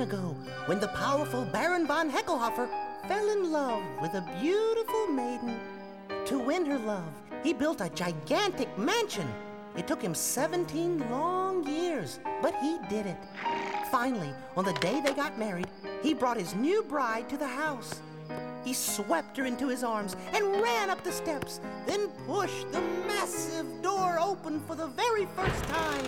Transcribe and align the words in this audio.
time 0.00 0.08
ago 0.08 0.36
when 0.66 0.80
the 0.80 0.88
powerful 0.88 1.44
Baron 1.44 1.86
von 1.86 2.10
Hecklehoffer 2.10 2.68
fell 3.06 3.30
in 3.30 3.52
love 3.52 3.82
with 4.00 4.14
a 4.14 4.26
beautiful 4.40 5.06
maiden. 5.08 5.58
To 6.26 6.38
win 6.38 6.64
her 6.66 6.78
love, 6.78 7.12
he 7.42 7.52
built 7.52 7.80
a 7.80 7.90
gigantic 7.90 8.68
mansion. 8.78 9.28
It 9.76 9.86
took 9.86 10.00
him 10.00 10.14
17 10.14 11.10
long 11.10 11.66
years, 11.66 12.18
but 12.40 12.54
he 12.60 12.78
did 12.88 13.06
it. 13.06 13.18
Finally, 13.90 14.32
on 14.56 14.64
the 14.64 14.72
day 14.74 15.00
they 15.00 15.12
got 15.12 15.38
married, 15.38 15.68
he 16.02 16.14
brought 16.14 16.38
his 16.38 16.54
new 16.54 16.82
bride 16.82 17.28
to 17.28 17.36
the 17.36 17.46
house. 17.46 18.00
He 18.64 18.72
swept 18.72 19.36
her 19.36 19.44
into 19.44 19.68
his 19.68 19.84
arms 19.84 20.16
and 20.32 20.62
ran 20.62 20.90
up 20.90 21.02
the 21.02 21.12
steps, 21.12 21.60
then 21.86 22.08
pushed 22.26 22.70
the 22.72 22.80
massive 23.06 23.66
door 23.82 24.18
open 24.20 24.60
for 24.60 24.76
the 24.76 24.88
very 24.88 25.26
first 25.36 25.64
time. 25.64 26.06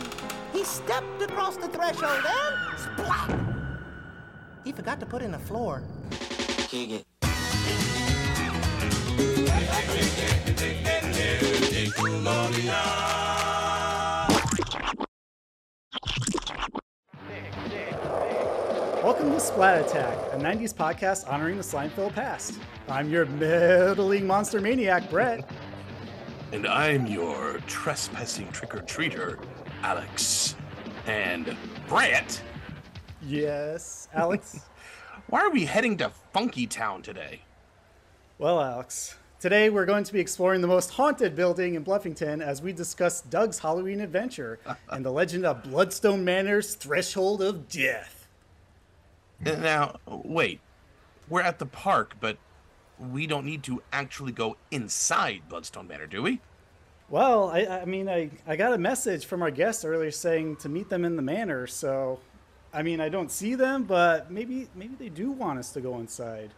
He 0.52 0.64
stepped 0.64 1.22
across 1.22 1.56
the 1.56 1.68
threshold 1.68 2.24
and 2.26 2.78
splat! 2.78 3.51
He 4.64 4.70
forgot 4.70 5.00
to 5.00 5.06
put 5.06 5.22
in 5.22 5.34
a 5.34 5.38
floor. 5.38 5.82
Kick 6.68 6.90
it. 6.90 7.06
Welcome 19.02 19.32
to 19.32 19.40
Splat 19.40 19.84
Attack, 19.84 20.16
a 20.32 20.36
90s 20.36 20.72
podcast 20.72 21.28
honoring 21.28 21.56
the 21.56 21.62
Slimefeld 21.64 22.14
past. 22.14 22.60
I'm 22.88 23.10
your 23.10 23.26
middling 23.26 24.28
monster 24.28 24.60
maniac, 24.60 25.10
Brett. 25.10 25.50
And 26.52 26.68
I'm 26.68 27.08
your 27.08 27.58
trespassing 27.66 28.52
trick 28.52 28.76
or 28.76 28.80
treater, 28.80 29.44
Alex. 29.82 30.54
And 31.06 31.56
Brett, 31.88 32.40
Yes, 33.24 34.08
Alex. 34.12 34.60
why 35.28 35.40
are 35.40 35.50
we 35.50 35.64
heading 35.64 35.96
to 35.98 36.10
Funky 36.32 36.66
Town 36.66 37.02
today? 37.02 37.42
well, 38.38 38.60
Alex, 38.60 39.14
today 39.38 39.70
we're 39.70 39.84
going 39.84 40.02
to 40.02 40.12
be 40.12 40.18
exploring 40.18 40.60
the 40.60 40.66
most 40.66 40.90
haunted 40.90 41.36
building 41.36 41.76
in 41.76 41.84
Bluffington 41.84 42.42
as 42.42 42.60
we 42.60 42.72
discuss 42.72 43.20
Doug's 43.20 43.60
Halloween 43.60 44.00
adventure 44.00 44.58
and 44.90 45.04
the 45.04 45.12
legend 45.12 45.46
of 45.46 45.62
Bloodstone 45.62 46.24
Manor's 46.24 46.74
Threshold 46.74 47.40
of 47.40 47.68
Death. 47.68 48.26
Now, 49.40 49.96
wait. 50.06 50.60
We're 51.28 51.42
at 51.42 51.60
the 51.60 51.66
park, 51.66 52.16
but 52.20 52.36
we 52.98 53.28
don't 53.28 53.46
need 53.46 53.62
to 53.64 53.82
actually 53.92 54.32
go 54.32 54.56
inside 54.72 55.42
Bloodstone 55.48 55.86
Manor, 55.86 56.06
do 56.06 56.22
we? 56.22 56.40
Well, 57.08 57.50
I, 57.50 57.66
I 57.66 57.84
mean, 57.84 58.08
I, 58.08 58.30
I 58.46 58.56
got 58.56 58.72
a 58.72 58.78
message 58.78 59.26
from 59.26 59.42
our 59.42 59.50
guests 59.50 59.84
earlier 59.84 60.10
saying 60.10 60.56
to 60.56 60.68
meet 60.68 60.88
them 60.88 61.04
in 61.04 61.14
the 61.14 61.22
manor, 61.22 61.66
so 61.66 62.20
I 62.74 62.82
mean, 62.82 63.00
I 63.00 63.08
don't 63.10 63.30
see 63.30 63.54
them, 63.54 63.84
but 63.84 64.30
maybe 64.30 64.68
maybe 64.74 64.94
they 64.98 65.10
do 65.10 65.30
want 65.30 65.58
us 65.58 65.72
to 65.72 65.80
go 65.80 65.98
inside. 65.98 66.50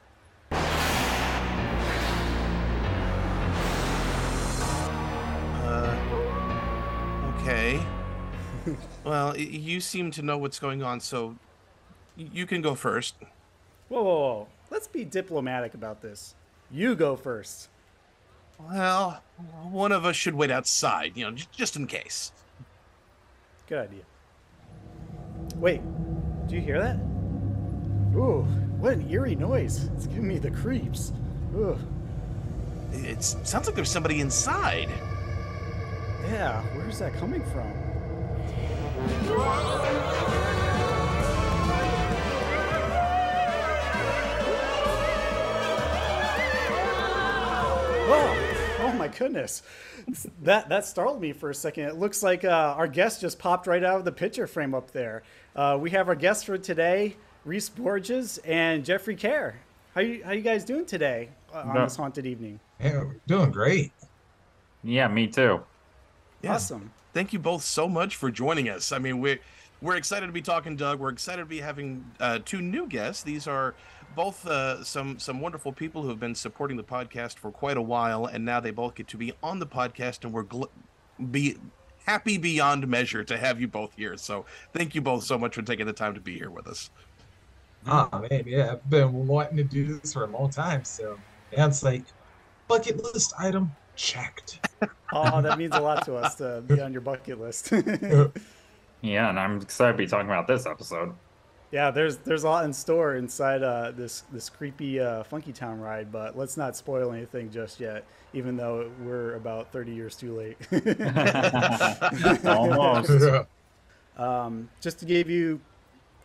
Uh, 5.65 5.97
okay. 7.41 7.85
well, 9.05 9.37
you 9.37 9.81
seem 9.81 10.11
to 10.13 10.23
know 10.23 10.39
what's 10.39 10.61
going 10.61 10.83
on, 10.83 11.01
so 11.01 11.37
you 12.17 12.47
can 12.47 12.63
go 12.63 12.75
first. 12.77 13.17
Whoa, 13.89 14.03
whoa, 14.03 14.19
whoa. 14.19 14.47
Let's 14.71 14.87
be 14.87 15.05
diplomatic 15.05 15.75
about 15.75 16.01
this. 16.01 16.35
You 16.71 16.95
go 16.95 17.17
first. 17.17 17.69
Well, 18.59 19.21
one 19.71 19.91
of 19.91 20.05
us 20.05 20.15
should 20.15 20.35
wait 20.35 20.51
outside, 20.51 21.13
you 21.17 21.25
know, 21.25 21.33
j- 21.33 21.47
just 21.53 21.75
in 21.77 21.87
case. 21.87 22.31
Good 23.67 23.79
idea. 23.79 24.03
Wait, 25.57 25.81
do 26.49 26.55
you 26.57 26.61
hear 26.61 26.81
that? 26.81 26.97
Ooh, 28.17 28.43
what 28.79 28.93
an 28.95 29.11
eerie 29.11 29.35
noise. 29.35 29.85
It's 29.97 30.07
giving 30.07 30.29
me 30.29 30.39
the 30.39 30.51
creeps. 30.51 31.13
Ooh, 31.57 31.79
It 32.93 33.23
sounds 33.23 33.67
like 33.67 33.75
there's 33.75 33.91
somebody 33.91 34.21
inside. 34.21 34.89
yeah, 36.31 36.63
where's 36.77 36.99
that 36.99 37.13
coming 37.15 37.43
from? 37.47 37.73
Whoa! 48.07 48.87
Oh 48.87 48.93
my 48.93 49.09
goodness, 49.09 49.63
that 50.43 50.69
that 50.69 50.85
startled 50.85 51.21
me 51.21 51.33
for 51.33 51.49
a 51.51 51.55
second. 51.55 51.85
It 51.85 51.97
looks 51.97 52.23
like 52.23 52.45
uh, 52.45 52.75
our 52.77 52.87
guest 52.87 53.21
just 53.23 53.39
popped 53.39 53.67
right 53.67 53.83
out 53.83 53.99
of 53.99 54.05
the 54.05 54.13
picture 54.13 54.47
frame 54.47 54.75
up 54.75 54.91
there. 54.91 55.23
Uh, 55.57 55.79
we 55.81 55.91
have 55.91 56.09
our 56.09 56.15
guests 56.15 56.43
for 56.45 56.59
today, 56.59 57.17
Reese 57.45 57.69
Borges 57.69 58.39
and 58.39 58.85
Jeffrey 58.85 59.15
Kare. 59.15 59.57
How 59.95 60.01
you 60.01 60.25
how 60.25 60.33
you 60.33 60.41
guys 60.41 60.65
doing 60.65 60.85
today 60.87 61.29
uh, 61.55 61.59
on 61.61 61.75
No. 61.75 61.85
this 61.85 61.97
haunted 61.97 62.27
evening? 62.27 62.59
Yeah, 62.81 63.05
we're 63.05 63.17
doing 63.27 63.51
great. 63.53 63.93
Yeah, 64.83 65.07
me 65.09 65.29
too. 65.29 65.63
Yeah. 66.43 66.55
Awesome. 66.55 66.91
Thank 67.13 67.33
you 67.33 67.39
both 67.39 67.63
so 67.63 67.89
much 67.89 68.17
for 68.17 68.31
joining 68.31 68.69
us. 68.69 68.91
I 68.91 68.99
mean, 68.99 69.21
we're 69.21 69.39
we're 69.81 69.95
excited 69.97 70.27
to 70.27 70.33
be 70.33 70.43
talking, 70.43 70.75
Doug. 70.77 70.99
We're 70.99 71.11
excited 71.11 71.43
to 71.43 71.47
be 71.47 71.61
having 71.61 72.05
uh, 72.19 72.41
two 72.45 72.61
new 72.61 72.87
guests. 72.89 73.23
These 73.23 73.47
are 73.47 73.75
both 74.17 74.45
uh, 74.47 74.83
some 74.83 75.19
some 75.21 75.41
wonderful 75.41 75.73
people 75.73 76.03
who 76.03 76.09
have 76.09 76.19
been 76.19 76.35
supporting 76.35 76.77
the 76.77 76.83
podcast 76.85 77.39
for 77.39 77.53
quite 77.53 77.77
a 77.77 77.83
while, 77.83 78.27
and 78.27 78.45
now 78.45 78.59
they 78.59 78.73
both 78.73 78.97
get 78.97 79.07
to 79.09 79.17
be 79.17 79.33
on 79.45 79.61
the 79.61 79.67
podcast, 79.67 80.25
and 80.25 80.33
we're 80.33 80.45
gl- 80.45 80.69
be 81.31 81.57
happy 82.05 82.39
beyond 82.39 82.87
measure 82.87 83.25
to 83.25 83.37
have 83.37 83.61
you 83.61 83.69
both 83.69 83.95
here. 83.97 84.17
So 84.17 84.47
thank 84.73 84.95
you 84.95 85.01
both 85.01 85.25
so 85.25 85.37
much 85.37 85.55
for 85.55 85.63
taking 85.63 85.87
the 85.87 85.93
time 85.93 86.15
to 86.15 86.21
be 86.21 86.39
here 86.39 86.51
with 86.51 86.67
us. 86.67 86.91
Oh 87.87 88.09
man, 88.31 88.45
yeah, 88.47 88.73
I've 88.73 88.89
been 88.89 89.27
wanting 89.27 89.57
to 89.59 89.65
do 89.65 89.99
this 89.99 90.13
for 90.13 90.25
a 90.25 90.27
long 90.27 90.51
time. 90.51 90.85
So 90.85 91.19
yeah, 91.53 91.67
it's 91.67 91.83
like 91.83 92.05
bucket 92.69 93.03
list 93.03 93.35
item 93.39 93.73
checked. 93.97 94.61
Oh, 95.13 95.41
that 95.41 95.59
means 95.59 95.75
a 95.77 95.81
lot 95.81 96.05
to 96.07 96.17
us 96.17 96.35
to 96.37 96.63
be 96.67 96.81
on 96.81 96.93
your 96.93 97.01
bucket 97.01 97.41
list. 97.41 97.73
Yeah, 99.05 99.29
and 99.29 99.39
I'm 99.39 99.61
excited 99.61 99.93
to 99.93 99.99
be 99.99 100.07
talking 100.07 100.29
about 100.29 100.47
this 100.47 100.65
episode. 100.65 101.13
Yeah, 101.75 101.91
there's 101.91 102.19
there's 102.19 102.45
a 102.45 102.49
lot 102.49 102.65
in 102.65 102.73
store 102.73 103.17
inside 103.17 103.65
uh, 103.65 103.91
this 103.91 104.21
this 104.33 104.49
creepy 104.49 105.01
uh, 105.01 105.25
Funky 105.25 105.53
Town 105.53 105.81
ride, 105.81 106.13
but 106.13 106.39
let's 106.39 106.57
not 106.57 106.77
spoil 106.77 107.11
anything 107.11 107.51
just 107.51 107.81
yet. 107.81 108.05
Even 108.33 108.57
though 108.57 108.93
we're 109.01 109.35
about 109.35 109.73
30 109.73 109.93
years 109.93 110.15
too 110.15 110.37
late. 110.37 110.57
Almost. 112.47 113.49
Um, 114.17 114.71
just 114.81 115.01
to 115.01 115.05
give 115.05 115.29
you 115.29 115.61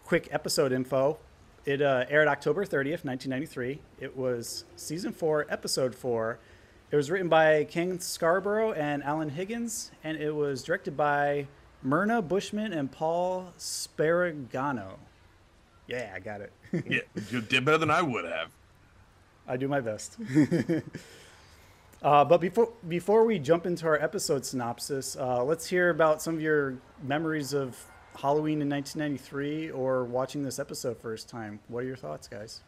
quick 0.03 0.27
episode 0.29 0.71
info, 0.71 1.17
it 1.65 1.81
uh, 1.81 2.05
aired 2.09 2.27
October 2.27 2.63
30th, 2.63 3.03
1993. 3.03 3.81
It 3.99 4.15
was 4.15 4.65
season 4.75 5.11
four, 5.11 5.47
episode 5.49 5.95
four. 5.95 6.37
It 6.91 6.95
was 6.95 7.09
written 7.09 7.27
by 7.27 7.63
Ken 7.63 7.99
Scarborough 7.99 8.73
and 8.73 9.01
Alan 9.03 9.29
Higgins, 9.29 9.89
and 10.03 10.15
it 10.15 10.35
was 10.35 10.61
directed 10.61 10.95
by 10.95 11.47
Myrna 11.81 12.21
Bushman 12.21 12.71
and 12.71 12.91
Paul 12.91 13.51
Sparagano. 13.57 14.97
Yeah, 15.89 16.11
I 16.15 16.19
got 16.19 16.41
it. 16.41 16.53
Yeah, 16.87 16.99
you 17.31 17.41
did 17.41 17.65
better 17.65 17.79
than 17.79 17.89
I 17.89 18.03
would 18.03 18.23
have. 18.23 18.51
I 19.47 19.57
do 19.57 19.67
my 19.67 19.81
best. 19.81 20.17
uh, 22.03 22.23
but 22.25 22.39
before 22.39 22.71
before 22.87 23.25
we 23.25 23.39
jump 23.39 23.65
into 23.65 23.87
our 23.87 23.99
episode 23.99 24.45
synopsis, 24.45 25.15
uh, 25.15 25.43
let's 25.43 25.65
hear 25.65 25.89
about 25.89 26.21
some 26.21 26.35
of 26.35 26.41
your 26.41 26.77
memories 27.01 27.53
of 27.53 27.75
Halloween 28.15 28.61
in 28.61 28.69
1993 28.69 29.71
or 29.71 30.05
watching 30.05 30.43
this 30.43 30.59
episode 30.59 30.99
first 30.99 31.27
time. 31.27 31.59
What 31.67 31.83
are 31.83 31.87
your 31.87 31.95
thoughts, 31.95 32.27
guys? 32.27 32.61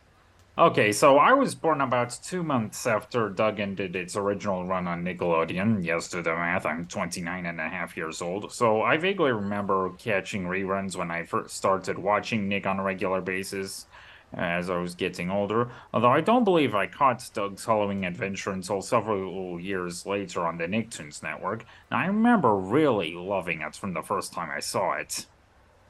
Okay, 0.61 0.91
so 0.91 1.17
I 1.17 1.33
was 1.33 1.55
born 1.55 1.81
about 1.81 2.19
two 2.21 2.43
months 2.43 2.85
after 2.85 3.29
Doug 3.29 3.59
ended 3.59 3.95
its 3.95 4.15
original 4.15 4.63
run 4.63 4.87
on 4.87 5.03
Nickelodeon. 5.03 5.83
Yes, 5.83 6.07
to 6.09 6.21
the 6.21 6.35
math, 6.35 6.67
I'm 6.67 6.85
29 6.85 7.47
and 7.47 7.59
a 7.59 7.67
half 7.67 7.97
years 7.97 8.21
old. 8.21 8.53
So 8.53 8.83
I 8.83 8.97
vaguely 8.97 9.31
remember 9.31 9.89
catching 9.97 10.43
reruns 10.43 10.95
when 10.95 11.09
I 11.09 11.23
first 11.23 11.57
started 11.57 11.97
watching 11.97 12.47
Nick 12.47 12.67
on 12.67 12.77
a 12.77 12.83
regular 12.83 13.21
basis 13.21 13.87
as 14.33 14.69
I 14.69 14.77
was 14.77 14.93
getting 14.93 15.31
older. 15.31 15.71
Although 15.95 16.11
I 16.11 16.21
don't 16.21 16.43
believe 16.43 16.75
I 16.75 16.85
caught 16.85 17.27
Doug's 17.33 17.65
Halloween 17.65 18.03
adventure 18.03 18.51
until 18.51 18.83
several 18.83 19.59
years 19.59 20.05
later 20.05 20.45
on 20.45 20.59
the 20.59 20.65
Nicktoons 20.65 21.23
network. 21.23 21.65
And 21.89 21.99
I 21.99 22.05
remember 22.05 22.55
really 22.55 23.15
loving 23.15 23.61
it 23.61 23.75
from 23.75 23.95
the 23.95 24.03
first 24.03 24.31
time 24.31 24.51
I 24.55 24.59
saw 24.59 24.91
it. 24.91 25.25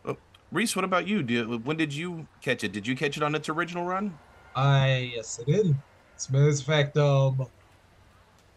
Oh, 0.05 0.15
Reese, 0.49 0.77
what 0.77 0.85
about 0.85 1.09
you? 1.09 1.59
When 1.61 1.75
did 1.75 1.93
you 1.93 2.27
catch 2.39 2.63
it? 2.63 2.71
Did 2.71 2.87
you 2.87 2.95
catch 2.95 3.17
it 3.17 3.23
on 3.23 3.35
its 3.35 3.49
original 3.49 3.83
run? 3.83 4.17
I 4.55 5.11
yes, 5.15 5.39
I 5.39 5.43
did. 5.51 5.81
As 6.17 6.29
a 6.29 6.31
matter 6.33 6.49
of 6.49 6.61
fact, 6.63 6.97
um, 6.97 7.37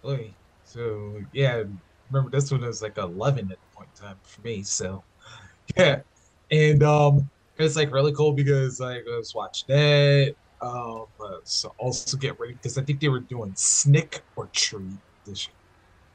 oy, 0.04 0.36
so 0.64 1.20
yeah, 1.32 1.62
remember 2.10 2.30
this 2.30 2.50
one 2.50 2.62
was 2.62 2.82
like 2.82 2.98
11 2.98 3.50
at 3.50 3.60
the 3.60 3.66
point 3.76 3.90
in 4.00 4.06
time 4.06 4.20
for 4.22 4.40
me. 4.42 4.62
So 4.62 5.04
yeah, 5.78 6.02
and 6.50 6.82
um, 6.82 7.30
it's 7.58 7.76
like 7.76 7.92
really 7.92 8.14
cool 8.14 8.32
because 8.34 8.80
like 8.80 9.04
I 9.12 9.16
was 9.16 9.32
watching 9.34 9.66
that. 9.76 10.34
Um, 10.62 11.06
uh, 11.20 11.38
so 11.44 11.74
also 11.78 12.16
get 12.18 12.38
ready 12.40 12.54
because 12.54 12.78
I 12.78 12.84
think 12.84 13.00
they 13.00 13.08
were 13.10 13.20
doing 13.20 13.52
Snick 13.56 14.24
or 14.36 14.48
Treat 14.54 14.98
this 15.26 15.48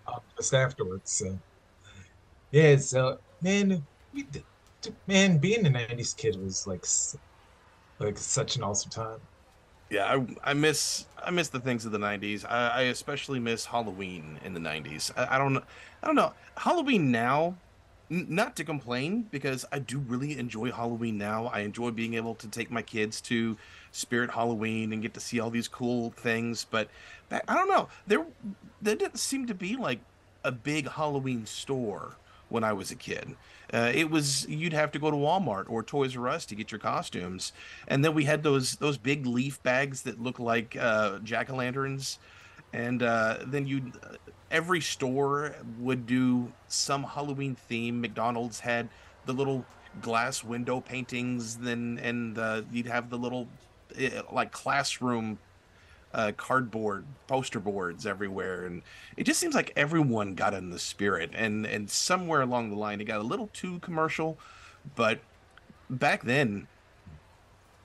um, 0.07 0.21
just 0.37 0.53
afterwards. 0.53 1.13
So 1.13 1.39
yeah, 2.51 2.77
so 2.77 3.17
man, 3.41 3.85
we 4.13 4.23
did, 4.23 4.45
man, 5.07 5.39
being 5.39 5.65
a 5.65 5.69
'90s 5.69 6.13
kid 6.13 6.35
was 6.39 6.63
like 6.67 6.85
Like 7.99 8.17
such 8.17 8.55
an 8.57 8.63
awesome 8.63 8.91
time. 8.91 9.28
Yeah, 9.89 10.05
I, 10.43 10.51
I 10.51 10.53
miss 10.53 11.05
I 11.23 11.31
miss 11.31 11.49
the 11.49 11.59
things 11.59 11.85
of 11.85 11.91
the 11.91 11.97
'90s. 11.97 12.45
I, 12.47 12.69
I 12.69 12.81
especially 12.83 13.39
miss 13.39 13.65
Halloween 13.65 14.39
in 14.43 14.53
the 14.53 14.59
'90s. 14.59 15.11
I, 15.17 15.35
I 15.35 15.37
don't 15.37 15.57
I 15.57 16.07
don't 16.07 16.15
know 16.15 16.33
Halloween 16.57 17.11
now. 17.11 17.57
n- 18.11 18.27
Not 18.29 18.55
to 18.57 18.63
complain 18.63 19.23
because 19.31 19.65
I 19.71 19.79
do 19.79 19.97
really 19.99 20.37
enjoy 20.37 20.71
Halloween 20.71 21.17
now. 21.17 21.47
I 21.47 21.61
enjoy 21.61 21.89
being 21.91 22.13
able 22.13 22.35
to 22.35 22.47
take 22.47 22.69
my 22.69 22.83
kids 22.83 23.19
to 23.21 23.57
Spirit 23.91 24.31
Halloween 24.31 24.93
and 24.93 25.01
get 25.01 25.13
to 25.15 25.19
see 25.19 25.39
all 25.39 25.49
these 25.49 25.67
cool 25.67 26.11
things. 26.11 26.65
But 26.69 26.89
back, 27.29 27.43
I 27.47 27.55
don't 27.55 27.69
know. 27.69 27.89
There 28.05 28.25
there 28.81 28.95
didn't 28.95 29.17
seem 29.19 29.47
to 29.47 29.55
be 29.55 29.75
like 29.75 29.99
a 30.43 30.51
big 30.51 30.87
Halloween 30.89 31.45
store 31.47 32.15
when 32.49 32.63
I 32.63 32.73
was 32.73 32.91
a 32.91 32.95
kid. 32.95 33.35
Uh, 33.71 33.91
it 33.93 34.09
was 34.09 34.47
you'd 34.47 34.73
have 34.73 34.91
to 34.91 34.99
go 34.99 35.11
to 35.11 35.17
Walmart 35.17 35.69
or 35.69 35.83
Toys 35.83 36.17
R 36.17 36.27
Us 36.27 36.45
to 36.47 36.55
get 36.55 36.71
your 36.71 36.79
costumes, 36.79 37.53
and 37.87 38.03
then 38.03 38.13
we 38.13 38.25
had 38.25 38.43
those 38.43 38.73
those 38.77 38.97
big 38.97 39.25
leaf 39.25 39.61
bags 39.63 40.01
that 40.03 40.21
look 40.21 40.39
like 40.39 40.75
uh, 40.79 41.19
jack 41.19 41.49
o' 41.49 41.55
lanterns, 41.55 42.19
and 42.73 43.03
uh, 43.03 43.37
then 43.45 43.67
you 43.67 43.91
every 44.51 44.81
store 44.81 45.55
would 45.79 46.05
do 46.05 46.51
some 46.67 47.03
Halloween 47.03 47.55
theme. 47.55 48.01
McDonald's 48.01 48.59
had 48.59 48.89
the 49.25 49.33
little 49.33 49.65
glass 50.01 50.43
window 50.43 50.79
paintings, 50.81 51.57
then 51.57 51.99
and 52.01 52.37
uh, 52.37 52.63
you'd 52.71 52.87
have 52.87 53.09
the 53.09 53.17
little 53.17 53.47
eh, 53.97 54.21
like 54.31 54.51
classroom 54.51 55.37
uh, 56.13 56.31
cardboard 56.35 57.05
poster 57.27 57.59
boards 57.59 58.05
everywhere, 58.05 58.65
and 58.65 58.81
it 59.15 59.23
just 59.23 59.39
seems 59.39 59.55
like 59.55 59.71
everyone 59.75 60.35
got 60.35 60.53
in 60.53 60.69
the 60.69 60.79
spirit, 60.79 61.31
and 61.33 61.65
and 61.65 61.89
somewhere 61.89 62.41
along 62.41 62.69
the 62.69 62.75
line 62.75 63.01
it 63.01 63.05
got 63.05 63.19
a 63.19 63.23
little 63.23 63.49
too 63.53 63.79
commercial, 63.79 64.37
but 64.95 65.19
back 65.89 66.23
then 66.23 66.67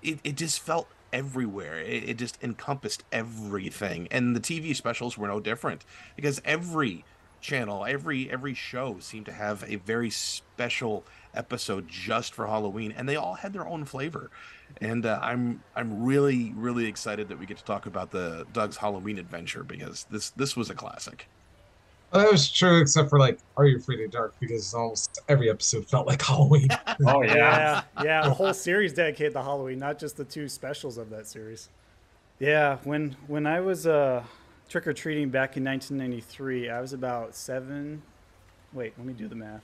it, 0.03 0.21
it 0.25 0.37
just 0.37 0.61
felt 0.61 0.89
everywhere. 1.13 1.79
It, 1.79 2.09
it 2.09 2.19
just 2.19 2.43
encompassed 2.43 3.05
everything, 3.13 4.09
and 4.11 4.35
the 4.35 4.41
TV 4.41 4.75
specials 4.75 5.19
were 5.19 5.29
no 5.29 5.41
different 5.41 5.85
because 6.17 6.41
every 6.45 7.05
channel, 7.41 7.85
every 7.85 8.31
every 8.31 8.55
show 8.55 8.99
seemed 9.01 9.27
to 9.27 9.33
have 9.33 9.65
a 9.69 9.77
very 9.77 10.11
special 10.11 11.05
episode 11.35 11.89
just 11.89 12.35
for 12.35 12.47
Halloween, 12.47 12.93
and 12.97 13.09
they 13.09 13.17
all 13.17 13.35
had 13.35 13.53
their 13.53 13.67
own 13.67 13.85
flavor. 13.85 14.31
And 14.81 15.07
uh, 15.07 15.19
I'm 15.23 15.63
I'm 15.77 16.05
really 16.05 16.53
really 16.57 16.87
excited 16.87 17.29
that 17.29 17.39
we 17.39 17.47
get 17.47 17.59
to 17.59 17.65
talk 17.65 17.87
about 17.87 18.11
the 18.11 18.47
Doug's 18.53 18.77
Halloween 18.77 19.19
Adventure 19.19 19.63
because 19.63 20.07
this 20.11 20.31
this 20.31 20.57
was 20.57 20.71
a 20.71 20.75
classic. 20.75 21.27
Well, 22.13 22.23
that 22.23 22.31
was 22.31 22.51
true, 22.51 22.81
except 22.81 23.11
for 23.11 23.19
like 23.19 23.39
Are 23.57 23.67
You 23.67 23.79
Afraid 23.79 24.01
of 24.01 24.11
the 24.11 24.17
Dark? 24.17 24.35
Because 24.39 24.73
almost 24.73 25.21
every 25.29 25.51
episode 25.51 25.87
felt 25.87 26.07
like 26.07 26.23
Halloween. 26.23 26.69
Oh 27.07 27.23
yeah. 27.25 27.35
yeah, 27.35 27.83
yeah, 28.05 28.27
a 28.27 28.31
whole 28.31 28.55
series 28.69 28.93
dedicated 28.93 29.33
to 29.33 29.43
Halloween, 29.43 29.81
not 29.81 29.99
just 29.99 30.17
the 30.17 30.25
two 30.25 30.49
specials 30.49 30.97
of 30.97 31.11
that 31.11 31.27
series. 31.27 31.69
Yeah, 32.39 32.79
when 32.85 33.17
when 33.27 33.47
I 33.47 33.61
was 33.61 33.87
uh, 33.87 34.23
trick 34.69 34.87
or 34.87 34.93
treating 34.93 35.29
back 35.29 35.57
in 35.57 35.65
1993, 35.65 36.71
I 36.71 36.81
was 36.81 36.93
about 36.93 37.35
seven. 37.35 38.03
Wait, 38.73 38.95
let 38.97 39.07
me 39.07 39.13
do 39.13 39.27
the 39.29 39.35
math. 39.35 39.63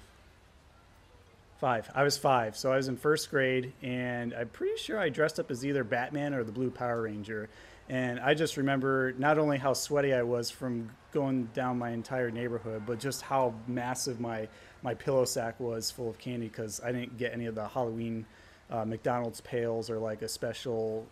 Five. 1.60 1.90
I 1.94 2.04
was 2.04 2.16
five, 2.16 2.56
so 2.56 2.72
I 2.72 2.76
was 2.76 2.88
in 2.88 2.96
first 2.96 3.28
grade, 3.28 3.74
and 3.82 4.32
I'm 4.32 4.48
pretty 4.48 4.78
sure 4.78 4.98
I 4.98 5.10
dressed 5.10 5.38
up 5.38 5.50
as 5.50 5.62
either 5.62 5.84
Batman 5.84 6.32
or 6.32 6.42
the 6.42 6.52
Blue 6.52 6.70
Power 6.70 7.02
Ranger. 7.02 7.50
And 7.90 8.18
I 8.18 8.32
just 8.32 8.56
remember 8.56 9.12
not 9.18 9.36
only 9.36 9.58
how 9.58 9.74
sweaty 9.74 10.14
I 10.14 10.22
was 10.22 10.50
from 10.50 10.88
going 11.12 11.50
down 11.52 11.76
my 11.76 11.90
entire 11.90 12.30
neighborhood, 12.30 12.84
but 12.86 12.98
just 12.98 13.20
how 13.20 13.52
massive 13.68 14.20
my 14.20 14.48
my 14.82 14.94
pillow 14.94 15.26
sack 15.26 15.60
was 15.60 15.90
full 15.90 16.08
of 16.08 16.16
candy 16.16 16.48
because 16.48 16.80
I 16.82 16.92
didn't 16.92 17.18
get 17.18 17.34
any 17.34 17.44
of 17.44 17.54
the 17.54 17.68
Halloween 17.68 18.24
uh, 18.70 18.86
McDonald's 18.86 19.42
pails 19.42 19.90
or 19.90 19.98
like 19.98 20.22
a 20.22 20.28
special 20.28 21.06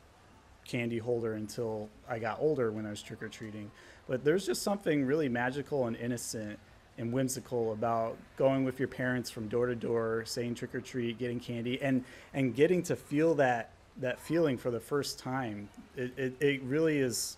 candy 0.66 0.96
holder 0.96 1.34
until 1.34 1.90
I 2.08 2.18
got 2.18 2.40
older 2.40 2.72
when 2.72 2.86
I 2.86 2.90
was 2.90 3.02
trick 3.02 3.22
or 3.22 3.28
treating. 3.28 3.70
But 4.08 4.24
there's 4.24 4.46
just 4.46 4.62
something 4.62 5.04
really 5.04 5.28
magical 5.28 5.88
and 5.88 5.96
innocent 5.96 6.58
and 6.98 7.12
whimsical 7.12 7.72
about 7.72 8.16
going 8.36 8.64
with 8.64 8.78
your 8.78 8.88
parents 8.88 9.30
from 9.30 9.48
door 9.48 9.66
to 9.66 9.74
door, 9.74 10.24
saying 10.26 10.56
trick 10.56 10.74
or 10.74 10.80
treat, 10.80 11.18
getting 11.18 11.40
candy, 11.40 11.80
and 11.80 12.04
and 12.34 12.54
getting 12.54 12.82
to 12.82 12.96
feel 12.96 13.34
that 13.36 13.70
that 14.00 14.20
feeling 14.20 14.56
for 14.56 14.70
the 14.70 14.80
first 14.80 15.18
time. 15.18 15.68
It, 15.96 16.12
it, 16.16 16.34
it 16.40 16.62
really 16.62 16.98
is. 16.98 17.36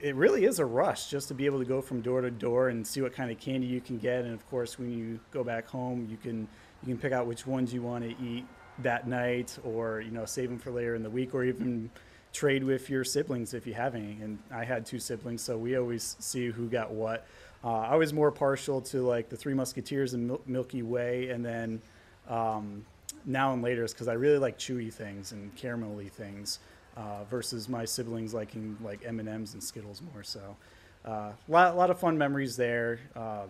It 0.00 0.14
really 0.14 0.44
is 0.44 0.58
a 0.58 0.66
rush 0.66 1.08
just 1.08 1.28
to 1.28 1.34
be 1.34 1.46
able 1.46 1.58
to 1.58 1.64
go 1.64 1.80
from 1.80 2.02
door 2.02 2.20
to 2.20 2.30
door 2.30 2.68
and 2.68 2.86
see 2.86 3.00
what 3.00 3.14
kind 3.14 3.30
of 3.30 3.40
candy 3.40 3.66
you 3.66 3.80
can 3.80 3.96
get, 3.98 4.24
and 4.24 4.34
of 4.34 4.48
course, 4.50 4.78
when 4.78 4.92
you 4.92 5.18
go 5.30 5.42
back 5.42 5.66
home, 5.66 6.06
you 6.10 6.18
can 6.18 6.46
you 6.82 6.88
can 6.88 6.98
pick 6.98 7.12
out 7.12 7.26
which 7.26 7.46
ones 7.46 7.72
you 7.72 7.82
want 7.82 8.04
to 8.04 8.10
eat 8.22 8.44
that 8.80 9.08
night, 9.08 9.58
or 9.64 10.02
you 10.02 10.10
know 10.10 10.26
save 10.26 10.50
them 10.50 10.58
for 10.58 10.70
later 10.70 10.94
in 10.94 11.02
the 11.02 11.10
week, 11.10 11.34
or 11.34 11.44
even 11.44 11.90
trade 12.36 12.62
with 12.62 12.90
your 12.90 13.02
siblings 13.02 13.54
if 13.54 13.66
you 13.66 13.72
have 13.72 13.94
any. 13.94 14.18
And 14.22 14.38
I 14.50 14.64
had 14.64 14.84
two 14.84 14.98
siblings, 14.98 15.40
so 15.40 15.56
we 15.56 15.76
always 15.76 16.16
see 16.18 16.48
who 16.48 16.68
got 16.68 16.90
what. 16.90 17.26
Uh, 17.64 17.78
I 17.78 17.96
was 17.96 18.12
more 18.12 18.30
partial 18.30 18.80
to 18.82 19.02
like 19.02 19.28
the 19.28 19.36
Three 19.36 19.54
Musketeers 19.54 20.14
and 20.14 20.28
Mil- 20.28 20.42
Milky 20.46 20.82
Way, 20.82 21.30
and 21.30 21.44
then 21.44 21.80
um, 22.28 22.84
now 23.24 23.52
and 23.52 23.62
later 23.62 23.84
is 23.84 23.92
because 23.92 24.08
I 24.08 24.12
really 24.14 24.38
like 24.38 24.58
chewy 24.58 24.92
things 24.92 25.32
and 25.32 25.54
caramelly 25.56 26.10
things 26.10 26.58
uh, 26.96 27.24
versus 27.24 27.68
my 27.68 27.84
siblings 27.84 28.34
liking 28.34 28.76
like 28.82 29.04
M 29.04 29.20
and 29.20 29.28
M's 29.28 29.54
and 29.54 29.62
Skittles 29.62 30.02
more. 30.12 30.22
So 30.22 30.56
a 31.04 31.10
uh, 31.10 31.32
lot, 31.48 31.76
lot 31.76 31.90
of 31.90 31.98
fun 31.98 32.16
memories 32.18 32.56
there. 32.56 33.00
Uh, 33.14 33.44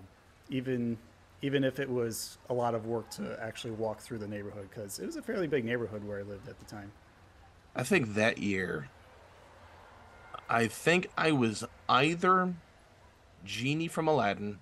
even 0.50 0.96
even 1.42 1.64
if 1.64 1.78
it 1.78 1.88
was 1.88 2.38
a 2.48 2.54
lot 2.54 2.74
of 2.74 2.86
work 2.86 3.10
to 3.10 3.38
actually 3.40 3.72
walk 3.72 4.00
through 4.00 4.18
the 4.18 4.26
neighborhood 4.26 4.68
because 4.70 4.98
it 4.98 5.06
was 5.06 5.16
a 5.16 5.22
fairly 5.22 5.46
big 5.46 5.64
neighborhood 5.64 6.02
where 6.04 6.18
I 6.18 6.22
lived 6.22 6.48
at 6.48 6.58
the 6.58 6.64
time. 6.64 6.90
I 7.74 7.82
think 7.82 8.14
that 8.14 8.38
year, 8.38 8.88
I 10.48 10.66
think 10.66 11.08
I 11.16 11.32
was 11.32 11.62
either 11.88 12.54
Genie 13.46 13.88
from 13.88 14.08
Aladdin, 14.08 14.58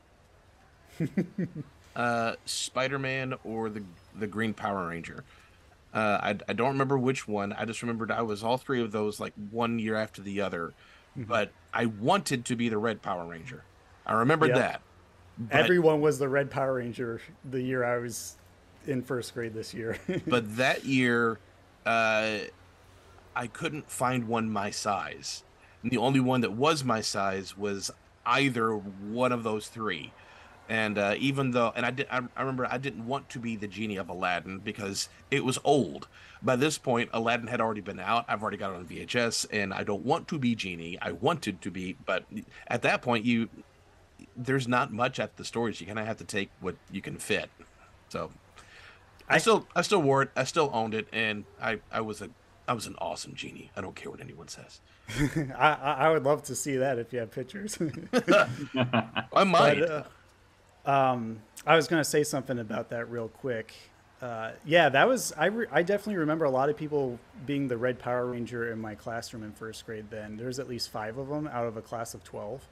uh, 1.97 2.35
Spider 2.45 2.99
Man, 2.99 3.35
or 3.45 3.69
the 3.71 3.83
the 4.19 4.27
Green 4.27 4.55
Power 4.55 4.89
Ranger. 4.89 5.25
Uh, 5.93 6.19
I, 6.23 6.39
I 6.49 6.53
don't 6.55 6.71
remember 6.71 6.99
which 6.99 7.29
one. 7.29 7.53
I 7.53 7.65
just 7.65 7.81
remembered 7.83 8.11
I 8.11 8.23
was 8.23 8.43
all 8.43 8.59
three 8.59 8.83
of 8.83 8.91
those 8.93 9.21
like 9.21 9.33
one 9.51 9.79
year 9.79 9.95
after 9.95 10.23
the 10.23 10.41
other. 10.41 10.73
But 11.17 11.53
I 11.73 11.87
wanted 11.87 12.45
to 12.47 12.57
be 12.57 12.69
the 12.69 12.79
Red 12.79 13.01
Power 13.01 13.25
Ranger. 13.25 13.63
I 14.05 14.15
remembered 14.15 14.49
Yeah. 14.51 14.59
that. 14.59 14.81
But- 15.39 15.57
Everyone 15.57 16.01
was 16.01 16.19
the 16.19 16.29
Red 16.29 16.51
Power 16.51 16.75
Ranger 16.75 17.21
the 17.49 17.63
year 17.63 17.85
I 17.85 17.99
was 17.99 18.37
in 18.87 19.01
first 19.03 19.33
grade 19.35 19.55
this 19.55 19.73
year. 19.73 19.97
but 20.27 20.57
that 20.57 20.85
year 20.85 21.39
uh, 21.87 22.39
i 23.37 23.47
couldn't 23.47 23.91
find 23.91 24.27
one 24.27 24.49
my 24.51 24.71
size 24.71 25.43
and 25.83 25.91
the 25.91 25.97
only 25.99 26.21
one 26.21 26.41
that 26.41 26.53
was 26.53 26.83
my 26.85 27.01
size 27.01 27.57
was 27.57 27.91
either 28.27 28.73
one 28.73 29.33
of 29.33 29.43
those 29.43 29.69
three. 29.69 30.13
And 30.69 30.97
uh, 30.97 31.15
even 31.19 31.51
though 31.51 31.73
and 31.77 31.85
I, 31.85 31.91
did, 31.91 32.07
I, 32.11 32.23
I 32.35 32.41
remember 32.41 32.67
i 32.71 32.79
didn't 32.79 33.07
want 33.07 33.29
to 33.31 33.39
be 33.39 33.55
the 33.55 33.67
genie 33.67 33.97
of 33.97 34.09
aladdin 34.09 34.59
because 34.59 35.11
it 35.31 35.45
was 35.45 35.59
old. 35.63 36.09
By 36.43 36.57
this 36.57 36.79
point 36.79 37.11
aladdin 37.13 37.49
had 37.49 37.61
already 37.61 37.83
been 37.83 38.01
out. 38.01 38.25
I've 38.29 38.43
already 38.43 38.57
got 38.57 38.71
it 38.71 38.77
on 38.77 38.87
vhs 38.87 39.47
and 39.53 39.75
i 39.75 39.85
don't 39.85 40.05
want 40.05 40.27
to 40.29 40.39
be 40.39 40.55
genie. 40.55 40.99
I 41.03 41.13
wanted 41.13 41.61
to 41.61 41.71
be 41.71 41.97
but 42.07 42.25
at 42.67 42.81
that 42.83 43.03
point 43.03 43.27
you 43.27 43.51
there's 44.37 44.67
not 44.67 44.93
much 44.93 45.21
at 45.21 45.37
the 45.37 45.45
stores. 45.45 45.81
You 45.81 45.87
kind 45.87 45.99
of 45.99 46.07
have 46.07 46.17
to 46.19 46.25
take 46.25 46.51
what 46.61 46.77
you 46.91 47.01
can 47.01 47.17
fit. 47.17 47.51
So 48.09 48.31
I 49.29 49.39
still 49.39 49.67
I 49.75 49.83
still 49.83 50.03
wore 50.03 50.23
it. 50.23 50.31
I 50.37 50.45
still 50.45 50.71
owned 50.73 50.95
it, 50.95 51.09
and 51.13 51.45
I 51.61 51.81
I 51.91 52.01
was 52.01 52.21
a 52.21 52.31
I 52.67 52.73
was 52.73 52.87
an 52.87 52.97
awesome 52.99 53.35
genie. 53.35 53.71
I 53.77 53.81
don't 53.81 53.95
care 53.95 54.11
what 54.11 54.21
anyone 54.21 54.49
says. 54.49 54.81
I, 55.57 55.73
I 55.99 56.11
would 56.11 56.25
love 56.25 56.45
to 56.45 56.55
see 56.55 56.77
that 56.79 56.99
if 56.99 57.13
you 57.13 57.19
have 57.19 57.31
pictures. 57.31 57.79
I 59.33 59.45
might. 59.45 59.81
But, 59.81 59.91
uh, 59.91 60.05
um, 60.87 61.41
I 61.67 61.77
was 61.77 61.89
going 61.89 62.01
to 62.01 62.09
say 62.09 62.25
something 62.25 62.59
about 62.59 62.91
that 62.91 63.11
real 63.11 63.29
quick. 63.29 63.75
Uh, 64.23 64.53
yeah, 64.65 64.89
that 64.89 65.07
was 65.07 65.35
I. 65.37 65.47
Re- 65.47 65.67
I 65.71 65.83
definitely 65.83 66.17
remember 66.17 66.47
a 66.47 66.51
lot 66.51 66.71
of 66.71 66.77
people 66.77 67.19
being 67.45 67.69
the 67.69 67.77
Red 67.77 67.99
Power 67.99 68.27
Ranger 68.27 68.73
in 68.73 68.79
my 68.79 68.95
classroom 68.95 69.43
in 69.43 69.53
first 69.53 69.85
grade. 69.85 70.07
Then 70.09 70.37
there's 70.37 70.59
at 70.59 70.69
least 70.69 70.91
five 70.91 71.19
of 71.19 71.29
them 71.29 71.47
out 71.49 71.67
of 71.67 71.77
a 71.77 71.83
class 71.83 72.15
of 72.15 72.25
twelve, 72.25 72.67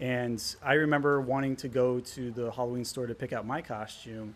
and 0.00 0.42
I 0.62 0.74
remember 0.74 1.20
wanting 1.20 1.56
to 1.56 1.68
go 1.68 2.00
to 2.00 2.30
the 2.30 2.50
Halloween 2.50 2.86
store 2.86 3.06
to 3.06 3.14
pick 3.14 3.34
out 3.34 3.46
my 3.46 3.60
costume, 3.60 4.34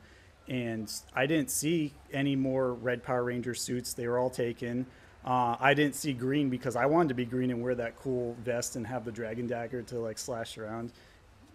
and 0.48 0.90
I 1.14 1.26
didn't 1.26 1.50
see 1.50 1.92
any 2.12 2.36
more 2.36 2.72
Red 2.72 3.02
Power 3.02 3.24
Ranger 3.24 3.54
suits. 3.54 3.92
They 3.92 4.08
were 4.08 4.18
all 4.18 4.30
taken. 4.30 4.86
Uh, 5.24 5.56
I 5.60 5.74
didn't 5.74 5.94
see 5.94 6.12
green 6.12 6.48
because 6.48 6.76
I 6.76 6.86
wanted 6.86 7.08
to 7.08 7.14
be 7.14 7.24
green 7.24 7.50
and 7.50 7.62
wear 7.62 7.74
that 7.74 7.96
cool 7.96 8.36
vest 8.42 8.76
and 8.76 8.86
have 8.86 9.04
the 9.04 9.12
dragon 9.12 9.46
dagger 9.46 9.82
to 9.82 9.98
like 9.98 10.18
slash 10.18 10.56
around 10.56 10.92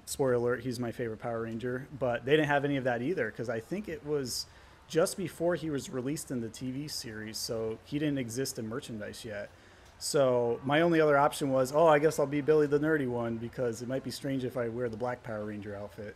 spoiler 0.05 0.33
alert, 0.33 0.61
he's 0.61 0.79
my 0.79 0.91
favorite 0.91 1.19
Power 1.19 1.41
Ranger. 1.41 1.87
But 1.99 2.25
they 2.25 2.31
didn't 2.31 2.47
have 2.47 2.65
any 2.65 2.77
of 2.77 2.83
that 2.83 3.01
either 3.01 3.27
because 3.27 3.49
I 3.49 3.59
think 3.59 3.87
it 3.87 4.05
was 4.05 4.45
just 4.87 5.17
before 5.17 5.55
he 5.55 5.69
was 5.69 5.89
released 5.89 6.31
in 6.31 6.41
the 6.41 6.49
TV 6.49 6.89
series, 6.89 7.37
so 7.37 7.77
he 7.85 7.99
didn't 7.99 8.17
exist 8.17 8.59
in 8.59 8.67
merchandise 8.67 9.23
yet. 9.25 9.49
So 9.97 10.59
my 10.65 10.81
only 10.81 10.99
other 10.99 11.17
option 11.17 11.51
was, 11.51 11.71
oh, 11.71 11.87
I 11.87 11.99
guess 11.99 12.19
I'll 12.19 12.25
be 12.25 12.41
Billy 12.41 12.67
the 12.67 12.79
Nerdy 12.79 13.07
one 13.07 13.37
because 13.37 13.81
it 13.81 13.87
might 13.87 14.03
be 14.03 14.11
strange 14.11 14.43
if 14.43 14.57
I 14.57 14.67
wear 14.67 14.89
the 14.89 14.97
Black 14.97 15.23
Power 15.23 15.45
Ranger 15.45 15.75
outfit. 15.75 16.15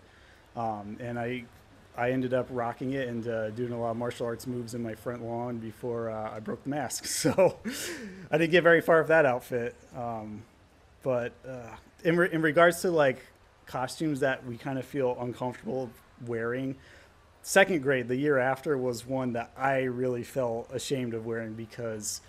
Um, 0.55 0.97
and 0.99 1.17
I, 1.17 1.45
I 1.97 2.11
ended 2.11 2.33
up 2.33 2.47
rocking 2.51 2.93
it 2.93 3.07
and 3.07 3.27
uh, 3.27 3.49
doing 3.49 3.71
a 3.73 3.79
lot 3.79 3.91
of 3.91 3.97
martial 3.97 4.27
arts 4.27 4.45
moves 4.45 4.75
in 4.75 4.83
my 4.83 4.93
front 4.93 5.23
lawn 5.23 5.57
before 5.57 6.09
uh, 6.11 6.31
I 6.35 6.39
broke 6.39 6.63
the 6.63 6.69
mask. 6.69 7.05
So 7.07 7.57
I 8.31 8.37
didn't 8.37 8.51
get 8.51 8.63
very 8.63 8.81
far 8.81 8.99
with 8.99 9.07
that 9.07 9.25
outfit. 9.25 9.75
Um, 9.95 10.43
but 11.01 11.33
uh, 11.47 11.75
in, 12.03 12.15
re- 12.17 12.29
in 12.31 12.41
regards 12.43 12.81
to 12.81 12.91
like 12.91 13.25
costumes 13.65 14.19
that 14.19 14.45
we 14.45 14.57
kind 14.57 14.77
of 14.77 14.85
feel 14.85 15.17
uncomfortable 15.19 15.89
wearing, 16.25 16.75
second 17.41 17.81
grade, 17.81 18.07
the 18.07 18.15
year 18.15 18.37
after, 18.37 18.77
was 18.77 19.05
one 19.05 19.33
that 19.33 19.51
I 19.57 19.83
really 19.83 20.23
felt 20.23 20.69
ashamed 20.71 21.13
of 21.15 21.25
wearing 21.25 21.53
because 21.53 22.21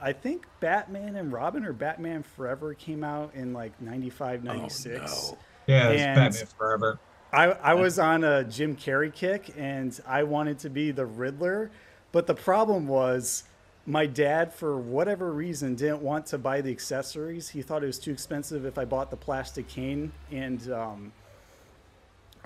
I 0.00 0.12
think 0.12 0.46
Batman 0.60 1.16
and 1.16 1.32
Robin 1.32 1.64
or 1.64 1.72
Batman 1.72 2.22
Forever 2.22 2.74
came 2.74 3.02
out 3.04 3.34
in 3.34 3.52
like 3.54 3.80
95, 3.80 4.44
96. 4.44 5.00
Oh, 5.32 5.32
no. 5.32 5.38
Yeah, 5.74 5.88
And- 5.90 6.16
Batman 6.16 6.46
Forever. 6.58 6.98
I, 7.36 7.48
I 7.50 7.74
was 7.74 7.98
on 7.98 8.24
a 8.24 8.44
Jim 8.44 8.74
Carrey 8.76 9.12
kick 9.12 9.52
and 9.58 10.00
I 10.06 10.22
wanted 10.22 10.58
to 10.60 10.70
be 10.70 10.90
the 10.90 11.04
Riddler, 11.04 11.70
but 12.10 12.26
the 12.26 12.34
problem 12.34 12.88
was 12.88 13.44
my 13.84 14.06
dad, 14.06 14.54
for 14.54 14.78
whatever 14.78 15.30
reason, 15.30 15.74
didn't 15.74 16.00
want 16.00 16.24
to 16.28 16.38
buy 16.38 16.62
the 16.62 16.70
accessories. 16.70 17.50
He 17.50 17.60
thought 17.60 17.82
it 17.82 17.88
was 17.88 17.98
too 17.98 18.10
expensive 18.10 18.64
if 18.64 18.78
I 18.78 18.86
bought 18.86 19.10
the 19.10 19.18
plastic 19.18 19.68
cane, 19.68 20.12
and 20.32 20.72
um, 20.72 21.12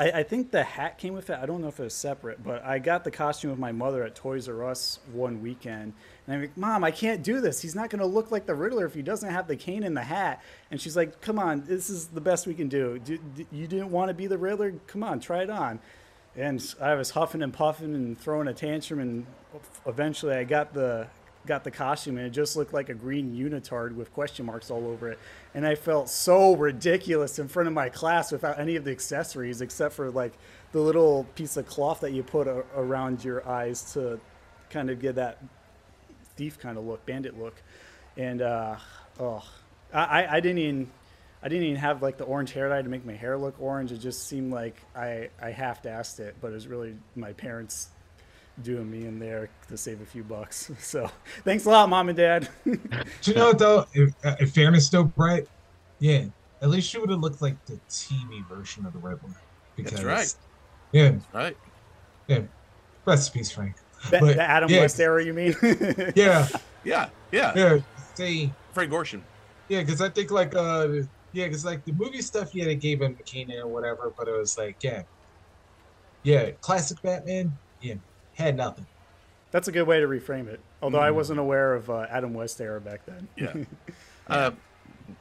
I, 0.01 0.21
I 0.21 0.23
think 0.23 0.51
the 0.51 0.63
hat 0.63 0.97
came 0.97 1.13
with 1.13 1.29
it. 1.29 1.39
I 1.39 1.45
don't 1.45 1.61
know 1.61 1.69
if 1.69 1.79
it 1.79 1.83
was 1.83 1.95
separate, 1.95 2.43
but 2.43 2.65
I 2.65 2.79
got 2.79 3.05
the 3.05 3.11
costume 3.11 3.51
of 3.51 3.59
my 3.59 3.71
mother 3.71 4.03
at 4.03 4.15
Toys 4.15 4.49
R 4.49 4.65
Us 4.65 4.99
one 5.13 5.43
weekend, 5.43 5.93
and 6.27 6.35
I'm 6.35 6.41
like, 6.41 6.57
"Mom, 6.57 6.83
I 6.85 6.91
can't 6.91 7.23
do 7.23 7.43
this. 7.43 7.61
He's 7.61 7.75
not 7.75 7.91
going 7.91 8.01
to 8.01 8.07
look 8.07 8.31
like 8.31 8.47
the 8.47 8.55
Riddler 8.55 8.87
if 8.87 8.95
he 8.95 9.03
doesn't 9.03 9.31
have 9.31 9.47
the 9.47 9.57
cane 9.57 9.83
and 9.83 9.95
the 9.95 10.03
hat." 10.03 10.43
And 10.71 10.81
she's 10.81 10.97
like, 10.97 11.21
"Come 11.21 11.39
on, 11.39 11.65
this 11.67 11.91
is 11.91 12.07
the 12.07 12.21
best 12.21 12.47
we 12.47 12.55
can 12.55 12.69
do. 12.69 12.99
do, 12.99 13.19
do 13.19 13.45
you 13.53 13.67
didn't 13.67 13.91
want 13.91 14.09
to 14.09 14.15
be 14.15 14.27
the 14.27 14.39
Riddler? 14.39 14.73
Come 14.87 15.03
on, 15.03 15.21
try 15.21 15.43
it 15.43 15.51
on." 15.51 15.79
And 16.35 16.75
I 16.81 16.95
was 16.95 17.11
huffing 17.11 17.43
and 17.43 17.53
puffing 17.53 17.95
and 17.95 18.19
throwing 18.19 18.49
a 18.49 18.55
tantrum, 18.55 19.01
and 19.01 19.27
eventually 19.87 20.35
I 20.35 20.45
got 20.45 20.73
the 20.73 21.09
got 21.47 21.65
the 21.65 21.71
costume, 21.71 22.19
and 22.19 22.27
it 22.27 22.31
just 22.31 22.57
looked 22.57 22.73
like 22.73 22.89
a 22.91 22.95
green 22.95 23.35
unitard 23.35 23.95
with 23.95 24.13
question 24.13 24.45
marks 24.47 24.71
all 24.71 24.87
over 24.87 25.09
it. 25.09 25.19
And 25.55 25.67
I 25.67 25.75
felt 25.75 26.09
so 26.09 26.55
ridiculous 26.55 27.39
in 27.39 27.49
front 27.49 27.67
of 27.67 27.73
my 27.73 27.89
class 27.89 28.31
without 28.31 28.59
any 28.59 28.77
of 28.77 28.85
the 28.85 28.91
accessories 28.91 29.61
except 29.61 29.95
for 29.95 30.11
like 30.11 30.33
the 30.73 30.81
little 30.81 31.25
piece 31.35 31.57
of 31.57 31.67
cloth 31.67 32.01
that 32.01 32.13
you 32.13 32.23
put 32.23 32.47
a- 32.47 32.65
around 32.77 33.25
your 33.25 33.47
eyes 33.49 33.93
to 33.95 34.21
kind 34.69 34.91
of 34.91 35.01
get 35.01 35.15
that 35.17 35.43
thief 36.37 36.59
kind 36.59 36.77
of 36.79 36.85
look, 36.85 37.05
bandit 37.07 37.39
look. 37.39 37.55
And 38.17 38.43
uh, 38.43 38.77
oh, 39.19 39.43
I, 39.93 40.27
I- 40.37 40.41
didn't 40.41 40.59
even 40.59 40.91
I 41.43 41.49
didn't 41.49 41.65
even 41.65 41.77
have 41.81 42.03
like 42.03 42.19
the 42.19 42.25
orange 42.25 42.53
hair 42.53 42.69
dye 42.69 42.83
to 42.83 42.89
make 42.89 43.07
my 43.07 43.15
hair 43.15 43.39
look 43.39 43.55
orange. 43.61 43.93
It 43.93 43.99
just 43.99 44.29
seemed 44.29 44.53
like 44.53 44.77
I 44.95 45.31
I 45.41 45.51
half-assed 45.53 46.21
it, 46.21 46.37
but 46.41 46.49
it 46.49 46.55
was 46.55 46.67
really 46.69 46.97
my 47.17 47.33
parents 47.33 47.89
doing 48.63 48.91
me 48.91 49.07
in 49.07 49.19
there 49.19 49.49
to 49.69 49.77
save 49.77 50.01
a 50.01 50.07
few 50.07 50.23
bucks. 50.25 50.71
So 50.81 51.11
thanks 51.45 51.65
a 51.67 51.71
lot, 51.71 51.89
mom 51.89 52.09
and 52.09 52.17
dad. 52.17 52.49
Do 52.65 52.79
you 53.25 53.35
know 53.35 53.47
what 53.49 53.59
though? 53.59 53.87
If, 53.95 54.15
uh, 54.25 54.37
in 54.41 54.47
fairness, 54.47 54.89
though, 54.89 55.05
Brett, 55.05 55.47
yeah, 55.99 56.25
at 56.63 56.69
least 56.71 56.93
you 56.95 57.01
would 57.01 57.11
have 57.11 57.21
looked 57.21 57.43
like 57.43 57.63
the 57.67 57.79
TV 57.89 58.47
version 58.49 58.87
of 58.87 58.93
the 58.93 58.99
Riddler. 58.99 59.31
That's 59.79 60.03
right. 60.03 60.35
Yeah, 60.93 61.13
Right. 61.33 61.57
yeah. 62.29 62.41
Rest 63.07 63.35
in 63.35 63.41
peace, 63.41 63.51
Frank. 63.51 63.77
the, 64.11 64.19
But, 64.19 64.37
the 64.37 64.43
Adam 64.43 64.69
yeah. 64.71 64.81
West 64.81 64.99
era, 65.01 65.25
you 65.25 65.33
mean? 65.33 65.55
Yeah, 66.17 66.49
Yeah. 66.85 67.09
Yeah. 67.33 67.53
yeah. 67.57 67.79
See, 68.15 68.53
Frank 68.75 68.91
Gorshin. 68.93 69.23
yeah, 69.69 69.81
because 69.81 70.01
I 70.01 70.09
think 70.11 70.31
like 70.31 70.55
uh, 70.55 70.89
yeah, 71.33 71.47
because 71.47 71.65
like 71.65 71.85
the 71.85 71.93
movie 71.93 72.21
stuff, 72.23 72.55
yeah, 72.55 72.65
they 72.65 72.75
gave 72.75 73.01
him 73.01 73.13
McKenna 73.13 73.61
or 73.63 73.69
whatever, 73.69 74.13
but 74.17 74.27
it 74.29 74.37
was 74.37 74.59
like, 74.59 74.83
yeah, 74.83 75.03
yeah, 76.23 76.51
classic 76.61 77.01
Batman, 77.03 77.57
yeah, 77.81 77.95
had 78.41 78.57
nothing. 78.57 78.87
That's 79.53 79.67
a 79.69 79.73
good 79.73 79.87
way 79.87 80.01
to 80.01 80.07
reframe 80.07 80.47
it. 80.49 80.61
Although 80.83 81.01
I 81.01 81.11
Mm. 81.11 81.15
wasn't 81.17 81.41
aware 81.41 81.75
of 81.75 81.91
uh, 81.91 82.07
Adam 82.11 82.35
West 82.35 82.61
era 82.61 82.81
back 82.81 83.01
then. 83.07 83.29
Yeah. 83.37 83.55
Uh, 84.29 84.53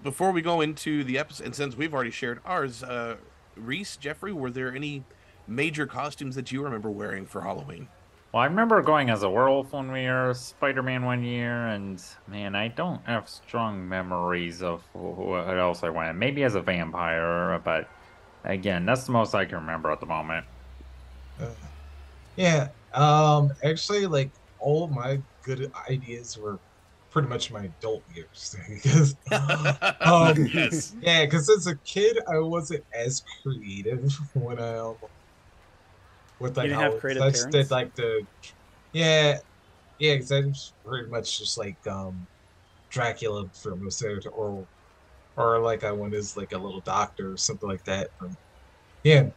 before 0.03 0.29
we 0.31 0.39
go 0.39 0.61
into 0.61 1.03
the 1.03 1.17
episode, 1.17 1.43
and 1.45 1.55
since 1.55 1.75
we've 1.75 1.95
already 1.95 2.11
shared 2.11 2.39
ours, 2.45 2.83
uh, 2.83 3.15
Reese, 3.55 3.97
Jeffrey, 3.97 4.31
were 4.31 4.51
there 4.51 4.71
any 4.75 5.03
major 5.47 5.87
costumes 5.87 6.35
that 6.35 6.51
you 6.51 6.61
remember 6.63 6.91
wearing 6.91 7.25
for 7.25 7.41
Halloween? 7.41 7.87
Well, 8.31 8.43
I 8.43 8.45
remember 8.45 8.79
going 8.83 9.09
as 9.09 9.23
a 9.23 9.29
werewolf 9.31 9.73
one 9.73 9.95
year, 9.95 10.31
Spider-Man 10.35 11.03
one 11.05 11.23
year, 11.23 11.65
and 11.69 11.99
man, 12.27 12.53
I 12.53 12.67
don't 12.67 13.03
have 13.07 13.27
strong 13.27 13.89
memories 13.89 14.61
of 14.61 14.83
what 14.93 15.57
else 15.57 15.81
I 15.81 15.89
went. 15.89 16.15
Maybe 16.19 16.43
as 16.43 16.53
a 16.53 16.61
vampire, 16.61 17.59
but 17.63 17.89
again, 18.43 18.85
that's 18.85 19.05
the 19.05 19.11
most 19.11 19.33
I 19.33 19.45
can 19.45 19.55
remember 19.55 19.89
at 19.89 19.99
the 20.01 20.05
moment. 20.05 20.45
Uh, 21.41 21.45
yeah, 22.35 22.67
um, 22.93 23.49
actually, 23.63 24.07
like 24.07 24.33
all 24.59 24.85
of 24.85 24.91
my 24.91 25.19
good 25.43 25.71
ideas 25.89 26.37
were 26.39 26.59
pretty 27.11 27.27
much 27.27 27.51
my 27.51 27.65
adult 27.65 28.03
years 28.07 28.55
because 28.69 29.15
um, 30.05 30.49
yes. 30.53 30.95
Yeah, 31.01 31.25
because 31.25 31.49
as 31.49 31.67
a 31.67 31.77
kid, 31.93 32.17
I 32.27 32.39
wasn't 32.39 32.85
as 32.93 33.23
creative 33.43 34.03
when 34.33 34.59
I 34.59 34.77
um, 34.77 34.97
with 36.39 36.57
like 36.57 36.69
didn't 36.69 36.79
how 36.79 36.91
have 36.91 36.93
creative 36.93 37.27
I 37.27 37.29
just 37.29 37.51
parents? 37.51 37.51
did 37.51 37.71
like 37.71 37.93
the 37.95 38.25
yeah, 38.93 39.39
yeah, 39.99 40.15
because 40.15 40.31
I 40.33 40.41
was 40.41 40.75
pretty 40.85 41.09
much 41.09 41.39
just 41.39 41.57
like 41.57 41.79
um 41.87 42.27
Dracula 42.91 43.47
for 43.63 43.75
most 43.77 44.03
of 44.03 44.11
it, 44.19 44.27
or 44.31 44.67
or 45.37 45.59
like 45.61 45.83
I 45.85 45.91
went 45.93 46.15
as 46.15 46.35
like 46.37 46.53
a 46.53 46.59
little 46.59 46.81
doctor 46.81 47.33
or 47.33 47.37
something 47.37 47.69
like 47.69 47.83
that. 47.85 48.11
Um, 48.21 48.37
yeah, 49.03 49.29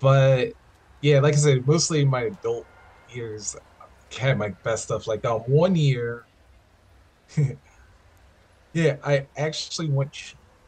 but 0.00 0.54
yeah, 1.04 1.20
like 1.20 1.34
I 1.34 1.36
said, 1.36 1.66
mostly 1.66 2.02
my 2.06 2.22
adult 2.22 2.66
years, 3.08 3.54
had 4.18 4.38
my 4.38 4.54
best 4.64 4.84
stuff. 4.84 5.06
Like 5.06 5.20
that 5.22 5.46
one 5.46 5.76
year. 5.76 6.26
Yeah, 8.72 8.96
I 9.04 9.28
actually 9.36 9.88
went. 9.88 10.16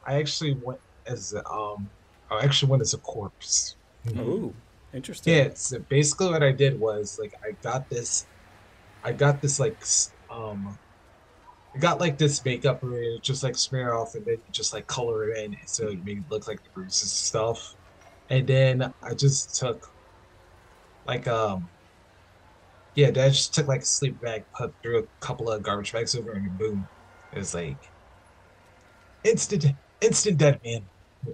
I 0.07 0.15
actually 0.21 0.55
went 0.63 0.79
as 1.07 1.33
a, 1.33 1.45
um. 1.51 1.91
I 2.31 2.45
actually 2.45 2.71
went 2.71 2.83
as 2.83 2.95
a 2.95 2.99
corpse. 2.99 3.79
Ooh, 4.17 4.55
interesting. 4.95 5.35
Yeah. 5.35 5.49
So 5.55 5.81
basically, 5.81 6.29
what 6.31 6.45
I 6.45 6.53
did 6.53 6.79
was 6.79 7.19
like 7.21 7.35
I 7.43 7.57
got 7.65 7.91
this. 7.91 8.29
I 9.03 9.13
got 9.13 9.43
this 9.43 9.59
like 9.59 9.83
um. 10.31 10.79
I 11.75 11.81
got 11.81 11.99
like 11.99 12.17
this 12.17 12.45
makeup 12.45 12.81
where 12.85 13.03
you 13.03 13.19
just 13.21 13.43
like 13.43 13.57
smear 13.57 13.93
off 13.95 14.15
and 14.15 14.25
then 14.25 14.37
you 14.47 14.53
just 14.53 14.73
like 14.73 14.87
color 14.87 15.31
it 15.31 15.45
in 15.45 15.57
so 15.67 15.89
it 15.89 16.05
made 16.05 16.19
it 16.19 16.25
look 16.31 16.47
like 16.47 16.63
the 16.63 16.71
bruises 16.73 17.03
and 17.03 17.11
stuff. 17.11 17.75
And 18.31 18.47
then 18.47 18.95
I 19.03 19.15
just 19.15 19.57
took 19.57 19.96
like 21.07 21.27
um 21.29 21.71
yeah, 22.95 23.11
Dad 23.11 23.33
just 23.33 23.55
took 23.55 23.67
like 23.69 23.83
a 23.83 23.85
sleep 23.87 24.21
bag, 24.21 24.45
put 24.57 24.75
through 24.83 25.01
a 25.01 25.25
couple 25.25 25.51
of 25.51 25.63
garbage 25.63 25.93
bags 25.93 26.15
over, 26.15 26.33
and 26.33 26.57
boom, 26.57 26.89
it 27.33 27.39
was 27.39 27.55
like 27.55 27.93
instant, 29.25 29.65
instant 30.01 30.39
dead 30.39 30.61
man. 30.65 30.89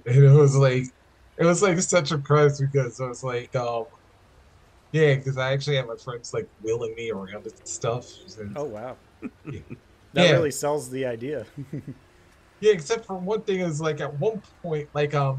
And 0.07 0.17
it 0.25 0.31
was 0.31 0.57
like, 0.57 0.85
it 1.39 1.45
was 1.45 1.63
like 1.63 1.79
such 1.81 2.05
a 2.05 2.07
surprise 2.09 2.61
because 2.61 3.01
I 3.01 3.07
was 3.09 3.23
like, 3.23 3.55
um, 3.57 3.85
yeah, 4.93 5.15
because 5.15 5.39
I 5.39 5.53
actually 5.53 5.77
had 5.77 5.87
my 5.87 5.95
friends 6.05 6.31
like 6.35 6.47
wheeling 6.61 6.95
me 6.97 7.11
around 7.11 7.47
and 7.47 7.53
stuff. 7.65 8.07
and- 8.39 8.57
Oh 8.57 8.65
wow. 8.67 8.99
Yeah. 9.45 9.61
That 10.15 10.25
Yeah. 10.25 10.33
really 10.33 10.51
sells 10.51 10.91
the 10.91 11.07
idea. 11.07 11.47
Yeah, 12.61 12.73
except 12.73 13.07
for 13.07 13.19
one 13.19 13.45
thing 13.45 13.61
is 13.61 13.81
like 13.81 14.01
at 14.01 14.15
one 14.19 14.41
point, 14.63 14.89
like 14.95 15.15
um, 15.15 15.39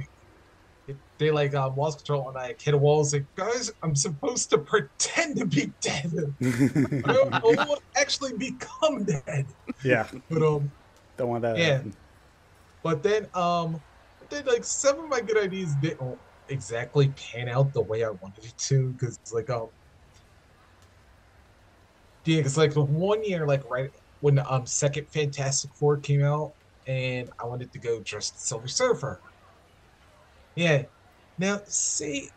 they 1.18 1.32
like 1.32 1.54
um 1.56 1.75
lost 1.75 2.00
control 2.00 2.30
and 2.30 2.38
I 2.38 2.56
hit 2.62 2.74
a 2.74 2.78
wall. 2.78 2.98
I 2.98 3.00
was 3.00 3.13
like, 3.13 3.25
guys, 3.38 3.72
I'm 3.82 3.96
supposed 3.96 4.50
to 4.52 4.58
pretend 4.60 5.38
to 5.38 5.46
be 5.46 5.74
dead. 5.82 6.12
I 7.06 7.40
won't 7.44 7.82
actually 7.98 8.34
become 8.38 9.06
dead. 9.06 9.48
yeah, 9.84 10.08
But 10.30 10.42
um, 10.42 10.72
don't 11.18 11.30
want 11.30 11.44
that. 11.44 11.58
Yeah. 11.58 11.75
happen. 11.78 11.94
but 12.84 13.04
then 13.04 13.28
um, 13.34 13.82
then 14.30 14.46
like 14.46 14.63
some 14.63 15.00
of 15.00 15.10
my 15.10 15.22
good 15.22 15.38
ideas 15.38 15.75
didn't 15.82 16.20
exactly 16.50 17.10
pan 17.10 17.48
out 17.48 17.74
the 17.74 17.82
way 17.82 18.04
I 18.04 18.10
wanted 18.10 18.44
it 18.44 18.58
to 18.68 18.92
because 18.94 19.18
like 19.32 19.50
um, 19.50 19.70
yeah, 22.25 22.38
because 22.38 22.58
like 22.58 22.74
one 22.74 23.24
year 23.24 23.48
like 23.48 23.63
right 23.70 23.90
when 24.20 24.40
um 24.40 24.66
second 24.66 25.08
Fantastic 25.12 25.72
Four 25.80 25.98
came 26.00 26.24
out 26.24 26.54
and 26.88 27.30
I 27.42 27.46
wanted 27.46 27.72
to 27.74 27.80
go 27.80 28.02
dressed 28.04 28.46
Silver 28.46 28.68
Surfer. 28.68 29.22
Yeah. 30.55 30.83
Now, 31.38 31.62
see, 31.67 32.31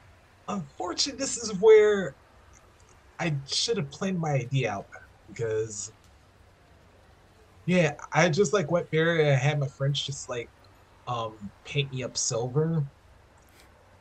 unfortunately, 0.48 1.18
this 1.18 1.36
is 1.36 1.54
where 1.60 2.16
I 3.18 3.38
should 3.46 3.76
have 3.78 3.90
planned 3.90 4.18
my 4.18 4.30
idea 4.32 4.70
out 4.72 4.86
because, 5.28 5.90
yeah, 7.66 7.94
I 8.12 8.28
just 8.28 8.52
like 8.52 8.70
went 8.70 8.88
there 8.92 9.18
and 9.18 9.28
I 9.28 9.34
had 9.34 9.58
my 9.58 9.68
friends 9.76 10.02
just 10.04 10.28
like 10.28 10.50
um 11.06 11.52
paint 11.64 11.92
me 11.92 12.02
up 12.04 12.16
silver, 12.16 12.86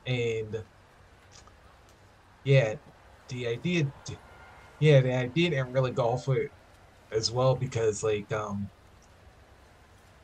and 0.06 0.66
yeah, 2.44 2.76
the 3.30 3.48
idea, 3.48 3.86
yeah, 4.80 5.02
the 5.02 5.14
idea 5.14 5.52
didn't 5.52 5.72
really 5.74 5.92
go 5.92 6.10
off 6.12 6.28
with 6.28 6.40
it 6.40 6.52
as 7.12 7.32
well 7.32 7.56
because 7.56 8.04
like 8.04 8.32
um 8.34 8.72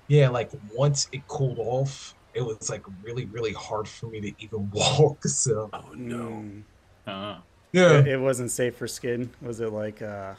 yeah, 0.08 0.30
like 0.30 0.50
once 0.78 1.08
it 1.12 1.28
cooled 1.28 1.60
off, 1.60 2.14
it 2.34 2.42
was 2.42 2.70
like 2.70 2.84
really, 3.04 3.26
really 3.26 3.54
hard 3.54 3.88
for 3.88 4.08
me 4.08 4.22
to 4.22 4.34
even 4.44 4.70
walk. 4.74 5.24
So 5.26 5.70
Oh 5.74 5.92
no. 5.94 6.18
Mm. 6.18 6.64
Uh, 7.08 7.38
Yeah. 7.72 8.00
It, 8.00 8.08
it 8.08 8.20
wasn't 8.20 8.52
safe 8.52 8.76
for 8.78 8.88
skin. 8.88 9.30
Was 9.42 9.60
it 9.60 9.72
like 9.72 10.02
uh, 10.02 10.34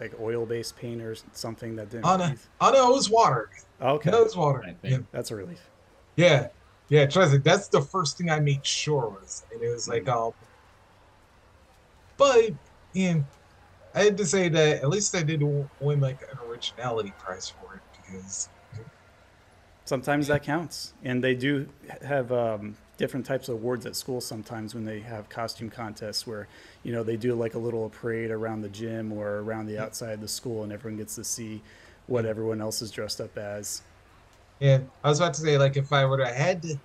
like 0.00 0.12
oil-based 0.20 0.76
paint 0.76 1.02
or 1.02 1.14
something 1.32 1.76
that 1.76 1.90
didn't? 1.90 2.06
Oh 2.06 2.16
no, 2.16 2.32
oh 2.60 2.70
no, 2.72 2.90
it 2.90 2.94
was 2.94 3.10
water. 3.10 3.50
Okay, 3.80 4.10
No, 4.10 4.20
it 4.22 4.24
was 4.24 4.36
water. 4.36 4.64
I 4.66 4.74
Yeah. 4.86 4.98
that's 5.12 5.30
a 5.30 5.36
relief. 5.36 5.60
Yeah, 6.16 6.48
yeah. 6.88 7.06
Trust 7.06 7.32
me, 7.32 7.38
that's 7.38 7.68
the 7.68 7.80
first 7.82 8.18
thing 8.18 8.30
I 8.30 8.40
made 8.40 8.64
sure 8.64 9.08
was, 9.08 9.44
and 9.52 9.62
it 9.62 9.68
was 9.68 9.88
like, 9.88 10.08
um, 10.08 10.32
but 12.16 12.52
yeah, 12.92 13.20
I 13.94 14.04
had 14.04 14.16
to 14.18 14.26
say 14.26 14.48
that 14.48 14.82
at 14.82 14.88
least 14.88 15.14
I 15.14 15.22
did 15.22 15.42
win 15.80 16.00
like 16.00 16.20
an 16.30 16.38
originality 16.48 17.12
prize 17.18 17.48
for 17.50 17.74
it 17.74 17.80
because 17.96 18.48
Sometimes 19.90 20.28
that 20.28 20.44
counts, 20.44 20.94
and 21.02 21.24
they 21.24 21.34
do 21.34 21.68
have 22.02 22.30
um, 22.30 22.76
different 22.96 23.26
types 23.26 23.48
of 23.48 23.56
awards 23.56 23.86
at 23.86 23.96
school. 23.96 24.20
Sometimes 24.20 24.72
when 24.72 24.84
they 24.84 25.00
have 25.00 25.28
costume 25.28 25.68
contests, 25.68 26.26
where 26.28 26.46
you 26.84 26.92
know 26.92 27.02
they 27.02 27.16
do 27.16 27.34
like 27.34 27.54
a 27.54 27.58
little 27.58 27.90
parade 27.90 28.30
around 28.30 28.60
the 28.60 28.68
gym 28.68 29.12
or 29.12 29.40
around 29.40 29.66
the 29.66 29.78
outside 29.78 30.12
of 30.12 30.20
the 30.20 30.28
school, 30.28 30.62
and 30.62 30.72
everyone 30.72 30.96
gets 30.96 31.16
to 31.16 31.24
see 31.24 31.64
what 32.06 32.24
everyone 32.24 32.60
else 32.60 32.82
is 32.82 32.92
dressed 32.92 33.20
up 33.20 33.36
as. 33.36 33.82
yeah, 34.60 34.80
I 35.02 35.08
was 35.08 35.20
about 35.20 35.34
to 35.34 35.40
say 35.40 35.58
like 35.58 35.76
if 35.76 35.92
I 35.92 36.04
would 36.04 36.20
have 36.20 36.34
had 36.34 36.62
to, 36.62 36.76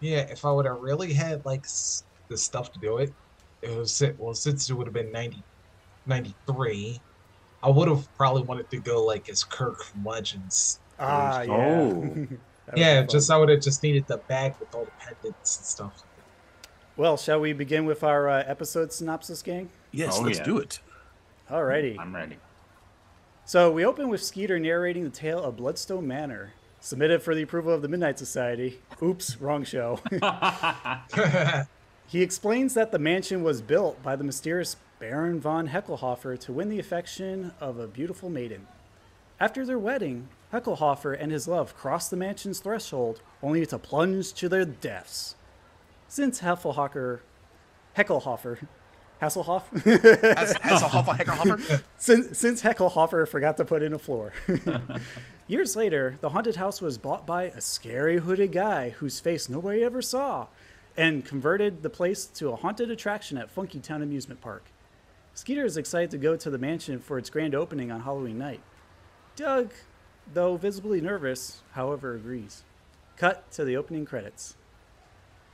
yeah, 0.00 0.20
if 0.30 0.44
I 0.44 0.52
would 0.52 0.66
have 0.66 0.78
really 0.80 1.14
had 1.14 1.44
like 1.46 1.62
s- 1.66 2.04
the 2.30 2.38
stuff 2.38 2.72
to 2.72 2.80
do 2.80 2.98
it, 2.98 3.14
it 3.62 3.76
was 3.76 4.02
well 4.18 4.34
since 4.34 4.70
it 4.70 4.74
would 4.74 4.86
have 4.88 4.94
been 4.94 5.12
90, 5.12 5.44
93, 6.06 7.02
I 7.62 7.70
would 7.70 7.88
have 7.88 8.08
probably 8.16 8.42
wanted 8.44 8.70
to 8.70 8.80
go 8.80 9.04
like 9.04 9.28
as 9.30 9.44
Kirk 9.44 9.84
from 9.84 10.04
Legends. 10.04 10.80
Ah, 11.02 11.42
yeah. 11.42 11.52
Oh. 11.52 12.26
That 12.64 12.74
would 12.74 12.74
be 12.76 12.80
Yeah, 12.80 13.02
just 13.02 13.28
I 13.30 13.36
would 13.38 13.48
have 13.48 13.60
just 13.60 13.82
needed 13.82 14.06
the 14.06 14.18
bag 14.18 14.54
with 14.60 14.72
all 14.74 14.84
the 14.84 14.90
pendants 15.00 15.56
and 15.56 15.66
stuff. 15.66 16.04
Well, 16.96 17.16
shall 17.16 17.40
we 17.40 17.52
begin 17.52 17.86
with 17.86 18.04
our 18.04 18.28
uh, 18.28 18.44
episode 18.46 18.92
synopsis, 18.92 19.42
gang? 19.42 19.68
Yes, 19.90 20.16
Oh, 20.18 20.22
let's 20.22 20.38
yeah. 20.38 20.44
do 20.44 20.58
it. 20.58 20.78
Alrighty. 21.50 21.98
I'm 21.98 22.14
ready. 22.14 22.36
So 23.44 23.72
we 23.72 23.84
open 23.84 24.08
with 24.08 24.22
Skeeter 24.22 24.60
narrating 24.60 25.02
the 25.02 25.10
tale 25.10 25.40
of 25.42 25.56
Bloodstone 25.56 26.06
Manor, 26.06 26.52
submitted 26.80 27.20
for 27.22 27.34
the 27.34 27.42
approval 27.42 27.72
of 27.74 27.82
the 27.82 27.88
Midnight 27.88 28.18
Society. 28.18 28.78
Oops, 29.02 29.40
wrong 29.40 29.64
show. 29.64 29.98
he 32.06 32.22
explains 32.22 32.74
that 32.74 32.92
the 32.92 32.98
mansion 32.98 33.42
was 33.42 33.60
built 33.60 34.02
by 34.02 34.14
the 34.16 34.24
mysterious 34.24 34.76
Baron 35.00 35.40
von 35.40 35.68
Hecklehoffer 35.68 36.38
to 36.40 36.52
win 36.52 36.68
the 36.68 36.78
affection 36.78 37.52
of 37.60 37.78
a 37.78 37.88
beautiful 37.88 38.30
maiden. 38.30 38.68
After 39.40 39.66
their 39.66 39.78
wedding, 39.78 40.28
Hecklehoffer 40.52 41.16
and 41.18 41.32
his 41.32 41.48
love 41.48 41.74
cross 41.76 42.08
the 42.08 42.16
mansion's 42.16 42.60
threshold, 42.60 43.22
only 43.42 43.64
to 43.66 43.78
plunge 43.78 44.34
to 44.34 44.48
their 44.48 44.64
deaths. 44.64 45.34
Since 46.08 46.40
Heffelhofer, 46.40 47.20
Hecklehoffer, 47.96 48.66
Hasselhoff, 49.22 49.68
Has, 50.36 50.56
has 50.56 50.82
a 50.82 50.86
Hoffa 50.86 51.16
Hecker 51.16 51.30
Hoffer? 51.30 51.82
since, 51.96 52.36
since 52.36 52.60
Hecklehoffer 52.60 53.28
forgot 53.28 53.56
to 53.58 53.64
put 53.64 53.82
in 53.82 53.92
a 53.92 53.98
floor. 53.98 54.32
Years 55.46 55.76
later, 55.76 56.18
the 56.20 56.30
haunted 56.30 56.56
house 56.56 56.80
was 56.82 56.98
bought 56.98 57.24
by 57.24 57.44
a 57.44 57.60
scary 57.60 58.18
hooded 58.18 58.50
guy 58.50 58.90
whose 58.90 59.20
face 59.20 59.48
nobody 59.48 59.84
ever 59.84 60.02
saw 60.02 60.48
and 60.96 61.24
converted 61.24 61.82
the 61.82 61.90
place 61.90 62.26
to 62.26 62.50
a 62.50 62.56
haunted 62.56 62.90
attraction 62.90 63.38
at 63.38 63.48
Funky 63.48 63.78
Town 63.78 64.02
Amusement 64.02 64.40
Park. 64.40 64.64
Skeeter 65.34 65.64
is 65.64 65.76
excited 65.76 66.10
to 66.10 66.18
go 66.18 66.36
to 66.36 66.50
the 66.50 66.58
mansion 66.58 66.98
for 66.98 67.16
its 67.16 67.30
grand 67.30 67.54
opening 67.54 67.92
on 67.92 68.00
Halloween 68.00 68.38
night. 68.38 68.60
Doug, 69.36 69.72
though 70.32 70.56
visibly 70.56 71.00
nervous, 71.00 71.62
however, 71.72 72.14
agrees. 72.14 72.64
Cut 73.16 73.50
to 73.52 73.64
the 73.64 73.76
opening 73.76 74.04
credits. 74.04 74.56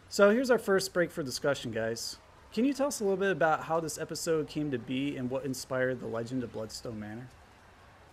So 0.09 0.31
here's 0.31 0.51
our 0.51 0.59
first 0.59 0.93
break 0.95 1.11
for 1.11 1.23
discussion, 1.23 1.71
guys. 1.71 2.17
Can 2.53 2.65
you 2.65 2.73
tell 2.73 2.87
us 2.87 3.01
a 3.01 3.05
little 3.05 3.19
bit 3.19 3.31
about 3.31 3.65
how 3.65 3.79
this 3.79 3.99
episode 3.99 4.49
came 4.49 4.71
to 4.71 4.79
be 4.79 5.17
and 5.17 5.29
what 5.29 5.45
inspired 5.45 6.01
the 6.01 6.07
legend 6.07 6.43
of 6.43 6.53
Bloodstone 6.53 6.99
Manor? 6.99 7.29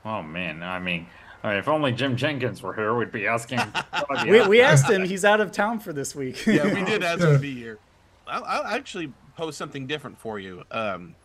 Oh 0.04 0.22
man, 0.22 0.62
I 0.62 0.78
mean, 0.80 1.08
uh, 1.44 1.50
if 1.50 1.68
only 1.68 1.92
Jim 1.92 2.16
Jenkins 2.18 2.62
were 2.62 2.74
here, 2.74 2.94
we'd 2.96 3.12
be 3.12 3.28
asking. 3.28 3.60
We, 4.28 4.46
we 4.48 4.62
asked 4.62 4.90
him, 4.90 5.04
he's 5.06 5.26
out 5.26 5.42
of 5.42 5.52
town 5.52 5.80
for 5.80 5.94
this 5.94 6.16
week. 6.16 6.46
yeah, 6.46 6.66
we 6.74 6.84
did 6.84 7.02
ask 7.04 7.22
him 7.22 7.34
to 7.34 7.40
be 7.40 7.54
here. 7.60 7.80
I'll, 8.28 8.44
I'll 8.44 8.66
actually 8.66 9.12
pose 9.36 9.56
something 9.58 9.88
different 9.88 10.20
for 10.20 10.38
you, 10.40 10.64
um, 10.72 11.16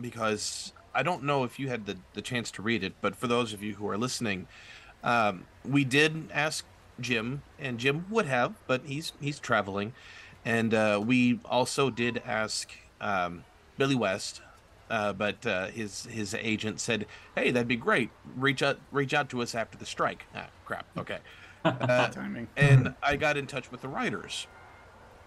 because 0.00 0.72
I 0.94 1.02
don't 1.02 1.22
know 1.22 1.44
if 1.44 1.58
you 1.58 1.68
had 1.68 1.86
the, 1.86 1.96
the 2.14 2.22
chance 2.22 2.50
to 2.52 2.62
read 2.62 2.82
it, 2.82 2.94
but 3.00 3.14
for 3.16 3.26
those 3.26 3.52
of 3.52 3.62
you 3.62 3.74
who 3.74 3.88
are 3.88 3.98
listening, 3.98 4.46
um, 5.04 5.46
we 5.64 5.84
did 5.84 6.30
ask 6.32 6.64
Jim, 7.00 7.42
and 7.58 7.78
Jim 7.78 8.06
would 8.10 8.26
have, 8.26 8.54
but 8.66 8.82
he's 8.84 9.12
he's 9.20 9.38
traveling, 9.38 9.94
and 10.44 10.74
uh, 10.74 11.00
we 11.04 11.40
also 11.44 11.90
did 11.90 12.22
ask 12.26 12.70
um, 13.00 13.44
Billy 13.78 13.94
West. 13.94 14.42
Uh, 14.90 15.12
but 15.12 15.46
uh, 15.46 15.68
his 15.68 16.06
his 16.06 16.34
agent 16.34 16.80
said, 16.80 17.06
"Hey, 17.36 17.52
that'd 17.52 17.68
be 17.68 17.76
great. 17.76 18.10
Reach 18.36 18.60
out 18.62 18.78
reach 18.90 19.14
out 19.14 19.28
to 19.30 19.40
us 19.40 19.54
after 19.54 19.78
the 19.78 19.86
strike." 19.86 20.24
Ah, 20.34 20.48
crap. 20.64 20.86
Okay. 20.98 21.18
Uh, 21.62 22.08
Timing. 22.08 22.48
and 22.56 22.94
I 23.02 23.16
got 23.16 23.36
in 23.36 23.46
touch 23.46 23.70
with 23.70 23.82
the 23.82 23.88
writers, 23.88 24.46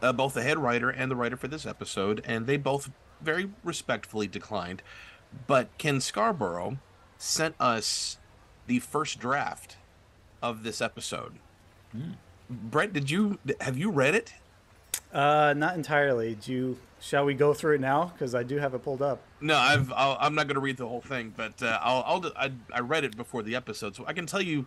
uh, 0.02 0.12
both 0.12 0.34
the 0.34 0.42
head 0.42 0.58
writer 0.58 0.90
and 0.90 1.12
the 1.12 1.16
writer 1.16 1.38
for 1.38 1.48
this 1.48 1.64
episode, 1.64 2.24
and 2.26 2.48
they 2.48 2.58
both 2.58 2.90
very 3.22 3.52
respectfully 3.64 4.26
declined. 4.26 4.82
But 5.48 5.76
Ken 5.78 6.00
Scarborough 6.02 6.78
sent 7.18 7.56
us 7.60 8.18
the 8.68 8.80
first 8.80 9.20
draft 9.20 9.78
of 10.42 10.64
this 10.64 10.82
episode. 10.82 11.34
Brett, 12.50 12.94
did 12.94 13.10
you 13.10 13.40
have 13.62 13.78
you 13.78 13.90
read 13.92 14.16
it? 14.16 14.34
Uh, 15.14 15.54
not 15.56 15.76
entirely. 15.76 16.36
Do 16.36 16.52
you, 16.52 16.78
shall 17.00 17.24
we 17.26 17.34
go 17.34 17.54
through 17.54 17.76
it 17.76 17.82
now? 17.82 18.06
Because 18.14 18.34
I 18.36 18.44
do 18.44 18.58
have 18.58 18.74
it 18.74 18.80
pulled 18.84 19.02
up. 19.02 19.22
No, 19.42 19.56
I've 19.56 19.92
I'll, 19.94 20.18
I'm 20.20 20.34
not 20.36 20.48
going 20.48 20.56
to 20.56 20.62
read 20.62 20.78
the 20.78 20.88
whole 20.88 21.02
thing, 21.02 21.34
but 21.36 21.62
uh, 21.62 21.80
I'll, 21.82 22.04
I'll 22.06 22.32
I, 22.36 22.52
I 22.74 22.80
read 22.80 23.04
it 23.04 23.16
before 23.16 23.44
the 23.44 23.56
episode, 23.56 23.96
so 23.96 24.04
I 24.08 24.14
can 24.14 24.26
tell 24.26 24.42
you 24.42 24.66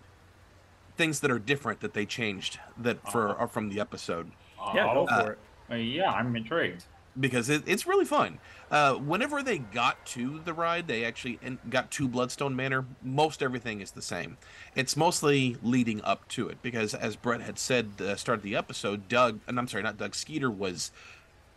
things 0.97 1.21
that 1.21 1.31
are 1.31 1.39
different 1.39 1.81
that 1.81 1.95
they 1.95 2.07
changed 2.07 2.59
that 2.79 3.11
for 3.11 3.37
are 3.37 3.49
from 3.49 3.69
the 3.71 3.81
episode. 3.81 4.31
Yeah, 4.75 4.93
go 4.95 5.07
Oh, 5.11 5.21
for 5.25 5.33
it. 5.33 5.39
uh, 5.71 5.75
yeah, 5.75 6.11
I'm 6.11 6.35
intrigued. 6.37 6.85
Because 7.19 7.49
it, 7.49 7.63
it's 7.67 7.87
really 7.87 8.05
fun. 8.05 8.39
Uh, 8.71 8.95
whenever 8.95 9.43
they 9.43 9.59
got 9.59 10.05
to 10.07 10.41
the 10.45 10.53
ride, 10.53 10.89
they 10.89 11.05
actually 11.05 11.39
got 11.69 11.91
to 11.93 12.09
Bloodstone 12.09 12.57
Manor. 12.57 12.85
Most 13.03 13.43
everything 13.43 13.81
is 13.81 13.93
the 13.93 14.03
same. 14.03 14.37
It's 14.75 14.97
mostly 14.97 15.57
leading 15.63 16.03
up 16.03 16.27
to 16.29 16.49
it 16.49 16.59
because, 16.63 16.95
as 16.95 17.17
Brett 17.17 17.43
had 17.43 17.59
said, 17.59 17.93
uh, 18.01 18.17
started 18.17 18.43
the 18.43 18.57
episode, 18.57 19.09
Doug, 19.09 19.41
and 19.47 19.59
I'm 19.59 19.69
sorry, 19.69 19.85
not 19.85 19.99
Doug 19.99 20.15
Skeeter 20.15 20.51
was 20.51 20.91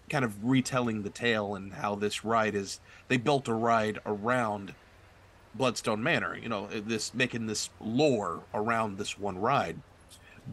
kind 0.09 0.25
of 0.25 0.43
retelling 0.43 1.03
the 1.03 1.09
tale 1.09 1.55
and 1.55 1.73
how 1.73 1.95
this 1.95 2.23
ride 2.23 2.55
is. 2.55 2.79
They 3.07 3.17
built 3.17 3.47
a 3.47 3.53
ride 3.53 3.99
around 4.05 4.73
Bloodstone 5.55 6.03
Manor. 6.03 6.37
You 6.37 6.49
know, 6.49 6.67
this 6.67 7.13
making 7.13 7.47
this 7.47 7.69
lore 7.79 8.41
around 8.53 8.97
this 8.97 9.17
one 9.17 9.39
ride 9.39 9.77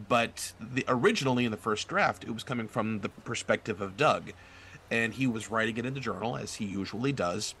but 0.09 0.53
the 0.59 0.85
originally 0.87 1.45
in 1.45 1.51
the 1.51 1.57
first 1.57 1.87
draft 1.87 2.23
it 2.23 2.31
was 2.31 2.43
coming 2.43 2.67
from 2.67 2.99
the 2.99 3.09
perspective 3.09 3.81
of 3.81 3.97
Doug 3.97 4.31
and 4.89 5.13
he 5.13 5.27
was 5.27 5.51
writing 5.51 5.77
it 5.77 5.85
in 5.85 5.93
the 5.93 5.99
journal 5.99 6.37
as 6.37 6.55
he 6.55 6.65
usually 6.65 7.11
does. 7.11 7.55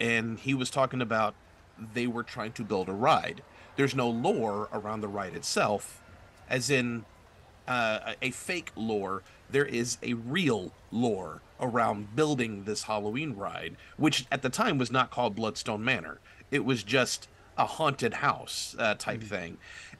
And 0.00 0.38
he 0.38 0.54
was 0.54 0.70
talking 0.70 1.00
about 1.00 1.34
they 1.94 2.06
were 2.06 2.22
trying 2.22 2.52
to 2.52 2.64
build 2.64 2.88
a 2.88 2.92
ride. 2.92 3.42
There's 3.76 3.94
no 3.94 4.08
lore 4.08 4.68
around 4.72 5.00
the 5.00 5.08
ride 5.08 5.34
itself 5.34 6.02
as 6.48 6.70
in 6.70 7.04
uh, 7.66 8.14
a 8.22 8.30
fake 8.30 8.70
lore. 8.76 9.22
There 9.50 9.64
is 9.64 9.98
a 10.02 10.14
real 10.14 10.72
lore 10.90 11.40
around 11.60 12.14
building 12.14 12.64
this 12.64 12.82
halloween 12.82 13.34
ride 13.34 13.74
which 13.96 14.26
at 14.30 14.42
the 14.42 14.50
time 14.50 14.76
was 14.76 14.90
not 14.90 15.10
called 15.10 15.34
bloodstone 15.34 15.82
manor. 15.84 16.18
It 16.50 16.64
was 16.64 16.82
just 16.82 17.28
a 17.56 17.64
haunted 17.66 18.14
house 18.14 18.76
uh, 18.78 18.94
type 18.94 19.22
thing. 19.22 19.56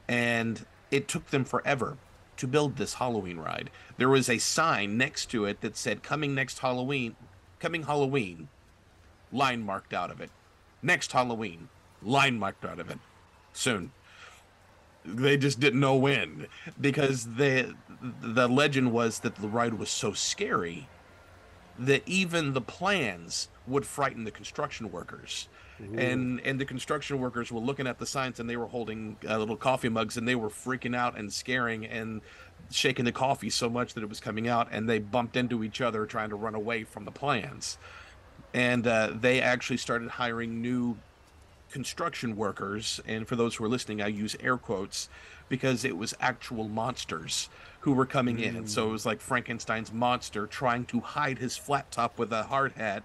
And 0.07 0.65
it 0.91 1.07
took 1.07 1.27
them 1.27 1.43
forever 1.43 1.97
to 2.37 2.47
build 2.47 2.77
this 2.77 2.95
halloween 2.95 3.37
ride. 3.37 3.69
There 3.97 4.09
was 4.09 4.29
a 4.29 4.37
sign 4.37 4.97
next 4.97 5.27
to 5.27 5.45
it 5.45 5.61
that 5.61 5.77
said 5.77 6.03
coming 6.03 6.33
next 6.33 6.59
halloween 6.59 7.15
coming 7.59 7.83
halloween 7.83 8.49
line 9.31 9.63
marked 9.63 9.93
out 9.93 10.11
of 10.11 10.21
it. 10.21 10.29
Next 10.81 11.11
halloween 11.11 11.69
line 12.01 12.39
marked 12.39 12.65
out 12.65 12.79
of 12.79 12.89
it. 12.89 12.99
Soon. 13.53 13.91
They 15.03 15.37
just 15.37 15.59
didn't 15.59 15.79
know 15.79 15.95
when 15.95 16.47
because 16.79 17.35
the 17.35 17.75
the 18.21 18.47
legend 18.47 18.91
was 18.91 19.19
that 19.19 19.35
the 19.35 19.47
ride 19.47 19.75
was 19.75 19.89
so 19.89 20.13
scary 20.13 20.87
that 21.79 22.03
even 22.05 22.53
the 22.53 22.61
plans 22.61 23.49
would 23.65 23.85
frighten 23.85 24.23
the 24.23 24.31
construction 24.31 24.91
workers 24.91 25.47
and 25.79 26.41
and 26.41 26.59
the 26.59 26.65
construction 26.65 27.19
workers 27.19 27.51
were 27.51 27.59
looking 27.59 27.87
at 27.87 27.99
the 27.99 28.05
signs 28.05 28.39
and 28.39 28.49
they 28.49 28.57
were 28.57 28.67
holding 28.67 29.17
uh, 29.27 29.37
little 29.37 29.55
coffee 29.55 29.89
mugs 29.89 30.17
and 30.17 30.27
they 30.27 30.35
were 30.35 30.49
freaking 30.49 30.95
out 30.95 31.17
and 31.17 31.31
scaring 31.31 31.85
and 31.85 32.21
shaking 32.71 33.05
the 33.05 33.11
coffee 33.11 33.49
so 33.49 33.69
much 33.69 33.93
that 33.93 34.03
it 34.03 34.09
was 34.09 34.19
coming 34.19 34.47
out 34.47 34.67
and 34.71 34.89
they 34.89 34.99
bumped 34.99 35.35
into 35.35 35.63
each 35.63 35.81
other 35.81 36.05
trying 36.05 36.29
to 36.29 36.35
run 36.35 36.55
away 36.55 36.83
from 36.83 37.05
the 37.05 37.11
plans. 37.11 37.77
And 38.53 38.87
uh, 38.87 39.11
they 39.13 39.41
actually 39.41 39.77
started 39.77 40.09
hiring 40.09 40.61
new 40.61 40.97
construction 41.71 42.35
workers. 42.35 42.99
And 43.05 43.27
for 43.27 43.35
those 43.35 43.55
who 43.55 43.63
are 43.65 43.69
listening 43.69 44.01
i 44.01 44.07
use 44.07 44.35
air 44.39 44.57
quotes 44.57 45.09
because 45.49 45.85
it 45.85 45.97
was 45.97 46.13
actual 46.19 46.67
monsters 46.67 47.49
who 47.81 47.93
were 47.93 48.05
coming 48.05 48.39
in. 48.39 48.67
So 48.67 48.89
it 48.89 48.91
was 48.91 49.05
like 49.05 49.21
Frankenstein's 49.21 49.93
monster 49.93 50.47
trying 50.47 50.85
to 50.85 50.99
hide 50.99 51.37
his 51.37 51.55
flat 51.55 51.89
top 51.91 52.17
with 52.17 52.31
a 52.33 52.43
hard 52.43 52.73
hat, 52.73 53.03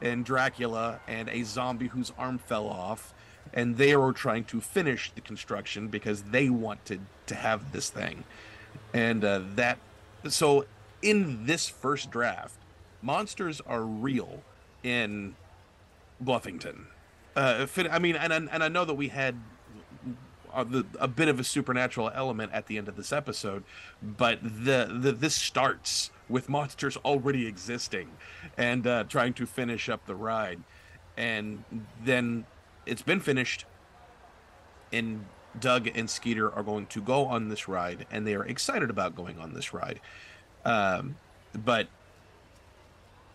and 0.00 0.24
Dracula 0.24 1.00
and 1.06 1.28
a 1.28 1.42
zombie 1.42 1.88
whose 1.88 2.12
arm 2.18 2.38
fell 2.38 2.66
off, 2.66 3.14
and 3.52 3.76
they 3.76 3.96
were 3.96 4.12
trying 4.12 4.44
to 4.44 4.60
finish 4.60 5.10
the 5.14 5.20
construction 5.20 5.88
because 5.88 6.22
they 6.22 6.48
wanted 6.48 7.00
to 7.26 7.34
have 7.34 7.72
this 7.72 7.90
thing, 7.90 8.24
and 8.92 9.24
uh, 9.24 9.40
that. 9.54 9.78
So 10.28 10.66
in 11.02 11.46
this 11.46 11.68
first 11.68 12.10
draft, 12.10 12.56
monsters 13.02 13.60
are 13.60 13.82
real 13.82 14.42
in 14.82 15.36
Bluffington. 16.22 16.86
Uh, 17.34 17.66
I 17.90 17.98
mean, 17.98 18.16
and 18.16 18.32
and 18.32 18.62
I 18.62 18.68
know 18.68 18.84
that 18.84 18.94
we 18.94 19.08
had 19.08 19.36
the, 20.64 20.86
a 20.98 21.08
bit 21.08 21.28
of 21.28 21.40
a 21.40 21.44
supernatural 21.44 22.10
element 22.14 22.52
at 22.52 22.66
the 22.66 22.78
end 22.78 22.88
of 22.88 22.96
this 22.96 23.12
episode, 23.12 23.64
but 24.02 24.38
the, 24.42 24.88
the 25.00 25.12
this 25.12 25.34
starts 25.34 26.10
with 26.28 26.48
monsters 26.48 26.96
already 26.98 27.46
existing 27.46 28.10
and 28.56 28.86
uh, 28.86 29.04
trying 29.04 29.32
to 29.34 29.46
finish 29.46 29.88
up 29.88 30.06
the 30.06 30.14
ride, 30.14 30.60
and 31.16 31.64
then 32.04 32.44
it's 32.84 33.02
been 33.02 33.20
finished, 33.20 33.64
and 34.92 35.24
Doug 35.58 35.88
and 35.94 36.08
Skeeter 36.10 36.52
are 36.52 36.62
going 36.62 36.86
to 36.86 37.00
go 37.00 37.26
on 37.26 37.48
this 37.48 37.68
ride, 37.68 38.06
and 38.10 38.26
they 38.26 38.34
are 38.34 38.44
excited 38.44 38.90
about 38.90 39.14
going 39.14 39.38
on 39.38 39.54
this 39.54 39.72
ride, 39.72 40.00
um, 40.64 41.16
but 41.64 41.88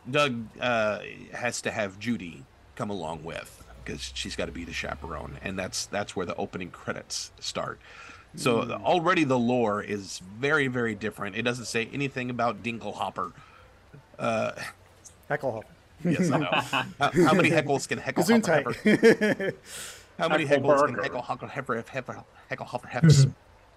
Doug 0.10 0.46
uh, 0.60 1.00
has 1.34 1.62
to 1.62 1.72
have 1.72 2.00
Judy 2.00 2.46
come 2.76 2.90
along 2.90 3.24
with 3.24 3.61
because 3.84 4.12
she's 4.14 4.36
got 4.36 4.46
to 4.46 4.52
be 4.52 4.64
the 4.64 4.74
chaperone, 4.74 5.38
and 5.44 5.58
that's 5.58 5.86
that's 5.88 6.16
where 6.16 6.26
the 6.26 6.36
opening 6.36 6.70
credits 6.72 7.32
start. 7.40 7.80
So 8.36 8.64
the- 8.64 8.76
already 8.78 9.24
the 9.26 9.38
lore 9.40 9.82
is 9.84 10.20
very 10.40 10.68
very 10.68 10.96
different. 10.96 11.36
It 11.36 11.42
doesn't 11.44 11.66
say 11.66 11.90
anything 11.94 12.30
about 12.30 12.64
Dinklehopper. 12.64 13.34
Uh, 14.18 14.52
Heckelhopper. 15.30 15.64
yes, 16.04 16.32
I 16.32 16.38
know. 16.38 16.48
how, 16.52 16.84
how 17.00 17.34
many 17.34 17.50
heckles 17.50 17.88
can 17.88 18.00
Heckelhopper? 18.00 18.74
Gesundheit. 18.84 19.40
Have? 19.46 19.54
How 20.20 20.28
many 20.30 20.46
heckles 20.46 20.86
can 20.86 20.96
Heckelberger. 20.96 21.86
Heckelhopper 21.86 21.90
have? 21.90 22.24
Heckelhopper 22.52 22.88
have? 22.90 23.34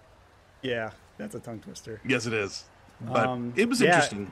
yeah, 0.61 0.91
that's 1.17 1.35
a 1.35 1.39
tongue 1.39 1.59
twister. 1.59 1.99
yes, 2.05 2.25
it 2.25 2.33
is. 2.33 2.65
But 3.01 3.25
Um, 3.25 3.53
it 3.55 3.67
was 3.67 3.81
yeah. 3.81 3.87
interesting. 3.95 4.31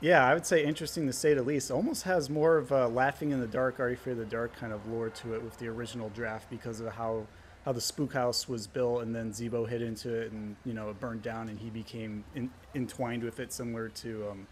Yeah, 0.00 0.24
I 0.24 0.32
would 0.32 0.46
say 0.46 0.64
interesting 0.64 1.08
to 1.08 1.12
say 1.12 1.34
the 1.34 1.42
least. 1.42 1.72
Almost 1.72 2.04
has 2.04 2.30
more 2.30 2.56
of 2.56 2.70
a 2.70 2.86
laughing 2.86 3.32
in 3.32 3.40
the 3.40 3.48
dark, 3.48 3.80
are 3.80 3.88
you 3.88 3.94
afraid 3.94 4.12
of 4.12 4.18
the 4.18 4.26
dark 4.26 4.54
kind 4.54 4.72
of 4.72 4.86
lore 4.86 5.08
to 5.10 5.34
it 5.34 5.42
with 5.42 5.58
the 5.58 5.66
original 5.66 6.08
draft 6.10 6.48
because 6.50 6.80
of 6.80 6.92
how 6.92 7.26
how 7.64 7.72
the 7.72 7.80
spook 7.80 8.12
house 8.12 8.48
was 8.48 8.66
built 8.68 9.02
and 9.02 9.14
then 9.14 9.32
Zeebo 9.32 9.68
hit 9.68 9.82
into 9.82 10.14
it 10.14 10.30
and 10.30 10.54
you 10.64 10.72
know 10.72 10.90
it 10.90 11.00
burned 11.00 11.22
down 11.22 11.48
and 11.48 11.58
he 11.58 11.68
became 11.68 12.24
in, 12.36 12.48
entwined 12.76 13.24
with 13.24 13.40
it, 13.40 13.52
similar 13.52 13.88
to 13.88 14.28
um, 14.30 14.46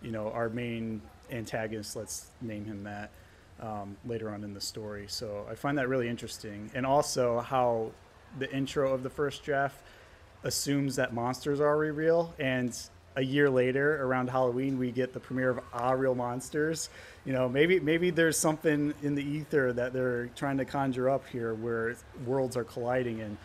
you 0.00 0.10
know 0.10 0.30
our 0.30 0.48
main 0.48 1.02
antagonist. 1.30 1.94
Let's 1.94 2.28
name 2.40 2.64
him 2.64 2.82
that 2.84 3.10
um, 3.60 3.94
later 4.06 4.30
on 4.30 4.42
in 4.42 4.54
the 4.54 4.60
story. 4.60 5.04
So 5.06 5.46
I 5.50 5.54
find 5.54 5.76
that 5.76 5.88
really 5.90 6.08
interesting, 6.08 6.70
and 6.74 6.86
also 6.86 7.40
how 7.40 7.90
the 8.38 8.50
intro 8.50 8.94
of 8.94 9.02
the 9.02 9.10
first 9.10 9.44
draft 9.44 9.82
assumes 10.44 10.96
that 10.96 11.12
monsters 11.12 11.60
are 11.60 11.68
already 11.68 11.90
real 11.90 12.32
and 12.38 12.78
a 13.16 13.22
year 13.22 13.50
later 13.50 14.02
around 14.04 14.30
halloween 14.30 14.78
we 14.78 14.90
get 14.90 15.12
the 15.12 15.20
premiere 15.20 15.50
of 15.50 15.60
ah 15.72 15.92
real 15.92 16.14
monsters. 16.14 16.88
You 17.24 17.32
know 17.32 17.48
maybe 17.48 17.80
maybe 17.80 18.10
there's 18.10 18.38
something 18.38 18.94
in 19.02 19.14
the 19.14 19.22
ether 19.22 19.72
that 19.72 19.92
they're 19.92 20.26
trying 20.36 20.56
to 20.58 20.64
conjure 20.64 21.10
up 21.10 21.26
here 21.28 21.54
where 21.54 21.96
worlds 22.24 22.56
are 22.56 22.64
colliding 22.64 23.20
and 23.20 23.36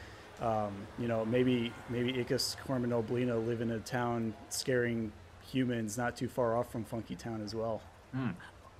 um, 0.41 0.73
you 0.99 1.07
know 1.07 1.25
maybe 1.25 1.71
maybe 1.89 2.13
Icus 2.13 2.55
Cormanoblino 2.65 3.45
live 3.45 3.61
in 3.61 3.71
a 3.71 3.79
town 3.79 4.33
scaring 4.49 5.11
humans 5.51 5.97
not 5.97 6.15
too 6.15 6.27
far 6.27 6.55
off 6.55 6.71
from 6.71 6.83
funky 6.85 7.15
town 7.15 7.41
as 7.43 7.53
well 7.55 7.81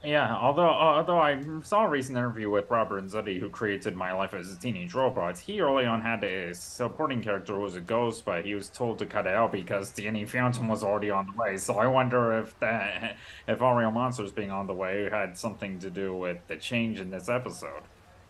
Yeah, 0.04 0.36
although 0.36 0.70
uh, 0.70 0.98
although 0.98 1.20
I 1.20 1.42
saw 1.64 1.86
a 1.86 1.90
recent 1.90 2.18
interview 2.18 2.50
with 2.50 2.70
Rob 2.70 2.90
Renzetti, 2.90 3.40
who 3.40 3.50
created 3.50 3.96
My 3.96 4.12
Life 4.12 4.34
as 4.34 4.52
a 4.52 4.60
Teenage 4.60 4.94
Robot, 4.94 5.40
he 5.40 5.62
early 5.62 5.86
on 5.86 6.02
had 6.02 6.24
a 6.26 6.54
supporting 6.54 7.22
character 7.22 7.56
who 7.56 7.62
was 7.62 7.76
a 7.76 7.82
ghost, 7.82 8.26
but 8.26 8.44
he 8.46 8.54
was 8.54 8.68
told 8.68 9.00
to 9.00 9.06
cut 9.06 9.28
it 9.28 9.34
out 9.34 9.54
because 9.54 9.92
Danny 9.92 10.26
Phantom 10.26 10.68
was 10.68 10.84
already 10.84 11.10
on 11.10 11.28
the 11.28 11.42
way. 11.42 11.56
So 11.56 11.78
I 11.78 11.88
wonder 11.88 12.38
if 12.40 12.60
that 12.60 13.16
if 13.48 13.62
All 13.62 13.76
Real 13.76 13.92
Monsters 13.92 14.34
being 14.34 14.52
on 14.52 14.68
the 14.68 14.74
way 14.74 15.10
had 15.10 15.38
something 15.38 15.80
to 15.80 15.90
do 15.90 16.14
with 16.14 16.38
the 16.48 16.58
change 16.58 17.00
in 17.00 17.10
this 17.10 17.30
episode. 17.30 17.84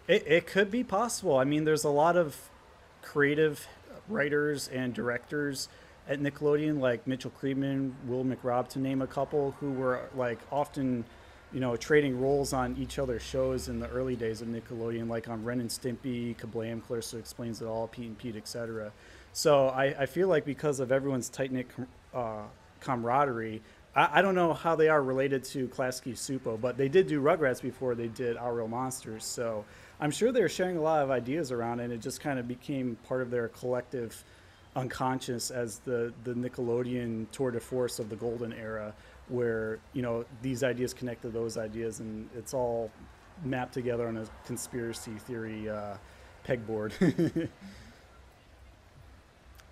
It, 0.07 0.23
it 0.27 0.45
could 0.45 0.69
be 0.69 0.83
possible. 0.83 1.37
I 1.37 1.43
mean, 1.43 1.63
there's 1.63 1.85
a 1.85 1.89
lot 1.89 2.17
of 2.17 2.49
creative 3.01 3.67
writers 4.07 4.67
and 4.67 4.93
directors 4.93 5.69
at 6.07 6.19
Nickelodeon, 6.19 6.79
like 6.79 7.07
Mitchell 7.07 7.31
Kriegman, 7.41 7.93
Will 8.05 8.25
McRobb, 8.25 8.67
to 8.69 8.79
name 8.79 9.01
a 9.01 9.07
couple, 9.07 9.55
who 9.59 9.71
were 9.71 10.01
like 10.15 10.39
often, 10.51 11.05
you 11.53 11.59
know, 11.59 11.75
trading 11.75 12.19
roles 12.19 12.51
on 12.51 12.75
each 12.77 12.97
other's 12.97 13.21
shows 13.21 13.67
in 13.67 13.79
the 13.79 13.87
early 13.89 14.15
days 14.15 14.41
of 14.41 14.47
Nickelodeon, 14.47 15.07
like 15.07 15.29
on 15.29 15.43
Ren 15.43 15.59
and 15.59 15.69
Stimpy, 15.69 16.35
Kablam, 16.35 16.83
Clarissa 16.83 17.17
Explains 17.17 17.61
It 17.61 17.65
All, 17.65 17.87
Pete 17.87 18.07
and 18.07 18.17
Pete, 18.17 18.35
etc. 18.35 18.91
So 19.33 19.67
I, 19.67 19.85
I 19.99 20.05
feel 20.07 20.27
like 20.27 20.45
because 20.45 20.79
of 20.79 20.91
everyone's 20.91 21.29
tight 21.29 21.51
knit 21.51 21.67
uh, 22.13 22.43
camaraderie, 22.79 23.61
I, 23.95 24.19
I 24.19 24.21
don't 24.21 24.35
know 24.35 24.53
how 24.53 24.75
they 24.75 24.89
are 24.89 25.01
related 25.01 25.43
to 25.45 25.67
Klasky 25.67 26.13
Csupo, 26.13 26.59
but 26.59 26.77
they 26.77 26.89
did 26.89 27.07
do 27.07 27.21
Rugrats 27.21 27.61
before 27.61 27.93
they 27.93 28.07
did 28.07 28.35
Our 28.37 28.55
Real 28.55 28.67
Monsters. 28.67 29.23
So 29.23 29.63
I'm 29.99 30.11
sure 30.11 30.31
they're 30.31 30.49
sharing 30.49 30.77
a 30.77 30.81
lot 30.81 31.03
of 31.03 31.11
ideas 31.11 31.51
around, 31.51 31.79
and 31.79 31.93
it 31.93 32.01
just 32.01 32.19
kind 32.19 32.39
of 32.39 32.47
became 32.47 32.97
part 33.07 33.21
of 33.21 33.29
their 33.29 33.47
collective 33.49 34.23
unconscious 34.75 35.51
as 35.51 35.79
the, 35.79 36.11
the 36.23 36.33
Nickelodeon 36.33 37.27
tour 37.31 37.51
de 37.51 37.59
force 37.59 37.99
of 37.99 38.09
the 38.09 38.15
golden 38.15 38.53
era, 38.53 38.93
where 39.29 39.79
you 39.93 40.01
know 40.01 40.25
these 40.41 40.63
ideas 40.63 40.93
connect 40.93 41.21
to 41.23 41.29
those 41.29 41.57
ideas, 41.57 41.99
and 41.99 42.29
it's 42.37 42.53
all 42.53 42.91
mapped 43.43 43.73
together 43.73 44.07
on 44.07 44.17
a 44.17 44.25
conspiracy 44.45 45.13
theory 45.27 45.69
uh, 45.69 45.95
pegboard. 46.45 47.49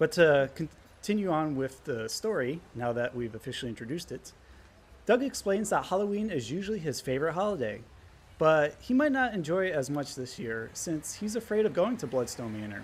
But 0.02 0.14
to 0.14 0.50
continue 0.56 1.30
on 1.30 1.56
with 1.56 1.84
the 1.84 2.10
story, 2.10 2.60
now 2.74 2.92
that 2.92 3.16
we've 3.16 3.36
officially 3.36 3.70
introduced 3.70 4.12
it, 4.12 4.34
Doug 5.06 5.22
explains 5.22 5.70
that 5.70 5.86
Halloween 5.86 6.32
is 6.32 6.50
usually 6.50 6.80
his 6.80 7.00
favorite 7.00 7.34
holiday, 7.34 7.82
but 8.40 8.74
he 8.80 8.96
might 8.96 9.12
not 9.12 9.36
enjoy 9.36 9.68
it 9.68 9.74
as 9.74 9.92
much 9.92 10.16
this 10.16 10.40
year 10.40 10.72
since 10.74 11.14
he's 11.14 11.36
afraid 11.36 11.68
of 11.68 11.74
going 11.74 11.98
to 11.98 12.08
Bloodstone 12.08 12.60
Manor. 12.60 12.84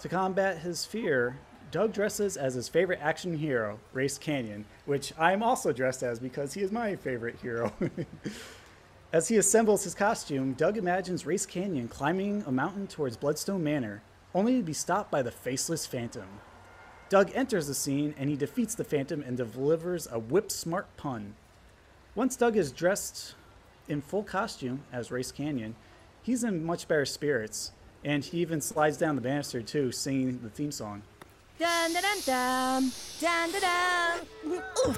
To 0.00 0.08
combat 0.08 0.60
his 0.60 0.86
fear, 0.86 1.36
Doug 1.70 1.92
dresses 1.92 2.36
as 2.36 2.54
his 2.54 2.68
favorite 2.68 3.00
action 3.02 3.36
hero, 3.36 3.78
Race 3.92 4.16
Canyon, 4.16 4.64
which 4.86 5.12
I'm 5.18 5.42
also 5.42 5.72
dressed 5.72 6.02
as 6.02 6.18
because 6.18 6.54
he 6.54 6.62
is 6.62 6.72
my 6.72 6.96
favorite 6.96 7.36
hero. 7.42 7.72
As 9.10 9.28
he 9.28 9.38
assembles 9.38 9.84
his 9.84 9.94
costume, 9.94 10.52
Doug 10.52 10.76
imagines 10.76 11.24
Race 11.24 11.46
Canyon 11.46 11.88
climbing 11.88 12.44
a 12.46 12.52
mountain 12.52 12.86
towards 12.86 13.16
Bloodstone 13.16 13.64
Manor, 13.64 14.02
only 14.34 14.58
to 14.58 14.62
be 14.62 14.74
stopped 14.74 15.10
by 15.10 15.22
the 15.22 15.30
faceless 15.30 15.86
Phantom. 15.86 16.28
Doug 17.08 17.30
enters 17.34 17.66
the 17.66 17.74
scene 17.74 18.14
and 18.18 18.28
he 18.28 18.36
defeats 18.36 18.74
the 18.74 18.84
Phantom 18.84 19.22
and 19.22 19.38
delivers 19.38 20.08
a 20.10 20.18
whip 20.18 20.50
smart 20.50 20.94
pun. 20.98 21.36
Once 22.14 22.36
Doug 22.36 22.54
is 22.54 22.70
dressed 22.70 23.34
in 23.88 24.02
full 24.02 24.22
costume 24.22 24.82
as 24.92 25.10
Race 25.10 25.32
Canyon, 25.32 25.74
he's 26.22 26.44
in 26.44 26.62
much 26.62 26.86
better 26.86 27.06
spirits, 27.06 27.72
and 28.04 28.22
he 28.26 28.40
even 28.40 28.60
slides 28.60 28.98
down 28.98 29.16
the 29.16 29.22
banister 29.22 29.62
too, 29.62 29.90
singing 29.90 30.40
the 30.42 30.50
theme 30.50 30.72
song. 30.72 31.00
Dun 31.58 31.92
dun 31.92 32.02
dun 32.02 32.20
dun 32.24 32.92
dun 33.20 33.50
dun 33.50 33.60
dun. 33.60 34.62
Ooh. 34.86 34.94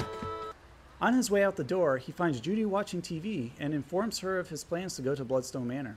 On 1.01 1.15
his 1.15 1.31
way 1.31 1.43
out 1.43 1.57
the 1.57 1.65
door, 1.65 1.97
he 1.97 2.13
finds 2.13 2.39
Judy 2.39 2.67
watching 2.67 3.01
TV 3.01 3.53
and 3.59 3.73
informs 3.73 4.19
her 4.19 4.39
of 4.39 4.51
his 4.51 4.63
plans 4.63 4.95
to 4.97 5.03
go 5.03 5.15
to 5.15 5.25
Bloodstone 5.25 5.67
Manor. 5.67 5.97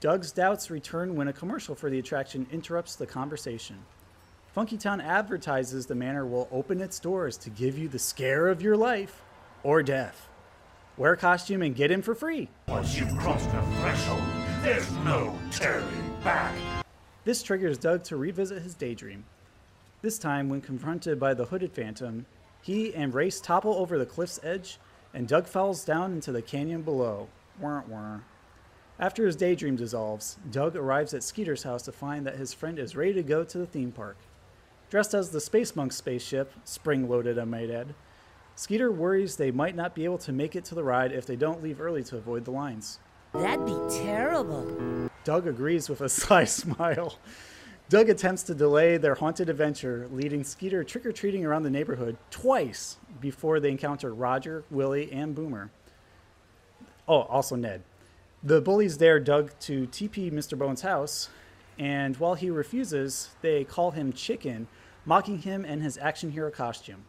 Doug's 0.00 0.32
doubts 0.32 0.70
return 0.70 1.16
when 1.16 1.28
a 1.28 1.32
commercial 1.32 1.74
for 1.74 1.88
the 1.88 1.98
attraction 1.98 2.46
interrupts 2.52 2.96
the 2.96 3.06
conversation. 3.06 3.76
Funkytown 4.54 5.02
advertises 5.02 5.86
the 5.86 5.94
manor 5.94 6.26
will 6.26 6.48
open 6.52 6.82
its 6.82 6.98
doors 6.98 7.38
to 7.38 7.48
give 7.48 7.78
you 7.78 7.88
the 7.88 7.98
scare 7.98 8.48
of 8.48 8.60
your 8.60 8.76
life 8.76 9.22
or 9.62 9.82
death. 9.82 10.28
Wear 10.98 11.12
a 11.12 11.16
costume 11.16 11.62
and 11.62 11.74
get 11.74 11.90
in 11.90 12.02
for 12.02 12.14
free. 12.14 12.48
Once 12.66 12.98
you've 12.98 13.16
crossed 13.16 13.50
the 13.50 13.62
threshold, 13.80 14.22
there's 14.62 14.90
no 15.04 15.34
turning 15.52 16.14
back. 16.22 16.54
This 17.24 17.42
triggers 17.42 17.78
Doug 17.78 18.04
to 18.04 18.16
revisit 18.16 18.62
his 18.62 18.74
daydream. 18.74 19.24
This 20.00 20.18
time, 20.18 20.48
when 20.48 20.60
confronted 20.60 21.18
by 21.18 21.34
the 21.34 21.46
hooded 21.46 21.72
phantom, 21.72 22.26
he 22.62 22.94
and 22.94 23.12
Race 23.12 23.40
topple 23.40 23.74
over 23.74 23.98
the 23.98 24.06
cliff's 24.06 24.38
edge, 24.44 24.78
and 25.12 25.26
Doug 25.26 25.46
falls 25.46 25.84
down 25.84 26.12
into 26.12 26.30
the 26.30 26.42
canyon 26.42 26.82
below. 26.82 27.28
Wah, 27.60 27.82
wah. 27.88 28.18
After 29.00 29.26
his 29.26 29.36
daydream 29.36 29.76
dissolves, 29.76 30.38
Doug 30.50 30.76
arrives 30.76 31.14
at 31.14 31.24
Skeeter's 31.24 31.64
house 31.64 31.82
to 31.82 31.92
find 31.92 32.26
that 32.26 32.36
his 32.36 32.54
friend 32.54 32.78
is 32.78 32.94
ready 32.94 33.12
to 33.14 33.22
go 33.22 33.42
to 33.42 33.58
the 33.58 33.66
theme 33.66 33.90
park. 33.90 34.16
Dressed 34.90 35.14
as 35.14 35.30
the 35.30 35.40
Space 35.40 35.74
Monk 35.74 35.92
spaceship, 35.92 36.52
spring 36.64 37.08
loaded, 37.08 37.38
I 37.38 37.44
might 37.44 37.70
add, 37.70 37.94
Skeeter 38.54 38.90
worries 38.90 39.36
they 39.36 39.50
might 39.50 39.76
not 39.76 39.94
be 39.94 40.04
able 40.04 40.18
to 40.18 40.32
make 40.32 40.56
it 40.56 40.64
to 40.66 40.74
the 40.74 40.82
ride 40.82 41.12
if 41.12 41.26
they 41.26 41.36
don't 41.36 41.62
leave 41.62 41.80
early 41.80 42.02
to 42.04 42.16
avoid 42.16 42.44
the 42.44 42.50
lines. 42.50 42.98
That'd 43.32 43.66
be 43.66 43.76
terrible. 43.90 45.10
Doug 45.22 45.46
agrees 45.46 45.88
with 45.88 46.00
a 46.00 46.08
sly 46.08 46.44
smile. 46.44 47.18
Doug 47.90 48.10
attempts 48.10 48.42
to 48.42 48.54
delay 48.54 48.98
their 48.98 49.14
haunted 49.14 49.48
adventure, 49.48 50.08
leading 50.12 50.44
Skeeter 50.44 50.84
trick 50.84 51.06
or 51.06 51.12
treating 51.12 51.46
around 51.46 51.62
the 51.62 51.70
neighborhood 51.70 52.18
twice 52.30 52.98
before 53.18 53.60
they 53.60 53.70
encounter 53.70 54.12
Roger, 54.12 54.62
Willie, 54.70 55.10
and 55.10 55.34
Boomer. 55.34 55.70
Oh, 57.06 57.22
also 57.22 57.56
Ned. 57.56 57.82
The 58.42 58.60
bullies 58.60 58.98
dare 58.98 59.18
Doug 59.18 59.58
to 59.60 59.86
TP 59.86 60.30
Mr. 60.30 60.56
Bones' 60.58 60.82
house, 60.82 61.30
and 61.78 62.14
while 62.18 62.34
he 62.34 62.50
refuses, 62.50 63.30
they 63.40 63.64
call 63.64 63.92
him 63.92 64.12
Chicken, 64.12 64.68
mocking 65.06 65.38
him 65.38 65.64
and 65.64 65.82
his 65.82 65.96
action 65.96 66.32
hero 66.32 66.50
costume. 66.50 67.04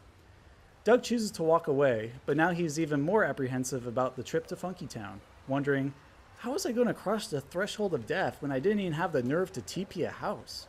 Doug 0.86 1.04
chooses 1.04 1.30
to 1.32 1.44
walk 1.44 1.68
away, 1.68 2.13
but 2.26 2.38
now 2.38 2.52
he's 2.52 2.80
even 2.80 3.02
more 3.02 3.26
apprehensive 3.26 3.86
about 3.86 4.15
the 4.15 4.24
trip 4.24 4.48
to 4.48 4.56
Funky 4.56 4.88
Town, 4.88 5.20
wondering, 5.46 5.94
how 6.39 6.54
was 6.54 6.65
I 6.65 6.71
going 6.71 6.88
to 6.88 6.93
cross 6.93 7.28
the 7.28 7.41
threshold 7.41 7.93
of 7.93 8.08
death 8.08 8.41
when 8.41 8.49
I 8.49 8.60
didn't 8.60 8.80
even 8.80 8.93
have 8.93 9.12
the 9.12 9.21
nerve 9.21 9.52
to 9.52 9.62
TP 9.62 10.08
a 10.08 10.10
house? 10.10 10.67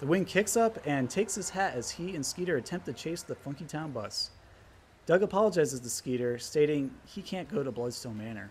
The 0.00 0.06
wind 0.06 0.26
kicks 0.26 0.56
up 0.56 0.76
and 0.84 1.08
takes 1.08 1.36
his 1.36 1.50
hat 1.50 1.74
as 1.76 1.92
he 1.92 2.16
and 2.16 2.26
Skeeter 2.26 2.56
attempt 2.56 2.86
to 2.86 2.92
chase 2.92 3.22
the 3.22 3.36
Funky 3.36 3.64
Town 3.64 3.92
bus. 3.92 4.30
Doug 5.06 5.22
apologizes 5.22 5.78
to 5.78 5.88
Skeeter, 5.88 6.36
stating 6.36 6.90
he 7.06 7.22
can't 7.22 7.48
go 7.48 7.62
to 7.62 7.70
Bloodstone 7.70 8.18
Manor. 8.18 8.50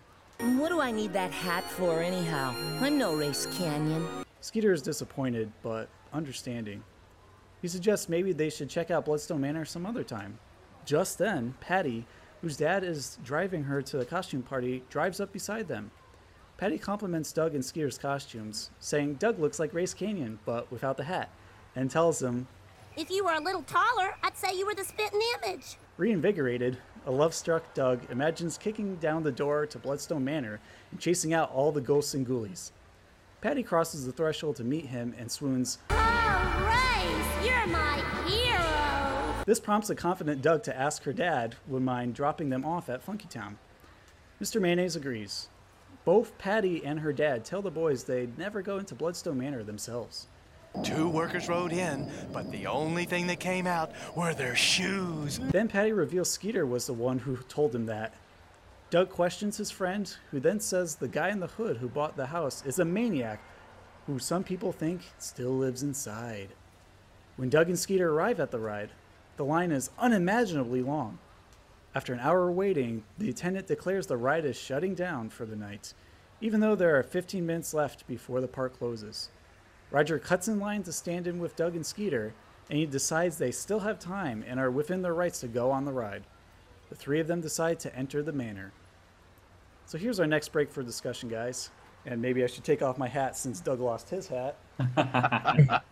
What 0.56 0.70
do 0.70 0.80
I 0.80 0.90
need 0.90 1.12
that 1.12 1.32
hat 1.32 1.64
for, 1.64 2.00
anyhow? 2.00 2.54
I'm 2.80 2.96
no 2.96 3.14
Race 3.14 3.46
Canyon. 3.58 4.06
Skeeter 4.40 4.72
is 4.72 4.80
disappointed, 4.80 5.52
but 5.62 5.90
understanding. 6.14 6.82
He 7.60 7.68
suggests 7.68 8.08
maybe 8.08 8.32
they 8.32 8.48
should 8.48 8.70
check 8.70 8.90
out 8.90 9.04
Bloodstone 9.04 9.42
Manor 9.42 9.66
some 9.66 9.84
other 9.84 10.02
time. 10.02 10.38
Just 10.86 11.18
then, 11.18 11.56
Patty, 11.60 12.06
whose 12.40 12.56
dad 12.56 12.84
is 12.84 13.18
driving 13.22 13.64
her 13.64 13.82
to 13.82 13.98
the 13.98 14.06
costume 14.06 14.42
party, 14.42 14.82
drives 14.88 15.20
up 15.20 15.30
beside 15.30 15.68
them. 15.68 15.90
Patty 16.62 16.78
compliments 16.78 17.32
Doug 17.32 17.56
and 17.56 17.64
Skeeter's 17.64 17.98
costumes, 17.98 18.70
saying 18.78 19.14
Doug 19.14 19.40
looks 19.40 19.58
like 19.58 19.74
Race 19.74 19.94
Canyon, 19.94 20.38
but 20.44 20.70
without 20.70 20.96
the 20.96 21.02
hat, 21.02 21.28
and 21.74 21.90
tells 21.90 22.22
him, 22.22 22.46
If 22.96 23.10
you 23.10 23.24
were 23.24 23.32
a 23.32 23.40
little 23.40 23.62
taller, 23.62 24.14
I'd 24.22 24.36
say 24.36 24.56
you 24.56 24.64
were 24.64 24.74
the 24.76 24.84
spitting 24.84 25.20
image. 25.42 25.76
Reinvigorated, 25.96 26.78
a 27.04 27.10
love 27.10 27.34
struck 27.34 27.74
Doug 27.74 28.08
imagines 28.12 28.58
kicking 28.58 28.94
down 28.94 29.24
the 29.24 29.32
door 29.32 29.66
to 29.66 29.76
Bloodstone 29.80 30.24
Manor 30.24 30.60
and 30.92 31.00
chasing 31.00 31.34
out 31.34 31.50
all 31.50 31.72
the 31.72 31.80
ghosts 31.80 32.14
and 32.14 32.24
ghoulies. 32.24 32.70
Patty 33.40 33.64
crosses 33.64 34.06
the 34.06 34.12
threshold 34.12 34.54
to 34.54 34.62
meet 34.62 34.86
him 34.86 35.16
and 35.18 35.32
swoons. 35.32 35.78
Oh, 35.90 35.96
Race, 36.68 37.44
you're 37.44 37.66
my 37.66 38.04
hero. 38.24 39.44
This 39.46 39.58
prompts 39.58 39.90
a 39.90 39.96
confident 39.96 40.42
Doug 40.42 40.62
to 40.62 40.78
ask 40.78 41.02
her 41.02 41.12
dad 41.12 41.56
would 41.66 41.82
mind 41.82 42.14
dropping 42.14 42.50
them 42.50 42.64
off 42.64 42.88
at 42.88 43.02
Funky 43.02 43.26
Town. 43.26 43.58
Mr. 44.40 44.60
Mayonnaise 44.60 44.94
agrees. 44.94 45.48
Both 46.04 46.36
Patty 46.36 46.84
and 46.84 47.00
her 47.00 47.12
dad 47.12 47.44
tell 47.44 47.62
the 47.62 47.70
boys 47.70 48.04
they'd 48.04 48.36
never 48.36 48.60
go 48.60 48.78
into 48.78 48.94
Bloodstone 48.94 49.38
Manor 49.38 49.62
themselves. 49.62 50.26
Two 50.82 51.08
workers 51.08 51.48
rode 51.48 51.72
in, 51.72 52.10
but 52.32 52.50
the 52.50 52.66
only 52.66 53.04
thing 53.04 53.26
that 53.28 53.38
came 53.38 53.66
out 53.66 53.92
were 54.16 54.34
their 54.34 54.56
shoes. 54.56 55.38
Then 55.38 55.68
Patty 55.68 55.92
reveals 55.92 56.30
Skeeter 56.30 56.66
was 56.66 56.86
the 56.86 56.92
one 56.92 57.20
who 57.20 57.36
told 57.48 57.74
him 57.74 57.86
that. 57.86 58.14
Doug 58.90 59.10
questions 59.10 59.58
his 59.58 59.70
friend, 59.70 60.14
who 60.30 60.40
then 60.40 60.60
says 60.60 60.96
the 60.96 61.08
guy 61.08 61.28
in 61.28 61.40
the 61.40 61.46
hood 61.46 61.76
who 61.76 61.88
bought 61.88 62.16
the 62.16 62.26
house 62.26 62.64
is 62.66 62.78
a 62.78 62.84
maniac 62.84 63.40
who 64.06 64.18
some 64.18 64.42
people 64.42 64.72
think 64.72 65.02
still 65.18 65.56
lives 65.56 65.82
inside. 65.82 66.48
When 67.36 67.48
Doug 67.48 67.68
and 67.68 67.78
Skeeter 67.78 68.10
arrive 68.10 68.40
at 68.40 68.50
the 68.50 68.58
ride, 68.58 68.90
the 69.36 69.44
line 69.44 69.70
is 69.70 69.90
unimaginably 69.98 70.82
long. 70.82 71.18
After 71.94 72.14
an 72.14 72.20
hour 72.20 72.48
of 72.48 72.56
waiting, 72.56 73.04
the 73.18 73.28
attendant 73.28 73.66
declares 73.66 74.06
the 74.06 74.16
ride 74.16 74.46
is 74.46 74.56
shutting 74.56 74.94
down 74.94 75.28
for 75.28 75.44
the 75.44 75.56
night, 75.56 75.92
even 76.40 76.60
though 76.60 76.74
there 76.74 76.98
are 76.98 77.02
15 77.02 77.44
minutes 77.44 77.74
left 77.74 78.06
before 78.06 78.40
the 78.40 78.48
park 78.48 78.78
closes. 78.78 79.28
Roger 79.90 80.18
cuts 80.18 80.48
in 80.48 80.58
line 80.58 80.82
to 80.84 80.92
stand 80.92 81.26
in 81.26 81.38
with 81.38 81.54
Doug 81.54 81.76
and 81.76 81.84
Skeeter, 81.84 82.32
and 82.70 82.78
he 82.78 82.86
decides 82.86 83.36
they 83.36 83.50
still 83.50 83.80
have 83.80 83.98
time 83.98 84.42
and 84.46 84.58
are 84.58 84.70
within 84.70 85.02
their 85.02 85.14
rights 85.14 85.40
to 85.40 85.48
go 85.48 85.70
on 85.70 85.84
the 85.84 85.92
ride. 85.92 86.22
The 86.88 86.94
three 86.94 87.20
of 87.20 87.26
them 87.26 87.42
decide 87.42 87.78
to 87.80 87.94
enter 87.94 88.22
the 88.22 88.32
manor. 88.32 88.72
So 89.84 89.98
here's 89.98 90.18
our 90.18 90.26
next 90.26 90.48
break 90.48 90.70
for 90.70 90.82
discussion, 90.82 91.28
guys. 91.28 91.70
And 92.06 92.22
maybe 92.22 92.42
I 92.42 92.46
should 92.46 92.64
take 92.64 92.80
off 92.82 92.96
my 92.96 93.08
hat 93.08 93.36
since 93.36 93.60
Doug 93.60 93.80
lost 93.80 94.08
his 94.08 94.28
hat. 94.28 94.56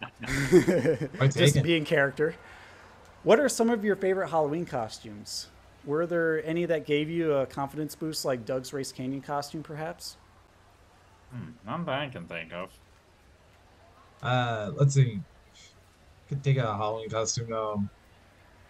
Just 1.21 1.37
take 1.37 1.53
to 1.53 1.59
it. 1.61 1.63
be 1.63 1.77
in 1.77 1.85
character. 1.85 2.35
What 3.23 3.39
are 3.39 3.49
some 3.49 3.69
of 3.69 3.85
your 3.85 3.97
favorite 3.97 4.29
Halloween 4.31 4.65
costumes? 4.65 5.49
Were 5.85 6.07
there 6.07 6.45
any 6.45 6.67
that 6.67 6.85
gave 6.87 7.09
you 7.09 7.33
a 7.35 7.47
confidence 7.47 7.95
boost, 7.95 8.25
like 8.25 8.45
Doug's 8.45 8.73
Race 8.73 8.93
Canyon 8.93 9.23
costume, 9.23 9.63
perhaps? 9.63 10.17
Hmm, 11.33 11.51
None 11.67 11.85
that 11.87 11.99
I 12.01 12.09
can 12.09 12.27
think 12.27 12.53
of. 12.53 12.71
Uh, 14.23 14.73
let's 14.75 14.95
see. 14.95 15.21
Could 16.29 16.45
take 16.45 16.59
a 16.59 16.77
Halloween 16.77 17.09
costume. 17.09 17.53
Um, 17.53 17.91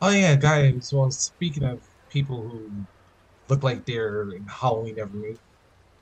oh 0.01 0.11
yeah, 0.11 0.37
guys. 0.37 0.93
Well, 0.93 1.11
speaking 1.11 1.65
of 1.65 1.81
people 2.11 2.49
who 2.49 2.71
look 3.49 3.63
like 3.63 3.85
they're 3.85 4.31
in 4.31 4.45
Halloween 4.45 4.99
every 4.99 5.21
movie, 5.21 5.39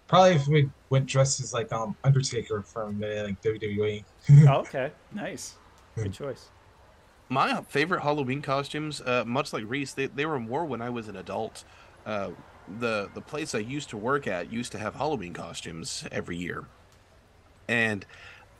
probably 0.06 0.32
if 0.32 0.46
we 0.46 0.70
went 0.90 1.06
dressed 1.06 1.40
as 1.40 1.52
like 1.52 1.72
um 1.72 1.96
Undertaker 2.04 2.62
from 2.62 3.00
the 3.00 3.24
like 3.24 3.42
WWE. 3.42 4.04
oh, 4.48 4.58
okay. 4.58 4.92
Nice. 5.12 5.54
Good 5.96 6.12
choice. 6.12 6.50
My 7.28 7.62
favorite 7.62 8.02
Halloween 8.02 8.42
costumes, 8.42 9.00
uh, 9.02 9.24
much 9.26 9.52
like 9.52 9.64
Reese, 9.66 9.92
they, 9.92 10.06
they 10.06 10.26
were 10.26 10.40
more 10.40 10.64
when 10.64 10.80
I 10.80 10.90
was 10.90 11.08
an 11.08 11.16
adult. 11.16 11.64
Uh, 12.06 12.30
the 12.66 13.10
the 13.12 13.22
place 13.22 13.54
I 13.54 13.58
used 13.58 13.90
to 13.90 13.96
work 13.96 14.26
at 14.26 14.52
used 14.52 14.72
to 14.72 14.78
have 14.78 14.94
Halloween 14.94 15.32
costumes 15.32 16.06
every 16.12 16.36
year, 16.36 16.68
and 17.68 18.04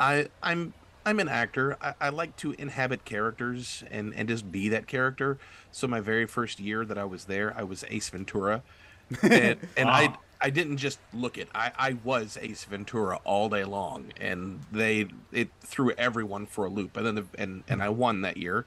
I 0.00 0.28
I'm 0.42 0.74
I'm 1.06 1.20
an 1.20 1.28
actor. 1.28 1.76
I, 1.80 1.94
I 2.00 2.08
like 2.10 2.36
to 2.36 2.52
inhabit 2.58 3.04
characters 3.04 3.84
and 3.90 4.14
and 4.14 4.28
just 4.28 4.50
be 4.50 4.68
that 4.70 4.86
character. 4.86 5.38
So 5.70 5.86
my 5.88 6.00
very 6.00 6.26
first 6.26 6.60
year 6.60 6.84
that 6.84 6.98
I 6.98 7.04
was 7.04 7.26
there, 7.26 7.54
I 7.56 7.62
was 7.64 7.84
Ace 7.88 8.10
Ventura, 8.10 8.62
and 9.22 9.58
and 9.76 9.90
I 9.90 10.08
Wow. 10.08 10.18
I 10.40 10.50
didn't 10.50 10.76
just 10.76 11.00
look 11.12 11.36
it. 11.36 11.48
I, 11.54 11.72
I 11.76 11.96
was 12.04 12.38
Ace 12.40 12.64
Ventura 12.64 13.18
all 13.24 13.48
day 13.48 13.64
long, 13.64 14.12
and 14.20 14.60
they 14.70 15.08
it 15.32 15.48
threw 15.60 15.90
everyone 15.92 16.46
for 16.46 16.64
a 16.64 16.68
loop. 16.68 16.96
And 16.96 17.06
then 17.06 17.14
the, 17.16 17.24
and 17.36 17.64
and 17.68 17.82
I 17.82 17.88
won 17.88 18.20
that 18.22 18.36
year, 18.36 18.64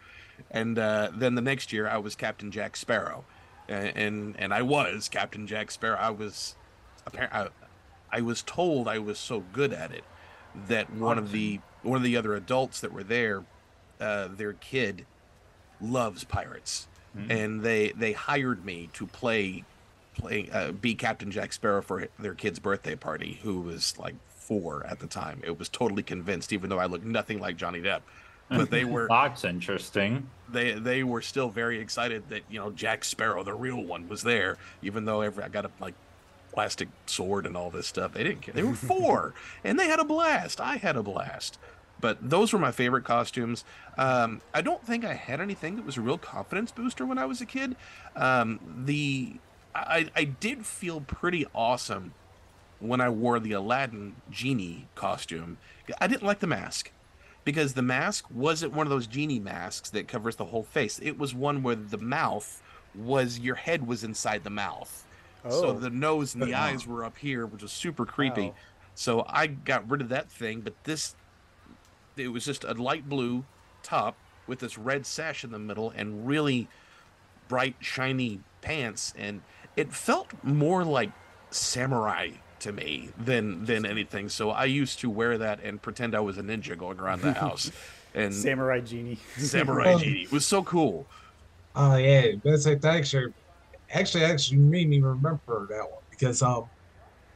and 0.49 0.77
uh, 0.77 1.11
then 1.15 1.35
the 1.35 1.41
next 1.41 1.71
year 1.71 1.87
I 1.87 1.97
was 1.97 2.15
Captain 2.15 2.51
Jack 2.51 2.75
Sparrow, 2.75 3.23
and 3.69 3.95
and, 3.95 4.35
and 4.37 4.53
I 4.53 4.61
was 4.61 5.07
Captain 5.07 5.47
Jack 5.47 5.71
Sparrow. 5.71 5.97
I 5.97 6.09
was 6.09 6.55
apparent. 7.05 7.33
I, 7.33 7.47
I 8.11 8.21
was 8.21 8.41
told 8.41 8.89
I 8.89 8.99
was 8.99 9.17
so 9.17 9.39
good 9.53 9.71
at 9.71 9.91
it 9.93 10.03
that 10.67 10.93
one 10.93 11.17
of 11.17 11.31
the 11.31 11.61
one 11.83 11.95
of 11.95 12.03
the 12.03 12.17
other 12.17 12.35
adults 12.35 12.81
that 12.81 12.91
were 12.91 13.03
there, 13.03 13.45
uh, 14.01 14.27
their 14.27 14.53
kid, 14.53 15.05
loves 15.79 16.25
pirates, 16.25 16.87
and 17.29 17.61
they 17.61 17.91
they 17.91 18.11
hired 18.11 18.65
me 18.65 18.89
to 18.93 19.07
play 19.07 19.63
play 20.15 20.49
uh, 20.51 20.71
be 20.71 20.95
Captain 20.95 21.31
Jack 21.31 21.53
Sparrow 21.53 21.81
for 21.81 22.07
their 22.19 22.33
kid's 22.33 22.59
birthday 22.59 22.95
party, 22.95 23.39
who 23.43 23.61
was 23.61 23.97
like 23.97 24.15
four 24.29 24.85
at 24.85 24.99
the 24.99 25.07
time. 25.07 25.41
It 25.43 25.57
was 25.57 25.69
totally 25.69 26.03
convinced, 26.03 26.51
even 26.53 26.69
though 26.69 26.79
I 26.79 26.85
looked 26.85 27.05
nothing 27.05 27.39
like 27.39 27.57
Johnny 27.57 27.81
Depp. 27.81 28.01
But 28.49 28.69
they 28.69 28.83
were 28.83 29.07
That's 29.09 29.45
interesting. 29.45 30.29
they 30.49 30.73
they 30.73 31.03
were 31.03 31.21
still 31.21 31.49
very 31.49 31.79
excited 31.79 32.27
that 32.29 32.41
you 32.49 32.59
know 32.59 32.71
Jack 32.71 33.03
Sparrow, 33.05 33.43
the 33.43 33.53
real 33.53 33.81
one, 33.81 34.09
was 34.09 34.23
there, 34.23 34.57
even 34.81 35.05
though 35.05 35.21
every 35.21 35.43
I 35.43 35.47
got 35.47 35.65
a 35.65 35.71
like 35.79 35.93
plastic 36.51 36.89
sword 37.05 37.45
and 37.45 37.55
all 37.55 37.69
this 37.69 37.87
stuff. 37.87 38.13
They 38.13 38.23
didn't 38.23 38.41
care. 38.41 38.53
They 38.53 38.63
were 38.63 38.73
four, 38.75 39.33
and 39.63 39.79
they 39.79 39.87
had 39.87 39.99
a 39.99 40.03
blast. 40.03 40.59
I 40.59 40.75
had 40.77 40.97
a 40.97 41.03
blast. 41.03 41.57
But 42.01 42.29
those 42.29 42.51
were 42.51 42.57
my 42.59 42.71
favorite 42.71 43.05
costumes. 43.05 43.63
Um, 43.95 44.41
I 44.55 44.61
don't 44.61 44.83
think 44.85 45.05
I 45.05 45.13
had 45.13 45.39
anything 45.39 45.75
that 45.75 45.85
was 45.85 45.97
a 45.97 46.01
real 46.01 46.17
confidence 46.17 46.71
booster 46.71 47.05
when 47.05 47.19
I 47.19 47.25
was 47.25 47.41
a 47.41 47.45
kid. 47.45 47.75
Um, 48.15 48.59
the 48.85 49.35
I, 49.73 50.09
I 50.15 50.23
did 50.25 50.65
feel 50.65 51.01
pretty 51.01 51.45
awesome 51.53 52.13
when 52.79 52.99
I 53.01 53.09
wore 53.09 53.39
the 53.39 53.51
Aladdin 53.53 54.15
genie 54.29 54.87
costume. 54.95 55.57
I 55.99 56.07
didn't 56.07 56.23
like 56.23 56.39
the 56.39 56.47
mask 56.47 56.91
because 57.45 57.73
the 57.73 57.81
mask 57.81 58.25
wasn't 58.31 58.73
one 58.73 58.85
of 58.87 58.91
those 58.91 59.07
genie 59.07 59.39
masks 59.39 59.89
that 59.91 60.07
covers 60.07 60.35
the 60.35 60.45
whole 60.45 60.63
face. 60.63 60.99
It 61.01 61.17
was 61.17 61.33
one 61.33 61.63
where 61.63 61.75
the 61.75 61.97
mouth 61.97 62.61
was 62.95 63.39
your 63.39 63.55
head 63.55 63.87
was 63.87 64.03
inside 64.03 64.43
the 64.43 64.49
mouth. 64.49 65.05
So 65.49 65.67
Oh. 65.67 65.73
the 65.73 65.89
nose 65.89 66.35
and 66.35 66.43
the 66.43 66.53
eyes 66.53 66.85
were 66.85 67.03
up 67.03 67.17
here, 67.17 67.45
which 67.45 67.63
was 67.63 67.71
super 67.71 68.05
creepy. 68.05 68.47
Wow. 68.49 68.55
So 68.93 69.25
I 69.27 69.47
got 69.47 69.89
rid 69.89 70.01
of 70.01 70.09
that 70.09 70.29
thing, 70.29 70.61
but 70.61 70.73
this 70.83 71.15
it 72.17 72.27
was 72.27 72.45
just 72.45 72.63
a 72.63 72.73
light 72.73 73.07
blue 73.07 73.45
top 73.83 74.15
with 74.45 74.59
this 74.59 74.77
red 74.77 75.05
sash 75.05 75.43
in 75.43 75.51
the 75.51 75.57
middle 75.59 75.91
and 75.95 76.27
really 76.27 76.67
bright 77.47 77.75
shiny 77.79 78.41
pants 78.61 79.13
and 79.17 79.41
it 79.75 79.93
felt 79.93 80.27
more 80.43 80.83
like 80.83 81.11
samurai 81.51 82.29
to 82.59 82.71
me 82.71 83.09
than 83.17 83.65
than 83.65 83.85
anything. 83.85 84.29
So 84.29 84.51
I 84.51 84.65
used 84.65 84.99
to 84.99 85.09
wear 85.09 85.37
that 85.37 85.61
and 85.63 85.81
pretend 85.81 86.15
I 86.15 86.19
was 86.19 86.37
a 86.37 86.43
ninja 86.43 86.77
going 86.77 86.99
around 86.99 87.21
the 87.21 87.33
house. 87.39 87.71
And 88.13 88.33
Samurai 88.33 88.81
Genie. 88.81 89.19
samurai 89.37 89.95
genie 89.97 90.23
It 90.23 90.31
was 90.31 90.45
so 90.45 90.63
cool. 90.63 91.07
Oh 91.75 91.95
yeah, 91.95 92.27
that's 92.43 92.65
like 92.65 92.81
that 92.81 92.95
actually 92.95 93.27
actually 93.91 94.23
actually 94.25 94.57
made 94.59 94.89
me 94.89 95.01
remember 95.01 95.67
that 95.69 95.83
one 95.89 96.03
because 96.09 96.41
um 96.41 96.69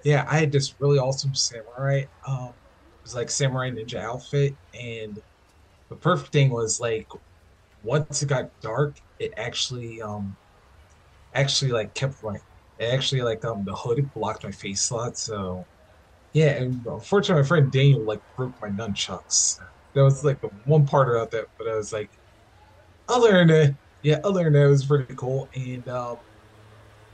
yeah, 0.04 0.26
I 0.30 0.38
had 0.38 0.52
this 0.52 0.76
really 0.80 1.00
awesome 1.00 1.34
samurai 1.34 2.04
um 2.28 2.54
it 2.56 3.02
was 3.04 3.16
like 3.16 3.30
samurai 3.32 3.72
ninja 3.72 4.00
outfit 4.00 4.56
and 4.74 5.18
the 5.90 5.96
perfect 5.98 6.32
thing 6.34 6.50
was 6.52 6.80
like 6.80 7.08
once 7.82 8.24
it 8.24 8.28
got 8.30 8.46
dark, 8.62 8.98
it 9.20 9.34
actually 9.38 10.02
um 10.02 10.38
actually 11.36 11.72
like 11.72 11.94
kept 11.96 12.24
my 12.24 12.38
actually 12.82 13.22
like 13.24 13.46
um 13.46 13.64
the 13.66 13.76
hood 13.76 14.12
blocked 14.14 14.44
my 14.46 14.52
face 14.52 14.84
slot. 14.84 15.18
So 15.18 15.68
yeah, 16.34 16.52
and 16.64 16.86
unfortunately 16.88 17.44
my 17.44 17.48
friend 17.48 17.72
Daniel 17.72 18.06
like 18.06 18.22
broke 18.38 18.56
my 18.62 18.70
nunchucks. 18.70 19.58
That 19.96 20.04
was 20.04 20.24
like 20.26 20.42
the 20.42 20.50
one 20.66 20.86
part 20.88 21.10
about 21.10 21.32
that, 21.32 21.48
but 21.60 21.68
I 21.70 21.76
was 21.76 21.94
like, 21.94 22.12
other 23.08 23.32
than 23.34 23.48
that, 23.50 23.78
yeah, 24.02 24.20
other 24.24 24.44
than 24.46 24.54
that, 24.54 24.66
it 24.66 24.70
was 24.70 24.86
pretty 24.86 25.16
cool. 25.16 25.50
And 25.56 25.88
um, 25.90 26.18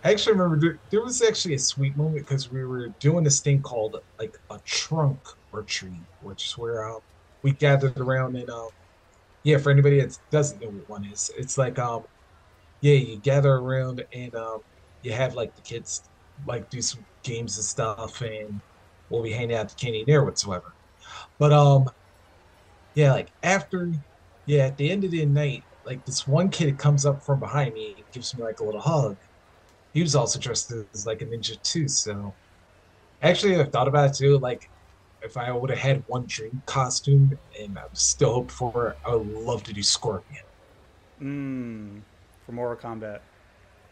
I 0.04 0.12
actually 0.12 0.34
remember 0.34 0.60
there, 0.60 0.80
there 0.92 1.04
was 1.04 1.22
actually 1.22 1.54
a 1.56 1.60
sweet 1.60 1.96
moment 1.96 2.26
because 2.28 2.50
we 2.52 2.64
were 2.66 2.90
doing 3.00 3.24
this 3.24 3.42
thing 3.42 3.62
called 3.62 3.98
like 4.20 4.36
a 4.50 4.60
trunk 4.66 5.20
retreat, 5.52 6.06
which 6.20 6.46
is 6.48 6.58
where 6.58 6.90
um, 6.90 7.02
we 7.44 7.54
gathered 7.54 8.00
around 8.00 8.36
and 8.36 8.50
um, 8.50 8.70
yeah, 9.44 9.58
for 9.58 9.72
anybody 9.72 10.02
that 10.02 10.18
doesn't 10.32 10.62
know 10.62 10.70
what 10.70 10.90
one 10.90 11.06
is, 11.06 11.32
it's 11.38 11.58
like 11.58 11.80
um, 11.80 12.04
yeah, 12.82 12.96
you 12.96 13.20
gather 13.22 13.52
around 13.54 14.04
and 14.14 14.36
um, 14.36 14.60
you 15.02 15.14
have 15.14 15.36
like 15.36 15.56
the 15.56 15.62
kids 15.62 16.10
like 16.46 16.70
do 16.70 16.82
some 16.82 17.06
games 17.24 17.58
and 17.58 17.66
stuff, 17.66 18.22
and 18.22 18.62
we'll 19.10 19.24
be 19.24 19.32
hanging 19.32 19.56
out 19.56 19.70
the 19.70 19.76
candy 19.76 20.04
there 20.08 20.24
whatsoever. 20.26 20.76
But 21.40 21.54
um, 21.54 21.86
yeah, 22.94 23.12
like 23.14 23.32
after, 23.44 23.92
yeah, 24.46 24.66
at 24.68 24.78
the 24.78 24.92
end 24.92 25.04
of 25.04 25.12
the 25.12 25.26
night, 25.26 25.66
like 25.86 26.06
this 26.06 26.28
one 26.28 26.50
kid 26.50 26.78
comes 26.78 27.06
up 27.06 27.24
from 27.26 27.40
behind 27.40 27.74
me 27.74 27.96
and 27.98 28.06
gives 28.12 28.36
me 28.38 28.44
like 28.44 28.60
a 28.60 28.64
little 28.66 28.82
hug. 28.82 29.18
He 29.94 30.02
was 30.02 30.16
also 30.16 30.40
dressed 30.40 30.74
as 30.96 31.06
like 31.06 31.22
a 31.22 31.26
ninja 31.26 31.62
too, 31.64 31.88
so 31.90 32.38
actually 33.22 33.58
I've 33.60 33.72
thought 33.72 33.88
about 33.90 34.12
it 34.12 34.18
too. 34.18 34.40
Like 34.40 34.72
if 35.22 35.38
I 35.38 35.52
would 35.52 35.70
have 35.72 35.80
had 35.80 36.04
one 36.08 36.26
dream 36.28 36.64
costume 36.68 37.32
and 37.60 37.78
I'm 37.80 37.96
still 37.96 38.34
hoping 38.34 38.50
for, 38.56 38.98
I 39.06 39.16
would 39.16 39.28
love 39.28 39.64
to 39.66 39.74
do 39.74 39.84
Scorpion. 39.84 40.44
Mmm. 41.20 42.04
For 42.52 42.56
Mortal 42.56 42.92
Kombat. 42.92 43.20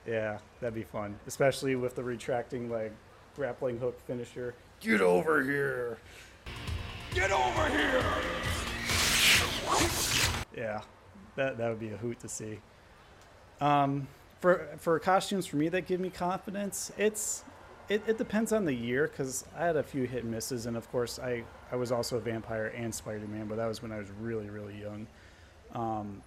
Yeah, 0.06 0.40
that'd 0.60 0.76
be 0.76 0.84
fun. 0.84 1.18
Especially 1.28 1.76
with 1.76 1.96
the 1.96 2.04
retracting 2.04 2.70
like 2.70 2.92
grappling 3.38 3.78
hook 3.78 3.98
finisher. 4.06 4.54
Get 4.82 5.00
over 5.00 5.42
here. 5.42 5.98
Get 7.14 7.32
over 7.32 7.70
here! 7.70 8.04
Yeah, 10.56 10.82
that 11.38 11.58
that 11.58 11.70
would 11.70 11.80
be 11.80 11.92
a 11.92 11.98
hoot 11.98 12.20
to 12.20 12.28
see. 12.28 12.60
Um, 13.62 14.10
for 14.42 14.68
for 14.78 15.00
costumes 15.00 15.46
for 15.46 15.56
me 15.56 15.70
that 15.70 15.88
give 15.88 16.02
me 16.02 16.10
confidence, 16.10 16.92
it's 16.98 17.46
it, 17.88 18.04
it 18.08 18.18
depends 18.18 18.52
on 18.52 18.66
the 18.66 18.74
year 18.74 19.08
because 19.08 19.46
I 19.58 19.68
had 19.68 19.78
a 19.78 19.84
few 19.84 20.04
hit 20.04 20.24
and 20.24 20.32
misses, 20.32 20.66
and 20.66 20.76
of 20.76 20.92
course 20.92 21.18
I 21.18 21.46
I 21.72 21.78
was 21.78 21.94
also 21.94 22.18
a 22.18 22.22
vampire 22.22 22.74
and 22.76 22.94
Spider 22.94 23.26
Man, 23.26 23.48
but 23.48 23.56
that 23.56 23.68
was 23.68 23.82
when 23.82 23.94
I 23.94 24.00
was 24.00 24.10
really 24.20 24.50
really 24.50 24.78
young. 24.78 25.08
Um, 25.74 26.22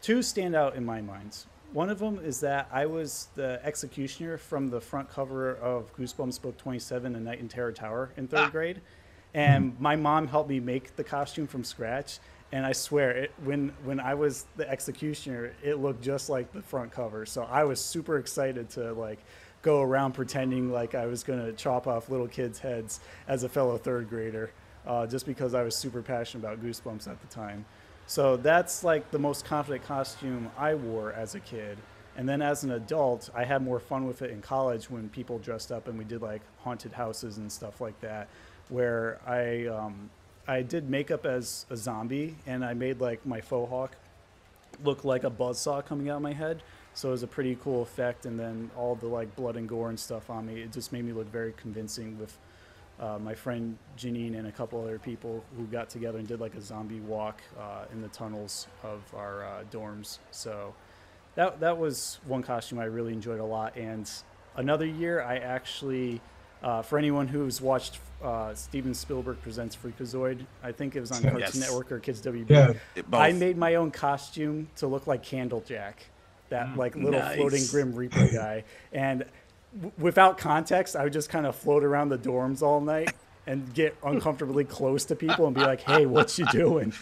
two 0.00 0.22
stand 0.22 0.54
out 0.54 0.76
in 0.76 0.84
my 0.84 1.00
minds. 1.00 1.46
One 1.72 1.90
of 1.90 1.98
them 1.98 2.20
is 2.22 2.40
that 2.40 2.68
I 2.72 2.86
was 2.86 3.28
the 3.34 3.60
executioner 3.64 4.38
from 4.38 4.70
the 4.70 4.80
front 4.80 5.10
cover 5.10 5.56
of 5.56 5.94
Goosebumps 5.96 6.40
Book 6.40 6.56
27, 6.56 7.16
A 7.16 7.20
Night 7.20 7.40
in 7.40 7.48
Terror 7.48 7.72
Tower, 7.72 8.10
in 8.16 8.28
third 8.28 8.52
grade. 8.52 8.80
And 9.34 9.78
my 9.80 9.96
mom 9.96 10.28
helped 10.28 10.48
me 10.48 10.60
make 10.60 10.94
the 10.94 11.02
costume 11.02 11.48
from 11.48 11.64
scratch. 11.64 12.20
And 12.52 12.64
I 12.64 12.70
swear, 12.70 13.10
it, 13.10 13.32
when 13.42 13.72
when 13.82 13.98
I 13.98 14.14
was 14.14 14.46
the 14.56 14.70
executioner, 14.70 15.54
it 15.64 15.80
looked 15.80 16.02
just 16.02 16.28
like 16.30 16.52
the 16.52 16.62
front 16.62 16.92
cover. 16.92 17.26
So 17.26 17.42
I 17.42 17.64
was 17.64 17.80
super 17.80 18.18
excited 18.18 18.70
to 18.70 18.92
like 18.92 19.18
go 19.62 19.82
around 19.82 20.12
pretending 20.12 20.70
like 20.70 20.94
I 20.94 21.06
was 21.06 21.24
gonna 21.24 21.52
chop 21.54 21.88
off 21.88 22.08
little 22.08 22.28
kids' 22.28 22.60
heads 22.60 23.00
as 23.26 23.42
a 23.42 23.48
fellow 23.48 23.76
third 23.76 24.08
grader, 24.08 24.52
uh, 24.86 25.06
just 25.08 25.26
because 25.26 25.54
I 25.54 25.64
was 25.64 25.74
super 25.74 26.02
passionate 26.02 26.44
about 26.44 26.62
Goosebumps 26.62 27.08
at 27.08 27.20
the 27.20 27.26
time. 27.26 27.64
So 28.06 28.36
that's 28.36 28.84
like 28.84 29.10
the 29.10 29.18
most 29.18 29.44
confident 29.44 29.84
costume 29.84 30.50
I 30.58 30.74
wore 30.74 31.12
as 31.12 31.34
a 31.34 31.40
kid. 31.40 31.78
And 32.16 32.28
then 32.28 32.42
as 32.42 32.62
an 32.62 32.70
adult, 32.72 33.30
I 33.34 33.44
had 33.44 33.62
more 33.62 33.80
fun 33.80 34.06
with 34.06 34.22
it 34.22 34.30
in 34.30 34.40
college 34.40 34.88
when 34.88 35.08
people 35.08 35.38
dressed 35.38 35.72
up 35.72 35.88
and 35.88 35.98
we 35.98 36.04
did 36.04 36.22
like 36.22 36.42
haunted 36.58 36.92
houses 36.92 37.38
and 37.38 37.50
stuff 37.50 37.80
like 37.80 38.00
that, 38.02 38.28
where 38.68 39.18
I 39.26 39.66
um, 39.66 40.10
I 40.46 40.62
did 40.62 40.90
makeup 40.90 41.26
as 41.26 41.66
a 41.70 41.76
zombie 41.76 42.36
and 42.46 42.64
I 42.64 42.74
made 42.74 43.00
like 43.00 43.24
my 43.26 43.40
faux 43.40 43.68
hawk 43.70 43.96
look 44.84 45.04
like 45.04 45.24
a 45.24 45.30
buzzsaw 45.30 45.84
coming 45.84 46.08
out 46.10 46.16
of 46.16 46.22
my 46.22 46.32
head. 46.32 46.62
So 46.92 47.08
it 47.08 47.12
was 47.12 47.22
a 47.24 47.26
pretty 47.26 47.56
cool 47.62 47.82
effect. 47.82 48.26
And 48.26 48.38
then 48.38 48.70
all 48.76 48.94
the 48.94 49.08
like 49.08 49.34
blood 49.34 49.56
and 49.56 49.68
gore 49.68 49.88
and 49.88 49.98
stuff 49.98 50.30
on 50.30 50.46
me, 50.46 50.60
it 50.60 50.72
just 50.72 50.92
made 50.92 51.04
me 51.04 51.12
look 51.12 51.30
very 51.32 51.52
convincing 51.56 52.18
with 52.18 52.36
uh, 53.00 53.18
my 53.18 53.34
friend 53.34 53.76
Janine 53.98 54.38
and 54.38 54.46
a 54.46 54.52
couple 54.52 54.80
other 54.82 54.98
people 54.98 55.44
who 55.56 55.64
got 55.64 55.88
together 55.90 56.18
and 56.18 56.26
did 56.28 56.40
like 56.40 56.54
a 56.54 56.60
zombie 56.60 57.00
walk 57.00 57.40
uh, 57.58 57.84
in 57.92 58.00
the 58.02 58.08
tunnels 58.08 58.68
of 58.82 59.02
our 59.14 59.44
uh, 59.44 59.64
dorms. 59.72 60.18
So 60.30 60.74
that 61.34 61.60
that 61.60 61.76
was 61.78 62.18
one 62.26 62.42
costume 62.42 62.78
I 62.78 62.84
really 62.84 63.12
enjoyed 63.12 63.40
a 63.40 63.44
lot. 63.44 63.76
And 63.76 64.08
another 64.56 64.86
year, 64.86 65.20
I 65.22 65.38
actually, 65.38 66.20
uh, 66.62 66.82
for 66.82 66.96
anyone 66.98 67.26
who's 67.26 67.60
watched 67.60 67.98
uh, 68.22 68.54
Steven 68.54 68.94
Spielberg 68.94 69.42
presents 69.42 69.76
Freakazoid, 69.76 70.46
I 70.62 70.70
think 70.72 70.94
it 70.94 71.00
was 71.00 71.10
on 71.10 71.20
Cartoon 71.22 71.40
Yes. 71.40 71.56
Network 71.56 71.90
or 71.90 71.98
Kids 71.98 72.22
WB. 72.22 72.48
Yeah. 72.48 72.72
I 73.12 73.32
made 73.32 73.58
my 73.58 73.74
own 73.74 73.90
costume 73.90 74.68
to 74.76 74.86
look 74.86 75.06
like 75.08 75.24
Candlejack, 75.24 75.94
that 76.50 76.76
like 76.76 76.94
little 76.94 77.18
Nice. 77.20 77.36
floating 77.36 77.66
Grim 77.66 77.94
Reaper 77.94 78.28
guy. 78.28 78.62
And 78.92 79.24
w- 79.74 79.92
without 79.98 80.38
context, 80.38 80.96
I 80.96 81.04
would 81.04 81.12
just 81.12 81.28
kind 81.28 81.46
of 81.46 81.54
float 81.56 81.84
around 81.84 82.08
the 82.08 82.18
dorms 82.18 82.62
all 82.62 82.80
night 82.80 83.12
and 83.46 83.72
get 83.74 83.94
uncomfortably 84.02 84.64
close 84.64 85.04
to 85.06 85.14
people 85.16 85.46
and 85.46 85.54
be 85.54 85.60
like, 85.60 85.82
"Hey, 85.82 86.06
what 86.06 86.38
you 86.38 86.46
doing?" 86.46 86.92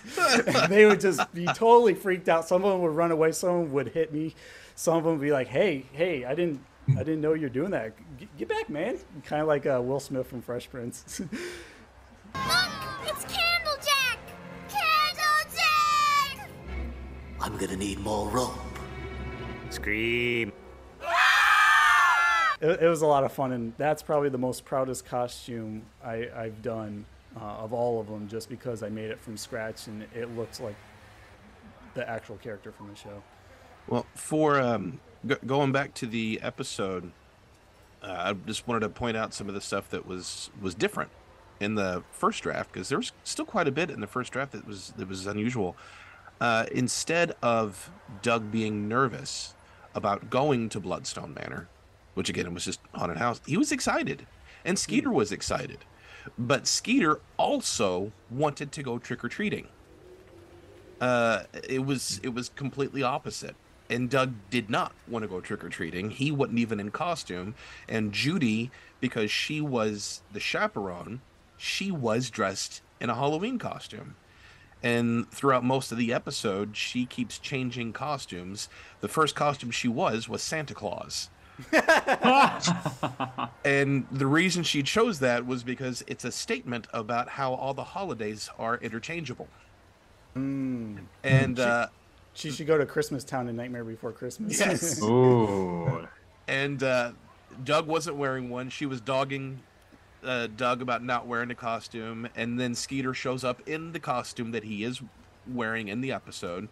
And 0.47 0.73
they 0.73 0.87
would 0.87 1.01
just 1.01 1.33
be 1.33 1.45
totally 1.47 1.95
freaked 1.95 2.29
out. 2.29 2.47
Some 2.49 2.65
of 2.65 2.73
them 2.73 2.81
would 2.83 2.97
run 2.97 3.11
away. 3.13 3.33
Some 3.33 3.51
of 3.51 3.65
them 3.65 3.73
would 3.73 3.89
hit 3.89 4.13
me. 4.13 4.35
Some 4.75 4.97
of 4.97 5.05
them 5.05 5.13
would 5.15 5.21
be 5.25 5.31
like, 5.33 5.49
"Hey, 5.49 5.87
hey, 5.93 6.25
I 6.25 6.35
didn't." 6.35 6.61
I 6.99 7.05
didn't 7.05 7.21
know 7.21 7.33
you're 7.35 7.49
doing 7.49 7.71
that. 7.71 7.93
G- 8.19 8.29
Get 8.37 8.49
back, 8.49 8.69
man! 8.69 8.99
Kind 9.25 9.41
of 9.41 9.47
like 9.47 9.67
uh, 9.67 9.81
Will 9.81 10.01
Smith 10.01 10.27
from 10.27 10.43
Fresh 10.43 10.69
Prince. 10.69 11.21
Look, 11.21 11.31
it's 13.07 13.25
Candlejack! 13.27 14.19
Candlejack! 14.69 16.49
I'm 17.41 17.57
gonna 17.57 17.77
need 17.77 18.01
more 18.01 18.29
rope. 18.31 18.59
Scream. 19.71 20.53
It, 22.63 22.83
it 22.83 22.89
was 22.89 23.03
a 23.03 23.07
lot 23.07 23.25
of 23.25 23.33
fun, 23.33 23.53
and 23.53 23.75
that's 23.77 24.03
probably 24.03 24.29
the 24.29 24.39
most 24.39 24.65
proudest 24.65 25.05
costume 25.05 25.83
I, 26.03 26.29
I've 26.35 26.63
done 26.63 27.05
uh, 27.37 27.45
of 27.45 27.73
all 27.73 28.01
of 28.01 28.07
them, 28.07 28.29
just 28.29 28.49
because 28.49 28.83
I 28.83 28.89
made 28.89 29.11
it 29.11 29.21
from 29.21 29.37
scratch 29.37 29.89
and 29.89 30.05
it 30.15 30.35
looked 30.37 30.61
like 30.61 30.77
the 31.95 32.09
actual 32.09 32.37
character 32.37 32.73
from 32.73 32.89
the 32.89 32.95
show. 32.95 33.23
Well, 33.89 34.07
for 34.15 34.61
um, 34.61 35.01
g- 35.27 35.35
going 35.45 35.73
back 35.73 35.93
to 35.95 36.07
the 36.07 36.41
episode, 36.41 37.11
uh, 38.03 38.17
I 38.19 38.33
just 38.47 38.67
wanted 38.69 38.81
to 38.81 38.89
point 38.89 39.17
out 39.17 39.35
some 39.35 39.49
of 39.49 39.55
the 39.55 39.61
stuff 39.61 39.91
that 39.91 40.07
was 40.07 40.51
was 40.61 40.75
different 40.75 41.11
in 41.61 41.75
the 41.75 42.03
first 42.13 42.43
draft 42.43 42.73
because 42.73 42.89
there 42.89 42.99
was 42.99 43.13
still 43.25 43.45
quite 43.45 43.69
a 43.69 43.73
bit 43.73 43.91
in 43.91 44.01
the 44.01 44.07
first 44.07 44.33
draft 44.33 44.53
that 44.53 44.67
was 44.67 44.93
that 44.97 45.09
was 45.09 45.27
unusual. 45.27 45.77
Uh, 46.41 46.67
instead 46.73 47.35
of 47.43 47.91
Doug 48.21 48.51
being 48.51 48.89
nervous 48.89 49.55
about 49.95 50.31
going 50.31 50.69
to 50.71 50.81
Bloodstone 50.81 51.35
Manor, 51.35 51.69
which 52.15 52.29
again 52.29 52.53
was 52.55 52.65
just 52.65 52.81
haunted 52.95 53.19
house, 53.19 53.41
he 53.47 53.57
was 53.57 53.73
excited, 53.73 54.27
and 54.65 54.79
Skeeter 54.79 55.11
was 55.11 55.33
excited, 55.33 55.79
but 56.39 56.67
Skeeter 56.67 57.21
also 57.37 58.13
wanted 58.31 58.73
to 58.73 58.83
go 58.83 58.99
trick 58.99 59.25
or 59.25 59.29
treating 59.29 59.69
uh, 61.03 61.43
it 61.69 61.85
was 61.85 62.21
it 62.23 62.33
was 62.33 62.49
completely 62.49 63.03
opposite. 63.03 63.57
And 63.91 64.09
Doug 64.09 64.33
did 64.49 64.71
not 64.71 64.93
want 65.07 65.25
to 65.25 65.29
go 65.29 65.41
trick 65.41 65.63
or 65.63 65.69
treating. 65.69 66.11
He 66.11 66.31
wasn't 66.31 66.61
even 66.61 66.81
in 66.81 66.93
costume. 66.93 67.55
And 67.89 68.13
Judy, 68.13 68.71
because 69.01 69.31
she 69.31 69.61
was 69.61 70.23
the 70.33 70.41
chaperone, 70.41 71.21
she 71.59 71.91
was 71.91 72.31
dressed 72.31 72.81
in 73.01 73.11
a 73.11 73.15
Halloween 73.15 73.59
costume. 73.59 74.15
And 74.83 75.31
throughout 75.31 75.65
most 75.65 75.93
of 75.93 75.99
the 75.99 76.13
episode, 76.13 76.77
she 76.77 77.05
keeps 77.05 77.39
changing 77.39 77.93
costumes. 77.93 78.69
The 79.01 79.09
first 79.09 79.35
costume 79.35 79.73
she 79.73 79.89
was 79.89 80.29
was 80.29 80.43
Santa 80.43 80.73
Claus. 80.73 81.29
and 83.65 84.07
the 84.11 84.27
reason 84.27 84.63
she 84.63 84.83
chose 84.83 85.19
that 85.21 85.47
was 85.47 85.63
because 85.63 86.03
it's 86.07 86.25
a 86.25 86.33
statement 86.33 86.87
about 86.93 87.29
how 87.29 87.55
all 87.55 87.75
the 87.75 87.85
holidays 87.85 88.51
are 88.59 88.77
interchangeable. 88.79 89.49
And 90.35 91.61
uh, 91.61 91.89
She 92.35 92.51
should 92.51 92.67
go 92.67 92.79
to 92.79 92.87
Christmas 92.87 93.25
Town 93.25 93.49
in 93.49 93.57
Nightmare 93.57 93.85
Before 93.85 94.13
Christmas. 94.13 94.59
Yes. 94.59 95.03
Ooh. 95.05 96.07
and 96.49 96.83
uh, 96.83 97.13
Doug 97.65 97.87
wasn't 97.87 98.17
wearing 98.17 98.49
one. 98.49 98.71
She 98.71 98.87
was 98.87 99.01
dogging 99.01 99.61
uh, 100.25 100.49
Doug 100.57 100.83
about 100.83 101.03
not 101.03 101.27
wearing 101.27 101.51
a 101.51 101.55
costume, 101.55 102.29
and 102.37 102.59
then 102.59 102.75
Skeeter 102.75 103.15
shows 103.15 103.45
up 103.45 103.67
in 103.69 103.93
the 103.93 104.01
costume 104.01 104.53
that 104.53 104.65
he 104.65 104.85
is 104.85 105.03
wearing 105.47 105.89
in 105.89 106.01
the 106.01 106.13
episode, 106.13 106.69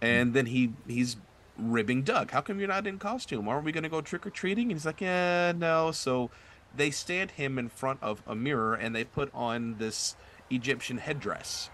and 0.00 0.34
then 0.34 0.46
he 0.46 0.72
he's 0.86 1.16
ribbing 1.70 2.02
Doug. 2.02 2.30
How 2.30 2.40
come 2.40 2.58
you're 2.58 2.68
not 2.68 2.86
in 2.86 2.98
costume? 2.98 3.48
Aren't 3.48 3.64
we 3.64 3.72
going 3.72 3.84
to 3.84 3.88
go 3.88 4.00
trick 4.00 4.26
or 4.26 4.30
treating? 4.30 4.64
And 4.64 4.72
he's 4.72 4.86
like, 4.86 5.00
yeah, 5.00 5.52
no. 5.56 5.92
So 5.92 6.30
they 6.74 6.90
stand 6.90 7.32
him 7.32 7.58
in 7.58 7.68
front 7.68 7.98
of 8.02 8.22
a 8.26 8.34
mirror 8.34 8.74
and 8.74 8.94
they 8.94 9.04
put 9.04 9.30
on 9.34 9.76
this 9.78 10.16
Egyptian 10.50 10.98
headdress. 10.98 11.70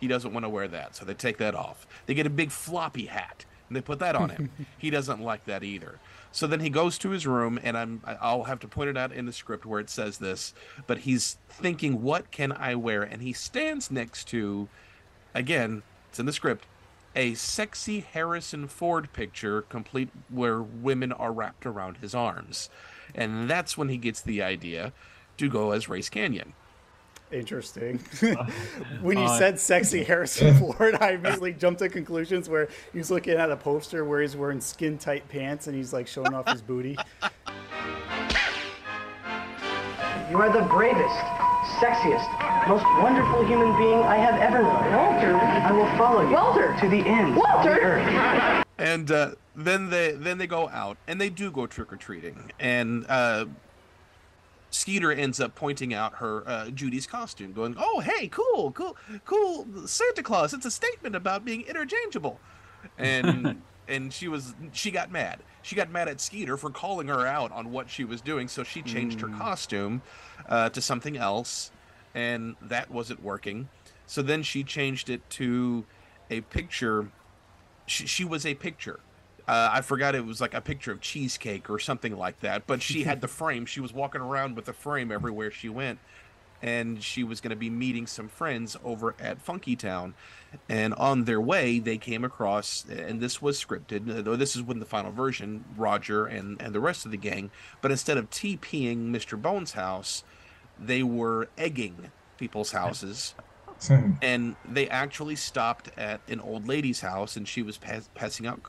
He 0.00 0.06
doesn't 0.06 0.32
want 0.32 0.44
to 0.44 0.48
wear 0.48 0.68
that, 0.68 0.94
so 0.94 1.04
they 1.04 1.14
take 1.14 1.38
that 1.38 1.56
off. 1.56 1.86
They 2.06 2.14
get 2.14 2.26
a 2.26 2.30
big 2.30 2.52
floppy 2.52 3.06
hat 3.06 3.44
and 3.68 3.76
they 3.76 3.80
put 3.80 3.98
that 3.98 4.16
on 4.16 4.30
him. 4.30 4.50
he 4.78 4.90
doesn't 4.90 5.20
like 5.20 5.44
that 5.46 5.62
either. 5.62 5.98
So 6.32 6.46
then 6.46 6.60
he 6.60 6.70
goes 6.70 6.98
to 6.98 7.10
his 7.10 7.26
room, 7.26 7.58
and 7.62 7.76
I'm 7.76 8.02
I'll 8.04 8.44
have 8.44 8.60
to 8.60 8.68
point 8.68 8.90
it 8.90 8.96
out 8.96 9.12
in 9.12 9.26
the 9.26 9.32
script 9.32 9.66
where 9.66 9.80
it 9.80 9.90
says 9.90 10.18
this, 10.18 10.54
but 10.86 10.98
he's 10.98 11.38
thinking, 11.48 12.02
what 12.02 12.30
can 12.30 12.52
I 12.52 12.74
wear? 12.74 13.02
And 13.02 13.22
he 13.22 13.32
stands 13.32 13.90
next 13.90 14.28
to, 14.28 14.68
again, 15.34 15.82
it's 16.10 16.18
in 16.18 16.26
the 16.26 16.32
script, 16.32 16.66
a 17.16 17.34
sexy 17.34 18.00
Harrison 18.00 18.66
Ford 18.68 19.12
picture, 19.12 19.62
complete 19.62 20.10
where 20.28 20.60
women 20.62 21.12
are 21.12 21.32
wrapped 21.32 21.66
around 21.66 21.98
his 21.98 22.14
arms, 22.14 22.70
and 23.14 23.48
that's 23.50 23.76
when 23.76 23.88
he 23.88 23.96
gets 23.96 24.20
the 24.20 24.42
idea 24.42 24.92
to 25.38 25.48
go 25.48 25.72
as 25.72 25.88
Race 25.88 26.08
Canyon. 26.08 26.52
Interesting. 27.30 27.98
when 29.02 29.18
you 29.18 29.24
Uh, 29.24 29.38
said 29.38 29.60
sexy 29.60 30.02
Harrison 30.04 30.54
Ford, 30.58 30.94
I 31.00 31.10
immediately 31.12 31.52
jumped 31.52 31.80
to 31.80 31.88
conclusions 31.90 32.48
where 32.48 32.68
he's 32.94 33.10
looking 33.10 33.34
at 33.34 33.50
a 33.50 33.56
poster 33.56 34.04
where 34.04 34.22
he's 34.22 34.34
wearing 34.34 34.60
skin 34.62 34.96
tight 34.96 35.28
pants 35.28 35.66
and 35.66 35.76
he's 35.76 35.92
like 35.92 36.06
showing 36.06 36.32
off 36.32 36.48
his 36.48 36.62
booty. 36.62 36.96
You 40.30 40.38
are 40.38 40.50
the 40.52 40.66
bravest, 40.68 41.16
sexiest, 41.80 42.68
most 42.68 42.84
wonderful 43.02 43.46
human 43.46 43.76
being 43.78 44.00
I 44.00 44.16
have 44.16 44.40
ever 44.40 44.62
known. 44.62 44.92
Walter, 44.92 45.34
I 45.36 45.72
will 45.72 45.86
follow 45.96 46.22
you. 46.22 46.34
Walter, 46.34 46.76
to 46.80 46.88
the 46.88 46.98
end. 46.98 47.36
Walter, 47.36 47.70
of 47.70 47.76
the 47.76 47.80
earth. 47.80 48.66
and 48.78 49.10
uh, 49.10 49.30
then 49.56 49.90
they 49.90 50.12
then 50.12 50.38
they 50.38 50.46
go 50.46 50.68
out 50.68 50.96
and 51.06 51.20
they 51.20 51.30
do 51.30 51.50
go 51.50 51.66
trick 51.66 51.92
or 51.92 51.96
treating 51.96 52.50
and 52.58 53.06
uh, 53.08 53.46
Skeeter 54.70 55.10
ends 55.12 55.40
up 55.40 55.54
pointing 55.54 55.94
out 55.94 56.14
her 56.16 56.46
uh, 56.46 56.70
Judy's 56.70 57.06
costume, 57.06 57.52
going, 57.52 57.74
"Oh, 57.78 58.00
hey, 58.00 58.28
cool, 58.28 58.70
cool, 58.72 58.96
cool, 59.24 59.66
Santa 59.86 60.22
Claus! 60.22 60.52
It's 60.52 60.66
a 60.66 60.70
statement 60.70 61.16
about 61.16 61.44
being 61.44 61.62
interchangeable." 61.62 62.38
And 62.98 63.62
and 63.88 64.12
she 64.12 64.28
was 64.28 64.54
she 64.72 64.90
got 64.90 65.10
mad. 65.10 65.40
She 65.68 65.76
got 65.76 65.90
mad 65.90 66.08
at 66.08 66.18
Skeeter 66.18 66.56
for 66.56 66.70
calling 66.70 67.08
her 67.08 67.26
out 67.26 67.52
on 67.52 67.72
what 67.72 67.90
she 67.90 68.02
was 68.02 68.22
doing, 68.22 68.48
so 68.48 68.64
she 68.64 68.80
changed 68.80 69.20
her 69.20 69.28
costume 69.28 70.00
uh, 70.48 70.70
to 70.70 70.80
something 70.80 71.18
else, 71.18 71.70
and 72.14 72.56
that 72.62 72.90
wasn't 72.90 73.22
working. 73.22 73.68
So 74.06 74.22
then 74.22 74.42
she 74.42 74.64
changed 74.64 75.10
it 75.10 75.28
to 75.28 75.84
a 76.30 76.40
picture. 76.40 77.10
She, 77.84 78.06
she 78.06 78.24
was 78.24 78.46
a 78.46 78.54
picture. 78.54 79.00
Uh, 79.46 79.68
I 79.70 79.82
forgot 79.82 80.14
it 80.14 80.24
was 80.24 80.40
like 80.40 80.54
a 80.54 80.62
picture 80.62 80.90
of 80.90 81.02
cheesecake 81.02 81.68
or 81.68 81.78
something 81.78 82.16
like 82.16 82.40
that. 82.40 82.66
But 82.66 82.80
she 82.80 83.02
had 83.02 83.20
the 83.20 83.28
frame. 83.38 83.66
She 83.66 83.80
was 83.80 83.92
walking 83.92 84.22
around 84.22 84.56
with 84.56 84.64
the 84.64 84.72
frame 84.72 85.12
everywhere 85.12 85.50
she 85.50 85.68
went, 85.68 85.98
and 86.62 87.02
she 87.02 87.22
was 87.24 87.40
going 87.40 87.50
to 87.50 87.56
be 87.56 87.70
meeting 87.70 88.06
some 88.06 88.28
friends 88.28 88.76
over 88.84 89.14
at 89.20 89.40
Funky 89.40 89.76
Town. 89.76 90.14
And 90.68 90.94
on 90.94 91.24
their 91.24 91.40
way, 91.40 91.78
they 91.78 91.98
came 91.98 92.24
across, 92.24 92.84
and 92.88 93.20
this 93.20 93.40
was 93.42 93.62
scripted. 93.62 94.24
Though 94.24 94.36
this 94.36 94.56
is 94.56 94.62
when 94.62 94.78
the 94.78 94.86
final 94.86 95.12
version, 95.12 95.64
Roger 95.76 96.26
and 96.26 96.60
and 96.60 96.74
the 96.74 96.80
rest 96.80 97.04
of 97.04 97.10
the 97.10 97.18
gang. 97.18 97.50
But 97.82 97.90
instead 97.90 98.16
of 98.16 98.30
TPing 98.30 99.10
Mr. 99.10 99.40
Bones' 99.40 99.72
house, 99.72 100.24
they 100.78 101.02
were 101.02 101.48
egging 101.58 102.10
people's 102.38 102.70
houses 102.72 103.34
and 104.22 104.56
they 104.68 104.88
actually 104.88 105.36
stopped 105.36 105.90
at 105.96 106.20
an 106.28 106.40
old 106.40 106.66
lady's 106.66 107.00
house 107.00 107.36
and 107.36 107.46
she 107.46 107.62
was 107.62 107.76
pass- 107.78 108.08
passing 108.14 108.46
out 108.46 108.60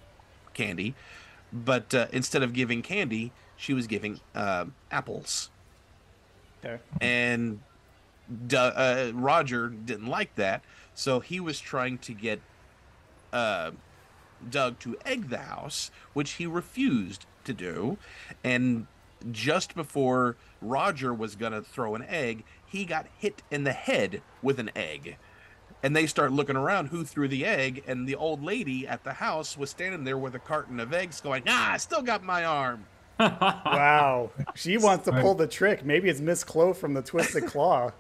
candy 0.53 0.93
but 1.53 1.93
uh, 1.95 2.05
instead 2.11 2.43
of 2.43 2.53
giving 2.53 2.81
candy 2.81 3.31
she 3.55 3.73
was 3.73 3.87
giving 3.87 4.19
uh, 4.35 4.65
apples 4.91 5.49
Okay. 6.63 6.79
and 7.01 7.59
Du- 7.59 7.63
uh, 8.53 9.11
roger 9.13 9.69
didn't 9.69 10.07
like 10.07 10.35
that 10.35 10.63
so 10.93 11.19
he 11.19 11.39
was 11.39 11.59
trying 11.59 11.97
to 11.97 12.13
get 12.13 12.41
uh, 13.33 13.71
doug 14.49 14.79
to 14.79 14.97
egg 15.05 15.29
the 15.29 15.37
house 15.37 15.91
which 16.13 16.31
he 16.33 16.45
refused 16.45 17.25
to 17.43 17.53
do 17.53 17.97
and 18.43 18.87
just 19.31 19.75
before 19.75 20.35
roger 20.61 21.13
was 21.13 21.35
going 21.35 21.51
to 21.51 21.61
throw 21.61 21.95
an 21.95 22.03
egg 22.03 22.43
he 22.69 22.85
got 22.85 23.07
hit 23.17 23.41
in 23.49 23.63
the 23.63 23.73
head 23.73 24.21
with 24.41 24.59
an 24.59 24.71
egg. 24.75 25.17
And 25.81 25.95
they 25.95 26.07
start 26.07 26.31
looking 26.31 26.55
around 26.55 26.87
who 26.87 27.03
threw 27.03 27.27
the 27.27 27.45
egg 27.45 27.83
and 27.87 28.07
the 28.07 28.15
old 28.15 28.43
lady 28.43 28.87
at 28.87 29.03
the 29.03 29.13
house 29.13 29.57
was 29.57 29.69
standing 29.69 30.03
there 30.03 30.17
with 30.17 30.35
a 30.35 30.39
carton 30.39 30.79
of 30.79 30.93
eggs 30.93 31.21
going 31.21 31.43
ah 31.47 31.71
i 31.71 31.77
still 31.77 32.01
got 32.01 32.21
my 32.21 32.43
arm 32.43 32.85
Wow. 33.19 34.31
She 34.55 34.77
wants 34.77 35.05
to 35.05 35.11
pull 35.11 35.35
the 35.35 35.47
trick. 35.47 35.85
Maybe 35.85 36.09
it's 36.09 36.21
Miss 36.21 36.43
Clo 36.43 36.73
from 36.73 36.93
the 36.93 37.01
Twisted 37.01 37.45
Claw. 37.45 37.91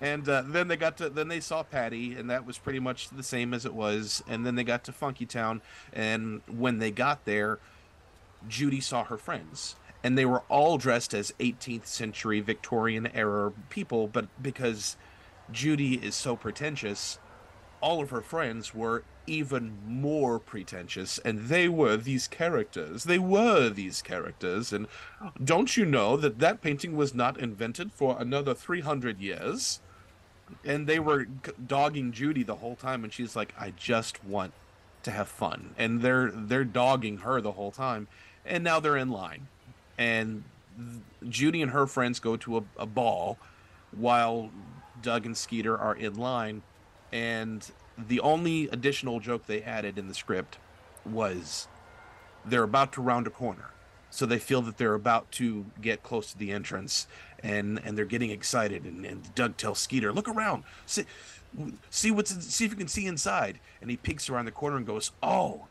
and 0.00 0.28
uh, 0.28 0.42
then 0.46 0.68
they 0.68 0.76
got 0.76 0.96
to 0.98 1.08
then 1.08 1.28
they 1.28 1.40
saw 1.40 1.62
patty 1.62 2.14
and 2.14 2.28
that 2.28 2.44
was 2.44 2.58
pretty 2.58 2.80
much 2.80 3.08
the 3.10 3.22
same 3.22 3.54
as 3.54 3.64
it 3.64 3.72
was 3.72 4.22
and 4.28 4.44
then 4.44 4.56
they 4.56 4.64
got 4.64 4.84
to 4.84 4.92
funky 4.92 5.24
town 5.24 5.62
and 5.92 6.42
when 6.48 6.78
they 6.78 6.90
got 6.90 7.24
there 7.24 7.58
judy 8.48 8.80
saw 8.80 9.04
her 9.04 9.16
friends 9.16 9.76
and 10.04 10.18
they 10.18 10.24
were 10.24 10.42
all 10.48 10.78
dressed 10.78 11.14
as 11.14 11.32
18th 11.38 11.86
century 11.86 12.40
victorian 12.40 13.06
era 13.08 13.52
people 13.70 14.06
but 14.06 14.26
because 14.42 14.96
judy 15.50 15.94
is 15.94 16.14
so 16.14 16.36
pretentious 16.36 17.18
all 17.82 18.00
of 18.00 18.10
her 18.10 18.22
friends 18.22 18.74
were 18.74 19.02
even 19.26 19.78
more 19.86 20.38
pretentious 20.38 21.18
and 21.18 21.48
they 21.48 21.68
were 21.68 21.96
these 21.96 22.26
characters. 22.26 23.04
They 23.04 23.18
were 23.18 23.68
these 23.68 24.02
characters 24.02 24.72
and 24.72 24.86
don't 25.42 25.76
you 25.76 25.84
know 25.84 26.16
that 26.16 26.38
that 26.38 26.60
painting 26.60 26.96
was 26.96 27.14
not 27.14 27.38
invented 27.38 27.92
for 27.92 28.16
another 28.18 28.54
300 28.54 29.20
years? 29.20 29.80
And 30.64 30.86
they 30.86 30.98
were 30.98 31.24
dogging 31.24 32.12
judy 32.12 32.42
the 32.42 32.56
whole 32.56 32.76
time 32.76 33.04
and 33.04 33.12
she's 33.12 33.36
like 33.36 33.54
i 33.58 33.72
just 33.76 34.24
want 34.24 34.52
to 35.02 35.10
have 35.10 35.28
fun. 35.28 35.74
And 35.76 36.00
they're 36.00 36.30
they're 36.30 36.64
dogging 36.64 37.18
her 37.18 37.40
the 37.40 37.52
whole 37.52 37.72
time. 37.72 38.08
And 38.44 38.62
now 38.62 38.80
they're 38.80 38.96
in 38.96 39.10
line 39.10 39.48
and 40.02 40.44
judy 41.28 41.62
and 41.62 41.70
her 41.70 41.86
friends 41.86 42.18
go 42.18 42.36
to 42.36 42.58
a, 42.58 42.62
a 42.78 42.86
ball 42.86 43.38
while 43.92 44.50
doug 45.00 45.26
and 45.26 45.36
skeeter 45.36 45.76
are 45.78 45.94
in 45.94 46.14
line 46.14 46.62
and 47.12 47.70
the 47.98 48.20
only 48.20 48.68
additional 48.68 49.20
joke 49.20 49.46
they 49.46 49.62
added 49.62 49.98
in 49.98 50.08
the 50.08 50.14
script 50.14 50.58
was 51.04 51.68
they're 52.44 52.62
about 52.62 52.92
to 52.92 53.00
round 53.00 53.26
a 53.26 53.30
corner 53.30 53.72
so 54.12 54.26
they 54.26 54.38
feel 54.38 54.60
that 54.60 54.76
they're 54.76 54.94
about 54.94 55.32
to 55.32 55.64
get 55.80 56.02
close 56.02 56.32
to 56.32 56.38
the 56.38 56.52
entrance 56.52 57.06
and 57.42 57.80
and 57.82 57.96
they're 57.96 58.04
getting 58.04 58.30
excited 58.30 58.84
and, 58.84 59.06
and 59.06 59.34
doug 59.34 59.56
tells 59.56 59.78
skeeter 59.78 60.12
look 60.12 60.28
around. 60.28 60.64
See, 60.84 61.04
see 61.88 62.10
what's 62.10 62.30
see 62.44 62.66
if 62.66 62.72
you 62.72 62.76
can 62.76 62.88
see 62.88 63.06
inside. 63.06 63.58
And 63.80 63.90
he 63.90 63.96
peeks 63.96 64.28
around 64.28 64.44
the 64.44 64.50
corner 64.50 64.76
and 64.76 64.86
goes 64.86 65.12
oh 65.22 65.66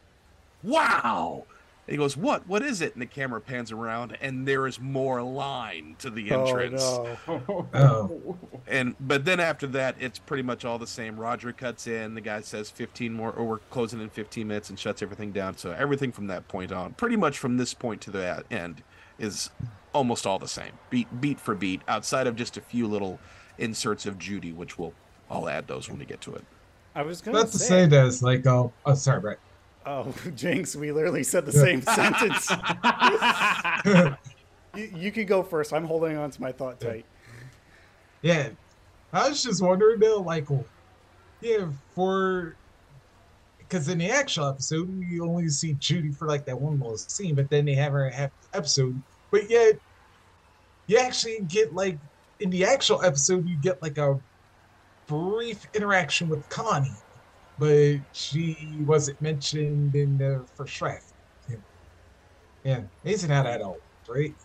wow 0.63 1.45
he 1.87 1.97
goes 1.97 2.15
what? 2.15 2.47
What 2.47 2.61
is 2.61 2.81
it? 2.81 2.93
And 2.93 3.01
the 3.01 3.07
camera 3.07 3.41
pans 3.41 3.71
around 3.71 4.17
and 4.21 4.47
there 4.47 4.67
is 4.67 4.79
more 4.79 5.21
line 5.21 5.95
to 5.99 6.09
the 6.09 6.31
entrance. 6.31 6.81
Oh, 6.83 7.05
entrance. 7.27 7.47
no. 7.47 7.67
Oh, 7.73 8.37
and 8.67 8.95
but 8.99 9.25
then 9.25 9.39
after 9.39 9.67
that 9.67 9.95
it's 9.99 10.19
pretty 10.19 10.43
much 10.43 10.63
all 10.63 10.77
the 10.77 10.87
same. 10.87 11.19
Roger 11.19 11.51
cuts 11.51 11.87
in 11.87 12.13
the 12.13 12.21
guy 12.21 12.41
says 12.41 12.69
15 12.69 13.13
more 13.13 13.31
or 13.31 13.45
we're 13.45 13.57
closing 13.69 13.99
in 14.01 14.09
15 14.09 14.47
minutes 14.47 14.69
and 14.69 14.79
shuts 14.79 15.01
everything 15.01 15.31
down. 15.31 15.57
So 15.57 15.71
everything 15.71 16.11
from 16.11 16.27
that 16.27 16.47
point 16.47 16.71
on 16.71 16.93
pretty 16.93 17.15
much 17.17 17.37
from 17.37 17.57
this 17.57 17.73
point 17.73 18.01
to 18.01 18.11
the 18.11 18.43
end 18.51 18.83
is 19.19 19.49
almost 19.93 20.25
all 20.25 20.39
the 20.39 20.47
same. 20.47 20.71
Beat 20.89 21.19
beat 21.19 21.39
for 21.39 21.55
beat 21.55 21.81
outside 21.87 22.27
of 22.27 22.35
just 22.35 22.57
a 22.57 22.61
few 22.61 22.87
little 22.87 23.19
inserts 23.57 24.05
of 24.05 24.17
judy 24.17 24.51
which 24.51 24.79
we'll 24.79 24.93
i'll 25.29 25.47
add 25.47 25.67
those 25.67 25.89
when 25.89 25.99
we 25.99 26.05
get 26.05 26.21
to 26.21 26.33
it. 26.35 26.43
I 26.95 27.03
was 27.03 27.21
going 27.21 27.35
not 27.37 27.47
to 27.47 27.57
say 27.57 27.85
that 27.85 28.05
it's 28.05 28.21
like, 28.21 28.45
oh, 28.45 28.73
oh, 28.85 28.95
sorry, 28.95 29.21
Brett. 29.21 29.39
Oh, 29.85 30.13
Jinx, 30.35 30.75
we 30.75 30.91
literally 30.91 31.23
said 31.23 31.45
the 31.45 31.51
same 31.51 31.81
sentence. 31.81 32.49
you, 34.75 34.99
you 34.99 35.11
could 35.11 35.27
go 35.27 35.43
first. 35.43 35.73
I'm 35.73 35.85
holding 35.85 36.17
on 36.17 36.31
to 36.31 36.41
my 36.41 36.51
thought 36.51 36.79
tight. 36.79 37.05
Yeah, 38.21 38.49
I 39.11 39.29
was 39.29 39.41
just 39.43 39.61
wondering 39.61 39.99
though, 39.99 40.21
like, 40.21 40.47
yeah, 41.41 41.67
for 41.95 42.55
because 43.57 43.87
in 43.87 43.97
the 43.99 44.09
actual 44.09 44.47
episode 44.47 44.89
you 45.01 45.23
only 45.25 45.47
see 45.47 45.73
Judy 45.79 46.11
for 46.11 46.27
like 46.27 46.45
that 46.45 46.59
one 46.59 46.79
little 46.79 46.97
scene, 46.97 47.35
but 47.35 47.49
then 47.49 47.65
they 47.65 47.73
have 47.73 47.93
her 47.93 48.09
half 48.09 48.31
episode. 48.53 49.01
But 49.31 49.49
yet, 49.49 49.79
you 50.87 50.97
actually 50.97 51.39
get 51.47 51.73
like 51.73 51.97
in 52.39 52.49
the 52.49 52.65
actual 52.65 53.01
episode 53.03 53.47
you 53.47 53.55
get 53.55 53.81
like 53.81 53.97
a 53.97 54.19
brief 55.07 55.67
interaction 55.73 56.29
with 56.29 56.47
Connie, 56.49 56.91
but 57.57 57.97
she 58.13 58.55
wasn't 58.85 59.21
mentioned 59.21 59.95
in 59.95 60.17
the 60.17 60.43
first 60.55 60.77
draft. 60.77 61.13
Yeah, 61.49 61.55
yeah 62.63 62.81
amazing 63.03 63.29
how 63.29 63.43
that 63.43 63.61
all 63.61 63.77
right? 64.07 64.35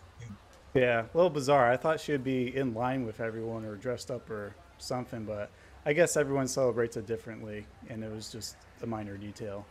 Yeah, 0.73 1.05
a 1.11 1.17
little 1.17 1.31
bizarre. 1.31 1.71
I 1.71 1.77
thought 1.77 1.99
she 1.99 2.11
would 2.11 2.23
be 2.23 2.55
in 2.55 2.73
line 2.73 3.05
with 3.05 3.19
everyone 3.19 3.65
or 3.65 3.75
dressed 3.75 4.11
up 4.11 4.29
or 4.29 4.53
something, 4.77 5.23
but 5.23 5.49
I 5.85 5.93
guess 5.93 6.15
everyone 6.17 6.47
celebrates 6.47 6.97
it 6.97 7.07
differently, 7.07 7.65
and 7.89 8.03
it 8.03 8.11
was 8.11 8.31
just 8.31 8.57
a 8.83 8.85
minor 8.85 9.17
detail. 9.17 9.65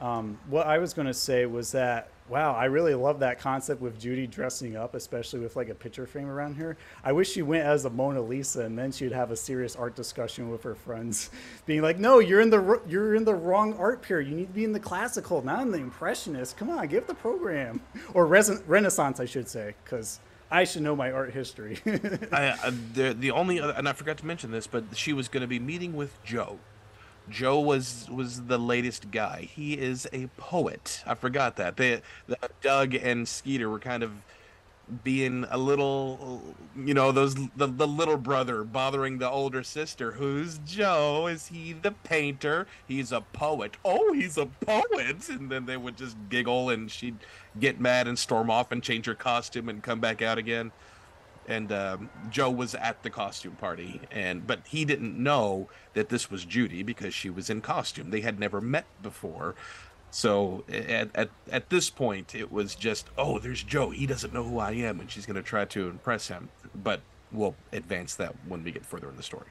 Um, 0.00 0.38
what 0.48 0.66
I 0.66 0.78
was 0.78 0.92
going 0.92 1.06
to 1.06 1.14
say 1.14 1.46
was 1.46 1.72
that 1.72 2.10
wow, 2.28 2.54
I 2.54 2.64
really 2.66 2.94
love 2.94 3.20
that 3.20 3.38
concept 3.38 3.80
with 3.80 4.00
Judy 4.00 4.26
dressing 4.26 4.76
up, 4.76 4.94
especially 4.94 5.40
with 5.40 5.56
like 5.56 5.68
a 5.68 5.74
picture 5.74 6.06
frame 6.06 6.28
around 6.28 6.54
her. 6.54 6.76
I 7.02 7.12
wish 7.12 7.30
she 7.30 7.42
went 7.42 7.64
as 7.64 7.84
a 7.84 7.90
Mona 7.90 8.20
Lisa, 8.22 8.64
and 8.64 8.78
then 8.78 8.92
she'd 8.92 9.12
have 9.12 9.30
a 9.30 9.36
serious 9.36 9.76
art 9.76 9.94
discussion 9.94 10.50
with 10.50 10.62
her 10.62 10.74
friends, 10.74 11.30
being 11.66 11.82
like, 11.82 11.98
"No, 11.98 12.18
you're 12.18 12.40
in 12.40 12.50
the 12.50 12.80
you're 12.88 13.14
in 13.14 13.24
the 13.24 13.34
wrong 13.34 13.74
art 13.74 14.02
period. 14.02 14.28
You 14.28 14.36
need 14.36 14.48
to 14.48 14.54
be 14.54 14.64
in 14.64 14.72
the 14.72 14.80
classical, 14.80 15.42
not 15.42 15.62
in 15.62 15.70
the 15.70 15.78
impressionist. 15.78 16.56
Come 16.56 16.70
on, 16.70 16.86
give 16.88 17.06
the 17.06 17.14
program 17.14 17.80
or 18.14 18.26
res- 18.26 18.62
Renaissance, 18.66 19.20
I 19.20 19.26
should 19.26 19.48
say, 19.48 19.74
because." 19.84 20.20
I 20.50 20.64
should 20.64 20.82
know 20.82 20.94
my 20.94 21.10
art 21.10 21.32
history. 21.32 21.78
I, 21.86 22.70
the 22.92 23.16
the 23.18 23.32
only 23.32 23.60
other, 23.60 23.72
and 23.72 23.88
I 23.88 23.92
forgot 23.92 24.18
to 24.18 24.26
mention 24.26 24.52
this, 24.52 24.68
but 24.68 24.84
she 24.94 25.12
was 25.12 25.26
going 25.26 25.40
to 25.40 25.48
be 25.48 25.58
meeting 25.58 25.96
with 25.96 26.22
Joe. 26.22 26.60
Joe 27.28 27.60
was 27.60 28.08
was 28.10 28.42
the 28.42 28.58
latest 28.58 29.10
guy. 29.10 29.48
He 29.54 29.74
is 29.74 30.06
a 30.12 30.26
poet. 30.36 31.02
I 31.06 31.14
forgot 31.14 31.56
that. 31.56 31.76
They, 31.76 32.02
the, 32.26 32.38
Doug 32.60 32.94
and 32.94 33.26
Skeeter 33.26 33.68
were 33.70 33.78
kind 33.78 34.02
of 34.02 34.12
being 35.02 35.46
a 35.48 35.56
little, 35.56 36.42
you 36.76 36.92
know, 36.92 37.10
those 37.10 37.34
the, 37.34 37.66
the 37.66 37.86
little 37.86 38.18
brother 38.18 38.64
bothering 38.64 39.18
the 39.18 39.30
older 39.30 39.62
sister. 39.62 40.12
Who's 40.12 40.58
Joe? 40.58 41.26
Is 41.26 41.46
he 41.46 41.72
the 41.72 41.92
painter? 41.92 42.66
He's 42.86 43.10
a 43.10 43.22
poet. 43.22 43.76
Oh, 43.84 44.12
he's 44.12 44.36
a 44.36 44.46
poet. 44.46 45.28
And 45.28 45.50
then 45.50 45.66
they 45.66 45.76
would 45.76 45.96
just 45.96 46.16
giggle, 46.28 46.70
and 46.70 46.90
she'd 46.90 47.16
get 47.58 47.80
mad 47.80 48.06
and 48.08 48.18
storm 48.18 48.50
off 48.50 48.72
and 48.72 48.82
change 48.82 49.06
her 49.06 49.14
costume 49.14 49.68
and 49.68 49.82
come 49.82 50.00
back 50.00 50.22
out 50.22 50.38
again 50.38 50.72
and 51.46 51.72
um, 51.72 52.10
Joe 52.30 52.50
was 52.50 52.74
at 52.74 53.02
the 53.02 53.10
costume 53.10 53.56
party, 53.56 54.00
and 54.10 54.46
but 54.46 54.60
he 54.66 54.84
didn't 54.84 55.20
know 55.22 55.68
that 55.94 56.08
this 56.08 56.30
was 56.30 56.44
Judy 56.44 56.82
because 56.82 57.14
she 57.14 57.30
was 57.30 57.50
in 57.50 57.60
costume. 57.60 58.10
They 58.10 58.20
had 58.20 58.38
never 58.38 58.60
met 58.60 58.86
before, 59.02 59.54
so 60.10 60.64
at 60.68 61.10
at, 61.14 61.30
at 61.50 61.70
this 61.70 61.90
point 61.90 62.34
it 62.34 62.50
was 62.50 62.74
just, 62.74 63.08
oh, 63.18 63.38
there's 63.38 63.62
Joe. 63.62 63.90
He 63.90 64.06
doesn't 64.06 64.32
know 64.32 64.44
who 64.44 64.58
I 64.58 64.72
am, 64.72 65.00
and 65.00 65.10
she's 65.10 65.26
going 65.26 65.36
to 65.36 65.42
try 65.42 65.64
to 65.64 65.88
impress 65.88 66.28
him. 66.28 66.48
But 66.74 67.00
we'll 67.32 67.56
advance 67.72 68.14
that 68.16 68.34
when 68.46 68.64
we 68.64 68.70
get 68.70 68.84
further 68.86 69.08
in 69.08 69.16
the 69.16 69.22
story. 69.22 69.48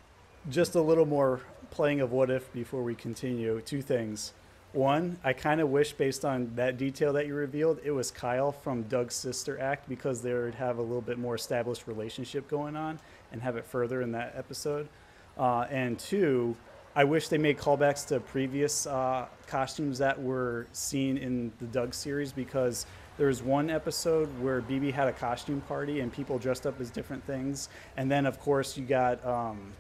Just 0.50 0.76
a 0.76 0.82
little 0.82 1.06
more 1.06 1.42
playing 1.70 2.02
of 2.02 2.12
what 2.12 2.30
if 2.30 2.52
before 2.54 2.84
we 2.84 2.96
continue. 2.96 3.62
Two 3.62 3.82
things. 3.82 4.34
One, 4.74 5.18
I 5.24 5.34
kind 5.34 5.62
of 5.62 5.70
wish, 5.70 5.94
based 5.94 6.26
on 6.26 6.52
that 6.56 6.80
detail 6.80 7.14
that 7.14 7.28
you 7.28 7.36
revealed, 7.36 7.80
it 7.84 7.92
was 7.92 8.10
Kyle 8.10 8.52
from 8.52 8.82
Doug's 8.84 9.14
Sister 9.14 9.60
Act 9.60 9.88
because 9.88 10.24
they 10.24 10.34
would 10.34 10.56
have 10.56 10.80
a 10.80 10.82
little 10.82 11.02
bit 11.02 11.20
more 11.20 11.36
established 11.36 11.86
relationship 11.86 12.48
going 12.50 12.76
on 12.76 13.00
and 13.32 13.40
have 13.44 13.56
it 13.56 13.66
further 13.66 14.02
in 14.02 14.12
that 14.14 14.34
episode. 14.36 14.90
Uh, 15.38 15.68
and 15.70 16.00
two, 16.00 16.56
I 16.96 17.04
wish 17.04 17.28
they 17.28 17.38
made 17.38 17.60
callbacks 17.60 18.08
to 18.08 18.20
previous 18.20 18.88
uh, 18.88 19.28
costumes 19.46 20.00
that 20.00 20.20
were 20.20 20.66
seen 20.74 21.20
in 21.20 21.52
the 21.60 21.66
Doug 21.66 21.94
series 21.94 22.32
because 22.32 22.88
there 23.18 23.28
was 23.28 23.44
one 23.44 23.70
episode 23.70 24.28
where 24.42 24.62
Beebe 24.62 24.90
had 24.90 25.08
a 25.08 25.14
costume 25.14 25.62
party 25.62 26.00
and 26.00 26.12
people 26.12 26.40
dressed 26.40 26.66
up 26.66 26.82
as 26.82 26.90
different 26.90 27.24
things. 27.26 27.70
And 27.96 28.10
then, 28.10 28.26
of 28.26 28.40
course, 28.40 28.76
you 28.76 28.86
got 28.86 29.24
um, 29.24 29.72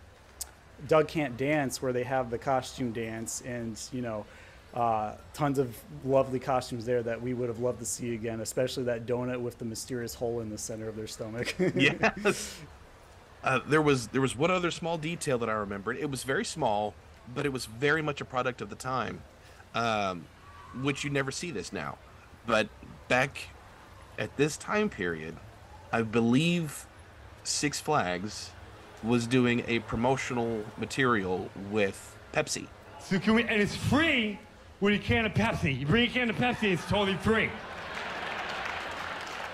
Doug 0.88 1.08
Can't 1.08 1.36
Dance 1.36 1.82
where 1.82 1.94
they 1.94 2.04
have 2.04 2.30
the 2.30 2.38
costume 2.38 2.91
dance 2.91 3.41
and, 3.41 3.80
you 3.91 4.04
know, 4.04 4.26
uh, 4.74 5.13
tons 5.34 5.59
of 5.59 5.78
lovely 6.03 6.39
costumes 6.39 6.86
there 6.86 7.03
that 7.03 7.21
we 7.21 7.34
would 7.34 7.47
have 7.47 7.59
loved 7.59 7.80
to 7.80 7.86
see 7.86 8.13
again, 8.15 8.41
especially 8.41 8.84
that 8.84 9.05
donut 9.05 9.39
with 9.39 9.57
the 9.59 9.65
mysterious 9.65 10.15
hole 10.15 10.39
in 10.39 10.49
the 10.49 10.57
center 10.57 10.88
of 10.88 10.95
their 10.95 11.07
stomach. 11.07 11.55
yes. 11.76 12.59
Uh, 13.43 13.59
there 13.67 13.82
was 13.82 14.07
there 14.07 14.21
was 14.21 14.36
one 14.36 14.49
other 14.49 14.71
small 14.71 14.97
detail 14.97 15.38
that 15.38 15.49
I 15.49 15.53
remembered. 15.53 15.97
It 15.97 16.09
was 16.09 16.24
very 16.24 16.45
small, 16.45 16.93
but 17.36 17.45
it 17.45 17.53
was 17.53 17.65
very 17.65 18.01
much 18.01 18.21
a 18.21 18.26
product 18.26 18.61
of 18.61 18.69
the 18.69 18.76
time, 18.76 19.21
um, 19.76 20.26
which 20.82 21.03
you 21.03 21.09
never 21.09 21.32
see 21.32 21.51
this 21.51 21.71
now. 21.71 21.97
But 22.47 22.69
back 23.09 23.49
at 24.17 24.36
this 24.38 24.57
time 24.57 24.89
period, 24.89 25.36
I 25.91 26.01
believe 26.01 26.88
Six 27.43 27.80
Flags 27.80 28.51
was 29.03 29.28
doing 29.28 29.63
a 29.67 29.80
promotional 29.80 30.63
material 30.78 31.49
with 31.69 32.15
Pepsi. 32.34 32.67
So 33.01 33.19
can 33.19 33.36
we, 33.36 33.43
and 33.43 33.61
it's 33.61 33.76
free 33.76 34.39
with 34.84 34.95
a 34.95 34.99
can 35.01 35.25
of 35.25 35.34
Pepsi. 35.34 35.79
You 35.79 35.86
bring 35.86 36.09
a 36.09 36.11
can 36.11 36.29
of 36.29 36.36
Pepsi, 36.36 36.73
it's 36.73 36.86
totally 36.89 37.15
free. 37.15 37.49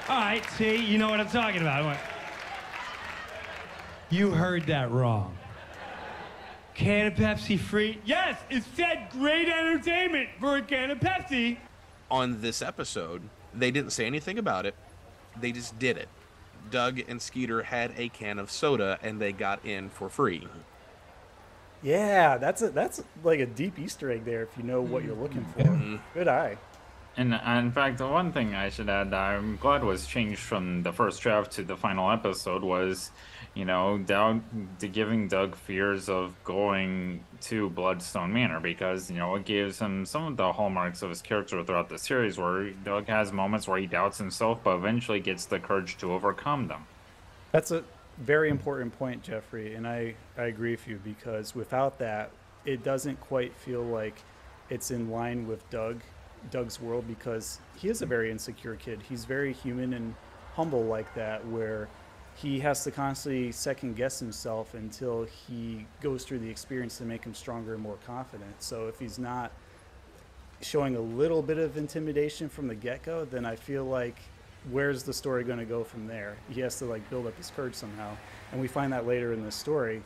All 0.09 0.17
right, 0.17 0.43
see, 0.57 0.83
you 0.83 0.97
know 0.97 1.07
what 1.07 1.19
I'm 1.19 1.29
talking 1.29 1.61
about. 1.61 1.97
You 4.09 4.31
heard 4.31 4.65
that 4.65 4.89
wrong. 4.89 5.37
Can 6.73 7.05
of 7.05 7.13
Pepsi 7.13 7.59
free? 7.59 7.99
Yes, 8.05 8.39
it 8.49 8.63
said 8.75 9.09
great 9.11 9.47
entertainment 9.47 10.29
for 10.39 10.57
a 10.57 10.63
can 10.63 10.89
of 10.89 10.99
Pepsi. 10.99 11.57
On 12.09 12.41
this 12.41 12.63
episode, 12.63 13.21
they 13.53 13.69
didn't 13.69 13.91
say 13.91 14.07
anything 14.07 14.39
about 14.39 14.65
it. 14.65 14.73
They 15.39 15.51
just 15.51 15.77
did 15.77 15.95
it. 15.97 16.09
Doug 16.71 17.01
and 17.07 17.21
Skeeter 17.21 17.61
had 17.61 17.93
a 17.97 18.09
can 18.09 18.39
of 18.39 18.49
soda 18.49 18.97
and 19.03 19.21
they 19.21 19.31
got 19.31 19.63
in 19.63 19.91
for 19.91 20.09
free. 20.09 20.47
Yeah, 21.81 22.37
that's 22.37 22.61
a 22.61 22.69
that's 22.69 23.03
like 23.23 23.39
a 23.39 23.45
deep 23.45 23.79
Easter 23.79 24.11
egg 24.11 24.25
there 24.25 24.43
if 24.43 24.49
you 24.57 24.63
know 24.63 24.81
what 24.81 25.03
you're 25.03 25.15
looking 25.15 25.45
for. 25.45 25.63
Mm-hmm. 25.63 25.95
Good 26.13 26.27
eye. 26.27 26.57
And 27.17 27.33
uh, 27.33 27.39
in 27.45 27.71
fact, 27.71 27.97
the 27.97 28.07
one 28.07 28.31
thing 28.31 28.55
I 28.55 28.69
should 28.69 28.89
add, 28.89 29.13
I'm 29.13 29.57
glad 29.57 29.83
was 29.83 30.05
changed 30.05 30.39
from 30.39 30.83
the 30.83 30.93
first 30.93 31.21
draft 31.21 31.51
to 31.53 31.63
the 31.63 31.75
final 31.75 32.11
episode 32.11 32.63
was, 32.63 33.11
you 33.53 33.65
know, 33.65 33.97
Doug 33.97 34.41
giving 34.79 35.27
Doug 35.27 35.55
fears 35.55 36.07
of 36.07 36.33
going 36.43 37.23
to 37.41 37.69
Bloodstone 37.71 38.31
Manor 38.31 38.59
because 38.59 39.09
you 39.09 39.17
know 39.17 39.35
it 39.35 39.45
gives 39.45 39.79
him 39.79 40.05
some 40.05 40.25
of 40.27 40.37
the 40.37 40.51
hallmarks 40.51 41.01
of 41.01 41.09
his 41.09 41.21
character 41.21 41.63
throughout 41.63 41.89
the 41.89 41.97
series, 41.97 42.37
where 42.37 42.69
Doug 42.71 43.07
has 43.07 43.31
moments 43.31 43.67
where 43.67 43.79
he 43.79 43.85
doubts 43.85 44.17
himself, 44.17 44.59
but 44.63 44.75
eventually 44.75 45.19
gets 45.19 45.45
the 45.45 45.59
courage 45.59 45.97
to 45.97 46.13
overcome 46.13 46.67
them. 46.67 46.85
That's 47.51 47.71
a 47.71 47.83
very 48.19 48.49
important 48.49 48.97
point, 48.97 49.23
Jeffrey, 49.23 49.75
and 49.75 49.87
I, 49.87 50.15
I 50.37 50.43
agree 50.43 50.71
with 50.71 50.87
you 50.87 50.99
because 51.03 51.55
without 51.55 51.99
that, 51.99 52.31
it 52.65 52.83
doesn't 52.83 53.19
quite 53.21 53.55
feel 53.55 53.81
like 53.81 54.21
it's 54.69 54.91
in 54.91 55.09
line 55.09 55.47
with 55.47 55.67
Doug, 55.69 56.01
Doug's 56.51 56.81
world 56.81 57.07
because 57.07 57.59
he 57.77 57.87
is 57.87 58.01
a 58.01 58.05
very 58.05 58.29
insecure 58.29 58.75
kid. 58.75 58.99
He's 59.07 59.25
very 59.25 59.53
human 59.53 59.93
and 59.93 60.13
humble 60.55 60.83
like 60.83 61.13
that, 61.15 61.45
where 61.47 61.87
he 62.35 62.59
has 62.59 62.83
to 62.83 62.91
constantly 62.91 63.51
second 63.51 63.95
guess 63.95 64.19
himself 64.19 64.73
until 64.73 65.25
he 65.47 65.85
goes 66.01 66.23
through 66.23 66.39
the 66.39 66.49
experience 66.49 66.97
to 66.97 67.05
make 67.05 67.23
him 67.23 67.33
stronger 67.33 67.73
and 67.73 67.83
more 67.83 67.97
confident. 68.05 68.61
So 68.61 68.87
if 68.87 68.99
he's 68.99 69.19
not 69.19 69.51
showing 70.61 70.97
a 70.97 71.01
little 71.01 71.41
bit 71.41 71.57
of 71.57 71.77
intimidation 71.77 72.49
from 72.49 72.67
the 72.67 72.75
get 72.75 73.03
go, 73.03 73.25
then 73.25 73.45
I 73.45 73.55
feel 73.55 73.85
like 73.85 74.19
where's 74.71 75.03
the 75.03 75.13
story 75.13 75.43
going 75.43 75.59
to 75.59 75.65
go 75.65 75.83
from 75.83 76.07
there? 76.07 76.37
He 76.49 76.61
has 76.61 76.77
to 76.79 76.85
like 76.85 77.07
build 77.09 77.27
up 77.27 77.37
his 77.37 77.51
courage 77.55 77.75
somehow, 77.75 78.15
and 78.51 78.61
we 78.61 78.67
find 78.67 78.93
that 78.93 79.07
later 79.07 79.33
in 79.33 79.43
the 79.43 79.51
story. 79.51 80.01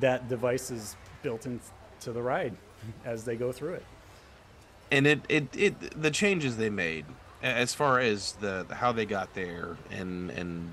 That 0.00 0.28
device 0.28 0.70
is 0.70 0.96
built 1.22 1.46
into 1.46 2.12
the 2.12 2.22
ride 2.22 2.56
as 3.04 3.24
they 3.24 3.36
go 3.36 3.52
through 3.52 3.74
it. 3.74 3.84
And 4.90 5.06
it, 5.06 5.20
it, 5.28 5.48
it 5.56 6.00
the 6.02 6.10
changes 6.10 6.56
they 6.56 6.70
made 6.70 7.04
as 7.42 7.74
far 7.74 7.98
as 7.98 8.32
the 8.34 8.66
how 8.70 8.92
they 8.92 9.04
got 9.06 9.34
there 9.34 9.76
and 9.90 10.30
and 10.30 10.70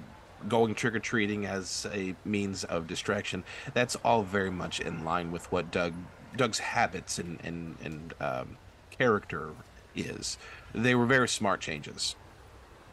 going 0.48 0.74
trick 0.74 0.96
or 0.96 1.00
treating 1.00 1.46
as 1.46 1.86
a 1.94 2.16
means 2.24 2.64
of 2.64 2.88
distraction. 2.88 3.44
That's 3.74 3.96
all 3.98 4.24
very 4.24 4.52
much 4.52 4.80
in 4.80 5.04
line 5.04 5.32
with 5.32 5.52
what 5.52 5.72
Doug 5.72 5.94
Doug's 6.36 6.60
habits 6.60 7.20
and 7.20 7.40
and 7.44 7.76
and 7.84 8.14
um, 8.20 8.58
character 8.92 9.52
is. 9.96 10.38
They 10.74 10.96
were 10.96 11.06
very 11.06 11.28
smart 11.28 11.62
changes. 11.62 12.16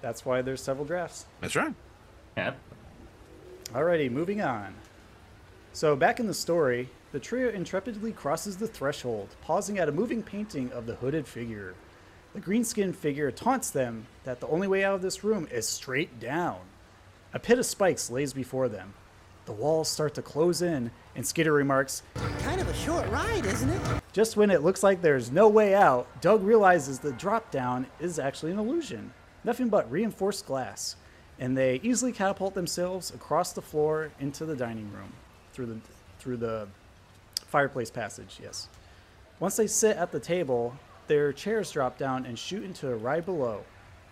That's 0.03 0.25
why 0.25 0.43
there's 0.43 0.63
several 0.63 0.85
drafts. 0.85 1.27
That's 1.41 1.57
right. 1.57 1.75
Yep. 2.37 2.59
Alrighty, 3.73 4.11
moving 4.11 4.41
on. 4.41 4.75
So 5.73 5.97
back 5.97 6.21
in 6.21 6.27
the 6.27 6.35
story, 6.35 6.89
the 7.13 7.19
trio 7.21 7.51
intrepidly 7.51 8.13
crosses 8.13 8.57
the 8.57 8.67
threshold, 8.67 9.35
pausing 9.43 9.79
at 9.79 9.89
a 9.89 9.93
moving 9.93 10.23
painting 10.23 10.71
of 10.73 10.87
the 10.87 10.95
hooded 10.97 11.27
figure. 11.27 11.75
The 12.35 12.41
green-skinned 12.41 12.97
figure 12.97 13.31
taunts 13.31 13.71
them 13.71 14.07
that 14.25 14.41
the 14.41 14.49
only 14.49 14.69
way 14.69 14.85
out 14.85 14.95
of 14.95 15.03
this 15.03 15.25
room 15.25 15.49
is 15.51 15.69
straight 15.69 16.21
down. 16.21 16.59
A 17.33 17.39
pit 17.39 17.59
of 17.59 17.67
spikes 17.67 18.11
lays 18.11 18.33
before 18.33 18.69
them. 18.69 18.95
The 19.47 19.53
walls 19.53 19.89
start 19.89 20.15
to 20.15 20.23
close 20.23 20.61
in, 20.61 20.91
and 21.15 21.27
Skeeter 21.27 21.53
remarks, 21.53 22.03
Kind 22.41 22.61
of 22.61 22.69
a 22.69 22.75
short 22.75 23.09
ride, 23.09 23.47
isn't 23.47 23.71
it? 23.71 23.81
Just 24.13 24.37
when 24.37 24.51
it 24.51 24.63
looks 24.63 24.83
like 24.83 25.03
there's 25.03 25.31
no 25.31 25.49
way 25.49 25.75
out, 25.75 26.07
Doug 26.21 26.43
realizes 26.43 26.99
the 26.99 27.13
drop 27.13 27.51
down 27.51 27.87
is 28.01 28.19
actually 28.19 28.53
an 28.53 28.59
illusion. 28.59 29.13
Nothing 29.47 29.69
but 29.71 29.91
reinforced 29.91 30.45
glass. 30.45 30.97
And 31.39 31.57
they 31.57 31.81
easily 31.83 32.13
catapult 32.13 32.55
themselves 32.55 33.15
across 33.15 33.53
the 33.53 33.63
floor 33.63 34.11
into 34.21 34.45
the 34.45 34.57
dining 34.57 34.93
room 34.93 35.13
through 35.53 35.67
the 35.67 35.79
through 36.19 36.39
the 36.39 36.67
fireplace 37.47 37.91
passage, 37.91 38.39
yes. 38.43 38.69
Once 39.39 39.57
they 39.57 39.67
sit 39.67 39.97
at 39.97 40.13
the 40.13 40.21
table, 40.21 40.75
their 41.07 41.33
chairs 41.33 41.71
drop 41.71 41.99
down 41.99 42.27
and 42.27 42.39
shoot 42.39 42.65
into 42.65 42.91
a 42.91 42.97
ride 42.97 43.25
below. 43.25 43.63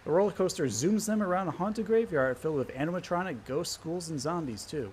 The 0.04 0.10
roller 0.10 0.32
coaster 0.32 0.66
zooms 0.66 1.06
them 1.06 1.22
around 1.22 1.48
a 1.48 1.52
haunted 1.52 1.86
graveyard 1.86 2.38
filled 2.38 2.56
with 2.56 2.74
animatronic 2.74 3.38
ghosts, 3.46 3.78
ghouls, 3.78 4.10
and 4.10 4.20
zombies, 4.20 4.64
too. 4.64 4.92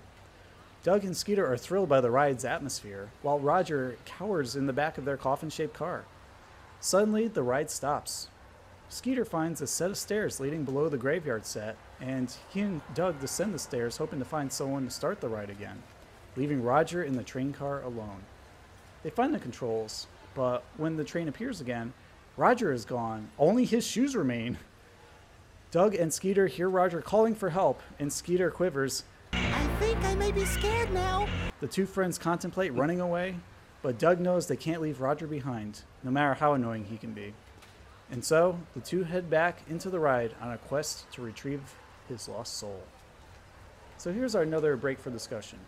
Doug 0.84 1.04
and 1.04 1.16
Skeeter 1.16 1.46
are 1.46 1.58
thrilled 1.58 1.90
by 1.90 2.02
the 2.02 2.10
ride's 2.10 2.46
atmosphere, 2.46 3.12
while 3.22 3.40
Roger 3.40 3.98
cowers 4.06 4.56
in 4.56 4.68
the 4.68 4.74
back 4.74 4.98
of 4.98 5.06
their 5.06 5.18
coffin 5.18 5.50
shaped 5.50 5.74
car. 5.74 6.06
Suddenly, 6.80 7.28
the 7.28 7.44
ride 7.44 7.70
stops. 7.70 8.30
Skeeter 8.92 9.24
finds 9.24 9.62
a 9.62 9.68
set 9.68 9.90
of 9.90 9.98
stairs 9.98 10.42
leading 10.42 10.66
below 10.66 10.90
the 10.90 10.98
graveyard 10.98 11.46
set, 11.46 11.78
and 12.02 12.36
he 12.50 12.60
and 12.60 12.82
Doug 12.94 13.22
descend 13.22 13.54
the 13.54 13.60
stairs 13.60 13.96
hoping 13.96 14.20
to 14.20 14.26
find 14.26 14.52
someone 14.52 14.84
to 14.84 14.92
start 14.92 15.22
the 15.22 15.30
ride 15.30 15.50
again, 15.50 15.82
leaving 16.36 16.62
Roger 16.62 17.02
in 17.02 17.14
the 17.14 17.24
train 17.24 17.54
car 17.54 17.82
alone. 17.84 18.24
They 19.02 19.10
find 19.10 19.34
the 19.34 19.40
controls, 19.40 20.08
but 20.36 20.66
when 20.76 20.98
the 20.98 21.06
train 21.06 21.30
appears 21.30 21.62
again, 21.62 21.94
Roger 22.36 22.74
is 22.74 22.84
gone. 22.84 23.30
Only 23.40 23.64
his 23.64 23.88
shoes 23.88 24.14
remain. 24.14 24.58
Doug 25.72 25.96
and 25.96 26.14
Skeeter 26.14 26.48
hear 26.48 26.70
Roger 26.70 27.02
calling 27.02 27.34
for 27.34 27.52
help, 27.52 27.82
and 27.98 28.12
Skeeter 28.12 28.52
quivers. 28.52 29.06
I 29.32 29.68
think 29.80 30.04
I 30.04 30.16
may 30.16 30.34
be 30.34 30.44
scared 30.44 30.92
now. 30.92 31.30
The 31.62 31.68
two 31.68 31.86
friends 31.86 32.18
contemplate 32.18 32.74
running 32.74 33.00
away, 33.00 33.38
but 33.84 33.98
Doug 33.98 34.20
knows 34.20 34.48
they 34.48 34.58
can't 34.58 34.82
leave 34.82 35.00
Roger 35.00 35.28
behind, 35.28 35.84
no 36.04 36.12
matter 36.12 36.34
how 36.34 36.52
annoying 36.52 36.84
he 36.84 36.98
can 36.98 37.14
be. 37.14 37.34
And 38.12 38.26
so, 38.26 38.60
the 38.74 38.82
two 38.82 39.04
head 39.04 39.30
back 39.30 39.62
into 39.70 39.90
the 39.90 40.00
ride 40.00 40.36
on 40.42 40.52
a 40.52 40.58
quest 40.58 41.10
to 41.14 41.22
retrieve 41.22 41.62
his 42.10 42.28
lost 42.28 42.58
soul. 42.58 42.84
So 43.98 44.12
here's 44.12 44.36
our 44.36 44.42
another 44.44 44.76
break 44.76 45.00
for 45.00 45.10
discussion. 45.10 45.60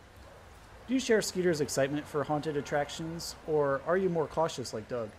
Do 0.87 0.93
you 0.93 0.99
share 0.99 1.21
Skeeter's 1.21 1.61
excitement 1.61 2.05
for 2.05 2.25
haunted 2.25 2.57
attractions, 2.57 3.35
or 3.47 3.81
are 3.87 3.95
you 3.95 4.09
more 4.09 4.27
cautious 4.27 4.73
like 4.73 4.89
Doug? 4.89 5.09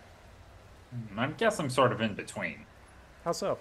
Hmm, 0.91 1.19
I 1.19 1.27
guess 1.27 1.59
I'm 1.59 1.71
sort 1.71 1.91
of 1.91 2.01
in 2.01 2.13
between. 2.13 2.65
How 3.23 3.31
so? 3.31 3.57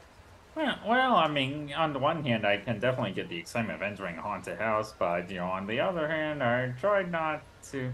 Well, 0.55 0.79
well, 0.87 1.17
I 1.17 1.29
mean, 1.29 1.73
on 1.73 1.95
the 1.95 1.99
one 1.99 2.23
hand, 2.23 2.47
I 2.47 2.59
can 2.59 2.79
definitely 2.79 3.12
get 3.12 3.29
the 3.31 3.39
excitement 3.39 3.77
of 3.77 3.83
entering 3.83 4.19
a 4.19 4.23
haunted 4.23 4.59
house, 4.59 4.93
but 4.99 5.31
you 5.31 5.39
know, 5.39 5.47
on 5.47 5.67
the 5.67 5.81
other 5.81 6.07
hand, 6.07 6.43
I 6.43 6.75
try 6.79 7.03
not 7.03 7.43
to. 7.71 7.93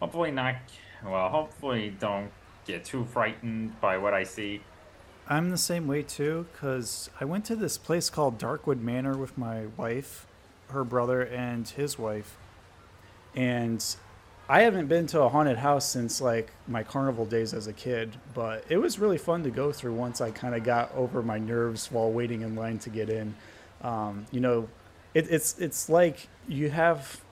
Hopefully, 0.00 0.32
not. 0.32 0.56
Well, 1.04 1.28
hopefully, 1.28 1.94
don't 2.00 2.30
get 2.66 2.84
too 2.84 3.04
frightened 3.04 3.80
by 3.80 3.98
what 3.98 4.14
I 4.14 4.24
see. 4.24 4.60
I'm 5.32 5.48
the 5.48 5.56
same 5.56 5.86
way 5.86 6.02
too, 6.02 6.44
because 6.52 7.08
I 7.18 7.24
went 7.24 7.46
to 7.46 7.56
this 7.56 7.78
place 7.78 8.10
called 8.10 8.38
Darkwood 8.38 8.82
Manor 8.82 9.16
with 9.16 9.38
my 9.38 9.64
wife, 9.78 10.26
her 10.68 10.84
brother, 10.84 11.22
and 11.22 11.66
his 11.66 11.98
wife. 11.98 12.36
And 13.34 13.82
I 14.46 14.60
haven't 14.60 14.88
been 14.88 15.06
to 15.06 15.22
a 15.22 15.30
haunted 15.30 15.56
house 15.56 15.88
since 15.88 16.20
like 16.20 16.52
my 16.68 16.82
carnival 16.82 17.24
days 17.24 17.54
as 17.54 17.66
a 17.66 17.72
kid, 17.72 18.14
but 18.34 18.66
it 18.68 18.76
was 18.76 18.98
really 18.98 19.16
fun 19.16 19.42
to 19.44 19.50
go 19.50 19.72
through 19.72 19.94
once 19.94 20.20
I 20.20 20.32
kind 20.32 20.54
of 20.54 20.64
got 20.64 20.94
over 20.94 21.22
my 21.22 21.38
nerves 21.38 21.90
while 21.90 22.12
waiting 22.12 22.42
in 22.42 22.54
line 22.54 22.78
to 22.80 22.90
get 22.90 23.08
in. 23.08 23.34
Um, 23.80 24.26
you 24.32 24.40
know, 24.40 24.68
it, 25.14 25.30
it's 25.30 25.58
it's 25.58 25.88
like 25.88 26.28
you 26.46 26.68
have 26.68 27.22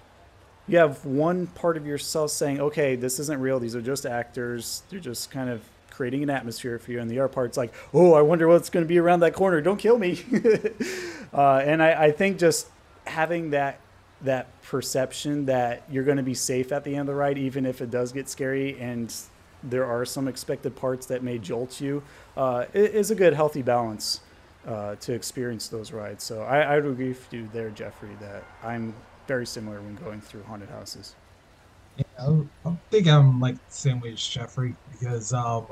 you 0.66 0.78
have 0.78 1.04
one 1.04 1.48
part 1.48 1.76
of 1.76 1.86
yourself 1.86 2.30
saying, 2.30 2.62
"Okay, 2.62 2.96
this 2.96 3.20
isn't 3.20 3.40
real. 3.42 3.60
These 3.60 3.76
are 3.76 3.82
just 3.82 4.06
actors. 4.06 4.84
They're 4.88 5.00
just 5.00 5.30
kind 5.30 5.50
of 5.50 5.60
creating 6.00 6.22
an 6.22 6.30
atmosphere 6.30 6.78
for 6.78 6.92
you." 6.92 7.00
And 7.00 7.10
the 7.10 7.18
other 7.20 7.28
part's 7.28 7.58
like, 7.58 7.74
"Oh, 7.92 8.14
I 8.14 8.22
wonder 8.22 8.48
what's 8.48 8.70
going 8.70 8.84
to 8.84 8.88
be 8.88 8.98
around 8.98 9.20
that 9.20 9.34
corner. 9.34 9.60
Don't 9.60 9.76
kill 9.76 9.98
me." 9.98 10.22
uh, 11.34 11.56
and 11.58 11.82
I, 11.82 12.04
I 12.04 12.10
think 12.10 12.38
just 12.38 12.68
having 13.06 13.50
that 13.50 13.80
that 14.22 14.48
perception 14.62 15.46
that 15.46 15.82
you're 15.90 16.04
going 16.04 16.16
to 16.16 16.22
be 16.22 16.34
safe 16.34 16.72
at 16.72 16.84
the 16.84 16.92
end 16.92 17.00
of 17.00 17.06
the 17.08 17.14
ride, 17.14 17.36
even 17.36 17.66
if 17.66 17.82
it 17.82 17.90
does 17.90 18.12
get 18.12 18.28
scary 18.28 18.78
and 18.80 19.14
there 19.62 19.84
are 19.84 20.04
some 20.04 20.28
expected 20.28 20.74
parts 20.74 21.06
that 21.06 21.22
may 21.22 21.38
jolt 21.38 21.80
you, 21.80 22.02
uh, 22.36 22.64
is 22.72 23.10
a 23.10 23.14
good, 23.14 23.34
healthy 23.34 23.62
balance 23.62 24.20
uh, 24.66 24.94
to 24.96 25.12
experience 25.12 25.68
those 25.68 25.92
rides. 25.92 26.24
So 26.24 26.42
I, 26.42 26.60
I 26.60 26.76
would 26.76 26.86
agree 26.86 27.08
with 27.08 27.32
you 27.32 27.48
there, 27.52 27.70
Jeffrey, 27.70 28.16
that 28.20 28.44
I'm 28.62 28.94
very 29.26 29.46
similar 29.46 29.80
when 29.80 29.96
going 29.96 30.20
through 30.20 30.42
haunted 30.44 30.70
houses. 30.70 31.14
Yeah, 31.96 32.42
I, 32.64 32.76
think 32.90 33.08
I'm 33.08 33.40
like 33.40 33.54
the 33.54 33.74
same 33.74 34.00
way 34.00 34.12
as 34.12 34.26
Jeffrey 34.26 34.74
because, 34.92 35.32
um, 35.32 35.66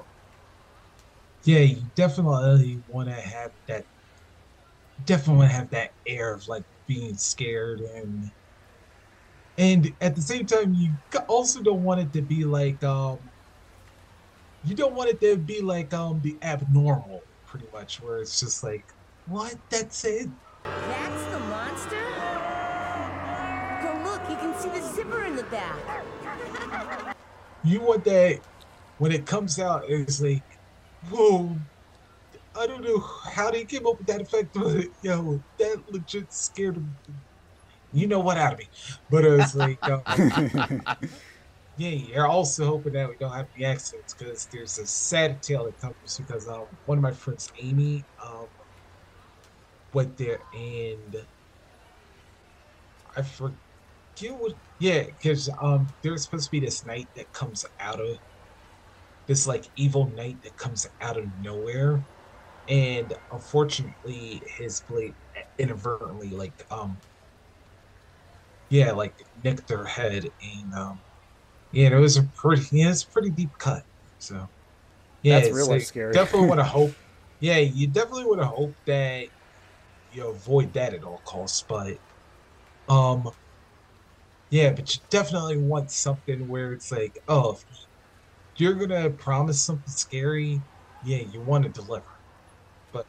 yeah, 1.49 1.61
you 1.61 1.83
definitely 1.95 2.79
want 2.89 3.09
to 3.09 3.15
have 3.15 3.53
that, 3.69 3.87
definitely 5.07 5.39
want 5.39 5.51
to 5.51 5.57
have 5.57 5.71
that 5.71 5.93
air 6.07 6.35
of 6.35 6.47
like 6.47 6.63
being 6.87 7.17
scared 7.17 7.81
and 7.81 8.31
and 9.57 9.91
at 10.03 10.15
the 10.15 10.21
same 10.21 10.45
time 10.45 10.75
you 10.75 10.93
also 11.27 11.63
don't 11.63 11.83
want 11.83 12.01
it 12.01 12.13
to 12.13 12.21
be 12.21 12.45
like 12.45 12.85
um 12.85 13.19
you 14.63 14.75
don't 14.75 14.95
want 14.95 15.09
it 15.09 15.21
to 15.23 15.39
be 15.39 15.63
like 15.63 15.95
um 15.95 16.21
the 16.23 16.37
abnormal 16.43 17.23
pretty 17.47 17.67
much 17.73 18.03
where 18.03 18.19
it's 18.19 18.39
just 18.39 18.63
like 18.63 18.85
what 19.27 19.57
that's 19.71 20.05
it 20.05 20.29
That's 20.65 21.25
the 21.33 21.39
monster? 21.39 22.05
Go 23.83 24.03
look, 24.05 24.21
you 24.29 24.37
can 24.37 24.55
see 24.61 24.69
the 24.69 24.83
zipper 24.87 25.25
in 25.25 25.35
the 25.35 25.45
back. 25.45 27.17
you 27.65 27.81
want 27.81 28.05
that 28.05 28.41
when 28.99 29.13
it 29.13 29.25
comes 29.25 29.59
out 29.59 29.85
it's 29.89 30.21
like 30.21 30.58
whoa. 31.11 31.59
I 32.55 32.67
don't 32.67 32.83
know 32.83 33.03
how 33.33 33.51
they 33.51 33.65
came 33.65 33.87
up 33.87 33.99
with 33.99 34.07
that 34.09 34.21
effect 34.21 34.53
but 34.53 34.85
yo 35.03 35.43
that 35.59 35.85
legit 35.89 36.33
scared 36.33 36.85
you 37.91 38.07
know 38.07 38.21
what? 38.21 38.37
Out 38.37 38.53
of 38.53 38.59
me. 38.59 38.69
But 39.09 39.25
it 39.25 39.31
was 39.31 39.55
like 39.55 39.83
um, 39.89 40.03
yeah 41.77 41.91
you're 41.91 42.27
also 42.27 42.67
hoping 42.67 42.93
that 42.95 43.09
we 43.09 43.17
don't 43.19 43.33
have 43.33 43.47
any 43.57 43.65
accidents 43.65 44.15
because 44.15 44.49
there's 44.53 44.79
a 44.79 44.87
sad 44.87 45.43
tale 45.43 45.65
that 45.65 45.81
comes 45.81 46.19
because 46.19 46.49
um, 46.49 46.67
one 46.85 46.99
of 46.99 47.03
my 47.03 47.13
friends 47.13 47.49
amy 47.61 48.07
um, 48.25 48.49
went 49.93 50.17
there 50.17 50.41
and 50.53 51.17
i 53.17 53.23
forget 53.23 53.59
what 54.33 54.53
yeah 54.79 55.05
because 55.05 55.49
um 55.63 55.87
there's 56.03 56.25
supposed 56.25 56.47
to 56.47 56.51
be 56.51 56.61
this 56.61 56.85
night 56.85 57.09
that 57.15 57.33
comes 57.33 57.65
out 57.81 58.01
of 58.01 58.19
this 59.29 59.47
like 59.49 59.67
evil 59.77 60.13
knight 60.17 60.43
that 60.45 60.57
comes 60.59 60.87
out 61.03 61.19
of 61.19 61.27
nowhere. 61.39 62.05
And 62.69 63.15
unfortunately 63.33 64.45
his 64.59 64.83
blade 64.89 65.17
inadvertently 65.59 66.33
like 66.33 66.65
um 66.71 67.03
yeah 68.69 68.93
like 68.93 69.17
nicked 69.43 69.71
her 69.71 69.85
head. 69.85 70.25
And 70.41 70.75
um 70.75 71.03
yeah 71.73 71.89
it 71.91 72.01
was 72.01 72.19
a 72.19 72.25
pretty 72.37 72.65
yeah 72.73 72.91
it's 72.91 73.05
pretty 73.05 73.31
deep 73.31 73.53
cut. 73.59 73.85
So 74.19 74.49
yeah 75.23 75.39
That's 75.39 75.49
it's 75.49 75.69
real 75.69 75.69
like, 75.69 75.81
scary. 75.81 76.25
definitely 76.25 76.49
want 76.49 76.61
to 76.61 76.65
hope 76.79 76.97
yeah 77.41 77.59
you 77.59 77.89
definitely 77.89 78.27
want 78.27 78.41
to 78.43 78.49
hope 78.49 78.77
that 78.87 79.29
you 80.11 80.29
avoid 80.31 80.75
that 80.75 80.95
at 80.95 81.05
all 81.05 81.23
costs. 81.27 81.65
But 81.69 81.99
um 82.89 83.25
yeah 84.51 84.73
but 84.73 84.93
you 84.95 85.01
definitely 85.11 85.59
want 85.59 85.91
something 85.91 86.47
where 86.47 86.73
it's 86.73 86.91
like 86.91 87.19
oh 87.29 87.53
if 87.57 87.63
you're 88.61 88.75
gonna 88.75 89.11
promise 89.11 89.61
something 89.61 89.93
scary 89.93 90.61
yeah 91.05 91.19
you 91.33 91.41
want 91.41 91.65
to 91.65 91.71
deliver 91.71 92.05
but 92.93 93.07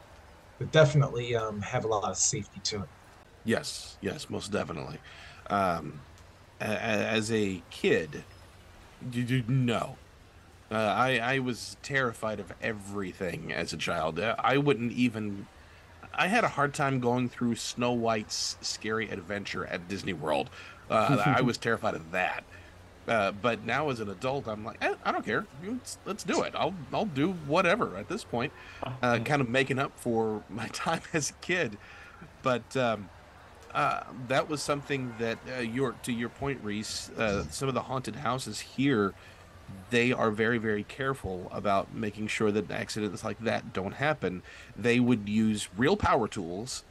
but 0.58 0.70
definitely 0.72 1.34
um 1.34 1.60
have 1.60 1.84
a 1.84 1.88
lot 1.88 2.04
of 2.10 2.16
safety 2.16 2.60
to 2.62 2.82
it 2.82 2.88
Yes, 3.44 3.96
yes, 4.00 4.28
most 4.28 4.52
definitely. 4.52 4.98
Um, 5.48 6.00
as 6.60 7.32
a 7.32 7.62
kid, 7.70 8.24
you, 9.12 9.22
you 9.22 9.44
no. 9.48 9.96
Uh, 10.70 10.74
I 10.74 11.18
I 11.18 11.38
was 11.40 11.76
terrified 11.82 12.38
of 12.38 12.52
everything 12.60 13.52
as 13.52 13.72
a 13.72 13.76
child. 13.76 14.20
Uh, 14.20 14.36
I 14.38 14.58
wouldn't 14.58 14.92
even. 14.92 15.46
I 16.14 16.28
had 16.28 16.44
a 16.44 16.48
hard 16.48 16.74
time 16.74 17.00
going 17.00 17.28
through 17.28 17.56
Snow 17.56 17.92
White's 17.92 18.56
scary 18.60 19.08
adventure 19.10 19.66
at 19.66 19.88
Disney 19.88 20.12
World. 20.12 20.50
Uh, 20.88 21.22
I 21.24 21.40
was 21.42 21.56
terrified 21.56 21.94
of 21.94 22.10
that. 22.12 22.44
Uh, 23.08 23.32
but 23.32 23.64
now 23.64 23.88
as 23.88 24.00
an 24.00 24.08
adult, 24.10 24.46
I'm 24.46 24.64
like, 24.64 24.78
eh, 24.82 24.94
I 25.04 25.12
don't 25.12 25.24
care. 25.24 25.46
Let's, 25.64 25.98
let's 26.04 26.24
do 26.24 26.42
it. 26.42 26.54
I'll 26.54 26.74
I'll 26.92 27.06
do 27.06 27.32
whatever 27.46 27.96
at 27.96 28.08
this 28.08 28.24
point. 28.24 28.52
Uh, 29.02 29.18
kind 29.24 29.40
of 29.40 29.48
making 29.48 29.78
up 29.78 29.98
for 29.98 30.42
my 30.48 30.66
time 30.72 31.00
as 31.12 31.30
a 31.30 31.34
kid. 31.34 31.76
But 32.42 32.76
um, 32.76 33.08
uh, 33.74 34.02
that 34.28 34.48
was 34.48 34.62
something 34.62 35.14
that 35.18 35.38
uh, 35.56 35.60
your 35.60 35.92
to 36.02 36.12
your 36.12 36.28
point, 36.28 36.60
Reese. 36.62 37.10
Uh, 37.10 37.44
some 37.50 37.68
of 37.68 37.74
the 37.74 37.82
haunted 37.82 38.16
houses 38.16 38.60
here, 38.60 39.14
they 39.90 40.12
are 40.12 40.30
very 40.30 40.58
very 40.58 40.84
careful 40.84 41.48
about 41.52 41.94
making 41.94 42.26
sure 42.28 42.52
that 42.52 42.70
accidents 42.70 43.24
like 43.24 43.38
that 43.40 43.72
don't 43.72 43.94
happen. 43.94 44.42
They 44.76 45.00
would 45.00 45.28
use 45.28 45.68
real 45.76 45.96
power 45.96 46.28
tools. 46.28 46.84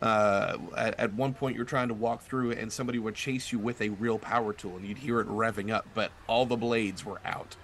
Uh, 0.00 0.56
at, 0.76 0.98
at 0.98 1.12
one 1.14 1.34
point, 1.34 1.56
you're 1.56 1.64
trying 1.64 1.88
to 1.88 1.94
walk 1.94 2.22
through, 2.22 2.52
and 2.52 2.72
somebody 2.72 2.98
would 2.98 3.14
chase 3.14 3.52
you 3.52 3.58
with 3.58 3.80
a 3.80 3.90
real 3.90 4.18
power 4.18 4.52
tool, 4.52 4.76
and 4.76 4.86
you'd 4.86 4.98
hear 4.98 5.20
it 5.20 5.28
revving 5.28 5.70
up, 5.70 5.86
but 5.94 6.10
all 6.26 6.46
the 6.46 6.56
blades 6.56 7.04
were 7.04 7.20
out. 7.24 7.56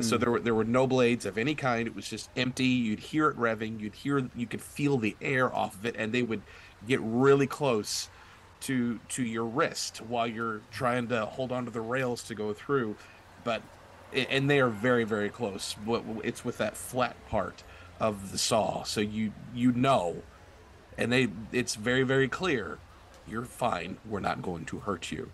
So 0.00 0.16
Hmm. 0.16 0.20
there 0.20 0.30
were 0.32 0.40
there 0.40 0.54
were 0.54 0.64
no 0.64 0.86
blades 0.86 1.24
of 1.24 1.38
any 1.38 1.54
kind. 1.54 1.86
It 1.86 1.94
was 1.94 2.08
just 2.08 2.28
empty. 2.36 2.64
You'd 2.66 2.98
hear 2.98 3.28
it 3.30 3.36
revving. 3.38 3.80
You'd 3.80 3.94
hear 3.94 4.28
you 4.36 4.46
could 4.46 4.60
feel 4.60 4.98
the 4.98 5.16
air 5.22 5.54
off 5.54 5.76
of 5.76 5.86
it, 5.86 5.94
and 5.96 6.12
they 6.12 6.22
would 6.22 6.42
get 6.86 7.00
really 7.00 7.46
close 7.46 8.08
to 8.62 8.98
to 9.10 9.22
your 9.22 9.44
wrist 9.44 9.98
while 9.98 10.26
you're 10.26 10.60
trying 10.70 11.06
to 11.08 11.24
hold 11.26 11.52
onto 11.52 11.70
the 11.70 11.80
rails 11.80 12.22
to 12.24 12.34
go 12.34 12.52
through. 12.52 12.96
But 13.44 13.62
and 14.12 14.50
they 14.50 14.60
are 14.60 14.68
very 14.68 15.04
very 15.04 15.30
close. 15.30 15.74
But 15.86 16.02
it's 16.24 16.44
with 16.44 16.58
that 16.58 16.76
flat 16.76 17.16
part 17.28 17.62
of 18.00 18.32
the 18.32 18.38
saw, 18.38 18.82
so 18.82 19.00
you 19.00 19.32
you 19.54 19.72
know, 19.72 20.22
and 20.98 21.10
they 21.12 21.28
it's 21.52 21.76
very 21.76 22.02
very 22.02 22.28
clear. 22.28 22.78
You're 23.26 23.44
fine. 23.44 23.98
We're 24.08 24.20
not 24.20 24.42
going 24.42 24.64
to 24.66 24.80
hurt 24.80 25.10
you. 25.10 25.30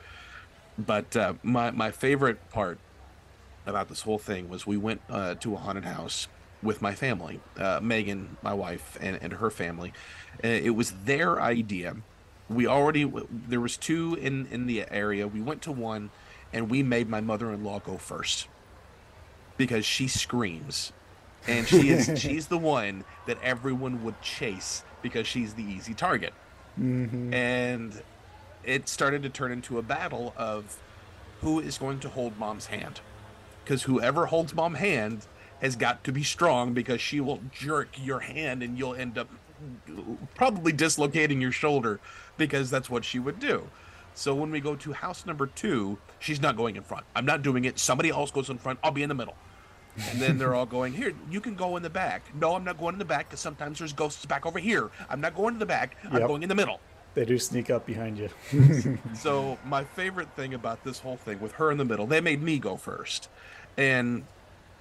But 0.79 1.17
uh, 1.17 1.35
my 1.43 1.71
my 1.71 1.91
favorite 1.91 2.51
part 2.51 2.79
about 3.67 3.89
this 3.89 4.03
whole 4.03 4.19
thing 4.19 4.49
was 4.49 4.67
we 4.67 4.77
went 4.77 5.01
uh, 5.09 5.35
to 5.37 5.55
a 5.55 5.57
haunted 5.57 5.85
house 5.85 6.29
with 6.63 6.83
my 6.83 6.95
family, 6.95 7.41
uh, 7.59 7.79
Megan, 7.83 8.37
my 8.43 8.55
wife, 8.55 8.99
and, 9.01 9.19
and 9.23 9.35
her 9.35 9.51
family. 9.51 9.93
Uh, 10.43 10.49
it 10.49 10.71
was 10.71 10.93
their 11.05 11.41
idea. 11.41 11.97
We 12.49 12.67
already 12.67 13.11
there 13.31 13.61
was 13.61 13.77
two 13.77 14.17
in 14.21 14.47
in 14.47 14.67
the 14.67 14.85
area. 14.91 15.27
We 15.27 15.41
went 15.41 15.63
to 15.63 15.73
one, 15.73 16.11
and 16.53 16.71
we 16.71 16.83
made 16.83 17.09
my 17.09 17.21
mother-in-law 17.21 17.81
go 17.81 17.97
first 17.97 18.49
because 19.57 19.87
she 19.87 20.09
screams, 20.09 20.93
and 21.47 21.67
she 21.67 21.91
is 21.91 22.11
she's 22.21 22.49
the 22.49 22.59
one 22.59 23.05
that 23.27 23.39
everyone 23.43 24.03
would 24.05 24.21
chase 24.21 24.83
because 25.05 25.29
she's 25.29 25.53
the 25.55 25.63
easy 25.63 25.95
target. 25.95 26.33
Mm-hmm. 26.81 27.33
And 27.33 28.03
it 28.65 28.89
started 28.89 29.23
to 29.23 29.29
turn 29.29 29.53
into 29.53 29.79
a 29.79 29.83
battle 29.83 30.35
of 30.37 30.81
who 31.43 31.61
is 31.61 31.77
going 31.79 32.01
to 32.01 32.09
hold 32.09 32.39
mom's 32.39 32.67
hand 32.67 33.01
because 33.63 33.83
whoever 33.83 34.27
holds 34.27 34.55
mom's 34.55 34.79
hand 34.79 35.27
has 35.61 35.77
got 35.77 36.03
to 36.05 36.11
be 36.11 36.23
strong 36.23 36.73
because 36.73 37.01
she 37.01 37.21
will 37.21 37.41
jerk 37.53 37.91
your 38.03 38.21
hand 38.21 38.63
and 38.63 38.79
you'll 38.79 38.95
end 38.95 39.19
up 39.19 39.29
probably 40.35 40.73
dislocating 40.73 41.41
your 41.41 41.53
shoulder 41.53 42.01
because 42.39 42.71
that's 42.71 42.89
what 42.89 43.05
she 43.05 43.19
would 43.19 43.39
do. 43.39 43.69
So 44.15 44.35
when 44.35 44.51
we 44.51 44.61
go 44.61 44.75
to 44.75 44.93
house 44.95 45.27
number 45.27 45.47
two, 45.47 45.99
she's 46.19 46.41
not 46.41 46.57
going 46.57 46.77
in 46.77 46.83
front. 46.83 47.05
I'm 47.15 47.27
not 47.27 47.43
doing 47.43 47.67
it. 47.67 47.79
Somebody 47.79 48.09
else 48.09 48.31
goes 48.31 48.49
in 48.49 48.59
front. 48.59 48.79
I'll 48.83 48.91
be 48.91 49.03
in 49.03 49.11
the 49.11 49.15
middle. 49.15 49.37
And 50.11 50.21
then 50.21 50.39
they're 50.39 50.55
all 50.55 50.67
going, 50.67 50.93
Here, 50.93 51.13
you 51.31 51.41
can 51.41 51.55
go 51.55 51.77
in 51.77 51.83
the 51.83 51.91
back. 51.91 52.23
No, 52.35 52.55
I'm 52.55 52.65
not 52.65 52.79
going 52.79 52.95
in 52.95 52.99
the 52.99 53.05
back 53.05 53.29
because 53.29 53.41
sometimes 53.41 53.79
there's 53.79 53.93
ghosts 53.93 54.27
back 54.27 54.47
over 54.47 54.59
here. 54.59 54.91
I'm 55.09 55.21
not 55.21 55.35
going 55.37 55.55
to 55.55 55.59
the 55.59 55.67
back. 55.67 55.97
I'm 56.11 56.27
going 56.27 56.43
in 56.43 56.49
the 56.49 56.55
middle. 56.55 56.81
They 57.15 57.25
do 57.25 57.39
sneak 57.39 57.71
up 57.71 57.87
behind 57.87 58.19
you. 58.19 58.99
So 59.15 59.59
my 59.65 59.85
favorite 59.85 60.29
thing 60.35 60.53
about 60.55 60.83
this 60.83 60.99
whole 60.99 61.17
thing 61.17 61.41
with 61.41 61.53
her 61.53 61.71
in 61.71 61.79
the 61.79 61.85
middle, 61.85 62.07
they 62.07 62.21
made 62.21 62.43
me 62.43 62.59
go 62.59 62.77
first. 62.77 63.29
And 63.77 64.25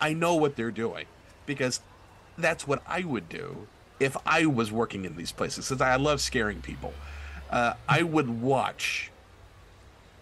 I 0.01 0.14
know 0.14 0.36
what 0.36 0.55
they're 0.55 0.72
doing 0.72 1.05
because 1.45 1.80
that's 2.38 2.68
what 2.68 2.82
I 2.88 3.03
would 3.03 3.30
do 3.30 3.68
if 3.99 4.18
I 4.26 4.47
was 4.47 4.72
working 4.72 5.05
in 5.05 5.16
these 5.16 5.32
places 5.32 5.68
since 5.68 5.80
I 5.80 5.95
love 5.95 6.22
scaring 6.22 6.61
people. 6.61 6.93
Uh, 7.51 7.76
I 7.88 8.01
would 8.01 8.41
watch 8.41 9.11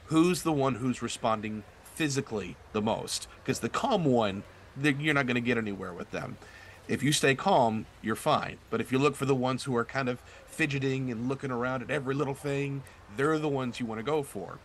who's 0.06 0.44
the 0.44 0.52
one 0.52 0.76
who's 0.76 1.02
responding 1.02 1.64
physically 1.96 2.58
the 2.74 2.82
most 2.82 3.28
because 3.42 3.60
the 3.60 3.70
calm 3.70 4.04
one 4.04 4.44
you're 4.82 5.14
not 5.14 5.26
going 5.28 5.36
to 5.36 5.42
get 5.42 5.58
anywhere 5.58 5.94
with 5.94 6.12
them. 6.12 6.38
If 6.88 7.04
you 7.04 7.12
stay 7.12 7.36
calm 7.36 7.86
you're 8.02 8.16
fine. 8.16 8.58
But 8.70 8.82
if 8.82 8.92
you 8.92 9.00
look 9.00 9.16
for 9.16 9.26
the 9.26 9.36
ones 9.36 9.64
who 9.64 9.76
are 9.76 9.86
kind 9.86 10.10
of 10.10 10.20
fidgeting 10.46 11.10
and 11.12 11.30
looking 11.30 11.52
around 11.52 11.82
at 11.84 11.90
every 11.90 12.14
little 12.16 12.34
thing 12.34 12.84
they're 13.18 13.40
the 13.40 13.48
ones 13.50 13.80
you 13.80 13.86
want 13.86 14.00
to 14.00 14.04
go 14.04 14.24
for. 14.24 14.60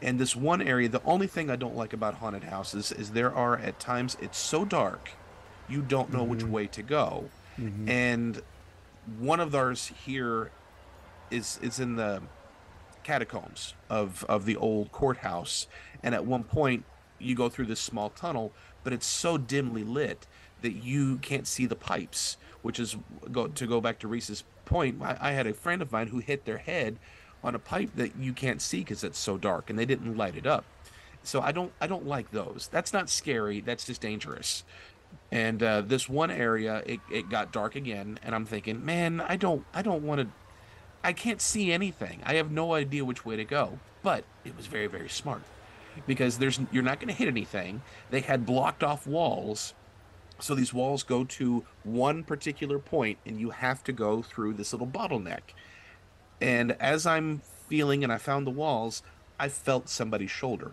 And 0.00 0.18
this 0.18 0.34
one 0.34 0.60
area 0.62 0.88
the 0.88 1.02
only 1.04 1.26
thing 1.26 1.50
i 1.50 1.56
don't 1.56 1.76
like 1.76 1.92
about 1.92 2.14
haunted 2.14 2.44
houses 2.44 2.90
is 2.92 3.10
there 3.10 3.32
are 3.32 3.56
at 3.56 3.78
times 3.78 4.16
it's 4.20 4.38
so 4.38 4.64
dark 4.64 5.10
you 5.68 5.80
don't 5.82 6.12
know 6.12 6.24
which 6.24 6.42
way 6.42 6.66
to 6.66 6.82
go. 6.82 7.30
Mhm. 7.58 7.88
and 7.88 8.42
one 9.18 9.40
of 9.40 9.54
ours 9.54 9.92
here 10.04 10.50
is 11.30 11.58
is 11.62 11.78
in 11.80 11.96
the 11.96 12.22
catacombs 13.04 13.74
of 13.90 14.24
of 14.28 14.44
the 14.44 14.56
old 14.56 14.92
courthouse. 14.92 15.66
And 16.02 16.14
at 16.14 16.24
one 16.24 16.44
point 16.44 16.84
you 17.18 17.34
go 17.34 17.48
through 17.48 17.66
this 17.66 17.80
small 17.80 18.10
tunnel 18.10 18.52
but 18.84 18.92
it's 18.92 19.06
so 19.06 19.38
dimly 19.38 19.84
lit 19.84 20.26
that 20.62 20.72
you 20.72 21.18
can't 21.18 21.46
see 21.46 21.66
the 21.66 21.76
pipes 21.76 22.36
which 22.62 22.78
is 22.78 22.96
go 23.30 23.48
to 23.48 23.66
go 23.66 23.80
back 23.80 23.98
to 23.98 24.08
reese's 24.08 24.44
point 24.64 25.00
i, 25.02 25.16
I 25.20 25.30
had 25.32 25.46
a 25.46 25.54
friend 25.54 25.82
of 25.82 25.90
mine 25.92 26.08
who 26.08 26.18
hit 26.18 26.44
their 26.44 26.58
head 26.58 26.98
on 27.44 27.54
a 27.54 27.58
pipe 27.58 27.90
that 27.96 28.16
you 28.16 28.32
can't 28.32 28.62
see 28.62 28.78
because 28.78 29.02
it's 29.02 29.18
so 29.18 29.36
dark 29.36 29.68
and 29.68 29.78
they 29.78 29.84
didn't 29.84 30.16
light 30.16 30.36
it 30.36 30.46
up. 30.46 30.64
So 31.24 31.40
i 31.40 31.52
don't 31.52 31.72
i 31.80 31.86
don't 31.86 32.06
like 32.06 32.30
those. 32.30 32.68
That's 32.70 32.92
not 32.92 33.08
scary. 33.08 33.60
That's 33.60 33.84
just 33.84 34.00
dangerous. 34.00 34.64
And 35.30 35.62
uh, 35.62 35.82
this 35.82 36.08
one 36.08 36.30
area 36.30 36.82
it, 36.86 37.00
it 37.10 37.28
got 37.28 37.52
dark 37.52 37.76
again 37.76 38.18
and 38.22 38.34
i'm 38.34 38.46
thinking 38.46 38.84
man 38.84 39.20
i 39.20 39.36
don't 39.36 39.64
i 39.74 39.82
don't 39.82 40.02
want 40.02 40.20
to 40.20 40.28
I 41.04 41.12
can't 41.12 41.40
see 41.40 41.72
anything. 41.72 42.20
I 42.24 42.34
have 42.34 42.52
no 42.52 42.74
idea 42.74 43.04
which 43.04 43.26
way 43.26 43.34
to 43.34 43.44
go. 43.44 43.80
But 44.04 44.22
it 44.44 44.56
was 44.56 44.66
very, 44.66 44.86
very 44.86 45.08
smart 45.08 45.42
because 46.06 46.38
there's 46.38 46.60
you're 46.70 46.82
not 46.82 47.00
going 47.00 47.08
to 47.08 47.14
hit 47.14 47.28
anything. 47.28 47.82
They 48.10 48.20
had 48.20 48.46
blocked 48.46 48.82
off 48.82 49.06
walls, 49.06 49.74
so 50.38 50.54
these 50.54 50.74
walls 50.74 51.02
go 51.02 51.24
to 51.24 51.64
one 51.84 52.24
particular 52.24 52.78
point, 52.78 53.18
and 53.24 53.40
you 53.40 53.50
have 53.50 53.84
to 53.84 53.92
go 53.92 54.22
through 54.22 54.54
this 54.54 54.72
little 54.72 54.86
bottleneck. 54.86 55.54
And 56.40 56.72
as 56.80 57.06
I'm 57.06 57.42
feeling, 57.68 58.02
and 58.02 58.12
I 58.12 58.18
found 58.18 58.46
the 58.46 58.50
walls, 58.50 59.02
I 59.38 59.48
felt 59.48 59.88
somebody's 59.88 60.30
shoulder. 60.30 60.72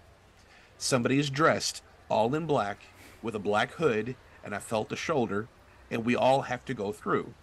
Somebody 0.77 1.19
is 1.19 1.29
dressed 1.29 1.83
all 2.09 2.33
in 2.33 2.45
black 2.45 2.79
with 3.21 3.35
a 3.35 3.39
black 3.39 3.73
hood, 3.73 4.15
and 4.43 4.55
I 4.55 4.59
felt 4.59 4.89
the 4.89 4.95
shoulder, 4.95 5.47
and 5.91 6.05
we 6.05 6.15
all 6.15 6.43
have 6.43 6.65
to 6.65 6.73
go 6.73 6.91
through. 6.91 7.33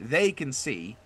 They 0.00 0.32
can 0.32 0.52
see, 0.52 0.96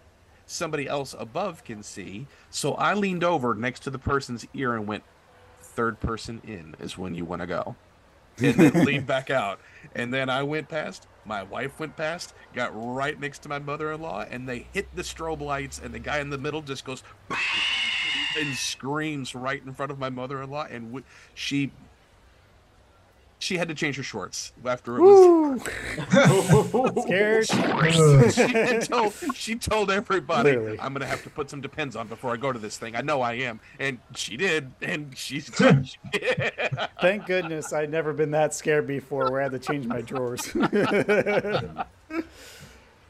somebody 0.47 0.89
else 0.89 1.15
above 1.19 1.63
can 1.65 1.83
see. 1.83 2.27
So 2.51 2.75
I 2.75 2.95
leaned 2.95 3.25
over 3.25 3.55
next 3.55 3.81
to 3.81 3.91
the 3.91 3.99
person's 3.99 4.47
ear 4.55 4.75
and 4.75 4.87
went, 4.87 5.05
third 5.79 6.01
person 6.01 6.43
in 6.45 6.75
is 6.81 6.99
when 6.99 7.15
you 7.15 7.25
want 7.25 7.41
to 7.41 7.47
go. 7.47 7.77
And 8.41 8.55
then 8.55 8.85
leaned 8.85 9.07
back 9.07 9.31
out. 9.31 9.61
And 9.97 10.13
then 10.15 10.29
I 10.29 10.45
went 10.45 10.69
past, 10.69 11.09
my 11.25 11.43
wife 11.43 11.79
went 11.81 11.97
past, 11.97 12.35
got 12.55 12.71
right 12.75 13.19
next 13.19 13.41
to 13.41 13.49
my 13.49 13.59
mother 13.59 13.93
in 13.93 14.01
law, 14.01 14.25
and 14.29 14.49
they 14.49 14.67
hit 14.73 14.95
the 14.95 15.03
strobe 15.03 15.41
lights, 15.41 15.81
and 15.83 15.93
the 15.93 15.99
guy 15.99 16.19
in 16.19 16.31
the 16.31 16.39
middle 16.39 16.63
just 16.63 16.85
goes 16.85 17.03
and 18.39 18.55
screams 18.57 19.35
right 19.35 19.61
in 19.65 19.73
front 19.73 19.91
of 19.91 19.99
my 19.99 20.09
mother 20.09 20.43
in 20.43 20.51
law. 20.51 20.67
And 20.69 20.87
w- 20.87 21.05
she. 21.35 21.73
She 23.41 23.57
had 23.57 23.69
to 23.69 23.75
change 23.75 23.97
her 23.97 24.03
shorts 24.03 24.53
after 24.65 24.97
it 24.97 25.01
was 25.01 25.63
Scared? 27.05 27.47
she, 27.47 28.31
she 28.31 28.79
told, 28.81 29.15
she 29.35 29.55
told 29.55 29.91
everybody, 29.93 30.53
Clearly. 30.55 30.81
I'm 30.81 30.93
going 30.93 31.03
to 31.03 31.07
have 31.07 31.23
to 31.23 31.31
put 31.31 31.49
some 31.49 31.61
Depends 31.61 31.95
on 31.95 32.09
before 32.09 32.33
I 32.33 32.37
go 32.37 32.53
to 32.53 32.59
this 32.59 32.79
thing. 32.79 32.97
I 32.97 33.01
know 33.01 33.21
I 33.21 33.35
am. 33.35 33.61
And 33.79 33.99
she 34.17 34.37
did. 34.37 34.73
And 34.83 35.17
she's. 35.17 35.49
Thank 37.01 37.27
goodness 37.27 37.73
I'd 37.73 37.91
never 37.91 38.13
been 38.13 38.33
that 38.33 38.55
scared 38.55 38.87
before 38.87 39.31
where 39.31 39.41
I 39.41 39.45
had 39.45 39.53
to 39.53 39.59
change 39.59 39.87
my 39.87 40.01
drawers. 40.01 40.55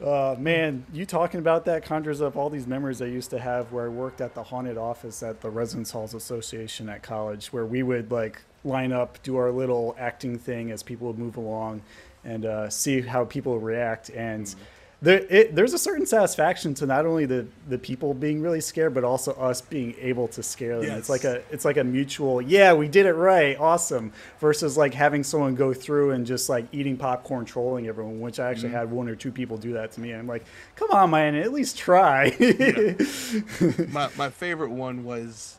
uh, 0.05 0.37
man, 0.39 0.85
you 0.93 1.07
talking 1.07 1.41
about 1.41 1.65
that 1.67 1.85
conjures 1.85 2.21
up 2.21 2.37
all 2.37 2.51
these 2.51 2.67
memories 2.67 3.01
I 3.01 3.07
used 3.07 3.31
to 3.31 3.39
have 3.39 3.73
where 3.73 3.87
I 3.87 3.89
worked 3.89 4.21
at 4.21 4.35
the 4.35 4.43
haunted 4.43 4.77
office 4.77 5.23
at 5.23 5.41
the 5.41 5.51
Residence 5.51 5.91
Halls 5.91 6.15
Association 6.15 6.89
at 6.89 7.03
college, 7.03 7.47
where 7.49 7.65
we 7.67 7.83
would 7.83 8.11
like 8.13 8.43
line 8.65 8.93
up, 8.93 9.23
do 9.23 9.37
our 9.37 9.51
little 9.51 9.95
acting 9.99 10.39
thing 10.39 10.71
as 10.71 10.83
people 10.83 11.07
would 11.09 11.19
move 11.19 11.37
along 11.37 11.83
and 12.25 12.45
uh, 12.45 12.69
see 12.69 13.01
how 13.01 13.25
people 13.25 13.59
react. 13.59 14.11
And 14.11 14.53
there, 15.01 15.25
it, 15.31 15.55
there's 15.55 15.75
a 15.75 15.79
certain 15.79 16.07
satisfaction 16.07 16.75
to 16.75 16.85
not 16.87 17.07
only 17.07 17.25
the, 17.25 17.47
the 17.69 17.79
people 17.79 18.13
being 18.15 18.43
really 18.43 18.61
scared, 18.61 18.95
but 18.95 19.05
also 19.05 19.33
us 19.35 19.61
being 19.61 19.95
able 20.01 20.27
to 20.27 20.43
scare 20.43 20.81
them. 20.81 20.99
It's 20.99 21.09
like 21.09 21.23
a 21.23 21.41
it's 21.53 21.65
like 21.65 21.77
a 21.77 21.85
mutual, 21.85 22.43
yeah, 22.43 22.73
we 22.73 22.89
did 22.89 23.07
it 23.07 23.13
right, 23.13 23.57
awesome. 23.61 24.13
Versus 24.41 24.77
like 24.77 24.93
having 24.95 25.23
someone 25.23 25.55
go 25.55 25.73
through 25.73 26.11
and 26.11 26.27
just 26.27 26.49
like 26.49 26.67
eating 26.73 26.97
popcorn, 26.97 27.45
trolling 27.45 27.87
everyone. 27.87 28.19
Which 28.19 28.41
I 28.41 28.51
actually 28.51 28.71
Mhm. 28.71 28.81
had 28.81 28.91
one 28.91 29.09
or 29.09 29.15
two 29.15 29.31
people 29.31 29.57
do 29.57 29.75
that 29.75 29.93
to 29.93 30.01
me. 30.01 30.11
And 30.11 30.19
I'm 30.19 30.27
like, 30.27 30.45
come 30.75 30.91
on, 30.91 31.11
man, 31.11 31.37
at 31.37 31.53
least 31.53 31.79
try. 31.79 32.35
my, 33.91 34.09
my 34.17 34.31
favorite 34.31 34.71
one 34.71 35.05
was 35.05 35.58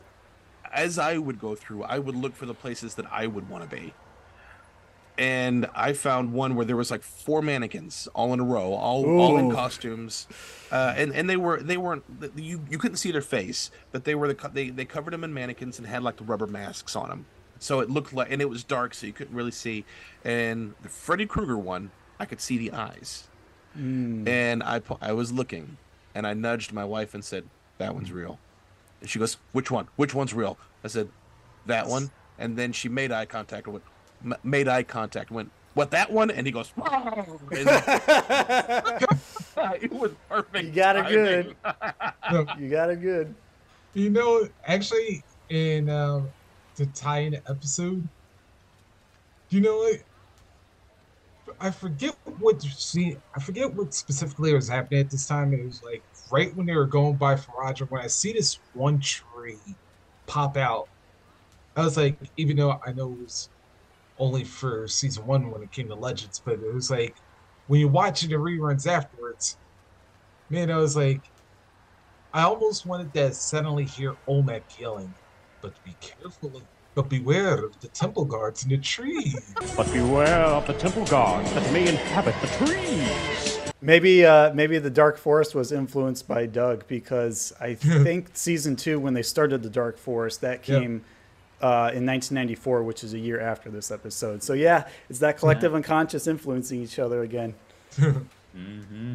as 0.72 0.98
I 0.98 1.18
would 1.18 1.40
go 1.40 1.54
through, 1.54 1.82
I 1.84 1.98
would 1.98 2.14
look 2.16 2.34
for 2.36 2.46
the 2.46 2.54
places 2.54 2.94
that 2.96 3.06
I 3.10 3.26
would 3.26 3.48
want 3.48 3.68
to 3.68 3.76
be. 3.76 3.94
And 5.18 5.66
I 5.74 5.92
found 5.92 6.32
one 6.32 6.54
where 6.54 6.64
there 6.64 6.76
was 6.76 6.90
like 6.90 7.02
four 7.02 7.42
mannequins 7.42 8.08
all 8.14 8.32
in 8.32 8.40
a 8.40 8.44
row, 8.44 8.72
all 8.72 9.04
all 9.20 9.36
in 9.36 9.50
costumes, 9.50 10.26
uh, 10.72 10.94
and 10.96 11.12
and 11.14 11.28
they 11.28 11.36
were 11.36 11.60
they 11.60 11.76
weren't 11.76 12.04
you 12.36 12.62
you 12.70 12.78
couldn't 12.78 12.96
see 12.96 13.10
their 13.10 13.20
face, 13.20 13.70
but 13.92 14.04
they 14.04 14.14
were 14.14 14.32
the 14.32 14.50
they 14.54 14.70
they 14.70 14.86
covered 14.86 15.12
them 15.12 15.22
in 15.22 15.34
mannequins 15.34 15.78
and 15.78 15.86
had 15.86 16.02
like 16.02 16.16
the 16.16 16.24
rubber 16.24 16.46
masks 16.46 16.96
on 16.96 17.10
them, 17.10 17.26
so 17.58 17.80
it 17.80 17.90
looked 17.90 18.14
like 18.14 18.28
and 18.30 18.40
it 18.40 18.48
was 18.48 18.64
dark, 18.64 18.94
so 18.94 19.06
you 19.06 19.12
couldn't 19.12 19.34
really 19.34 19.50
see. 19.50 19.84
And 20.24 20.74
the 20.80 20.88
Freddy 20.88 21.26
Krueger 21.26 21.58
one, 21.58 21.90
I 22.18 22.24
could 22.24 22.40
see 22.40 22.56
the 22.56 22.72
eyes, 22.72 23.28
Mm. 23.78 24.26
and 24.26 24.62
I 24.62 24.80
I 25.02 25.12
was 25.12 25.32
looking, 25.32 25.76
and 26.14 26.26
I 26.26 26.32
nudged 26.32 26.72
my 26.72 26.84
wife 26.84 27.12
and 27.12 27.22
said, 27.22 27.44
"That 27.76 27.94
one's 27.94 28.10
real." 28.10 28.38
And 29.00 29.08
she 29.08 29.18
goes, 29.18 29.36
"Which 29.52 29.70
one? 29.70 29.88
Which 29.96 30.14
one's 30.14 30.34
real?" 30.34 30.58
I 30.84 30.88
said, 30.88 31.08
"That 31.66 31.86
one." 31.86 32.10
And 32.38 32.56
then 32.56 32.72
she 32.72 32.88
made 32.88 33.12
eye 33.12 33.26
contact. 33.26 33.66
and 33.66 33.74
Went, 33.74 33.84
m- 34.24 34.34
made 34.42 34.68
eye 34.68 34.82
contact. 34.82 35.30
Went, 35.30 35.50
"What? 35.74 35.90
That 35.90 36.10
one?" 36.10 36.30
And 36.30 36.46
he 36.46 36.52
goes, 36.52 36.72
and 36.76 36.88
it 39.82 39.92
was 39.92 40.12
perfect. 40.28 40.64
You 40.64 40.72
got 40.72 40.96
it 40.96 41.08
good. 41.08 41.56
You 42.58 42.68
got 42.70 42.90
it 42.90 43.00
good. 43.00 43.34
You 43.94 44.10
know, 44.10 44.48
actually, 44.66 45.22
in 45.48 45.90
um, 45.90 46.28
the 46.76 46.86
tie-in 46.86 47.34
episode, 47.34 48.06
you 49.50 49.60
know 49.60 49.76
what? 49.78 50.00
I 51.60 51.70
forget 51.70 52.16
what 52.38 52.62
see. 52.62 53.16
I 53.34 53.40
forget 53.40 53.74
what 53.74 53.92
specifically 53.92 54.54
was 54.54 54.68
happening 54.68 55.00
at 55.00 55.10
this 55.10 55.26
time. 55.26 55.52
It 55.52 55.64
was 55.64 55.82
like 55.82 56.02
right 56.30 56.54
when 56.56 56.66
they 56.66 56.74
were 56.74 56.86
going 56.86 57.16
by 57.16 57.36
for 57.36 57.52
Roger. 57.58 57.84
When 57.86 58.02
I 58.02 58.06
see 58.06 58.32
this 58.32 58.58
one 58.74 59.00
tree 59.00 59.58
pop 60.26 60.56
out, 60.56 60.88
I 61.76 61.84
was 61.84 61.96
like, 61.96 62.16
even 62.36 62.56
though 62.56 62.80
I 62.84 62.92
know 62.92 63.12
it 63.12 63.22
was 63.22 63.48
only 64.18 64.44
for 64.44 64.86
season 64.86 65.26
one 65.26 65.50
when 65.50 65.62
it 65.62 65.72
came 65.72 65.88
to 65.88 65.94
Legends, 65.94 66.40
but 66.44 66.54
it 66.54 66.74
was 66.74 66.90
like 66.90 67.16
when 67.66 67.80
you're 67.80 67.88
watching 67.88 68.30
the 68.30 68.36
reruns 68.36 68.86
afterwards, 68.86 69.56
man, 70.50 70.70
I 70.70 70.76
was 70.76 70.96
like, 70.96 71.22
I 72.32 72.42
almost 72.42 72.86
wanted 72.86 73.12
to 73.14 73.32
suddenly 73.32 73.84
hear 73.84 74.16
Olmec 74.26 74.64
yelling, 74.78 75.14
but 75.62 75.72
be 75.84 75.96
careful 76.00 76.62
but 76.94 77.08
beware 77.08 77.64
of 77.64 77.80
the 77.80 77.88
temple 77.88 78.24
guards 78.24 78.64
in 78.64 78.70
the 78.70 78.78
trees. 78.78 79.54
But 79.76 79.92
beware 79.92 80.44
of 80.44 80.66
the 80.66 80.72
temple 80.72 81.04
guards 81.06 81.52
that 81.52 81.72
may 81.72 81.88
inhabit 81.88 82.34
the 82.40 82.48
trees. 82.48 83.59
Maybe 83.82 84.26
uh, 84.26 84.52
maybe 84.52 84.78
the 84.78 84.90
Dark 84.90 85.16
Forest 85.16 85.54
was 85.54 85.72
influenced 85.72 86.28
by 86.28 86.46
Doug 86.46 86.86
because 86.86 87.52
I 87.60 87.74
think 88.04 88.28
season 88.34 88.76
two 88.76 89.00
when 89.00 89.14
they 89.14 89.22
started 89.22 89.62
the 89.62 89.70
Dark 89.70 89.96
Forest 89.98 90.42
that 90.42 90.68
Yep. 90.68 90.80
came 90.82 91.02
uh, 91.62 91.90
in 91.94 92.04
1994, 92.06 92.82
which 92.82 93.04
is 93.04 93.14
a 93.14 93.18
year 93.18 93.40
after 93.40 93.70
this 93.70 93.90
episode. 93.90 94.42
So 94.42 94.52
yeah, 94.54 94.86
it's 95.08 95.18
that 95.20 95.38
collective 95.38 95.74
unconscious 95.80 96.26
influencing 96.26 96.82
each 96.82 96.98
other 96.98 97.22
again. 97.22 97.54
Mm-hmm. 98.56 99.14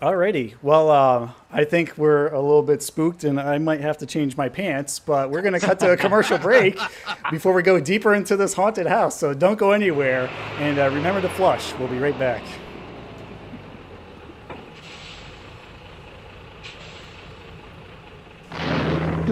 Alrighty, 0.00 0.54
well 0.62 0.90
uh, 0.90 1.30
I 1.52 1.62
think 1.64 1.96
we're 1.96 2.26
a 2.32 2.40
little 2.40 2.64
bit 2.64 2.82
spooked 2.82 3.22
and 3.22 3.38
I 3.38 3.58
might 3.58 3.80
have 3.80 3.98
to 3.98 4.06
change 4.06 4.36
my 4.36 4.48
pants, 4.48 4.98
but 4.98 5.30
we're 5.30 5.42
gonna 5.42 5.60
cut 5.60 5.78
to 5.78 5.92
a 5.92 5.96
commercial 5.96 6.38
break 6.38 6.76
before 7.30 7.52
we 7.52 7.62
go 7.62 7.78
deeper 7.78 8.12
into 8.12 8.36
this 8.36 8.54
haunted 8.54 8.88
house. 8.88 9.16
So 9.20 9.32
don't 9.34 9.56
go 9.56 9.70
anywhere 9.70 10.28
and 10.58 10.80
uh, 10.80 10.90
remember 10.92 11.20
to 11.20 11.28
flush. 11.28 11.72
We'll 11.78 11.86
be 11.86 11.98
right 11.98 12.18
back. 12.18 12.42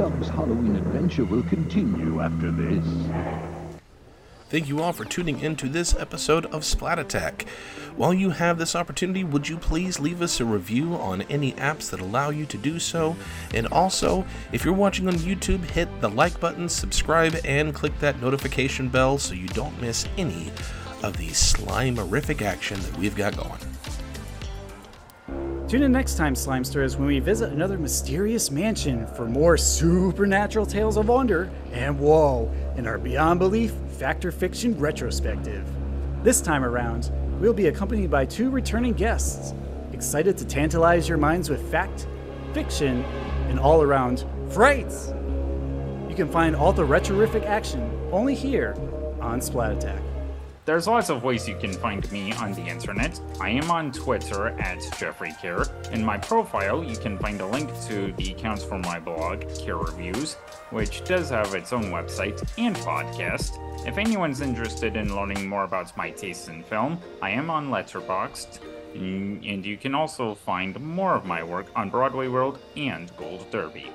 Doug's 0.00 0.30
Halloween 0.30 0.76
adventure 0.76 1.26
will 1.26 1.42
continue 1.42 2.22
after 2.22 2.50
this. 2.50 2.82
Thank 4.48 4.66
you 4.66 4.80
all 4.80 4.94
for 4.94 5.04
tuning 5.04 5.40
in 5.40 5.56
to 5.56 5.68
this 5.68 5.94
episode 5.94 6.46
of 6.46 6.64
Splat 6.64 6.98
Attack. 6.98 7.46
While 7.96 8.14
you 8.14 8.30
have 8.30 8.56
this 8.56 8.74
opportunity, 8.74 9.24
would 9.24 9.46
you 9.46 9.58
please 9.58 10.00
leave 10.00 10.22
us 10.22 10.40
a 10.40 10.46
review 10.46 10.94
on 10.94 11.20
any 11.28 11.52
apps 11.52 11.90
that 11.90 12.00
allow 12.00 12.30
you 12.30 12.46
to 12.46 12.56
do 12.56 12.78
so? 12.78 13.14
And 13.52 13.66
also, 13.66 14.24
if 14.52 14.64
you're 14.64 14.72
watching 14.72 15.06
on 15.06 15.16
YouTube, 15.16 15.64
hit 15.64 15.86
the 16.00 16.08
like 16.08 16.40
button, 16.40 16.70
subscribe, 16.70 17.36
and 17.44 17.74
click 17.74 17.92
that 17.98 18.22
notification 18.22 18.88
bell 18.88 19.18
so 19.18 19.34
you 19.34 19.48
don't 19.48 19.78
miss 19.82 20.08
any 20.16 20.50
of 21.02 21.18
the 21.18 21.28
slime-horrific 21.28 22.40
action 22.40 22.80
that 22.80 22.96
we've 22.96 23.16
got 23.16 23.36
going. 23.36 23.60
Tune 25.70 25.84
in 25.84 25.92
next 25.92 26.16
time, 26.16 26.34
Slimesters, 26.34 26.96
when 26.96 27.06
we 27.06 27.20
visit 27.20 27.52
another 27.52 27.78
mysterious 27.78 28.50
mansion 28.50 29.06
for 29.06 29.26
more 29.26 29.56
supernatural 29.56 30.66
tales 30.66 30.96
of 30.96 31.06
wonder 31.06 31.48
and 31.70 31.96
woe 31.96 32.52
in 32.76 32.88
our 32.88 32.98
Beyond 32.98 33.38
Belief 33.38 33.70
Fact 33.92 34.24
or 34.24 34.32
Fiction 34.32 34.76
retrospective. 34.80 35.64
This 36.24 36.40
time 36.40 36.64
around, 36.64 37.12
we'll 37.38 37.52
be 37.52 37.68
accompanied 37.68 38.10
by 38.10 38.26
two 38.26 38.50
returning 38.50 38.94
guests, 38.94 39.54
excited 39.92 40.36
to 40.38 40.44
tantalize 40.44 41.08
your 41.08 41.18
minds 41.18 41.48
with 41.48 41.70
fact, 41.70 42.08
fiction, 42.52 43.04
and 43.48 43.60
all 43.60 43.80
around 43.80 44.24
frights. 44.48 45.12
You 46.08 46.16
can 46.16 46.28
find 46.32 46.56
all 46.56 46.72
the 46.72 46.82
retrorific 46.82 47.46
action 47.46 47.96
only 48.10 48.34
here 48.34 48.74
on 49.20 49.40
Splat 49.40 49.70
Attack. 49.76 50.02
There's 50.66 50.86
lots 50.86 51.08
of 51.08 51.24
ways 51.24 51.48
you 51.48 51.56
can 51.56 51.72
find 51.72 52.10
me 52.12 52.32
on 52.34 52.52
the 52.52 52.62
internet. 52.62 53.18
I 53.40 53.48
am 53.48 53.70
on 53.70 53.92
Twitter 53.92 54.48
at 54.60 54.78
Jeffrey 54.98 55.32
Kare. 55.40 55.64
In 55.90 56.04
my 56.04 56.18
profile, 56.18 56.84
you 56.84 56.96
can 56.96 57.18
find 57.18 57.40
a 57.40 57.46
link 57.46 57.70
to 57.86 58.12
the 58.12 58.32
accounts 58.32 58.62
for 58.62 58.78
my 58.78 59.00
blog, 59.00 59.42
Kare 59.58 59.78
Reviews, 59.78 60.34
which 60.70 61.02
does 61.04 61.30
have 61.30 61.54
its 61.54 61.72
own 61.72 61.84
website 61.84 62.46
and 62.58 62.76
podcast. 62.76 63.58
If 63.88 63.96
anyone's 63.96 64.42
interested 64.42 64.96
in 64.96 65.16
learning 65.16 65.48
more 65.48 65.64
about 65.64 65.96
my 65.96 66.10
tastes 66.10 66.48
in 66.48 66.62
film, 66.62 67.00
I 67.22 67.30
am 67.30 67.48
on 67.48 67.70
Letterboxd, 67.70 68.58
and 68.94 69.64
you 69.64 69.78
can 69.78 69.94
also 69.94 70.34
find 70.34 70.78
more 70.78 71.14
of 71.14 71.24
my 71.24 71.42
work 71.42 71.68
on 71.74 71.88
Broadway 71.88 72.28
World 72.28 72.58
and 72.76 73.10
Gold 73.16 73.50
Derby. 73.50 73.90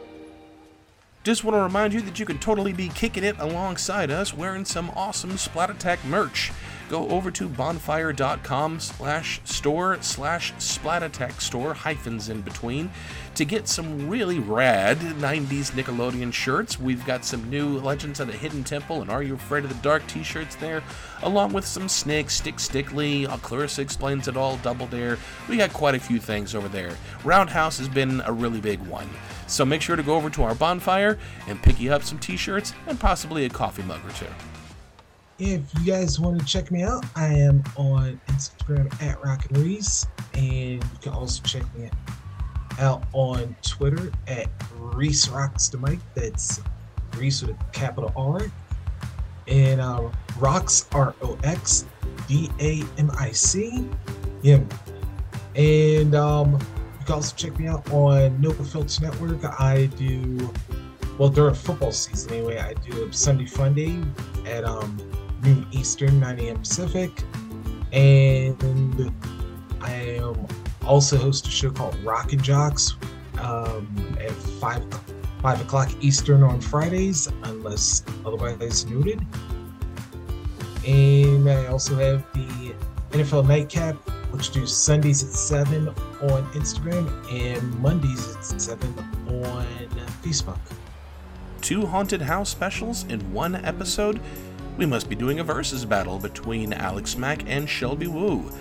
Just 1.25 1.43
want 1.43 1.55
to 1.55 1.61
remind 1.61 1.91
you 1.91 2.01
that 2.01 2.19
you 2.19 2.25
can 2.27 2.37
totally 2.37 2.71
be 2.71 2.87
kicking 2.89 3.23
it 3.23 3.35
alongside 3.39 4.11
us 4.11 4.31
wearing 4.31 4.63
some 4.63 4.91
awesome 4.91 5.39
Splat 5.39 5.71
Attack 5.71 6.05
merch. 6.05 6.51
Go 6.87 7.09
over 7.09 7.31
to 7.31 7.49
bonfire.com 7.49 8.79
slash 8.79 9.41
store 9.43 9.97
slash 10.01 10.53
splat 10.59 11.01
attack 11.01 11.41
store 11.41 11.73
hyphens 11.73 12.29
in 12.29 12.41
between 12.41 12.91
to 13.33 13.43
get 13.43 13.67
some 13.67 14.07
really 14.07 14.37
rad 14.37 14.99
90s 14.99 15.71
Nickelodeon 15.71 16.31
shirts. 16.31 16.79
We've 16.79 17.03
got 17.05 17.25
some 17.25 17.49
new 17.49 17.79
Legends 17.79 18.19
of 18.19 18.27
the 18.27 18.33
Hidden 18.33 18.63
Temple 18.63 19.01
and 19.01 19.09
Are 19.09 19.23
You 19.23 19.33
Afraid 19.33 19.63
of 19.63 19.71
the 19.71 19.81
Dark 19.81 20.05
t-shirts 20.07 20.55
there, 20.57 20.83
along 21.23 21.53
with 21.53 21.65
some 21.65 21.89
Snake, 21.89 22.29
Stick 22.29 22.59
Stickly, 22.59 23.25
Clarissa 23.41 23.81
Explains 23.81 24.27
It 24.27 24.37
All, 24.37 24.57
Double 24.57 24.87
Dare. 24.87 25.17
We 25.49 25.57
got 25.57 25.73
quite 25.73 25.95
a 25.95 25.99
few 25.99 26.19
things 26.19 26.53
over 26.53 26.67
there. 26.67 26.95
Roundhouse 27.23 27.79
has 27.79 27.89
been 27.89 28.21
a 28.25 28.31
really 28.31 28.61
big 28.61 28.79
one. 28.81 29.09
So 29.47 29.65
make 29.65 29.81
sure 29.81 29.95
to 29.95 30.03
go 30.03 30.15
over 30.15 30.29
to 30.29 30.43
our 30.43 30.55
bonfire 30.55 31.17
and 31.47 31.61
pick 31.61 31.79
you 31.79 31.91
up 31.91 32.03
some 32.03 32.19
t-shirts 32.19 32.73
and 32.85 32.99
possibly 32.99 33.45
a 33.45 33.49
coffee 33.49 33.83
mug 33.83 33.99
or 34.07 34.11
two. 34.13 34.27
If 35.37 35.63
you 35.77 35.91
guys 35.91 36.17
want 36.17 36.39
to 36.39 36.45
check 36.45 36.71
me 36.71 36.83
out, 36.83 37.05
I 37.13 37.27
am 37.27 37.61
on 37.75 38.21
Instagram 38.27 38.89
at 39.03 39.21
Rockin' 39.21 39.61
Reese, 39.61 40.07
and 40.33 40.81
you 40.81 40.99
can 41.01 41.11
also 41.11 41.43
check 41.43 41.63
me 41.75 41.89
out 42.79 43.03
on 43.11 43.53
Twitter 43.61 44.13
at 44.27 44.47
Reese 44.77 45.27
Rocks 45.27 45.67
the 45.67 45.77
Mic. 45.77 45.99
That's 46.13 46.61
Reese 47.17 47.41
with 47.41 47.51
a 47.51 47.63
capital 47.73 48.13
R, 48.15 48.49
and 49.49 49.81
uh, 49.81 50.09
Rocks 50.39 50.87
R 50.93 51.13
O 51.21 51.37
X 51.43 51.85
D 52.29 52.49
A 52.61 52.83
M 52.97 53.11
I 53.19 53.31
C. 53.31 53.89
Yeah, 54.41 54.61
and 55.55 56.15
um, 56.15 56.53
you 56.53 57.05
can 57.05 57.15
also 57.15 57.35
check 57.35 57.59
me 57.59 57.67
out 57.67 57.91
on 57.91 58.39
Nova 58.39 58.63
Filter 58.63 59.03
Network. 59.03 59.43
I 59.59 59.87
do 59.97 60.49
well 61.17 61.27
during 61.27 61.55
football 61.55 61.91
season 61.91 62.35
anyway. 62.35 62.57
I 62.57 62.73
do 62.75 63.11
Sunday 63.11 63.47
Fun 63.47 63.73
Day 63.73 63.99
at 64.45 64.63
um 64.63 64.97
noon 65.45 65.67
Eastern, 65.71 66.19
9 66.19 66.39
a.m. 66.39 66.59
Pacific, 66.59 67.11
and 67.91 69.13
I 69.81 69.91
am 69.91 70.47
also 70.85 71.17
host 71.17 71.47
a 71.47 71.51
show 71.51 71.71
called 71.71 71.95
Rockin' 72.03 72.41
Jocks 72.41 72.95
um, 73.39 74.17
at 74.19 74.31
five 74.31 74.83
five 75.41 75.61
o'clock 75.61 75.89
Eastern 76.01 76.41
on 76.41 76.59
Fridays, 76.59 77.27
unless 77.43 78.03
otherwise 78.25 78.85
noted. 78.87 79.21
And 80.85 81.49
I 81.49 81.67
also 81.67 81.95
have 81.95 82.25
the 82.33 82.73
NFL 83.11 83.47
Nightcap, 83.47 83.95
which 84.31 84.49
do 84.51 84.65
Sundays 84.65 85.23
at 85.23 85.29
seven 85.29 85.89
on 85.89 86.43
Instagram 86.53 87.07
and 87.31 87.79
Mondays 87.79 88.35
at 88.35 88.61
seven 88.61 88.93
on 89.27 89.65
Facebook. 90.23 90.59
Two 91.61 91.85
haunted 91.85 92.21
house 92.21 92.49
specials 92.49 93.03
in 93.05 93.33
one 93.33 93.55
episode? 93.55 94.19
We 94.77 94.85
must 94.85 95.09
be 95.09 95.15
doing 95.15 95.39
a 95.39 95.43
versus 95.43 95.85
battle 95.85 96.19
between 96.19 96.73
Alex 96.73 97.17
Mack 97.17 97.49
and 97.49 97.69
Shelby 97.69 98.07
Woo. 98.07 98.51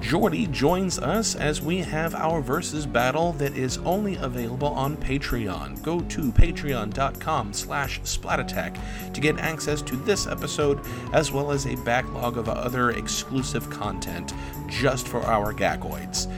Jordy 0.00 0.46
joins 0.48 0.98
us 0.98 1.34
as 1.34 1.62
we 1.62 1.78
have 1.78 2.14
our 2.14 2.42
versus 2.42 2.84
battle 2.84 3.32
that 3.34 3.56
is 3.56 3.78
only 3.78 4.16
available 4.16 4.68
on 4.68 4.96
Patreon. 4.98 5.80
Go 5.82 6.00
to 6.00 6.32
patreon.com 6.32 7.52
slash 7.54 8.00
splatattack 8.02 8.78
to 9.14 9.20
get 9.20 9.38
access 9.38 9.80
to 9.82 9.96
this 9.96 10.26
episode 10.26 10.80
as 11.14 11.32
well 11.32 11.52
as 11.52 11.66
a 11.66 11.76
backlog 11.76 12.36
of 12.36 12.48
other 12.50 12.90
exclusive 12.90 13.70
content 13.70 14.34
just 14.68 15.08
for 15.08 15.22
our 15.22 15.54
gagoids. 15.54 16.30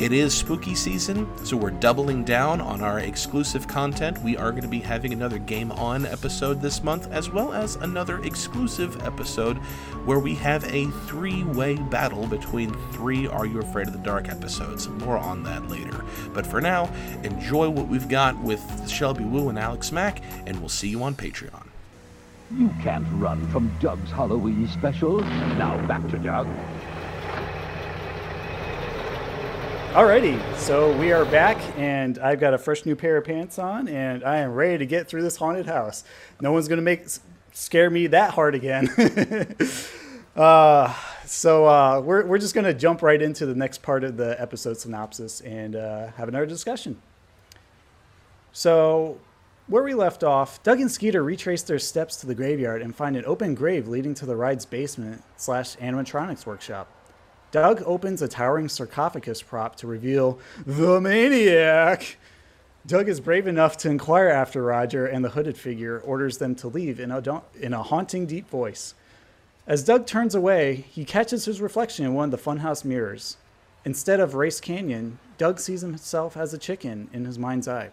It 0.00 0.12
is 0.12 0.32
spooky 0.32 0.74
season, 0.74 1.28
so 1.44 1.58
we're 1.58 1.72
doubling 1.72 2.24
down 2.24 2.62
on 2.62 2.80
our 2.80 3.00
exclusive 3.00 3.68
content. 3.68 4.16
We 4.22 4.34
are 4.34 4.50
going 4.50 4.62
to 4.62 4.68
be 4.68 4.80
having 4.80 5.12
another 5.12 5.36
Game 5.36 5.70
On 5.72 6.06
episode 6.06 6.62
this 6.62 6.82
month, 6.82 7.12
as 7.12 7.28
well 7.28 7.52
as 7.52 7.76
another 7.76 8.18
exclusive 8.24 9.04
episode 9.04 9.58
where 10.06 10.18
we 10.18 10.34
have 10.36 10.64
a 10.72 10.86
three 11.06 11.44
way 11.44 11.76
battle 11.76 12.26
between 12.26 12.72
three 12.92 13.26
Are 13.26 13.44
You 13.44 13.60
Afraid 13.60 13.88
of 13.88 13.92
the 13.92 13.98
Dark 13.98 14.30
episodes. 14.30 14.88
More 14.88 15.18
on 15.18 15.42
that 15.42 15.68
later. 15.68 16.02
But 16.32 16.46
for 16.46 16.62
now, 16.62 16.90
enjoy 17.22 17.68
what 17.68 17.86
we've 17.86 18.08
got 18.08 18.40
with 18.40 18.88
Shelby 18.88 19.24
Woo 19.24 19.50
and 19.50 19.58
Alex 19.58 19.92
Mack, 19.92 20.22
and 20.46 20.58
we'll 20.60 20.70
see 20.70 20.88
you 20.88 21.02
on 21.02 21.14
Patreon. 21.14 21.66
You 22.56 22.70
can't 22.82 23.06
run 23.12 23.46
from 23.48 23.70
Doug's 23.80 24.10
Halloween 24.10 24.66
special. 24.68 25.20
Now 25.20 25.86
back 25.86 26.08
to 26.08 26.18
Doug. 26.18 26.48
Alrighty, 29.90 30.40
so 30.54 30.96
we 30.98 31.10
are 31.10 31.24
back, 31.24 31.60
and 31.76 32.16
I've 32.20 32.38
got 32.38 32.54
a 32.54 32.58
fresh 32.58 32.86
new 32.86 32.94
pair 32.94 33.16
of 33.16 33.24
pants 33.24 33.58
on, 33.58 33.88
and 33.88 34.22
I 34.22 34.36
am 34.36 34.54
ready 34.54 34.78
to 34.78 34.86
get 34.86 35.08
through 35.08 35.22
this 35.22 35.34
haunted 35.34 35.66
house. 35.66 36.04
No 36.40 36.52
one's 36.52 36.68
gonna 36.68 36.80
make 36.80 37.06
scare 37.50 37.90
me 37.90 38.06
that 38.06 38.30
hard 38.34 38.54
again. 38.54 38.88
uh, 40.36 40.94
so 41.26 41.66
uh, 41.66 42.00
we're 42.04 42.24
we're 42.24 42.38
just 42.38 42.54
gonna 42.54 42.72
jump 42.72 43.02
right 43.02 43.20
into 43.20 43.46
the 43.46 43.54
next 43.56 43.82
part 43.82 44.04
of 44.04 44.16
the 44.16 44.40
episode 44.40 44.78
synopsis 44.78 45.40
and 45.40 45.74
uh, 45.74 46.12
have 46.12 46.28
another 46.28 46.46
discussion. 46.46 47.02
So, 48.52 49.18
where 49.66 49.82
we 49.82 49.94
left 49.94 50.22
off, 50.22 50.62
Doug 50.62 50.80
and 50.80 50.90
Skeeter 50.90 51.24
retrace 51.24 51.64
their 51.64 51.80
steps 51.80 52.14
to 52.18 52.28
the 52.28 52.34
graveyard 52.36 52.80
and 52.80 52.94
find 52.94 53.16
an 53.16 53.24
open 53.26 53.56
grave 53.56 53.88
leading 53.88 54.14
to 54.14 54.24
the 54.24 54.36
ride's 54.36 54.66
basement 54.66 55.24
slash 55.36 55.74
animatronics 55.78 56.46
workshop. 56.46 56.88
Doug 57.50 57.82
opens 57.84 58.22
a 58.22 58.28
towering 58.28 58.68
sarcophagus 58.68 59.42
prop 59.42 59.74
to 59.76 59.86
reveal 59.86 60.38
the 60.64 61.00
maniac. 61.00 62.16
Doug 62.86 63.08
is 63.08 63.20
brave 63.20 63.46
enough 63.46 63.76
to 63.78 63.90
inquire 63.90 64.28
after 64.28 64.62
Roger, 64.62 65.06
and 65.06 65.24
the 65.24 65.30
hooded 65.30 65.58
figure 65.58 65.98
orders 65.98 66.38
them 66.38 66.54
to 66.56 66.68
leave 66.68 67.00
in 67.00 67.10
a, 67.10 67.42
in 67.60 67.74
a 67.74 67.82
haunting, 67.82 68.26
deep 68.26 68.48
voice. 68.48 68.94
As 69.66 69.84
Doug 69.84 70.06
turns 70.06 70.34
away, 70.34 70.86
he 70.90 71.04
catches 71.04 71.44
his 71.44 71.60
reflection 71.60 72.04
in 72.04 72.14
one 72.14 72.26
of 72.26 72.30
the 72.30 72.50
funhouse 72.50 72.84
mirrors. 72.84 73.36
Instead 73.84 74.20
of 74.20 74.34
Race 74.34 74.60
Canyon, 74.60 75.18
Doug 75.36 75.58
sees 75.58 75.82
himself 75.82 76.36
as 76.36 76.54
a 76.54 76.58
chicken 76.58 77.08
in 77.12 77.24
his 77.24 77.38
mind's 77.38 77.68
eye. 77.68 77.90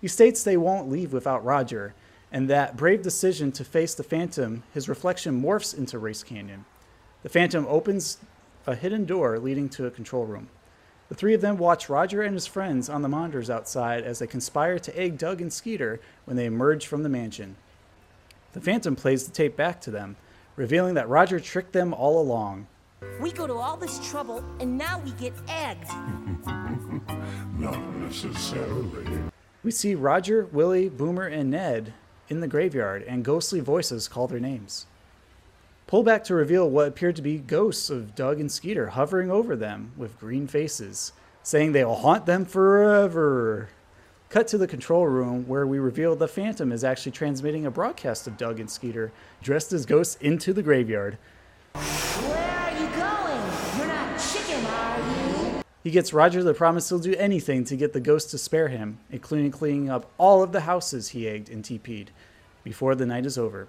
He 0.00 0.08
states 0.08 0.42
they 0.42 0.56
won't 0.56 0.90
leave 0.90 1.12
without 1.12 1.44
Roger, 1.44 1.94
and 2.30 2.48
that 2.48 2.76
brave 2.76 3.02
decision 3.02 3.52
to 3.52 3.64
face 3.64 3.94
the 3.94 4.02
Phantom, 4.02 4.62
his 4.74 4.88
reflection 4.88 5.40
morphs 5.40 5.76
into 5.76 5.98
Race 5.98 6.22
Canyon. 6.22 6.64
The 7.22 7.28
Phantom 7.28 7.66
opens 7.68 8.18
a 8.68 8.74
hidden 8.74 9.06
door 9.06 9.38
leading 9.38 9.66
to 9.66 9.86
a 9.86 9.90
control 9.90 10.26
room. 10.26 10.46
The 11.08 11.14
three 11.14 11.32
of 11.32 11.40
them 11.40 11.56
watch 11.56 11.88
Roger 11.88 12.20
and 12.20 12.34
his 12.34 12.46
friends 12.46 12.90
on 12.90 13.00
the 13.00 13.08
monitors 13.08 13.48
outside 13.48 14.04
as 14.04 14.18
they 14.18 14.26
conspire 14.26 14.78
to 14.78 14.98
egg 14.98 15.16
Doug 15.16 15.40
and 15.40 15.50
Skeeter 15.50 16.00
when 16.26 16.36
they 16.36 16.44
emerge 16.44 16.86
from 16.86 17.02
the 17.02 17.08
mansion. 17.08 17.56
The 18.52 18.60
Phantom 18.60 18.94
plays 18.94 19.24
the 19.24 19.32
tape 19.32 19.56
back 19.56 19.80
to 19.80 19.90
them, 19.90 20.16
revealing 20.54 20.94
that 20.94 21.08
Roger 21.08 21.40
tricked 21.40 21.72
them 21.72 21.94
all 21.94 22.20
along. 22.20 22.66
We 23.22 23.32
go 23.32 23.46
to 23.46 23.54
all 23.54 23.78
this 23.78 24.06
trouble, 24.10 24.44
and 24.60 24.76
now 24.76 25.00
we 25.02 25.12
get 25.12 25.32
egged. 25.48 25.88
Not 27.56 27.80
necessarily. 27.96 29.06
We 29.62 29.70
see 29.70 29.94
Roger, 29.94 30.44
Willie, 30.52 30.90
Boomer, 30.90 31.26
and 31.26 31.50
Ned 31.50 31.94
in 32.28 32.40
the 32.40 32.48
graveyard, 32.48 33.02
and 33.04 33.24
ghostly 33.24 33.60
voices 33.60 34.08
call 34.08 34.26
their 34.26 34.40
names. 34.40 34.84
Pull 35.88 36.02
back 36.02 36.22
to 36.24 36.34
reveal 36.34 36.68
what 36.68 36.86
appeared 36.86 37.16
to 37.16 37.22
be 37.22 37.38
ghosts 37.38 37.88
of 37.88 38.14
Doug 38.14 38.38
and 38.40 38.52
Skeeter 38.52 38.88
hovering 38.88 39.30
over 39.30 39.56
them 39.56 39.92
with 39.96 40.20
green 40.20 40.46
faces, 40.46 41.12
saying 41.42 41.72
they 41.72 41.82
will 41.82 41.96
haunt 41.96 42.26
them 42.26 42.44
forever. 42.44 43.70
Cut 44.28 44.46
to 44.48 44.58
the 44.58 44.66
control 44.66 45.06
room 45.06 45.48
where 45.48 45.66
we 45.66 45.78
reveal 45.78 46.14
the 46.14 46.28
Phantom 46.28 46.72
is 46.72 46.84
actually 46.84 47.12
transmitting 47.12 47.64
a 47.64 47.70
broadcast 47.70 48.26
of 48.26 48.36
Doug 48.36 48.60
and 48.60 48.70
Skeeter 48.70 49.12
dressed 49.40 49.72
as 49.72 49.86
ghosts 49.86 50.16
into 50.16 50.52
the 50.52 50.62
graveyard. 50.62 51.16
Where 51.72 51.82
are 51.82 52.72
you 52.72 52.88
going? 52.88 53.78
You're 53.78 53.86
not 53.86 54.20
chicken, 54.20 54.66
are 54.66 55.56
you? 55.56 55.62
He 55.84 55.90
gets 55.90 56.12
Roger 56.12 56.42
to 56.42 56.52
promise 56.52 56.90
he'll 56.90 56.98
do 56.98 57.14
anything 57.14 57.64
to 57.64 57.76
get 57.76 57.94
the 57.94 58.00
ghost 58.00 58.30
to 58.32 58.36
spare 58.36 58.68
him, 58.68 58.98
including 59.10 59.50
cleaning 59.50 59.88
up 59.88 60.10
all 60.18 60.42
of 60.42 60.52
the 60.52 60.60
houses 60.60 61.08
he 61.08 61.26
egged 61.26 61.48
and 61.48 61.64
TP'd 61.64 62.10
before 62.62 62.94
the 62.94 63.06
night 63.06 63.24
is 63.24 63.38
over. 63.38 63.68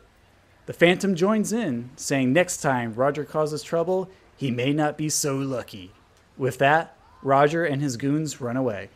The 0.70 0.74
Phantom 0.74 1.16
joins 1.16 1.52
in, 1.52 1.90
saying 1.96 2.32
next 2.32 2.58
time 2.58 2.94
Roger 2.94 3.26
causes 3.26 3.64
trouble, 3.64 4.08
he 4.38 4.52
may 4.52 4.72
not 4.72 5.00
be 5.00 5.10
so 5.10 5.36
lucky. 5.36 5.94
With 6.38 6.60
that, 6.60 6.96
Roger 7.24 7.66
and 7.66 7.82
his 7.82 7.98
goons 7.98 8.40
run 8.40 8.56
away. 8.56 8.90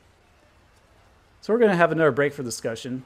So 1.42 1.52
we're 1.52 1.58
going 1.58 1.72
to 1.72 1.76
have 1.76 1.92
another 1.92 2.12
break 2.12 2.32
for 2.32 2.44
discussion. 2.44 3.06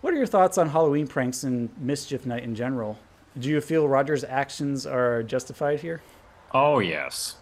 What 0.00 0.12
are 0.12 0.16
your 0.16 0.26
thoughts 0.26 0.58
on 0.58 0.70
Halloween 0.70 1.06
pranks 1.06 1.44
and 1.44 1.70
Mischief 1.78 2.26
Night 2.26 2.42
in 2.42 2.56
general? 2.56 2.98
Do 3.38 3.48
you 3.48 3.60
feel 3.60 3.86
Roger's 3.86 4.24
actions 4.24 4.84
are 4.84 5.22
justified 5.22 5.78
here? 5.78 6.02
Oh, 6.52 6.80
yes. 6.80 7.36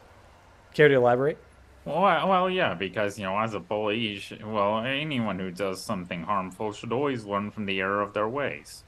Care 0.75 0.89
to 0.89 0.95
elaborate? 0.95 1.39
Well, 1.87 2.03
well, 2.29 2.51
yeah, 2.51 2.75
because, 2.75 3.19
you 3.19 3.25
know, 3.25 3.39
as 3.39 3.55
a 3.55 3.61
bully, 3.61 4.19
should, 4.19 4.45
well, 4.45 4.81
anyone 4.81 5.39
who 5.39 5.51
does 5.51 5.83
something 5.83 6.25
harmful 6.25 6.73
should 6.73 6.93
always 6.93 7.25
learn 7.25 7.51
from 7.51 7.65
the 7.65 7.81
error 7.81 8.03
of 8.03 8.13
their 8.13 8.29
ways. 8.29 8.85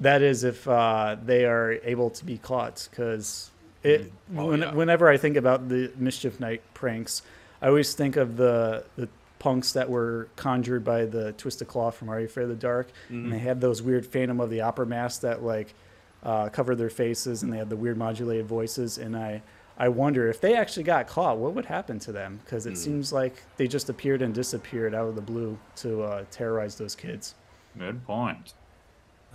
That 0.00 0.22
is 0.22 0.44
if 0.44 0.68
uh, 0.68 1.16
they 1.24 1.46
are 1.46 1.78
able 1.84 2.10
to 2.10 2.24
be 2.24 2.38
caught, 2.38 2.88
because 2.90 3.50
it. 3.82 4.12
Oh, 4.36 4.46
when, 4.46 4.60
yeah. 4.60 4.74
Whenever 4.74 5.08
I 5.08 5.16
think 5.16 5.36
about 5.36 5.68
the 5.68 5.90
mischief 5.96 6.38
night 6.38 6.62
pranks, 6.74 7.22
I 7.62 7.68
always 7.68 7.94
think 7.94 8.16
of 8.16 8.36
the 8.36 8.84
the 8.96 9.08
punks 9.38 9.72
that 9.72 9.88
were 9.88 10.28
conjured 10.36 10.84
by 10.84 11.04
the 11.04 11.32
Twisted 11.32 11.68
Claw 11.68 11.90
from 11.90 12.08
Are 12.08 12.18
You 12.20 12.26
Afraid 12.26 12.44
of 12.44 12.48
the 12.50 12.56
Dark, 12.56 12.88
and 13.08 13.32
they 13.32 13.38
had 13.38 13.60
those 13.60 13.82
weird 13.82 14.04
Phantom 14.06 14.40
of 14.40 14.50
the 14.50 14.60
Opera 14.60 14.86
masks 14.86 15.20
that 15.20 15.42
like 15.42 15.74
uh, 16.22 16.48
covered 16.50 16.76
their 16.76 16.90
faces, 16.90 17.42
and 17.42 17.52
they 17.52 17.58
had 17.58 17.70
the 17.70 17.76
weird 17.76 17.96
modulated 17.96 18.46
voices, 18.46 18.98
and 18.98 19.16
I. 19.16 19.42
I 19.78 19.88
wonder 19.90 20.26
if 20.30 20.40
they 20.40 20.56
actually 20.56 20.84
got 20.84 21.06
caught, 21.06 21.36
what 21.36 21.52
would 21.52 21.66
happen 21.66 21.98
to 21.98 22.10
them? 22.10 22.40
Because 22.42 22.64
it 22.64 22.78
seems 22.78 23.12
like 23.12 23.42
they 23.58 23.68
just 23.68 23.90
appeared 23.90 24.22
and 24.22 24.32
disappeared 24.32 24.94
out 24.94 25.06
of 25.06 25.16
the 25.16 25.20
blue 25.20 25.58
to 25.76 26.02
uh, 26.02 26.24
terrorize 26.30 26.76
those 26.76 26.94
kids. 26.94 27.34
Good 27.78 28.02
point. 28.06 28.54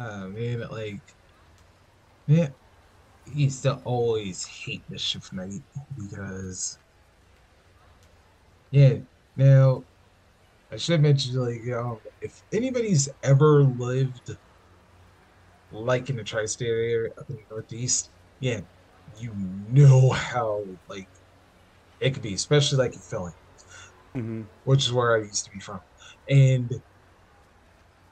Uh, 0.02 0.28
man, 0.30 0.62
like, 0.70 1.04
yeah, 2.28 2.50
I 3.28 3.32
used 3.32 3.64
to 3.64 3.78
always 3.86 4.46
hate 4.66 4.86
the 4.90 5.00
shift 5.00 5.34
Night 5.34 5.64
because, 5.98 6.80
yeah, 8.72 9.00
now, 9.36 9.86
I 10.72 10.78
should 10.78 11.02
mention, 11.02 11.36
like, 11.36 11.62
um, 11.78 12.00
if 12.22 12.44
anybody's 12.54 13.10
ever 13.24 13.64
lived, 13.66 14.30
like, 15.70 16.10
in 16.10 16.16
the 16.18 16.24
tri-state 16.24 16.68
area 16.68 17.10
up 17.18 17.26
in 17.30 17.36
the 17.38 17.46
Northeast, 17.50 18.12
yeah, 18.40 18.62
you 19.16 19.34
know 19.36 20.10
how, 20.12 20.66
like, 20.88 21.10
it 22.00 22.12
could 22.14 22.24
be, 22.24 22.34
especially, 22.36 22.80
like, 22.80 22.96
in 22.96 23.02
Philly, 23.02 23.34
Mm-hmm. 24.16 24.42
which 24.64 24.86
is 24.86 24.94
where 24.94 25.16
I 25.16 25.20
used 25.20 25.46
to 25.46 25.52
be 25.52 25.60
from. 25.60 25.80
And 26.30 26.70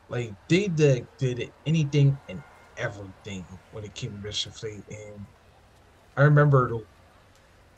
like 0.09 0.35
they 0.49 0.67
did, 0.69 1.07
did 1.19 1.53
anything 1.65 2.21
and 2.27 2.43
everything 2.77 3.47
when 3.71 3.85
it 3.85 3.95
came 3.95 4.13
to 4.13 4.19
Mischief 4.19 4.55
Night. 4.63 4.85
And 4.89 5.27
I 6.17 6.23
remember, 6.23 6.69
the- 6.69 6.87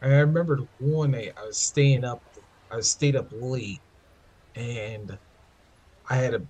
I 0.01 0.19
remember 0.19 0.57
the 0.57 0.69
one 0.77 1.11
night 1.11 1.33
I 1.37 1.45
was 1.45 1.61
staying 1.61 2.03
up, 2.05 2.23
I 2.71 2.81
stayed 2.81 3.15
up 3.15 3.29
late, 3.31 3.83
and 4.55 5.19
I 6.09 6.17
had 6.17 6.35
a 6.35 6.47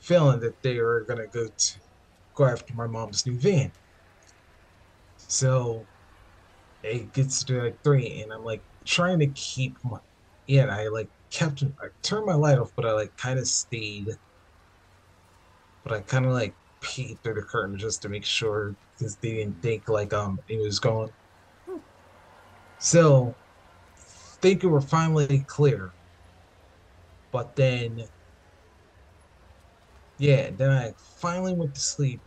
feeling 0.00 0.40
that 0.40 0.62
they 0.62 0.80
were 0.80 1.04
gonna 1.06 1.28
go 1.28 1.48
to 1.48 1.80
go 2.34 2.44
after 2.46 2.74
my 2.74 2.86
mom's 2.88 3.26
new 3.26 3.38
van. 3.40 3.72
So 5.16 5.88
it 6.82 7.12
gets 7.12 7.44
to 7.44 7.62
like 7.62 7.78
three, 7.84 8.22
and 8.22 8.32
I'm 8.32 8.44
like 8.44 8.64
trying 8.86 9.20
to 9.20 9.28
keep 9.32 9.78
my, 9.84 9.98
yeah, 10.46 10.66
I 10.74 10.88
like 10.88 11.10
kept, 11.30 11.62
I 11.64 11.88
turned 12.02 12.26
my 12.26 12.34
light 12.34 12.58
off, 12.58 12.72
but 12.76 12.86
I 12.86 12.92
like 12.92 13.16
kind 13.16 13.38
of 13.38 13.46
stayed 13.48 14.08
but 15.84 15.92
I 15.92 16.00
kind 16.00 16.26
of 16.26 16.32
like 16.32 16.54
peeked 16.80 17.22
through 17.22 17.34
the 17.34 17.42
curtain 17.42 17.78
just 17.78 18.02
to 18.02 18.08
make 18.08 18.24
sure 18.24 18.76
because 18.98 19.16
they 19.16 19.34
didn't 19.34 19.62
think 19.62 19.88
like 19.88 20.12
um 20.12 20.38
it 20.48 20.60
was 20.60 20.78
going. 20.80 21.10
So, 22.78 23.34
thinking 24.40 24.70
we're 24.70 24.80
finally 24.80 25.44
clear, 25.48 25.92
but 27.32 27.56
then, 27.56 28.00
yeah, 30.18 30.50
then 30.50 30.70
I 30.70 30.92
finally 31.20 31.54
went 31.54 31.74
to 31.74 31.80
sleep. 31.80 32.20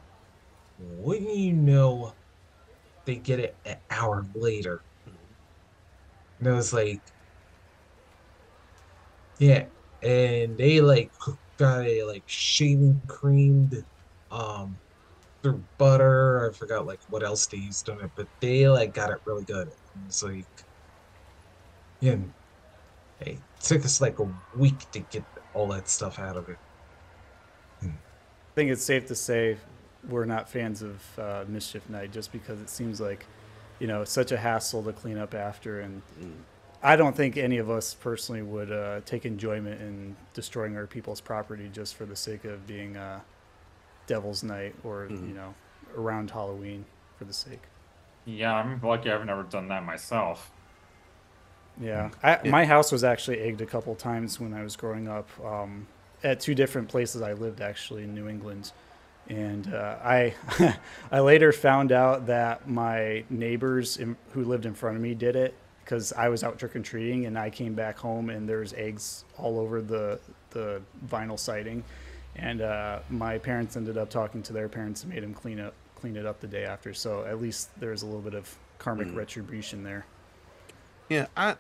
Wouldn't 0.80 1.36
you 1.36 1.54
know, 1.54 2.16
they 3.06 3.18
get 3.18 3.40
it 3.40 3.58
an 3.66 3.78
hour 3.92 4.26
later. 4.36 4.82
And 6.40 6.48
it 6.48 6.52
was 6.52 6.74
like, 6.74 7.02
yeah, 9.40 9.66
and 10.02 10.58
they 10.58 10.82
like 10.82 11.12
got 11.58 11.86
a 11.86 12.04
like 12.04 12.24
shaving 12.28 13.02
creamed 13.08 13.84
um 14.32 14.78
through 15.44 15.64
butter. 15.78 16.50
I 16.50 16.54
forgot 16.54 16.86
like 16.86 17.00
what 17.10 17.24
else 17.24 17.46
they 17.46 17.58
used 17.58 17.90
on 17.90 18.02
it, 18.02 18.12
but 18.16 18.28
they 18.40 18.68
like 18.70 18.94
got 18.94 19.12
it 19.12 19.22
really 19.26 19.44
good. 19.44 19.68
And 19.96 20.06
It's 20.08 20.24
like 20.24 20.46
yeah, 22.00 22.18
it 23.22 23.40
took 23.60 23.84
us 23.86 24.02
like 24.02 24.20
a 24.20 24.28
week 24.56 24.90
to 24.92 25.00
get 25.00 25.24
all 25.54 25.68
that 25.70 25.90
stuff 25.90 26.20
out 26.20 26.38
of 26.38 26.50
it. 26.50 26.58
I 27.84 27.90
think 28.56 28.72
it's 28.72 28.84
safe 28.84 29.08
to 29.08 29.16
say 29.16 29.58
we're 30.08 30.26
not 30.26 30.50
fans 30.50 30.82
of 30.82 31.20
uh, 31.20 31.46
Mischief 31.48 31.90
Night 31.90 32.12
just 32.12 32.32
because 32.32 32.60
it 32.60 32.70
seems 32.70 33.00
like, 33.00 33.26
you 33.80 33.88
know, 33.88 34.02
it's 34.02 34.12
such 34.12 34.32
a 34.32 34.38
hassle 34.38 34.84
to 34.84 34.94
clean 34.94 35.18
up 35.18 35.34
after. 35.34 35.82
And 35.82 36.02
I 36.84 36.96
don't 36.96 37.16
think 37.16 37.38
any 37.38 37.58
of 37.58 37.70
us 37.70 37.94
personally 37.96 38.42
would 38.44 38.72
uh, 38.72 39.02
take 39.06 39.26
enjoyment 39.26 39.82
in 39.82 40.16
destroying 40.34 40.76
our 40.78 40.86
people's 40.88 41.22
property 41.22 41.70
just 41.74 41.96
for 41.96 42.06
the 42.06 42.16
sake 42.16 42.46
of 42.46 42.68
being 42.68 42.96
uh, 42.96 43.20
Devil's 44.06 44.44
Night 44.44 44.76
or, 44.84 45.08
you 45.10 45.34
know, 45.34 45.54
around 45.96 46.32
Halloween 46.32 46.86
for 47.18 47.26
the 47.26 47.34
sake. 47.34 47.62
Yeah, 48.26 48.54
I'm 48.54 48.80
lucky 48.82 49.10
I've 49.12 49.26
never 49.26 49.44
done 49.44 49.70
that 49.70 49.86
myself. 49.86 50.52
Yeah, 51.80 52.10
I, 52.24 52.40
Yeah. 52.44 52.52
my 52.52 52.66
house 52.66 52.92
was 52.92 53.04
actually 53.04 53.40
egged 53.40 53.62
a 53.62 53.66
couple 53.66 53.94
times 53.96 54.40
when 54.40 54.54
I 54.54 54.64
was 54.64 54.76
growing 54.76 55.08
up. 55.08 55.30
Um, 55.44 55.88
at 56.24 56.40
two 56.40 56.56
different 56.56 56.90
places 56.90 57.22
I 57.22 57.34
lived 57.34 57.62
actually 57.62 58.04
in 58.04 58.16
New 58.16 58.28
England, 58.28 58.72
and 59.30 59.72
uh, 59.72 59.98
I 60.04 60.34
I 61.12 61.20
later 61.20 61.52
found 61.52 61.92
out 61.92 62.26
that 62.26 62.68
my 62.68 63.24
neighbors 63.30 63.98
in, 63.98 64.18
who 64.32 64.44
lived 64.44 64.66
in 64.66 64.74
front 64.74 64.96
of 64.96 65.02
me 65.04 65.14
did 65.14 65.36
it 65.36 65.54
because 65.88 66.12
I 66.12 66.28
was 66.28 66.44
out 66.44 66.60
trick 66.60 66.76
or 66.76 66.82
treating 66.82 67.28
and 67.28 67.40
I 67.40 67.50
came 67.50 67.74
back 67.74 67.98
home 67.98 68.30
and 68.30 68.48
there's 68.48 68.74
eggs 68.74 69.24
all 69.38 69.58
over 69.58 69.82
the 69.82 70.20
the 70.50 70.82
vinyl 71.08 71.40
siding, 71.40 71.84
and 72.36 72.62
uh, 72.62 73.00
my 73.10 73.38
parents 73.38 73.78
ended 73.78 73.98
up 73.98 74.10
talking 74.10 74.44
to 74.44 74.54
their 74.54 74.68
parents 74.68 75.04
and 75.04 75.14
made 75.14 75.24
them 75.24 75.34
clean 75.34 75.62
up 75.62 75.74
clean 75.96 76.18
it 76.18 76.26
up 76.26 76.42
the 76.42 76.48
day 76.48 76.66
after. 76.66 76.94
So 76.94 77.24
at 77.24 77.42
least 77.42 77.70
there's 77.80 78.02
a 78.02 78.06
little 78.06 78.22
bit 78.22 78.34
of 78.34 78.54
karmic 78.80 79.16
retribution 79.16 79.84
there. 79.84 80.06
Yeah, 81.10 81.28
I. 81.38 81.56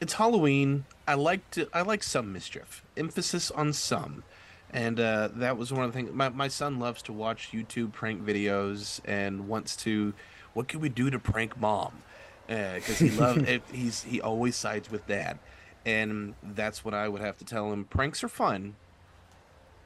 It's 0.00 0.14
Halloween. 0.14 0.86
I 1.06 1.12
like 1.14 1.50
to. 1.50 1.68
I 1.74 1.82
like 1.82 2.02
some 2.02 2.32
mischief. 2.32 2.82
Emphasis 2.96 3.50
on 3.50 3.74
some, 3.74 4.24
and 4.70 4.98
uh, 4.98 5.28
that 5.34 5.58
was 5.58 5.70
one 5.72 5.84
of 5.84 5.92
the 5.92 5.96
things. 5.98 6.10
My 6.14 6.30
my 6.30 6.48
son 6.48 6.78
loves 6.78 7.02
to 7.02 7.12
watch 7.12 7.50
YouTube 7.52 7.92
prank 7.92 8.24
videos 8.24 9.00
and 9.04 9.46
wants 9.46 9.76
to. 9.76 10.14
What 10.54 10.68
can 10.68 10.80
we 10.80 10.88
do 10.88 11.10
to 11.10 11.18
prank 11.18 11.60
mom? 11.60 12.02
Because 12.50 12.98
he 12.98 13.10
loves. 13.10 13.44
he's 13.72 14.02
he 14.02 14.20
always 14.20 14.56
sides 14.56 14.90
with 14.90 15.06
dad, 15.06 15.38
and 15.86 16.34
that's 16.42 16.84
what 16.84 16.94
I 16.94 17.08
would 17.08 17.20
have 17.20 17.38
to 17.38 17.44
tell 17.44 17.72
him. 17.72 17.84
Pranks 17.84 18.24
are 18.24 18.28
fun, 18.28 18.74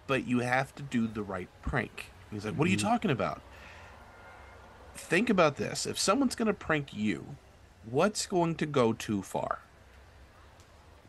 but 0.07 0.27
you 0.27 0.39
have 0.39 0.75
to 0.77 0.83
do 0.83 1.07
the 1.07 1.23
right 1.23 1.49
prank. 1.61 2.07
He's 2.31 2.47
like, 2.47 2.55
"What 2.55 2.67
are 2.67 2.71
you 2.71 2.79
mm-hmm. 2.79 2.89
talking 2.89 3.11
about?" 3.11 3.43
Think 4.95 5.29
about 5.29 5.57
this: 5.57 5.85
if 5.85 5.99
someone's 5.99 6.35
going 6.35 6.47
to 6.47 6.55
prank 6.55 6.95
you, 6.95 7.37
what's 7.85 8.25
going 8.25 8.55
to 8.55 8.67
go 8.67 8.95
too 8.95 9.21
far? 9.21 9.59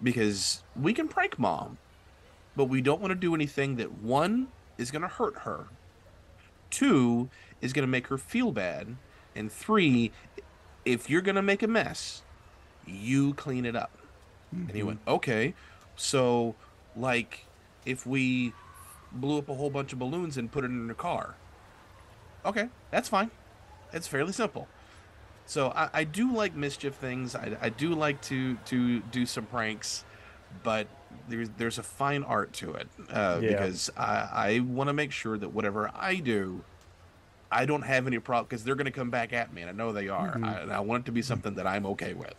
Because 0.04 0.62
we 0.76 0.94
can 0.94 1.08
prank 1.08 1.40
mom, 1.40 1.78
but 2.54 2.66
we 2.66 2.82
don't 2.82 3.00
want 3.00 3.12
to 3.12 3.16
do 3.16 3.34
anything 3.34 3.78
that 3.78 4.00
one 4.00 4.50
is 4.78 4.92
going 4.92 5.04
to 5.04 5.08
hurt 5.08 5.38
her, 5.40 5.68
two 6.70 7.30
is 7.62 7.72
going 7.72 7.84
to 7.84 7.92
make 7.92 8.08
her 8.08 8.18
feel 8.18 8.52
bad, 8.52 8.98
and 9.36 9.50
three, 9.50 10.12
if 10.86 11.10
you're 11.10 11.22
going 11.22 11.36
to 11.36 11.42
make 11.42 11.64
a 11.64 11.68
mess, 11.68 12.22
you 12.86 13.34
clean 13.34 13.66
it 13.66 13.76
up. 13.76 13.92
And 14.52 14.72
he 14.72 14.84
went, 14.84 15.00
okay. 15.08 15.54
So, 15.98 16.56
like, 16.96 17.46
if 17.86 18.06
we 18.08 18.54
blew 19.12 19.38
up 19.40 19.50
a 19.50 19.54
whole 19.56 19.70
bunch 19.70 19.92
of 19.92 20.00
balloons 20.00 20.38
and 20.38 20.50
put 20.52 20.64
it 20.64 20.68
in 20.68 20.90
a 20.90 20.94
car, 20.94 21.36
okay, 22.46 22.70
that's 22.92 23.10
fine. 23.10 23.32
It's 23.92 24.08
fairly 24.08 24.32
simple. 24.32 24.68
So 25.46 25.70
I, 25.76 25.90
I 25.94 26.04
do 26.06 26.32
like 26.34 26.56
mischief 26.56 26.96
things. 26.96 27.36
I, 27.36 27.58
I 27.62 27.70
do 27.70 27.94
like 27.94 28.22
to 28.24 28.56
to 28.66 29.00
do 29.02 29.26
some 29.26 29.46
pranks, 29.46 30.04
but 30.64 30.88
there's 31.30 31.50
there's 31.58 31.78
a 31.78 31.84
fine 31.84 32.24
art 32.24 32.52
to 32.54 32.74
it 32.74 32.88
uh, 33.12 33.40
Yeah. 33.42 33.50
because 33.50 33.90
I, 33.96 34.30
I 34.56 34.60
want 34.60 34.88
to 34.88 34.94
make 34.94 35.12
sure 35.12 35.38
that 35.38 35.50
whatever 35.50 35.92
I 35.94 36.16
do, 36.16 36.64
I 37.52 37.66
don't 37.66 37.84
have 37.84 38.08
any 38.08 38.20
problem 38.20 38.46
because 38.50 38.64
they're 38.64 38.76
going 38.76 38.86
to 38.86 38.92
come 38.92 39.10
back 39.10 39.34
at 39.34 39.54
me, 39.54 39.62
and 39.62 39.70
I 39.70 39.74
know 39.74 39.92
they 39.92 40.10
are. 40.10 40.36
Mhm. 40.36 40.46
I, 40.46 40.54
and 40.62 40.72
I 40.74 40.80
want 40.80 41.04
it 41.04 41.06
to 41.08 41.12
be 41.12 41.22
something 41.22 41.56
that 41.56 41.68
I'm 41.68 41.86
okay 41.88 42.14
with. 42.14 42.34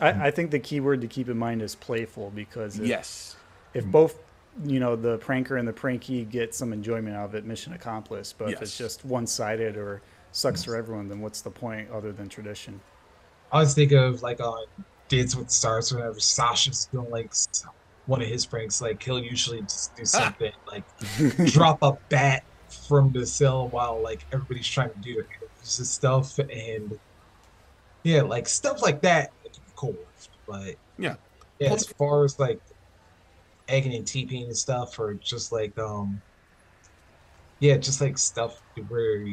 I, 0.00 0.28
I 0.28 0.30
think 0.30 0.50
the 0.50 0.58
key 0.58 0.80
word 0.80 1.00
to 1.00 1.06
keep 1.08 1.28
in 1.28 1.36
mind 1.38 1.62
is 1.62 1.74
playful 1.74 2.30
because 2.30 2.78
if, 2.78 2.86
Yes. 2.86 3.36
if 3.74 3.84
both 3.84 4.16
you 4.64 4.80
know 4.80 4.96
the 4.96 5.18
pranker 5.18 5.58
and 5.58 5.66
the 5.68 5.72
prankee 5.72 6.24
get 6.24 6.54
some 6.54 6.72
enjoyment 6.72 7.16
out 7.16 7.26
of 7.26 7.34
it, 7.34 7.44
mission 7.44 7.72
accomplished. 7.72 8.36
But 8.38 8.52
if 8.52 8.62
it's 8.62 8.76
just 8.76 9.04
one 9.04 9.26
sided 9.26 9.76
or 9.76 10.02
sucks 10.32 10.64
for 10.64 10.76
everyone, 10.76 11.08
then 11.08 11.20
what's 11.20 11.40
the 11.40 11.50
point 11.50 11.90
other 11.90 12.12
than 12.12 12.28
tradition? 12.28 12.80
I 13.52 13.56
always 13.56 13.74
think 13.74 13.92
of 13.92 14.22
like 14.22 14.40
on 14.40 14.66
Dates 15.08 15.34
with 15.34 15.46
the 15.48 15.52
Stars 15.52 15.92
whenever 15.92 16.20
Sasha's 16.20 16.86
doing 16.92 17.10
like 17.10 17.32
one 18.06 18.20
of 18.20 18.28
his 18.28 18.44
pranks, 18.46 18.80
like 18.82 19.02
he'll 19.02 19.18
usually 19.22 19.60
just 19.62 19.96
do 19.96 20.04
something 20.04 20.52
like 20.70 20.84
drop 21.46 21.78
a 21.82 21.92
bat 22.08 22.44
from 22.88 23.12
the 23.12 23.26
cell 23.26 23.68
while 23.68 24.00
like 24.02 24.24
everybody's 24.32 24.66
trying 24.66 24.90
to 24.90 24.98
do 24.98 25.10
interviews 25.10 25.78
and 25.78 25.86
stuff, 25.86 26.38
and 26.38 26.98
yeah, 28.02 28.22
like 28.22 28.48
stuff 28.48 28.82
like 28.82 29.02
that. 29.02 29.30
It 29.44 29.52
can 29.52 29.62
be 29.66 29.72
cool, 29.76 29.96
but 30.46 30.74
Yeah. 30.98 31.16
yeah, 31.58 31.72
as 31.72 31.86
far 31.86 32.24
as 32.24 32.38
like 32.38 32.60
egging 33.68 33.94
and 33.94 34.06
TPing 34.06 34.44
and 34.44 34.56
stuff, 34.56 34.98
or 34.98 35.14
just 35.14 35.52
like 35.52 35.78
um, 35.78 36.20
yeah, 37.60 37.76
just 37.76 38.00
like 38.00 38.16
stuff 38.18 38.60
where 38.88 39.26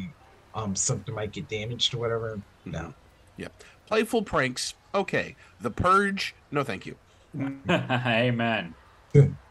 um 0.54 0.76
something 0.76 1.16
might 1.16 1.32
get 1.32 1.48
damaged 1.48 1.94
or 1.94 2.00
whatever. 2.00 2.40
No. 2.66 2.94
Yeah. 3.38 3.48
Playful 3.88 4.24
pranks, 4.24 4.74
okay. 4.94 5.36
The 5.62 5.70
Purge, 5.70 6.36
no 6.52 6.64
thank 6.64 6.86
you. 6.86 6.96
Amen. 7.70 8.74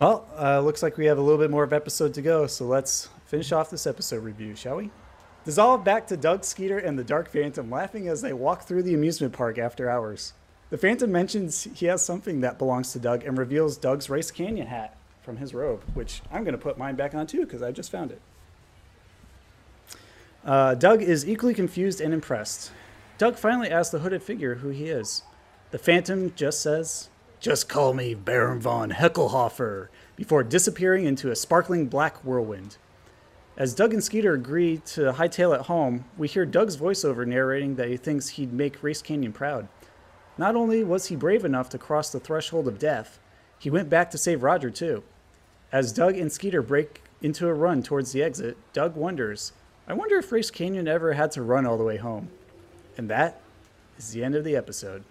Well, 0.00 0.26
uh, 0.38 0.60
looks 0.60 0.82
like 0.82 0.96
we 0.96 1.04
have 1.04 1.18
a 1.18 1.20
little 1.20 1.38
bit 1.38 1.50
more 1.50 1.62
of 1.62 1.74
episode 1.74 2.14
to 2.14 2.22
go, 2.22 2.46
so 2.46 2.64
let's 2.64 3.10
finish 3.26 3.52
off 3.52 3.68
this 3.68 3.86
episode 3.86 4.24
review, 4.24 4.56
shall 4.56 4.76
we? 4.76 4.88
Dissolve 5.44 5.84
back 5.84 6.06
to 6.06 6.16
Doug 6.16 6.42
Skeeter 6.42 6.78
and 6.78 6.98
the 6.98 7.04
Dark 7.04 7.28
Phantom 7.28 7.70
laughing 7.70 8.08
as 8.08 8.22
they 8.22 8.32
walk 8.32 8.62
through 8.62 8.82
the 8.82 8.94
amusement 8.94 9.34
park 9.34 9.58
after 9.58 9.90
hours. 9.90 10.32
The 10.70 10.78
Phantom 10.78 11.12
mentions 11.12 11.64
he 11.74 11.84
has 11.84 12.00
something 12.00 12.40
that 12.40 12.56
belongs 12.56 12.92
to 12.92 12.98
Doug 12.98 13.24
and 13.24 13.36
reveals 13.36 13.76
Doug's 13.76 14.08
Race 14.08 14.30
Canyon 14.30 14.68
hat 14.68 14.96
from 15.20 15.36
his 15.36 15.52
robe, 15.52 15.82
which 15.92 16.22
I'm 16.32 16.44
going 16.44 16.56
to 16.56 16.58
put 16.58 16.78
mine 16.78 16.94
back 16.94 17.14
on 17.14 17.26
too 17.26 17.44
because 17.44 17.60
I 17.60 17.70
just 17.70 17.92
found 17.92 18.10
it. 18.10 18.22
Uh, 20.46 20.76
Doug 20.76 21.02
is 21.02 21.28
equally 21.28 21.52
confused 21.52 22.00
and 22.00 22.14
impressed. 22.14 22.72
Doug 23.18 23.36
finally 23.36 23.68
asks 23.68 23.92
the 23.92 23.98
hooded 23.98 24.22
figure 24.22 24.54
who 24.56 24.70
he 24.70 24.86
is. 24.86 25.24
The 25.72 25.78
Phantom 25.78 26.32
just 26.34 26.62
says, 26.62 27.10
Just 27.40 27.70
call 27.70 27.94
me 27.94 28.12
Baron 28.12 28.60
von 28.60 28.90
Hecklehoffer, 28.90 29.88
before 30.14 30.42
disappearing 30.42 31.06
into 31.06 31.30
a 31.30 31.36
sparkling 31.36 31.86
black 31.86 32.22
whirlwind. 32.22 32.76
As 33.56 33.72
Doug 33.72 33.94
and 33.94 34.04
Skeeter 34.04 34.34
agree 34.34 34.82
to 34.88 35.14
hightail 35.14 35.54
it 35.54 35.62
home, 35.62 36.04
we 36.18 36.28
hear 36.28 36.44
Doug's 36.44 36.76
voiceover 36.76 37.26
narrating 37.26 37.76
that 37.76 37.88
he 37.88 37.96
thinks 37.96 38.28
he'd 38.28 38.52
make 38.52 38.82
Race 38.82 39.00
Canyon 39.00 39.32
proud. 39.32 39.68
Not 40.36 40.54
only 40.54 40.84
was 40.84 41.06
he 41.06 41.16
brave 41.16 41.42
enough 41.46 41.70
to 41.70 41.78
cross 41.78 42.10
the 42.10 42.20
threshold 42.20 42.68
of 42.68 42.78
death, 42.78 43.18
he 43.58 43.70
went 43.70 43.88
back 43.88 44.10
to 44.10 44.18
save 44.18 44.42
Roger 44.42 44.68
too. 44.68 45.02
As 45.72 45.92
Doug 45.92 46.18
and 46.18 46.30
Skeeter 46.30 46.60
break 46.60 47.02
into 47.22 47.48
a 47.48 47.54
run 47.54 47.82
towards 47.82 48.12
the 48.12 48.22
exit, 48.22 48.58
Doug 48.74 48.96
wonders, 48.96 49.52
I 49.88 49.94
wonder 49.94 50.18
if 50.18 50.30
Race 50.30 50.50
Canyon 50.50 50.86
ever 50.86 51.14
had 51.14 51.30
to 51.32 51.42
run 51.42 51.64
all 51.64 51.78
the 51.78 51.84
way 51.84 51.96
home. 51.96 52.28
And 52.98 53.08
that 53.08 53.40
is 53.96 54.10
the 54.10 54.22
end 54.22 54.34
of 54.34 54.44
the 54.44 54.56
episode. 54.56 55.04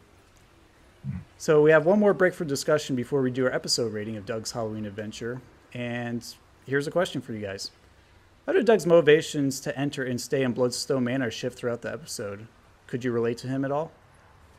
So 1.41 1.61
we 1.61 1.71
have 1.71 1.85
one 1.85 1.99
more 1.99 2.13
break 2.13 2.33
for 2.33 2.43
discussion 2.43 2.97
before 2.97 3.21
we 3.21 3.31
do 3.31 3.45
our 3.45 3.53
episode 3.53 3.93
rating 3.93 4.17
of 4.17 4.25
Doug's 4.25 4.51
Halloween 4.51 4.85
adventure. 4.85 5.41
And 5.73 6.21
here's 6.65 6.85
a 6.85 6.91
question 6.91 7.21
for 7.21 7.31
you 7.31 7.39
guys. 7.39 7.71
How 8.45 8.51
did 8.51 8.65
Doug's 8.65 8.85
motivations 8.85 9.61
to 9.61 9.79
enter 9.79 10.03
and 10.03 10.19
stay 10.19 10.43
in 10.43 10.51
Bloodstone 10.51 11.05
Manor 11.05 11.31
shift 11.31 11.57
throughout 11.57 11.81
the 11.81 11.93
episode? 11.93 12.47
Could 12.87 13.05
you 13.05 13.13
relate 13.13 13.37
to 13.37 13.47
him 13.47 13.63
at 13.63 13.71
all? 13.71 13.93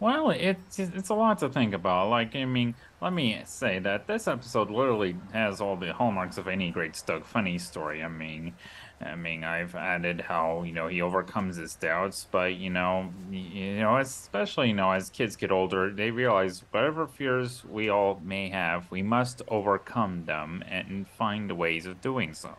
Well, 0.00 0.30
it's 0.30 0.78
it's 0.78 1.10
a 1.10 1.14
lot 1.14 1.40
to 1.40 1.50
think 1.50 1.74
about. 1.74 2.08
Like, 2.08 2.34
I 2.34 2.46
mean, 2.46 2.74
let 3.02 3.12
me 3.12 3.38
say 3.44 3.78
that 3.80 4.06
this 4.06 4.26
episode 4.26 4.70
literally 4.70 5.16
has 5.34 5.60
all 5.60 5.76
the 5.76 5.92
hallmarks 5.92 6.38
of 6.38 6.48
any 6.48 6.70
great 6.70 7.02
Doug 7.04 7.26
Funnie 7.26 7.58
story. 7.58 8.02
I 8.02 8.08
mean, 8.08 8.54
I 9.02 9.14
mean, 9.14 9.44
I've 9.44 9.74
added 9.74 10.20
how 10.20 10.62
you 10.62 10.72
know 10.72 10.88
he 10.88 11.00
overcomes 11.00 11.56
his 11.56 11.74
doubts, 11.74 12.26
but 12.30 12.56
you 12.56 12.68
know, 12.68 13.10
you 13.30 13.78
know, 13.78 13.96
especially 13.96 14.68
you 14.68 14.74
know, 14.74 14.90
as 14.92 15.08
kids 15.08 15.36
get 15.36 15.50
older, 15.50 15.90
they 15.90 16.10
realize 16.10 16.64
whatever 16.70 17.06
fears 17.06 17.64
we 17.64 17.88
all 17.88 18.20
may 18.22 18.50
have, 18.50 18.90
we 18.90 19.02
must 19.02 19.40
overcome 19.48 20.24
them 20.26 20.62
and 20.68 21.08
find 21.08 21.50
ways 21.52 21.86
of 21.86 22.00
doing 22.02 22.34
so. 22.34 22.56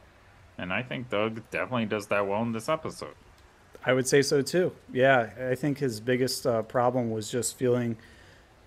And 0.57 0.73
I 0.73 0.81
think 0.81 1.09
Doug 1.09 1.41
definitely 1.51 1.85
does 1.85 2.07
that 2.07 2.27
well 2.27 2.41
in 2.41 2.51
this 2.53 2.69
episode. 2.69 3.15
I 3.85 3.93
would 3.93 4.07
say 4.07 4.21
so 4.21 4.41
too. 4.41 4.73
Yeah, 4.91 5.29
I 5.49 5.55
think 5.55 5.79
his 5.79 5.99
biggest 5.99 6.45
uh, 6.45 6.63
problem 6.63 7.11
was 7.11 7.29
just 7.31 7.57
feeling 7.57 7.97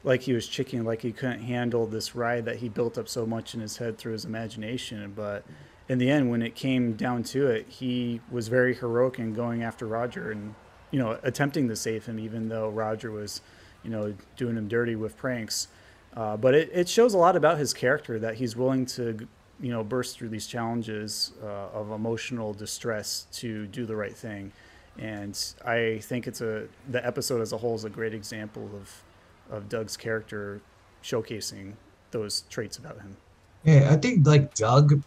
like 0.04 0.22
he 0.22 0.32
was 0.32 0.46
chicken, 0.46 0.84
like 0.84 1.02
he 1.02 1.12
couldn't 1.12 1.42
handle 1.42 1.86
this 1.86 2.14
ride 2.14 2.44
that 2.44 2.56
he 2.56 2.68
built 2.68 2.98
up 2.98 3.08
so 3.08 3.26
much 3.26 3.54
in 3.54 3.60
his 3.60 3.78
head 3.78 3.98
through 3.98 4.12
his 4.12 4.24
imagination. 4.24 5.12
But 5.14 5.44
in 5.88 5.98
the 5.98 6.10
end, 6.10 6.30
when 6.30 6.42
it 6.42 6.54
came 6.54 6.94
down 6.94 7.22
to 7.24 7.46
it, 7.46 7.66
he 7.68 8.20
was 8.30 8.48
very 8.48 8.74
heroic 8.74 9.18
in 9.18 9.34
going 9.34 9.62
after 9.62 9.86
Roger 9.86 10.30
and 10.30 10.54
you 10.90 10.98
know 10.98 11.18
attempting 11.22 11.68
to 11.68 11.76
save 11.76 12.06
him, 12.06 12.18
even 12.18 12.48
though 12.48 12.68
Roger 12.68 13.10
was 13.10 13.40
you 13.82 13.90
know 13.90 14.14
doing 14.36 14.56
him 14.56 14.68
dirty 14.68 14.96
with 14.96 15.16
pranks. 15.16 15.68
Uh, 16.16 16.36
but 16.36 16.54
it, 16.54 16.70
it 16.72 16.88
shows 16.88 17.12
a 17.12 17.18
lot 17.18 17.34
about 17.34 17.58
his 17.58 17.74
character 17.74 18.18
that 18.20 18.34
he's 18.36 18.56
willing 18.56 18.86
to 18.86 19.26
you 19.60 19.70
know 19.70 19.84
burst 19.84 20.18
through 20.18 20.28
these 20.28 20.46
challenges 20.46 21.32
uh, 21.42 21.46
of 21.46 21.90
emotional 21.90 22.52
distress 22.52 23.26
to 23.32 23.66
do 23.66 23.84
the 23.84 23.96
right 23.96 24.16
thing 24.16 24.52
and 24.98 25.38
I 25.64 25.98
think 26.02 26.26
it's 26.26 26.40
a 26.40 26.66
the 26.88 27.04
episode 27.04 27.40
as 27.40 27.52
a 27.52 27.58
whole 27.58 27.74
is 27.74 27.84
a 27.84 27.90
great 27.90 28.14
example 28.14 28.70
of 28.74 29.02
of 29.50 29.68
Doug's 29.68 29.96
character 29.96 30.60
showcasing 31.02 31.74
those 32.12 32.42
traits 32.48 32.78
about 32.78 33.00
him. 33.00 33.16
Yeah, 33.64 33.88
I 33.90 33.96
think 33.96 34.26
like 34.26 34.54
Doug 34.54 35.02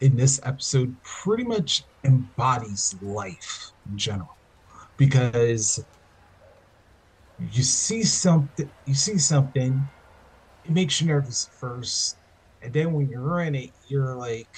in 0.00 0.16
this 0.16 0.40
episode 0.44 0.96
pretty 1.02 1.44
much 1.44 1.82
embodies 2.04 2.94
life 3.02 3.72
in 3.88 3.96
general. 3.98 4.38
Because 4.96 5.84
you 7.38 7.62
see 7.62 8.02
something 8.02 8.70
you 8.84 8.94
see 8.94 9.16
something 9.18 9.88
it 10.64 10.70
makes 10.72 11.00
you 11.00 11.06
nervous 11.06 11.48
first 11.58 12.18
and 12.60 12.72
then 12.74 12.92
when 12.92 13.08
you're 13.08 13.40
in 13.40 13.54
it 13.54 13.70
you're 13.88 14.14
like 14.14 14.50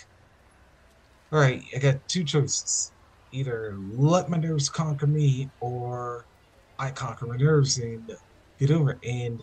all 1.31 1.39
right 1.39 1.63
i 1.77 1.79
got 1.79 1.97
two 2.09 2.25
choices. 2.25 2.93
Either 3.31 3.77
let 3.79 4.29
my 4.29 4.37
nerves 4.37 4.69
conquer 4.69 5.07
me 5.07 5.51
or 5.61 6.27
i 6.79 6.91
conquer 6.91 7.27
my 7.27 7.37
nerves 7.37 7.79
and 7.79 8.11
get 8.59 8.71
over 8.71 8.91
it. 8.93 8.99
And 9.09 9.41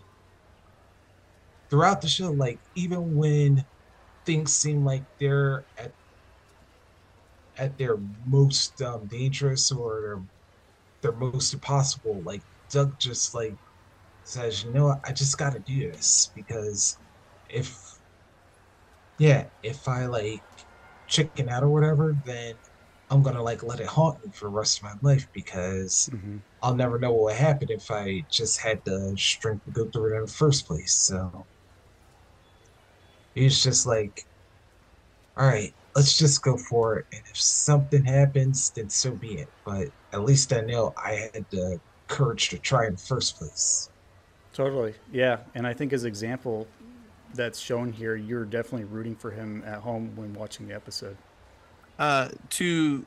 throughout 1.70 2.00
the 2.00 2.08
show 2.08 2.30
like 2.32 2.60
even 2.74 3.14
when 3.14 3.64
things 4.26 4.54
seem 4.54 4.84
like 4.84 5.04
they're 5.20 5.66
at 5.76 5.94
at 7.56 7.78
their 7.78 7.96
most 8.24 8.80
um, 8.82 9.06
dangerous 9.08 9.70
or 9.70 10.00
their, 11.02 11.12
their 11.12 11.18
most 11.20 11.52
impossible 11.54 12.22
like 12.24 12.42
doug 12.70 12.98
just 12.98 13.34
like 13.34 13.58
says, 14.24 14.64
you 14.64 14.72
know 14.72 14.86
what, 14.86 15.00
I 15.04 15.12
just 15.12 15.38
gotta 15.38 15.60
do 15.60 15.92
this 15.92 16.30
because 16.34 16.98
if 17.48 17.78
yeah, 19.18 19.48
if 19.62 19.86
I 19.88 20.06
like 20.06 20.44
chicken 21.06 21.48
out 21.48 21.62
or 21.62 21.70
whatever, 21.70 22.16
then 22.24 22.54
I'm 23.10 23.22
gonna 23.22 23.42
like 23.42 23.62
let 23.62 23.80
it 23.80 23.86
haunt 23.86 24.24
me 24.24 24.32
for 24.32 24.46
the 24.46 24.50
rest 24.54 24.78
of 24.78 24.84
my 24.84 24.94
life 25.10 25.26
because 25.34 26.10
Mm-hmm. 26.12 26.38
I'll 26.62 26.74
never 26.76 26.98
know 26.98 27.12
what 27.12 27.24
would 27.34 27.36
happen 27.36 27.68
if 27.70 27.90
I 27.90 28.24
just 28.30 28.60
had 28.60 28.80
the 28.84 29.14
strength 29.18 29.64
to 29.64 29.70
go 29.72 29.88
through 29.90 30.14
it 30.14 30.18
in 30.18 30.26
the 30.26 30.32
first 30.32 30.66
place. 30.66 30.94
So 30.94 31.46
he's 33.40 33.62
just 33.62 33.86
like, 33.86 34.26
all 35.36 35.46
right, 35.46 35.72
let's 35.94 36.18
just 36.18 36.42
go 36.42 36.56
for 36.56 36.98
it. 36.98 37.06
And 37.12 37.22
if 37.30 37.40
something 37.40 38.04
happens, 38.04 38.70
then 38.70 38.90
so 38.90 39.12
be 39.12 39.38
it. 39.38 39.48
But 39.64 39.88
at 40.12 40.24
least 40.24 40.52
I 40.52 40.60
know 40.60 40.92
I 40.96 41.12
had 41.12 41.44
the 41.50 41.80
courage 42.08 42.50
to 42.50 42.58
try 42.58 42.86
in 42.86 42.92
the 42.92 42.98
first 42.98 43.38
place. 43.38 43.90
Totally. 44.52 44.94
Yeah. 45.12 45.38
And 45.54 45.66
I 45.66 45.72
think 45.72 45.92
as 45.92 46.04
example 46.04 46.66
that's 47.34 47.58
shown 47.58 47.92
here, 47.92 48.16
you're 48.16 48.44
definitely 48.44 48.84
rooting 48.84 49.16
for 49.16 49.30
him 49.30 49.62
at 49.64 49.80
home 49.80 50.12
when 50.16 50.34
watching 50.34 50.68
the 50.68 50.74
episode. 50.74 51.16
Uh, 51.98 52.28
to 52.50 53.06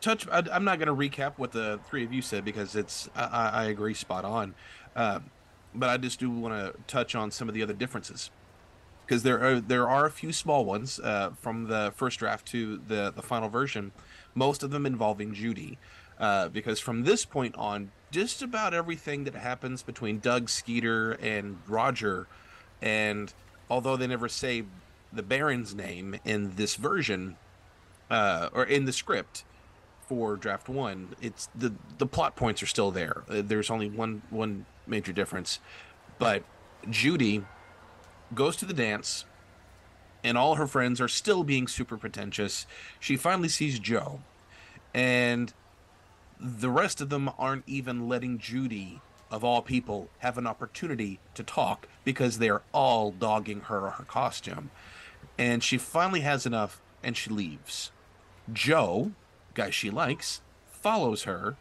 touch, 0.00 0.26
I, 0.28 0.42
I'm 0.52 0.64
not 0.64 0.78
going 0.78 0.88
to 0.88 0.94
recap 0.94 1.34
what 1.36 1.52
the 1.52 1.78
three 1.88 2.04
of 2.04 2.12
you 2.12 2.22
said 2.22 2.44
because 2.44 2.74
it's 2.76 3.08
I, 3.14 3.24
I 3.24 3.48
I 3.48 3.64
agree 3.66 3.94
spot 3.94 4.24
on. 4.24 4.54
Uh, 4.96 5.20
but 5.74 5.88
I 5.88 5.96
just 5.96 6.18
do 6.18 6.30
want 6.30 6.54
to 6.54 6.78
touch 6.86 7.14
on 7.14 7.30
some 7.30 7.48
of 7.48 7.54
the 7.54 7.62
other 7.62 7.72
differences 7.72 8.30
because 9.12 9.24
there 9.24 9.44
are 9.44 9.60
there 9.60 9.86
are 9.86 10.06
a 10.06 10.10
few 10.10 10.32
small 10.32 10.64
ones 10.64 10.98
uh, 10.98 11.32
from 11.38 11.68
the 11.68 11.92
first 11.94 12.18
draft 12.18 12.46
to 12.46 12.80
the 12.88 13.12
the 13.14 13.20
final 13.20 13.50
version, 13.50 13.92
most 14.34 14.62
of 14.62 14.70
them 14.70 14.86
involving 14.86 15.34
Judy. 15.34 15.76
Uh, 16.18 16.48
because 16.48 16.80
from 16.80 17.02
this 17.02 17.26
point 17.26 17.54
on, 17.56 17.90
just 18.10 18.40
about 18.40 18.72
everything 18.72 19.24
that 19.24 19.34
happens 19.34 19.82
between 19.82 20.18
Doug 20.18 20.48
Skeeter 20.48 21.12
and 21.20 21.58
Roger, 21.68 22.26
and 22.80 23.34
although 23.68 23.98
they 23.98 24.06
never 24.06 24.28
say 24.30 24.64
the 25.12 25.22
Baron's 25.22 25.74
name 25.74 26.18
in 26.24 26.54
this 26.56 26.76
version, 26.76 27.36
uh, 28.10 28.48
or 28.54 28.64
in 28.64 28.86
the 28.86 28.92
script 28.94 29.44
for 30.08 30.36
draft 30.36 30.70
one, 30.70 31.08
it's 31.20 31.50
the 31.54 31.74
the 31.98 32.06
plot 32.06 32.34
points 32.34 32.62
are 32.62 32.66
still 32.66 32.90
there. 32.90 33.24
Uh, 33.28 33.42
There's 33.44 33.68
only 33.68 33.90
one 33.90 34.22
one 34.30 34.64
major 34.86 35.12
difference, 35.12 35.60
but 36.18 36.44
Judy 36.88 37.44
goes 38.34 38.56
to 38.56 38.64
the 38.64 38.74
dance, 38.74 39.24
and 40.24 40.38
all 40.38 40.56
her 40.56 40.66
friends 40.66 41.00
are 41.00 41.08
still 41.08 41.44
being 41.44 41.66
super 41.66 41.96
pretentious. 41.96 42.66
She 43.00 43.16
finally 43.16 43.48
sees 43.48 43.78
Joe, 43.78 44.20
and 44.94 45.52
the 46.38 46.70
rest 46.70 47.00
of 47.00 47.08
them 47.08 47.30
aren't 47.38 47.64
even 47.66 48.08
letting 48.08 48.38
Judy, 48.38 49.00
of 49.30 49.44
all 49.44 49.62
people, 49.62 50.10
have 50.18 50.36
an 50.38 50.46
opportunity 50.46 51.20
to 51.34 51.42
talk 51.42 51.86
because 52.04 52.38
they 52.38 52.48
are 52.48 52.62
all 52.72 53.12
dogging 53.12 53.60
her 53.62 53.86
or 53.86 53.90
her 53.90 54.04
costume. 54.04 54.70
And 55.38 55.62
she 55.62 55.78
finally 55.78 56.20
has 56.20 56.44
enough 56.44 56.80
and 57.02 57.16
she 57.16 57.30
leaves. 57.30 57.92
Joe, 58.52 59.12
guy 59.54 59.70
she 59.70 59.88
likes, 59.88 60.40
follows 60.70 61.22
her, 61.22 61.56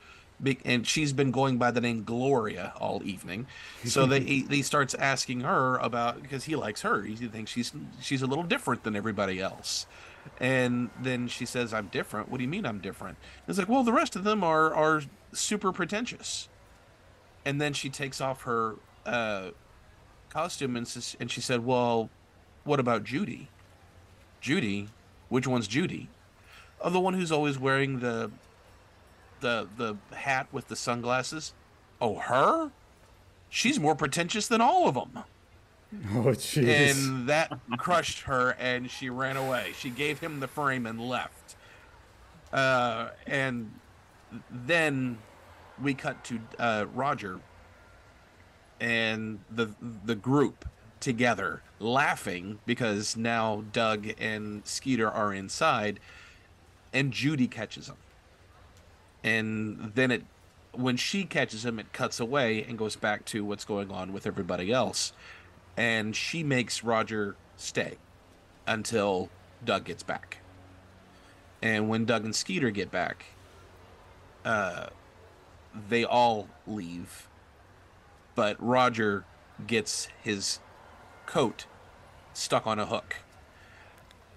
and 0.66 0.88
she's 0.88 1.14
been 1.14 1.32
going 1.32 1.58
by 1.58 1.72
the 1.72 1.82
name 1.82 2.04
Gloria 2.04 2.74
all 2.80 3.02
evening. 3.04 3.48
So 3.86 4.06
they, 4.08 4.22
he, 4.22 4.46
he 4.50 4.62
starts 4.62 4.94
asking 4.96 5.42
her 5.42 5.78
about 5.78 6.22
because 6.22 6.46
he 6.46 6.56
likes 6.56 6.82
her. 6.82 7.04
He 7.04 7.16
thinks 7.16 7.52
she's 7.52 7.72
she's 8.02 8.22
a 8.22 8.28
little 8.28 8.44
different 8.44 8.84
than 8.84 8.96
everybody 8.96 9.40
else. 9.40 9.86
And 10.40 10.90
then 11.02 11.28
she 11.28 11.46
says, 11.46 11.74
"I'm 11.74 11.88
different." 11.88 12.30
What 12.30 12.38
do 12.38 12.44
you 12.44 12.50
mean 12.50 12.66
I'm 12.66 12.80
different? 12.80 13.18
It's 13.48 13.58
like, 13.58 13.70
well, 13.70 13.84
the 13.84 13.94
rest 13.94 14.16
of 14.16 14.24
them 14.24 14.44
are 14.44 14.74
are 14.74 15.02
super 15.34 15.72
pretentious. 15.72 16.48
And 17.44 17.60
then 17.60 17.74
she 17.74 17.90
takes 17.90 18.22
off 18.22 18.44
her 18.44 18.76
uh, 19.06 19.50
costume 20.30 20.76
and 20.76 20.88
says, 20.88 21.16
and 21.20 21.32
she 21.32 21.42
said, 21.42 21.66
"Well, 21.66 22.10
what 22.64 22.80
about 22.80 23.04
Judy? 23.04 23.50
Judy, 24.42 24.90
which 25.30 25.48
one's 25.48 25.68
Judy? 25.68 26.10
Oh, 26.80 26.90
the 26.90 27.00
one 27.00 27.14
who's 27.14 27.32
always 27.32 27.60
wearing 27.60 28.00
the 28.00 28.32
the 29.42 29.68
the 29.78 30.16
hat 30.16 30.48
with 30.52 30.68
the 30.70 30.76
sunglasses. 30.76 31.54
Oh, 32.00 32.16
her? 32.16 32.72
She's 33.50 33.80
more 33.80 33.96
pretentious 33.96 34.48
than 34.48 34.62
all 34.62 34.88
of 34.88 34.96
them." 34.96 35.24
Oh, 35.94 36.32
jeez. 36.32 37.10
and 37.10 37.28
that 37.28 37.52
crushed 37.78 38.22
her 38.22 38.52
and 38.52 38.90
she 38.90 39.10
ran 39.10 39.36
away 39.36 39.74
she 39.78 39.90
gave 39.90 40.20
him 40.20 40.40
the 40.40 40.48
frame 40.48 40.86
and 40.86 41.02
left 41.02 41.58
uh, 42.54 43.10
and 43.28 43.74
then 44.50 45.18
we 45.82 45.94
cut 45.94 46.24
to 46.24 46.40
uh, 46.60 46.86
roger 46.94 47.42
and 48.80 49.40
the 49.50 49.76
the 50.06 50.16
group 50.16 50.64
together 51.02 51.62
laughing 51.80 52.60
because 52.66 53.18
now 53.18 53.64
doug 53.74 54.08
and 54.18 54.66
skeeter 54.66 55.10
are 55.10 55.34
inside 55.34 56.00
and 56.94 57.12
judy 57.12 57.48
catches 57.48 57.90
him 57.90 57.98
and 59.24 59.92
then 59.96 60.12
it 60.12 60.24
when 60.74 60.96
she 60.96 61.26
catches 61.26 61.66
him 61.66 61.80
it 61.80 61.92
cuts 61.92 62.20
away 62.20 62.64
and 62.64 62.78
goes 62.78 62.96
back 62.96 63.26
to 63.26 63.44
what's 63.44 63.66
going 63.66 63.92
on 63.92 64.14
with 64.14 64.26
everybody 64.26 64.72
else 64.72 65.14
and 65.78 66.16
she 66.16 66.44
makes 66.44 66.84
Roger 66.84 67.36
stay 67.58 67.98
until 68.68 69.30
Doug 69.64 69.86
gets 69.86 70.04
back. 70.04 70.40
And 71.62 71.90
when 71.90 72.06
Doug 72.06 72.26
and 72.26 72.36
Skeeter 72.36 72.72
get 72.72 72.92
back, 72.92 73.26
uh, 74.44 74.88
they 75.90 76.04
all 76.04 76.48
leave, 76.66 77.28
but 78.36 78.56
Roger 78.60 79.26
gets 79.68 80.08
his 80.24 80.60
coat 81.26 81.66
stuck 82.34 82.66
on 82.66 82.80
a 82.80 82.86
hook. 82.86 83.18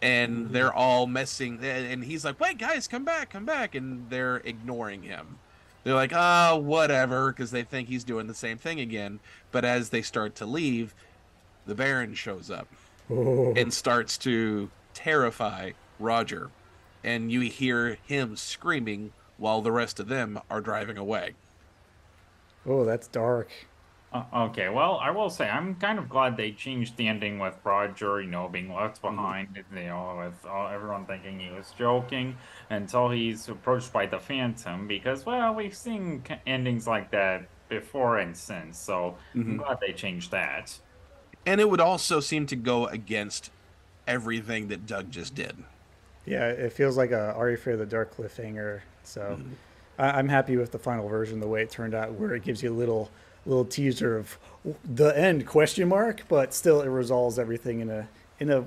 And 0.04 0.50
they're 0.50 0.72
all 0.72 1.06
messing, 1.06 1.64
and 1.64 2.04
he's 2.04 2.24
like, 2.24 2.38
"Wait, 2.38 2.58
guys, 2.58 2.86
come 2.86 3.04
back, 3.04 3.30
come 3.30 3.44
back!" 3.46 3.74
And 3.74 4.10
they're 4.10 4.36
ignoring 4.44 5.02
him. 5.02 5.38
They're 5.82 5.94
like, 5.94 6.12
"Ah, 6.12 6.56
whatever," 6.56 7.32
because 7.32 7.50
they 7.50 7.62
think 7.62 7.88
he's 7.88 8.04
doing 8.04 8.26
the 8.26 8.34
same 8.34 8.58
thing 8.58 8.80
again. 8.80 9.20
But 9.50 9.64
as 9.64 9.88
they 9.90 10.02
start 10.02 10.34
to 10.36 10.46
leave, 10.46 10.94
the 11.66 11.74
Baron 11.74 12.14
shows 12.14 12.50
up 12.50 12.68
Oh. 13.10 13.54
and 13.54 13.72
starts 13.72 14.18
to 14.18 14.70
terrify 14.92 15.72
Roger. 15.98 16.50
And 17.02 17.30
you 17.32 17.40
hear 17.40 17.98
him 18.06 18.36
screaming 18.36 19.12
while 19.36 19.60
the 19.62 19.72
rest 19.72 20.00
of 20.00 20.08
them 20.08 20.38
are 20.50 20.60
driving 20.60 20.96
away. 20.98 21.34
Oh, 22.66 22.84
that's 22.84 23.08
dark. 23.08 23.50
Uh, 24.14 24.22
okay, 24.32 24.68
well, 24.68 25.00
I 25.02 25.10
will 25.10 25.28
say 25.28 25.48
I'm 25.50 25.74
kind 25.74 25.98
of 25.98 26.08
glad 26.08 26.36
they 26.36 26.52
changed 26.52 26.96
the 26.96 27.08
ending 27.08 27.40
with 27.40 27.56
Roger, 27.64 28.22
you 28.22 28.30
know, 28.30 28.48
being 28.48 28.72
left 28.72 29.02
behind, 29.02 29.48
you 29.74 29.82
know, 29.82 30.22
with 30.24 30.46
all, 30.48 30.68
everyone 30.68 31.04
thinking 31.04 31.40
he 31.40 31.50
was 31.50 31.72
joking 31.76 32.36
until 32.70 33.10
he's 33.10 33.48
approached 33.48 33.92
by 33.92 34.06
the 34.06 34.20
Phantom. 34.20 34.86
Because, 34.86 35.26
well, 35.26 35.52
we've 35.52 35.74
seen 35.76 36.22
endings 36.46 36.86
like 36.86 37.10
that 37.10 37.48
before 37.68 38.18
and 38.18 38.36
since, 38.36 38.78
so 38.78 39.18
I'm 39.48 39.56
Mhm. 39.56 39.58
glad 39.58 39.78
they 39.80 39.92
changed 39.92 40.30
that. 40.30 40.78
And 41.44 41.60
it 41.60 41.68
would 41.68 41.80
also 41.80 42.20
seem 42.20 42.46
to 42.46 42.56
go 42.56 42.86
against 42.86 43.50
everything 44.06 44.68
that 44.68 44.86
Doug 44.86 45.10
just 45.10 45.34
did. 45.34 45.64
Yeah, 46.24 46.48
it 46.48 46.72
feels 46.72 46.96
like 46.96 47.10
a 47.10 47.34
Are 47.34 47.48
You 47.48 47.56
Afraid 47.56 47.76
the 47.76 47.86
Dark 47.86 48.16
cliffhanger. 48.16 48.82
So 49.02 49.40
I, 49.98 50.10
I'm 50.12 50.28
happy 50.28 50.56
with 50.56 50.70
the 50.70 50.78
final 50.78 51.08
version, 51.08 51.40
the 51.40 51.48
way 51.48 51.62
it 51.62 51.70
turned 51.70 51.94
out, 51.94 52.14
where 52.14 52.34
it 52.34 52.44
gives 52.44 52.62
you 52.62 52.72
a 52.72 52.78
little 52.78 53.10
little 53.46 53.64
teaser 53.64 54.16
of 54.16 54.38
the 54.84 55.16
end 55.18 55.46
question 55.46 55.88
mark, 55.88 56.22
but 56.28 56.54
still 56.54 56.80
it 56.80 56.88
resolves 56.88 57.38
everything 57.38 57.80
in 57.80 57.90
a 57.90 58.08
in 58.40 58.50
a 58.50 58.64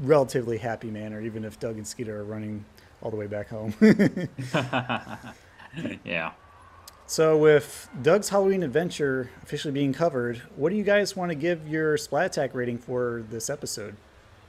relatively 0.00 0.58
happy 0.58 0.90
manner, 0.90 1.20
even 1.20 1.44
if 1.44 1.60
Doug 1.60 1.76
and 1.76 1.86
Skeeter 1.86 2.20
are 2.20 2.24
running 2.24 2.64
all 3.02 3.10
the 3.10 3.16
way 3.16 3.26
back 3.26 3.48
home. 3.48 3.74
yeah. 6.04 6.32
So 7.08 7.38
with 7.38 7.88
Doug's 8.02 8.30
Halloween 8.30 8.64
Adventure 8.64 9.30
officially 9.44 9.72
being 9.72 9.92
covered, 9.92 10.38
what 10.56 10.70
do 10.70 10.76
you 10.76 10.82
guys 10.82 11.14
want 11.14 11.30
to 11.30 11.36
give 11.36 11.68
your 11.68 11.96
Splat 11.96 12.26
Attack 12.26 12.52
rating 12.52 12.78
for 12.78 13.24
this 13.30 13.48
episode? 13.48 13.94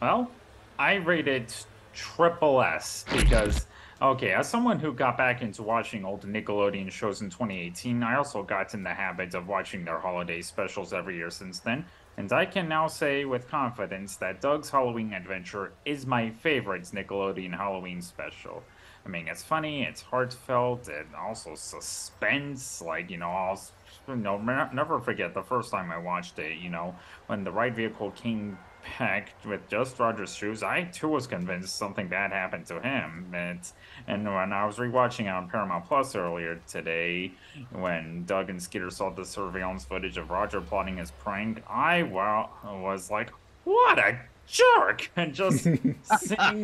Well, 0.01 0.31
I 0.79 0.95
rate 0.95 1.27
it 1.27 1.65
triple 1.93 2.61
S 2.61 3.05
because, 3.11 3.67
okay, 4.01 4.31
as 4.33 4.49
someone 4.49 4.79
who 4.79 4.93
got 4.93 5.17
back 5.17 5.41
into 5.41 5.63
watching 5.63 6.05
old 6.05 6.25
Nickelodeon 6.25 6.91
shows 6.91 7.21
in 7.21 7.29
2018, 7.29 8.03
I 8.03 8.15
also 8.15 8.43
got 8.43 8.73
in 8.73 8.83
the 8.83 8.93
habit 8.93 9.33
of 9.33 9.47
watching 9.47 9.85
their 9.85 9.99
holiday 9.99 10.41
specials 10.41 10.93
every 10.93 11.15
year 11.15 11.29
since 11.29 11.59
then. 11.59 11.85
And 12.17 12.31
I 12.33 12.45
can 12.45 12.67
now 12.67 12.87
say 12.87 13.25
with 13.25 13.47
confidence 13.47 14.15
that 14.17 14.41
Doug's 14.41 14.69
Halloween 14.69 15.13
Adventure 15.13 15.73
is 15.85 16.05
my 16.05 16.31
favorite 16.31 16.83
Nickelodeon 16.83 17.55
Halloween 17.55 18.01
special. 18.01 18.63
I 19.05 19.09
mean, 19.09 19.27
it's 19.27 19.43
funny, 19.43 19.83
it's 19.83 20.01
heartfelt, 20.01 20.89
and 20.89 21.15
also 21.15 21.55
suspense. 21.55 22.81
Like, 22.81 23.09
you 23.09 23.17
know, 23.17 23.29
I'll 23.29 23.61
you 24.07 24.15
know, 24.15 24.37
never 24.73 24.99
forget 24.99 25.33
the 25.33 25.43
first 25.43 25.71
time 25.71 25.91
I 25.91 25.97
watched 25.97 26.39
it, 26.39 26.57
you 26.57 26.69
know, 26.69 26.95
when 27.27 27.43
the 27.43 27.51
right 27.51 27.73
vehicle 27.73 28.11
came 28.11 28.57
packed 28.83 29.45
with 29.45 29.67
just 29.69 29.99
Roger's 29.99 30.33
shoes, 30.35 30.63
I 30.63 30.83
too 30.83 31.07
was 31.07 31.27
convinced 31.27 31.75
something 31.75 32.07
bad 32.07 32.31
happened 32.31 32.65
to 32.67 32.79
him. 32.79 33.31
And, 33.33 33.59
and 34.07 34.25
when 34.25 34.53
I 34.53 34.65
was 34.65 34.77
rewatching 34.77 35.31
on 35.33 35.49
Paramount 35.49 35.85
Plus 35.85 36.15
earlier 36.15 36.59
today, 36.67 37.31
when 37.71 38.25
Doug 38.25 38.49
and 38.49 38.61
Skeeter 38.61 38.89
saw 38.89 39.09
the 39.09 39.25
surveillance 39.25 39.85
footage 39.85 40.17
of 40.17 40.29
Roger 40.29 40.61
plotting 40.61 40.97
his 40.97 41.11
prank, 41.11 41.63
I 41.69 42.03
well, 42.03 42.51
was 42.63 43.11
like, 43.11 43.31
what 43.63 43.99
a 43.99 44.19
jerk! 44.47 45.11
And 45.15 45.33
just 45.33 45.63
seeing, 45.63 45.91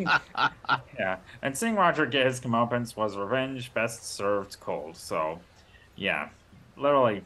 yeah, 0.97 1.17
and 1.41 1.57
seeing 1.57 1.75
Roger 1.75 2.05
get 2.05 2.25
his 2.25 2.39
comeuppance 2.39 2.95
was 2.95 3.17
revenge 3.17 3.73
best 3.73 4.05
served 4.05 4.59
cold. 4.59 4.95
So, 4.95 5.39
yeah, 5.95 6.29
literally 6.77 7.23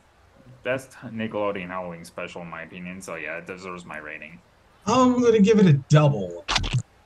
best 0.63 0.91
Nickelodeon 1.03 1.67
Halloween 1.67 2.03
special 2.05 2.41
in 2.41 2.49
my 2.49 2.63
opinion. 2.63 3.01
So 3.01 3.15
yeah, 3.15 3.37
it 3.37 3.47
deserves 3.47 3.85
my 3.85 3.97
rating. 3.97 4.39
I'm 4.87 5.21
gonna 5.21 5.39
give 5.41 5.59
it 5.59 5.65
a 5.67 5.73
double. 5.89 6.47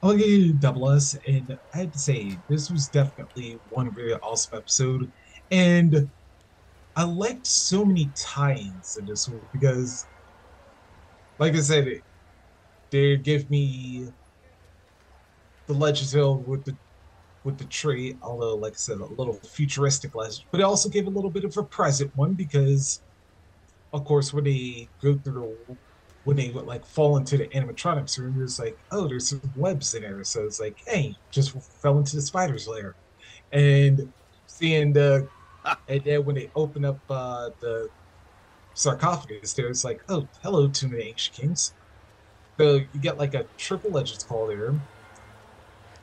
I'll 0.01 0.17
give 0.17 0.27
you 0.29 0.51
a 0.51 0.57
double 0.57 0.91
S, 0.91 1.15
and 1.27 1.57
I 1.73 1.77
had 1.79 1.93
to 1.93 1.99
say 1.99 2.41
this 2.49 2.69
was 2.71 2.89
definitely 2.89 3.59
one 3.69 3.93
really 3.93 4.13
awesome 4.15 4.57
episode, 4.59 5.11
and 5.51 6.11
I 6.95 7.05
liked 7.05 7.47
so 7.47 7.85
many 7.85 8.13
tie-ins 8.17 8.97
in 8.99 9.05
this 9.05 9.27
one 9.27 9.47
because, 9.53 10.09
like 11.39 11.53
I 11.55 11.61
said, 11.61 11.87
they 12.91 13.17
give 13.17 13.49
me 13.49 14.09
the 15.67 15.73
Legendsville 15.73 16.45
with 16.45 16.65
the 16.65 16.77
with 17.43 17.57
the 17.59 17.65
tree, 17.65 18.17
although 18.21 18.57
like 18.57 18.73
I 18.73 18.77
said, 18.77 18.99
a 18.99 19.05
little 19.05 19.39
futuristic 19.53 20.15
legend, 20.15 20.45
but 20.51 20.61
it 20.61 20.65
also 20.65 20.89
gave 20.89 21.07
a 21.07 21.11
little 21.11 21.31
bit 21.31 21.45
of 21.45 21.55
a 21.57 21.63
present 21.63 22.11
one 22.15 22.35
because, 22.35 23.01
of 23.93 24.05
course, 24.05 24.33
when 24.33 24.45
they 24.45 24.91
go 25.01 25.17
through 25.19 25.57
when 26.23 26.37
they 26.37 26.49
would 26.49 26.65
like 26.65 26.85
fall 26.85 27.17
into 27.17 27.37
the 27.37 27.47
animatronics 27.47 28.17
room, 28.19 28.41
it's 28.41 28.59
like, 28.59 28.77
oh, 28.91 29.07
there's 29.07 29.27
some 29.27 29.41
webs 29.55 29.95
in 29.95 30.03
there. 30.03 30.23
So 30.23 30.45
it's 30.45 30.59
like, 30.59 30.77
hey, 30.87 31.15
just 31.31 31.57
fell 31.81 31.97
into 31.97 32.15
the 32.15 32.21
spider's 32.21 32.67
lair. 32.67 32.95
And 33.51 34.11
seeing 34.47 34.93
the, 34.93 35.27
and 35.87 36.03
then 36.03 36.25
when 36.25 36.35
they 36.35 36.49
open 36.55 36.85
up 36.85 36.99
uh, 37.09 37.49
the 37.59 37.89
sarcophagus 38.73 39.53
there, 39.53 39.67
it's 39.67 39.83
like, 39.83 40.03
oh, 40.09 40.27
hello, 40.43 40.67
Tomb 40.67 40.91
of 40.91 40.97
the 40.97 41.05
Ancient 41.05 41.35
Kings. 41.35 41.73
So 42.57 42.75
you 42.75 42.99
get 43.01 43.17
like 43.17 43.33
a 43.33 43.45
triple 43.57 43.91
Legends 43.91 44.23
call 44.23 44.47
there. 44.47 44.75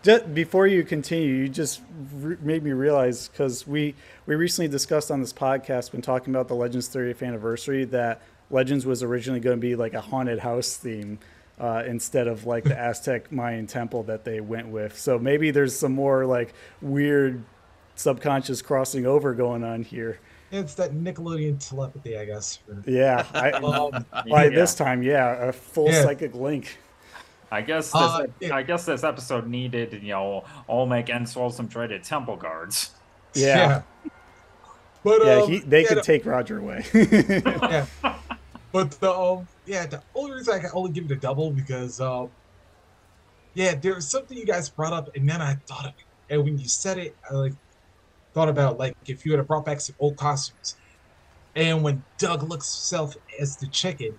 Just 0.02 0.32
before 0.32 0.66
you 0.66 0.84
continue, 0.84 1.34
you 1.34 1.48
just 1.48 1.80
re- 2.14 2.36
made 2.40 2.62
me 2.62 2.72
realize 2.72 3.28
because 3.28 3.66
we 3.66 3.94
we 4.26 4.34
recently 4.36 4.68
discussed 4.68 5.10
on 5.10 5.20
this 5.20 5.32
podcast 5.32 5.92
when 5.92 6.02
talking 6.02 6.34
about 6.34 6.48
the 6.48 6.54
Legends 6.54 6.88
30th 6.88 7.26
anniversary 7.26 7.84
that 7.86 8.22
Legends 8.50 8.86
was 8.86 9.02
originally 9.02 9.40
going 9.40 9.56
to 9.56 9.60
be 9.60 9.76
like 9.76 9.94
a 9.94 10.00
haunted 10.00 10.38
house 10.38 10.76
theme 10.76 11.18
uh, 11.60 11.82
instead 11.86 12.28
of 12.28 12.46
like 12.46 12.64
the 12.64 12.78
Aztec 12.78 13.30
Mayan 13.32 13.66
temple 13.66 14.02
that 14.04 14.24
they 14.24 14.40
went 14.40 14.68
with. 14.68 14.98
So 14.98 15.18
maybe 15.18 15.50
there's 15.50 15.76
some 15.76 15.92
more 15.92 16.24
like 16.24 16.54
weird 16.80 17.42
subconscious 17.94 18.62
crossing 18.62 19.06
over 19.06 19.34
going 19.34 19.64
on 19.64 19.82
here. 19.82 20.20
It's 20.50 20.74
that 20.74 20.92
Nickelodeon 20.92 21.66
telepathy, 21.66 22.16
I 22.16 22.24
guess. 22.24 22.60
Yeah, 22.86 23.26
I, 23.34 23.50
um, 23.52 24.06
by 24.30 24.44
yeah. 24.44 24.50
this 24.50 24.74
time, 24.74 25.02
yeah, 25.02 25.48
a 25.48 25.52
full 25.52 25.90
yeah. 25.90 26.02
psychic 26.02 26.34
link. 26.34 26.78
I 27.50 27.62
guess 27.62 27.86
this, 27.92 28.02
uh, 28.02 28.26
yeah. 28.40 28.54
I 28.54 28.62
guess 28.62 28.84
this 28.84 29.04
episode 29.04 29.46
needed, 29.46 29.94
you 30.02 30.10
know, 30.10 30.44
Olmec 30.68 31.08
and 31.08 31.26
some 31.26 31.66
dreaded 31.66 32.04
temple 32.04 32.36
guards. 32.36 32.90
Yeah. 33.34 33.82
But 35.02 35.24
yeah, 35.24 35.32
um, 35.34 35.50
he, 35.50 35.58
they 35.60 35.84
could 35.84 36.02
take 36.02 36.26
Roger 36.26 36.58
away. 36.58 36.84
yeah. 36.92 37.86
But 38.72 38.92
the 38.92 39.12
um, 39.12 39.48
yeah, 39.66 39.86
the 39.86 40.02
only 40.14 40.32
reason 40.32 40.54
I 40.54 40.58
can 40.58 40.70
only 40.74 40.92
give 40.92 41.04
it 41.04 41.10
a 41.10 41.16
double 41.16 41.50
because 41.50 42.00
um, 42.00 42.30
yeah, 43.54 43.74
there 43.74 43.94
was 43.94 44.08
something 44.08 44.36
you 44.36 44.44
guys 44.44 44.68
brought 44.68 44.92
up, 44.92 45.14
and 45.16 45.28
then 45.28 45.40
I 45.40 45.54
thought 45.66 45.86
of 45.86 45.92
it, 45.92 46.34
and 46.34 46.44
when 46.44 46.58
you 46.58 46.68
said 46.68 46.98
it, 46.98 47.16
I 47.30 47.34
like 47.34 47.54
thought 48.34 48.48
about 48.48 48.78
like 48.78 48.94
if 49.06 49.24
you 49.24 49.36
had 49.36 49.46
brought 49.46 49.64
back 49.64 49.80
some 49.80 49.96
old 49.98 50.16
costumes, 50.16 50.76
and 51.56 51.82
when 51.82 52.04
Doug 52.18 52.42
looks 52.42 52.72
himself 52.72 53.16
as 53.40 53.56
the 53.56 53.66
chicken, 53.68 54.18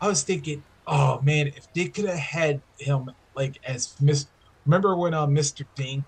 I 0.00 0.08
was 0.08 0.24
thinking, 0.24 0.64
oh 0.86 1.20
man, 1.22 1.48
if 1.48 1.72
they 1.72 1.86
could 1.86 2.06
have 2.06 2.18
had 2.18 2.60
him 2.78 3.10
like 3.36 3.60
as 3.64 3.94
Miss, 4.00 4.26
remember 4.66 4.96
when 4.96 5.14
uh, 5.14 5.26
Mr. 5.26 5.64
Dink 5.76 6.04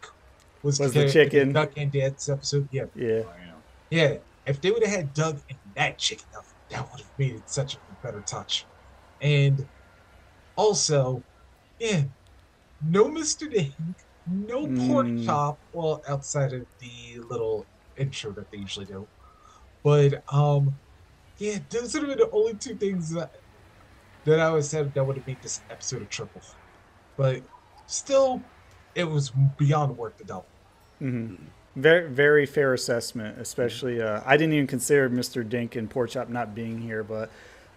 was, 0.63 0.81
was 0.81 0.93
the 0.93 1.09
chicken 1.09 1.53
Doug 1.53 1.73
and 1.77 1.93
Dad's 1.93 2.29
episode? 2.29 2.69
Yeah, 2.73 2.87
yeah, 2.97 3.23
yeah. 3.91 4.17
If 4.45 4.61
they 4.61 4.73
would 4.73 4.85
have 4.85 4.95
had 4.95 5.15
Doug 5.15 5.41
and 5.49 5.59
that 5.77 5.99
chicken, 5.99 6.27
that 6.75 6.91
would 6.91 7.01
have 7.01 7.19
made 7.19 7.35
it 7.37 7.49
such 7.49 7.77
a 7.77 7.79
better 8.03 8.21
touch. 8.21 8.67
And 9.21 9.67
also, 10.57 11.23
yeah, 11.79 12.03
no 12.83 13.05
Mr. 13.07 13.51
Dink, 13.51 13.75
no 14.27 14.67
pork 14.67 15.07
mm. 15.07 15.25
chop, 15.25 15.59
well, 15.73 16.03
outside 16.09 16.53
of 16.53 16.67
the 16.81 17.21
little 17.31 17.67
intro 17.97 18.33
that 18.33 18.51
they 18.51 18.59
usually 18.59 18.87
do. 18.87 19.07
But 19.83 20.23
um 20.33 20.75
yeah, 21.39 21.59
those 21.71 21.95
are 21.97 22.01
the 22.01 22.29
only 22.33 22.55
two 22.55 22.77
things 22.77 23.11
that 23.11 23.33
that 24.25 24.41
I 24.41 24.51
would 24.51 24.65
say 24.65 24.83
that 24.83 25.05
would 25.05 25.17
have 25.17 25.27
made 25.27 25.43
this 25.43 25.61
episode 25.71 26.03
a 26.03 26.07
triple. 26.07 26.43
But 27.17 27.43
still, 27.87 28.41
it 28.95 29.05
was 29.05 29.31
beyond 29.59 29.97
worth 29.97 30.17
the 30.17 30.25
double. 30.25 30.47
Mm-hmm. 31.03 31.45
Very, 31.77 32.09
very 32.09 32.47
fair 32.47 32.73
assessment. 32.73 33.39
Especially, 33.39 34.01
uh, 34.01 34.21
I 34.25 34.37
didn't 34.37 34.55
even 34.55 34.67
consider 34.67 35.11
Mr. 35.11 35.49
Dink 35.49 35.77
and 35.77 35.91
Porkchop 35.91 36.29
not 36.29 36.55
being 36.55 36.81
here, 36.81 37.03
but 37.03 37.31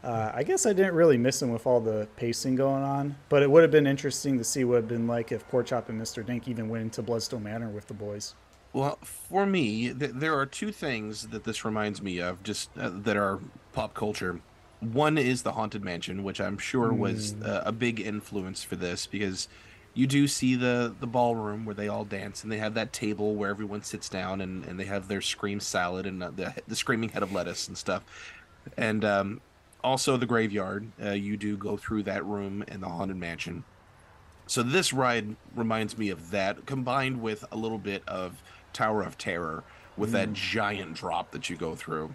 uh, 0.04 0.32
I 0.34 0.44
guess 0.44 0.66
I 0.66 0.74
didn't 0.74 0.94
really 0.94 1.18
miss 1.18 1.42
him 1.42 1.52
with 1.52 1.66
all 1.66 1.80
the 1.80 2.08
pacing 2.16 2.56
going 2.56 2.84
on. 2.84 3.16
But 3.30 3.44
it 3.44 3.50
would 3.50 3.64
have 3.64 3.72
been 3.72 3.88
interesting 3.88 4.38
to 4.38 4.44
see 4.44 4.64
what 4.64 4.78
it'd 4.78 4.88
been 4.88 5.08
like 5.08 5.32
if 5.32 5.50
Porkchop 5.50 5.90
and 5.90 6.00
Mr. 6.00 6.26
Dink 6.26 6.48
even 6.48 6.70
went 6.70 6.84
into 6.84 7.02
Bloodstone 7.02 7.44
Manor 7.44 7.70
with 7.70 7.88
the 7.88 7.94
boys. 7.94 8.36
Well, 8.74 9.00
for 9.02 9.46
me, 9.46 9.94
th- 9.94 10.12
there 10.14 10.38
are 10.38 10.46
two 10.46 10.72
things 10.72 11.30
that 11.30 11.46
this 11.46 11.66
reminds 11.66 12.02
me 12.02 12.20
of, 12.20 12.44
just 12.44 12.70
uh, 12.78 12.92
that 12.94 13.18
are 13.18 13.40
pop 13.74 13.96
culture. 13.96 14.40
One 14.80 15.18
is 15.18 15.42
the 15.42 15.54
Haunted 15.54 15.84
Mansion, 15.84 16.24
which 16.24 16.40
I'm 16.40 16.60
sure 16.60 16.94
was 16.94 17.34
uh, 17.42 17.64
a 17.66 17.72
big 17.72 18.00
influence 18.00 18.64
for 18.64 18.76
this 18.76 19.08
because 19.08 19.48
you 19.98 20.06
do 20.06 20.28
see 20.28 20.56
the 20.56 20.94
the 21.00 21.08
ballroom 21.08 21.66
where 21.66 21.74
they 21.74 21.88
all 21.88 22.06
dance 22.06 22.44
and 22.44 22.52
they 22.52 22.60
have 22.60 22.76
that 22.76 22.94
table 22.94 23.34
where 23.34 23.50
everyone 23.50 23.82
sits 23.82 24.08
down 24.08 24.42
and, 24.42 24.64
and 24.66 24.80
they 24.80 24.86
have 24.86 25.08
their 25.08 25.22
scream 25.22 25.60
salad 25.60 26.06
and 26.06 26.22
uh, 26.22 26.30
the 26.36 26.54
the 26.68 26.76
screaming 26.76 27.10
head 27.10 27.24
of 27.24 27.34
lettuce 27.34 27.68
and 27.68 27.76
stuff. 27.76 28.04
And 28.78 29.04
um, 29.04 29.42
also 29.84 30.16
the 30.16 30.28
graveyard 30.28 30.88
uh, 31.04 31.12
you 31.12 31.36
do 31.36 31.58
go 31.58 31.78
through 31.78 32.04
that 32.04 32.24
room 32.26 32.64
in 32.68 32.80
the 32.82 32.88
haunted 32.88 33.18
mansion. 33.18 33.64
So 34.46 34.62
this 34.62 34.94
ride 34.94 35.36
reminds 35.56 35.98
me 35.98 36.10
of 36.10 36.30
that 36.30 36.68
combined 36.68 37.20
with 37.20 37.44
a 37.52 37.58
little 37.58 37.80
bit 37.80 38.04
of 38.08 38.42
tower 38.74 39.02
of 39.02 39.18
terror 39.18 39.64
with 39.98 40.12
mm. 40.12 40.14
that 40.14 40.34
giant 40.34 40.94
drop 40.94 41.32
that 41.32 41.50
you 41.50 41.58
go 41.58 41.74
through 41.76 42.14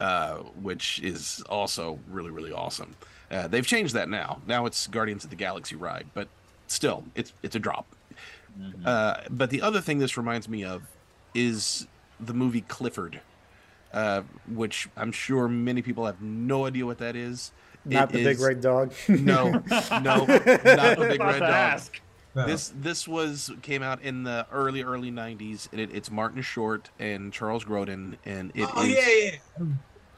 uh, 0.00 0.34
which 0.60 1.00
is 1.02 1.42
also 1.48 2.00
really 2.10 2.30
really 2.30 2.52
awesome. 2.52 2.96
Uh, 3.30 3.46
they've 3.46 3.66
changed 3.66 3.94
that 3.94 4.08
now. 4.08 4.40
Now 4.46 4.66
it's 4.66 4.88
guardians 4.88 5.22
of 5.22 5.30
the 5.30 5.36
galaxy 5.36 5.76
ride 5.76 6.06
but 6.12 6.28
still, 6.66 7.04
it's 7.14 7.32
it's 7.42 7.56
a 7.56 7.58
drop. 7.58 7.86
Mm-hmm. 8.58 8.82
Uh, 8.86 9.14
but 9.30 9.50
the 9.50 9.62
other 9.62 9.80
thing 9.80 9.98
this 9.98 10.16
reminds 10.16 10.48
me 10.48 10.64
of 10.64 10.82
is 11.34 11.86
the 12.20 12.32
movie 12.32 12.62
Clifford, 12.62 13.20
uh, 13.92 14.22
which 14.48 14.88
I'm 14.96 15.12
sure 15.12 15.48
many 15.48 15.82
people 15.82 16.06
have 16.06 16.20
no 16.22 16.66
idea 16.66 16.86
what 16.86 16.98
that 16.98 17.16
is. 17.16 17.52
Not 17.84 18.10
it 18.10 18.12
the 18.12 18.18
is, 18.20 18.38
big 18.38 18.46
red 18.46 18.60
dog. 18.60 18.92
no, 19.08 19.50
no, 19.50 19.60
not 19.90 20.26
the 20.26 21.06
big 21.10 21.20
red 21.20 21.40
dog. 21.40 21.42
Ask. 21.42 22.00
No. 22.34 22.46
This 22.46 22.72
this 22.78 23.08
was 23.08 23.50
came 23.62 23.82
out 23.82 24.02
in 24.02 24.24
the 24.24 24.46
early 24.52 24.82
early 24.82 25.10
'90s, 25.10 25.68
and 25.72 25.80
it, 25.80 25.90
it's 25.94 26.10
Martin 26.10 26.42
Short 26.42 26.90
and 26.98 27.32
Charles 27.32 27.64
Grodin, 27.64 28.16
and 28.26 28.52
it 28.54 28.68
oh, 28.74 28.82
is, 28.82 28.88
yeah, 28.88 29.08
yeah. 29.08 29.66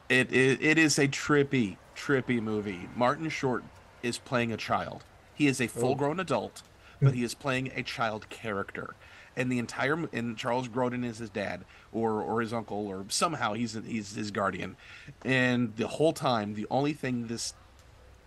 It, 0.09 0.33
it 0.33 0.61
it 0.61 0.77
is 0.77 0.99
a 0.99 1.07
trippy 1.07 1.77
trippy 1.95 2.41
movie. 2.41 2.89
Martin 2.95 3.29
Short 3.29 3.63
is 4.03 4.17
playing 4.17 4.51
a 4.51 4.57
child 4.57 5.03
he 5.39 5.47
is 5.47 5.59
a 5.61 5.63
oh. 5.63 5.67
full 5.67 5.95
grown 5.95 6.19
adult, 6.19 6.61
but 7.01 7.15
he 7.15 7.23
is 7.23 7.33
playing 7.33 7.71
a 7.75 7.81
child 7.81 8.29
character. 8.29 8.93
And 9.35 9.49
the 9.49 9.57
entire 9.57 9.93
and 10.11 10.37
Charles 10.37 10.67
Grodin 10.67 11.05
is 11.05 11.19
his 11.19 11.29
dad 11.29 11.63
or 11.93 12.21
or 12.21 12.41
his 12.41 12.51
uncle 12.51 12.87
or 12.87 13.05
somehow 13.07 13.53
he's 13.53 13.73
he's 13.85 14.13
his 14.15 14.31
guardian. 14.31 14.75
And 15.23 15.75
the 15.77 15.87
whole 15.87 16.11
time, 16.11 16.55
the 16.55 16.67
only 16.69 16.91
thing 16.91 17.27
this 17.27 17.53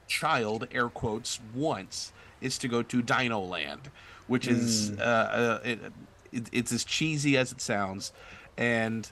child 0.09 0.67
air 0.73 0.89
quotes 0.89 1.39
wants 1.55 2.13
is 2.41 2.57
to 2.59 2.69
go 2.69 2.83
to 2.83 3.03
Dino 3.03 3.41
Land, 3.41 3.91
which 4.27 4.49
is 4.49 4.93
mm. 4.93 5.01
uh, 5.01 5.03
uh, 5.03 5.61
it, 5.65 5.81
it, 6.33 6.49
it's 6.51 6.73
as 6.73 6.83
cheesy 6.83 7.37
as 7.37 7.53
it 7.53 7.61
sounds, 7.61 8.13
and 8.57 9.11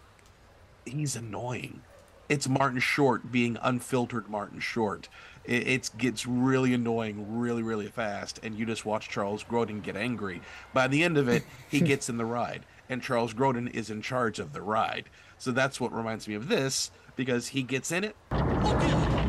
he's 0.86 1.16
annoying. 1.16 1.82
It's 2.30 2.48
Martin 2.48 2.80
Short 2.80 3.30
being 3.30 3.58
unfiltered 3.60 4.30
Martin 4.30 4.60
Short 4.60 5.08
it, 5.50 5.66
it 5.66 5.90
gets 5.98 6.26
really 6.26 6.72
annoying 6.72 7.38
really, 7.38 7.62
really 7.62 7.88
fast, 7.88 8.38
and 8.42 8.54
you 8.54 8.64
just 8.64 8.86
watch 8.86 9.08
Charles 9.08 9.44
Grodin 9.44 9.82
get 9.82 9.96
angry. 9.96 10.40
By 10.72 10.86
the 10.86 11.02
end 11.02 11.18
of 11.18 11.28
it, 11.28 11.42
he 11.68 11.80
gets 11.80 12.08
in 12.08 12.16
the 12.16 12.24
ride, 12.24 12.64
and 12.88 13.02
Charles 13.02 13.34
Grodin 13.34 13.68
is 13.74 13.90
in 13.90 14.00
charge 14.00 14.38
of 14.38 14.52
the 14.52 14.62
ride. 14.62 15.10
So 15.36 15.50
that's 15.50 15.80
what 15.80 15.92
reminds 15.92 16.28
me 16.28 16.34
of 16.34 16.48
this 16.48 16.92
because 17.16 17.48
he 17.48 17.62
gets 17.62 17.90
in 17.90 18.04
it. 18.04 18.16
Oh, 18.30 19.19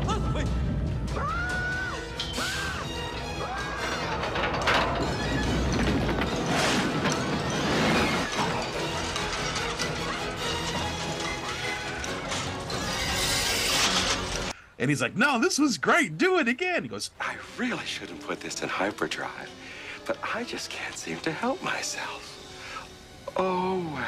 And 14.82 14.90
he's 14.90 15.00
like, 15.00 15.16
no, 15.16 15.38
this 15.38 15.60
was 15.60 15.78
great. 15.78 16.18
Do 16.18 16.40
it 16.40 16.48
again. 16.48 16.82
He 16.82 16.88
goes, 16.88 17.12
I 17.20 17.36
really 17.56 17.86
shouldn't 17.86 18.20
put 18.20 18.40
this 18.40 18.64
in 18.64 18.68
hyperdrive, 18.68 19.48
but 20.04 20.18
I 20.34 20.42
just 20.42 20.70
can't 20.70 20.96
seem 20.96 21.18
to 21.18 21.30
help 21.30 21.62
myself. 21.62 23.30
Oh, 23.36 23.78
well. 23.94 24.04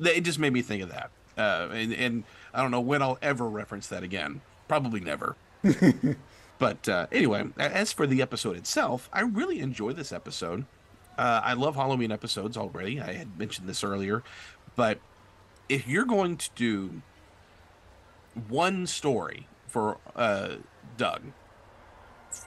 It 0.00 0.22
just 0.22 0.40
made 0.40 0.52
me 0.52 0.62
think 0.62 0.82
of 0.82 0.88
that. 0.88 1.12
Uh, 1.36 1.68
and, 1.72 1.92
and 1.92 2.24
I 2.52 2.62
don't 2.62 2.72
know 2.72 2.80
when 2.80 3.00
I'll 3.00 3.18
ever 3.22 3.48
reference 3.48 3.86
that 3.86 4.02
again. 4.02 4.40
Probably 4.66 4.98
never. 4.98 5.36
but 6.58 6.88
uh, 6.88 7.06
anyway, 7.12 7.44
as 7.58 7.92
for 7.92 8.06
the 8.06 8.22
episode 8.22 8.56
itself, 8.56 9.08
I 9.12 9.20
really 9.20 9.60
enjoy 9.60 9.92
this 9.92 10.12
episode. 10.12 10.64
Uh, 11.16 11.40
I 11.42 11.54
love 11.54 11.74
Halloween 11.74 12.12
episodes 12.12 12.56
already. 12.56 13.00
I 13.00 13.12
had 13.12 13.38
mentioned 13.38 13.68
this 13.68 13.82
earlier. 13.82 14.22
But 14.76 15.00
if 15.68 15.88
you're 15.88 16.04
going 16.04 16.36
to 16.36 16.50
do 16.54 17.02
one 18.48 18.86
story 18.86 19.48
for 19.66 19.98
uh, 20.14 20.56
Doug 20.96 21.22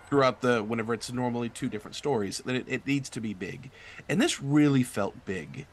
throughout 0.09 0.41
the 0.41 0.63
whenever 0.63 0.93
it's 0.93 1.11
normally 1.11 1.49
two 1.49 1.69
different 1.69 1.95
stories, 1.95 2.41
then 2.45 2.55
it, 2.55 2.65
it 2.67 2.88
needs 2.88 3.09
to 3.09 3.21
be 3.21 3.33
big. 3.33 3.71
And 4.07 4.21
this 4.21 4.41
really 4.41 4.83
felt 4.83 5.25
big. 5.25 5.67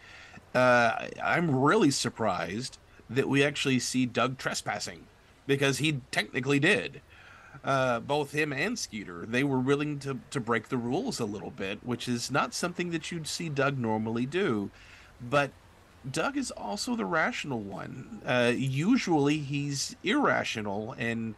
Uh, 0.55 1.09
I'm 1.23 1.55
really 1.55 1.91
surprised 1.91 2.79
that 3.09 3.29
we 3.29 3.45
actually 3.45 3.79
see 3.79 4.07
Doug 4.07 4.39
trespassing 4.39 5.07
because 5.47 5.79
he 5.79 6.01
technically 6.11 6.59
did. 6.59 7.01
Uh, 7.65 8.01
both 8.01 8.33
him 8.33 8.53
and 8.53 8.79
Skeeter, 8.79 9.27
they 9.27 9.43
were 9.43 9.59
willing 9.59 9.99
to, 9.99 10.19
to 10.31 10.41
break 10.41 10.69
the 10.69 10.77
rules 10.77 11.19
a 11.21 11.25
little 11.25 11.51
bit, 11.51 11.85
which 11.85 12.09
is 12.09 12.31
not 12.31 12.55
something 12.55 12.91
that 12.91 13.11
you'd 13.11 13.27
see 13.27 13.49
Doug 13.49 13.79
normally 13.79 14.27
do. 14.27 14.71
But 15.21 15.51
Doug 16.09 16.37
is 16.37 16.51
also 16.53 16.95
the 16.95 17.05
rational 17.05 17.61
one. 17.61 18.23
Uh, 18.25 18.53
usually 18.55 19.39
he's 19.39 19.97
irrational 20.05 20.95
and 20.99 21.35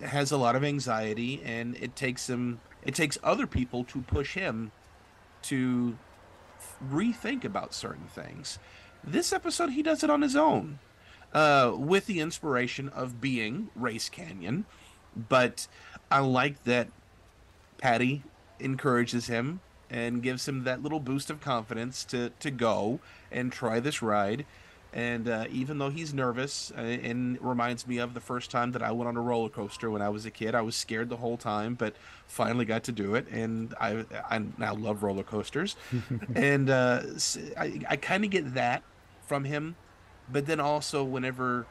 has 0.00 0.30
a 0.30 0.36
lot 0.36 0.56
of 0.56 0.64
anxiety, 0.64 1.42
and 1.44 1.76
it 1.76 1.96
takes 1.96 2.30
him, 2.30 2.60
it 2.84 2.94
takes 2.94 3.18
other 3.22 3.46
people 3.46 3.84
to 3.84 4.00
push 4.02 4.34
him 4.34 4.70
to 5.42 5.98
rethink 6.90 7.44
about 7.44 7.74
certain 7.74 8.06
things. 8.06 8.58
This 9.02 9.32
episode, 9.32 9.70
he 9.70 9.82
does 9.82 10.02
it 10.02 10.10
on 10.10 10.22
his 10.22 10.36
own, 10.36 10.78
uh, 11.34 11.72
with 11.76 12.06
the 12.06 12.20
inspiration 12.20 12.88
of 12.88 13.20
being 13.20 13.68
Race 13.74 14.08
Canyon. 14.08 14.64
But 15.16 15.66
I 16.10 16.20
like 16.20 16.64
that 16.64 16.88
Patty 17.78 18.22
encourages 18.58 19.26
him 19.26 19.60
and 19.90 20.22
gives 20.22 20.48
him 20.48 20.64
that 20.64 20.82
little 20.82 21.00
boost 21.00 21.30
of 21.30 21.40
confidence 21.40 22.04
to, 22.04 22.30
to 22.40 22.50
go 22.50 23.00
and 23.30 23.52
try 23.52 23.80
this 23.80 24.02
ride. 24.02 24.46
And 24.92 25.28
uh, 25.28 25.46
even 25.50 25.78
though 25.78 25.90
he's 25.90 26.14
nervous, 26.14 26.72
uh, 26.76 26.80
and 26.80 27.36
reminds 27.40 27.86
me 27.86 27.98
of 27.98 28.14
the 28.14 28.20
first 28.20 28.50
time 28.50 28.70
that 28.72 28.82
I 28.82 28.92
went 28.92 29.08
on 29.08 29.16
a 29.16 29.20
roller 29.20 29.48
coaster 29.48 29.90
when 29.90 30.00
I 30.02 30.08
was 30.08 30.24
a 30.24 30.30
kid, 30.30 30.54
I 30.54 30.60
was 30.60 30.76
scared 30.76 31.08
the 31.08 31.16
whole 31.16 31.36
time, 31.36 31.74
but 31.74 31.94
finally 32.28 32.64
got 32.64 32.84
to 32.84 32.92
do 32.92 33.16
it, 33.16 33.26
and 33.28 33.74
I 33.80 34.04
I 34.30 34.40
now 34.56 34.74
love 34.74 35.02
roller 35.02 35.24
coasters. 35.24 35.74
and 36.36 36.70
uh, 36.70 37.02
I 37.58 37.80
I 37.90 37.96
kind 37.96 38.24
of 38.24 38.30
get 38.30 38.54
that 38.54 38.84
from 39.26 39.42
him, 39.42 39.74
but 40.30 40.46
then 40.46 40.60
also 40.60 41.02
whenever 41.02 41.66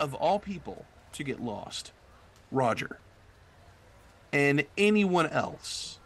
of 0.00 0.14
all 0.14 0.40
people 0.40 0.84
to 1.12 1.24
get 1.24 1.40
lost, 1.40 1.92
Roger, 2.50 2.98
and 4.32 4.66
anyone 4.76 5.26
else, 5.26 5.98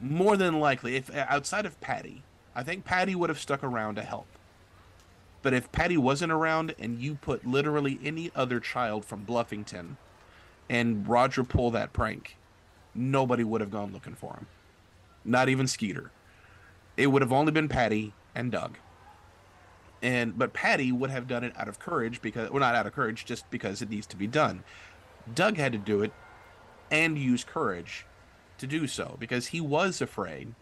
more 0.00 0.36
than 0.36 0.60
likely, 0.60 0.96
if 0.96 1.14
outside 1.14 1.66
of 1.66 1.80
Patty, 1.80 2.22
I 2.54 2.62
think 2.62 2.84
Patty 2.84 3.14
would 3.14 3.30
have 3.30 3.38
stuck 3.38 3.62
around 3.62 3.96
to 3.96 4.02
help. 4.02 4.26
But 5.42 5.54
if 5.54 5.70
Patty 5.70 5.96
wasn't 5.96 6.32
around 6.32 6.74
and 6.78 7.00
you 7.00 7.14
put 7.14 7.46
literally 7.46 8.00
any 8.02 8.32
other 8.34 8.58
child 8.58 9.04
from 9.04 9.24
Bluffington 9.24 9.96
and 10.68 11.06
Roger 11.06 11.44
pull 11.44 11.70
that 11.70 11.92
prank, 11.92 12.36
nobody 12.94 13.44
would 13.44 13.60
have 13.60 13.70
gone 13.70 13.92
looking 13.92 14.14
for 14.14 14.32
him. 14.32 14.46
Not 15.24 15.48
even 15.48 15.68
Skeeter. 15.68 16.10
It 16.96 17.08
would 17.08 17.22
have 17.22 17.32
only 17.32 17.52
been 17.52 17.68
Patty 17.68 18.12
and 18.34 18.50
Doug. 18.50 18.78
And 20.06 20.38
but 20.38 20.52
Patty 20.52 20.92
would 20.92 21.10
have 21.10 21.26
done 21.26 21.42
it 21.42 21.52
out 21.56 21.66
of 21.66 21.80
courage 21.80 22.22
because 22.22 22.48
well 22.48 22.60
not 22.60 22.76
out 22.76 22.86
of 22.86 22.92
courage, 22.92 23.24
just 23.24 23.50
because 23.50 23.82
it 23.82 23.90
needs 23.90 24.06
to 24.06 24.16
be 24.16 24.28
done. 24.28 24.62
Doug 25.34 25.56
had 25.56 25.72
to 25.72 25.78
do 25.78 26.00
it 26.00 26.12
and 26.92 27.18
use 27.18 27.42
courage 27.42 28.06
to 28.58 28.68
do 28.68 28.86
so 28.86 29.16
because 29.18 29.48
he 29.48 29.60
was 29.60 30.00
afraid 30.00 30.54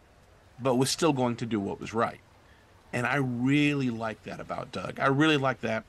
but 0.59 0.77
was 0.77 0.89
still 0.89 1.13
going 1.13 1.37
to 1.37 1.45
do 1.45 1.61
what 1.61 1.79
was 1.79 1.93
right. 1.93 2.21
And 2.91 3.07
I 3.07 3.17
really 3.17 3.91
like 3.91 4.23
that 4.23 4.41
about 4.41 4.73
Doug. 4.73 4.99
I 4.99 5.09
really 5.09 5.37
like 5.37 5.61
that 5.61 5.85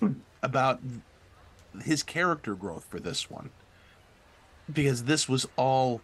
about 0.42 0.80
his 1.82 2.02
character 2.02 2.54
growth 2.54 2.84
for 2.84 3.00
this 3.00 3.30
one. 3.30 3.48
Because 4.70 5.04
this 5.04 5.30
was 5.30 5.46
all 5.56 6.02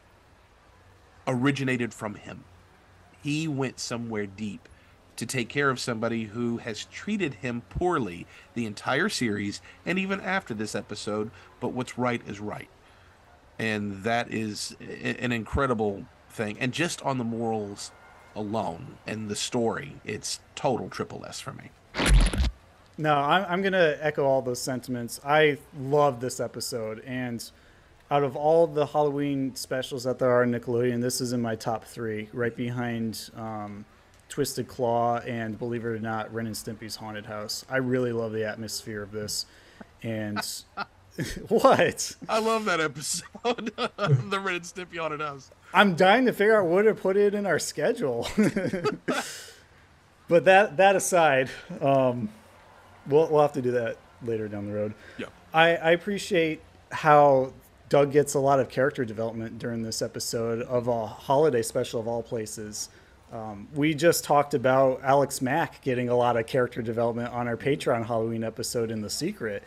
originated 1.27 1.93
from 1.93 2.15
him. 2.15 2.45
He 3.23 3.47
went 3.47 3.79
somewhere 3.79 4.25
deep 4.25 4.71
to 5.23 5.27
take 5.27 5.49
care 5.49 5.71
of 5.71 5.79
somebody 5.79 6.25
who 6.25 6.57
has 6.57 6.87
treated 6.87 7.35
him 7.35 7.63
poorly 7.71 8.27
the 8.55 8.67
entire 8.67 9.09
series 9.09 9.63
and 9.87 9.97
even 9.97 10.21
after 10.21 10.53
this 10.53 10.75
episode, 10.75 11.31
but 11.61 11.69
what's 11.69 11.97
right 11.97 12.21
is 12.27 12.41
right. 12.41 12.69
And 13.57 14.03
that 14.03 14.33
is 14.33 14.75
an 14.81 15.31
incredible 15.31 16.07
thing. 16.29 16.57
And 16.59 16.73
just 16.73 17.01
on 17.03 17.19
the 17.19 17.25
morals 17.25 17.93
alone 18.35 18.97
and 19.07 19.29
the 19.29 19.37
story, 19.37 19.95
it's 20.05 20.41
total 20.57 20.89
triple 20.89 21.25
S 21.25 21.39
for 21.39 21.53
me. 21.53 21.71
No, 22.99 23.15
I'm, 23.15 23.47
I'm 23.49 23.63
going 23.63 23.75
to 23.75 23.97
echo 24.05 24.25
all 24.25 24.43
those 24.43 24.61
sentiments. 24.61 25.21
I 25.25 25.59
love 25.79 26.21
this 26.21 26.41
episode. 26.41 27.01
And 27.07 27.49
out 28.11 28.25
of 28.25 28.35
all 28.35 28.67
the 28.67 28.87
Halloween 28.87 29.55
specials 29.55 30.03
that 30.03 30.19
there 30.19 30.31
are 30.31 30.43
in 30.43 30.51
Nickelodeon, 30.51 31.01
this 31.01 31.21
is 31.21 31.33
in 31.33 31.41
my 31.41 31.55
top 31.55 31.85
three, 31.85 32.29
right 32.33 32.57
behind 32.57 33.31
um, 33.37 33.85
Twisted 34.33 34.67
Claw 34.67 35.19
and, 35.19 35.59
believe 35.59 35.85
it 35.85 35.89
or 35.89 35.99
not, 35.99 36.33
Ren 36.33 36.47
and 36.47 36.55
Stimpy's 36.55 36.97
Haunted 36.97 37.27
House. 37.27 37.67
I 37.69 37.77
really 37.77 38.13
love 38.13 38.33
the 38.33 38.49
atmosphere 38.49 39.03
of 39.03 39.13
this. 39.13 39.45
And 40.03 40.41
what? 41.49 42.17
I 42.31 42.39
love 42.39 42.65
that 42.65 42.81
episode 42.81 43.73
of 43.77 44.31
the 44.31 44.41
Ren 44.41 44.55
and 44.55 44.65
Stimpy 44.65 44.97
Haunted 44.97 45.21
House. 45.21 45.51
I'm 45.75 45.97
dying 45.97 46.25
to 46.25 46.33
figure 46.33 46.59
out 46.59 46.67
where 46.67 46.83
to 46.83 46.95
put 46.95 47.19
it 47.19 47.35
in 47.35 47.45
our 47.45 47.59
schedule. 47.59 48.27
but 50.29 50.47
that 50.47 50.79
that 50.79 50.97
aside, 50.97 51.51
um, 51.83 52.31
we'll 53.07 53.29
we'll 53.29 53.43
have 53.43 53.53
to 53.53 53.63
do 53.63 53.73
that 53.73 53.99
later 54.23 54.49
down 54.49 54.67
the 54.67 54.73
road. 54.73 54.95
Yeah. 55.19 55.27
I, 55.53 55.77
I 55.77 55.91
appreciate 55.91 56.63
how 56.91 57.53
Doug 57.91 58.13
gets 58.13 58.33
a 58.33 58.39
lot 58.39 58.61
of 58.61 58.71
character 58.71 59.05
development 59.05 59.59
during 59.59 59.83
this 59.83 60.01
episode 60.01 60.63
of 60.63 60.89
a 60.89 61.07
holiday 61.07 61.61
special 61.61 62.01
of 62.01 62.09
all 62.09 62.23
places. 62.23 62.89
Um, 63.33 63.67
we 63.75 63.95
just 63.95 64.25
talked 64.25 64.53
about 64.53 65.01
Alex 65.03 65.41
Mack 65.41 65.81
getting 65.81 66.11
a 66.11 66.15
lot 66.15 66.37
of 66.37 66.47
character 66.47 66.83
development 66.83 67.33
on 67.33 67.49
our 67.49 67.57
Patreon 67.57 68.07
Halloween 68.07 68.45
episode 68.45 68.91
in 68.91 69.01
The 69.01 69.09
Secret, 69.09 69.63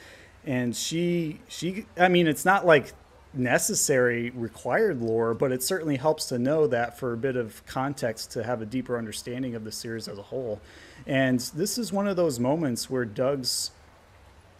and 0.45 0.75
she 0.75 1.39
she 1.47 1.87
I 1.97 2.07
mean 2.07 2.27
it's 2.27 2.45
not 2.45 2.65
like 2.65 2.93
necessary 3.33 4.29
required 4.29 5.01
lore, 5.01 5.33
but 5.33 5.51
it 5.51 5.63
certainly 5.63 5.97
helps 5.97 6.25
to 6.25 6.39
know 6.39 6.67
that 6.67 6.97
for 6.97 7.13
a 7.13 7.17
bit 7.17 7.35
of 7.35 7.65
context 7.65 8.31
to 8.31 8.43
have 8.43 8.61
a 8.61 8.65
deeper 8.65 8.97
understanding 8.97 9.55
of 9.55 9.63
the 9.63 9.71
series 9.71 10.07
as 10.07 10.17
a 10.17 10.23
whole. 10.23 10.61
And 11.05 11.39
this 11.39 11.77
is 11.77 11.91
one 11.91 12.07
of 12.07 12.15
those 12.15 12.39
moments 12.39 12.89
where 12.89 13.03
Doug's 13.03 13.71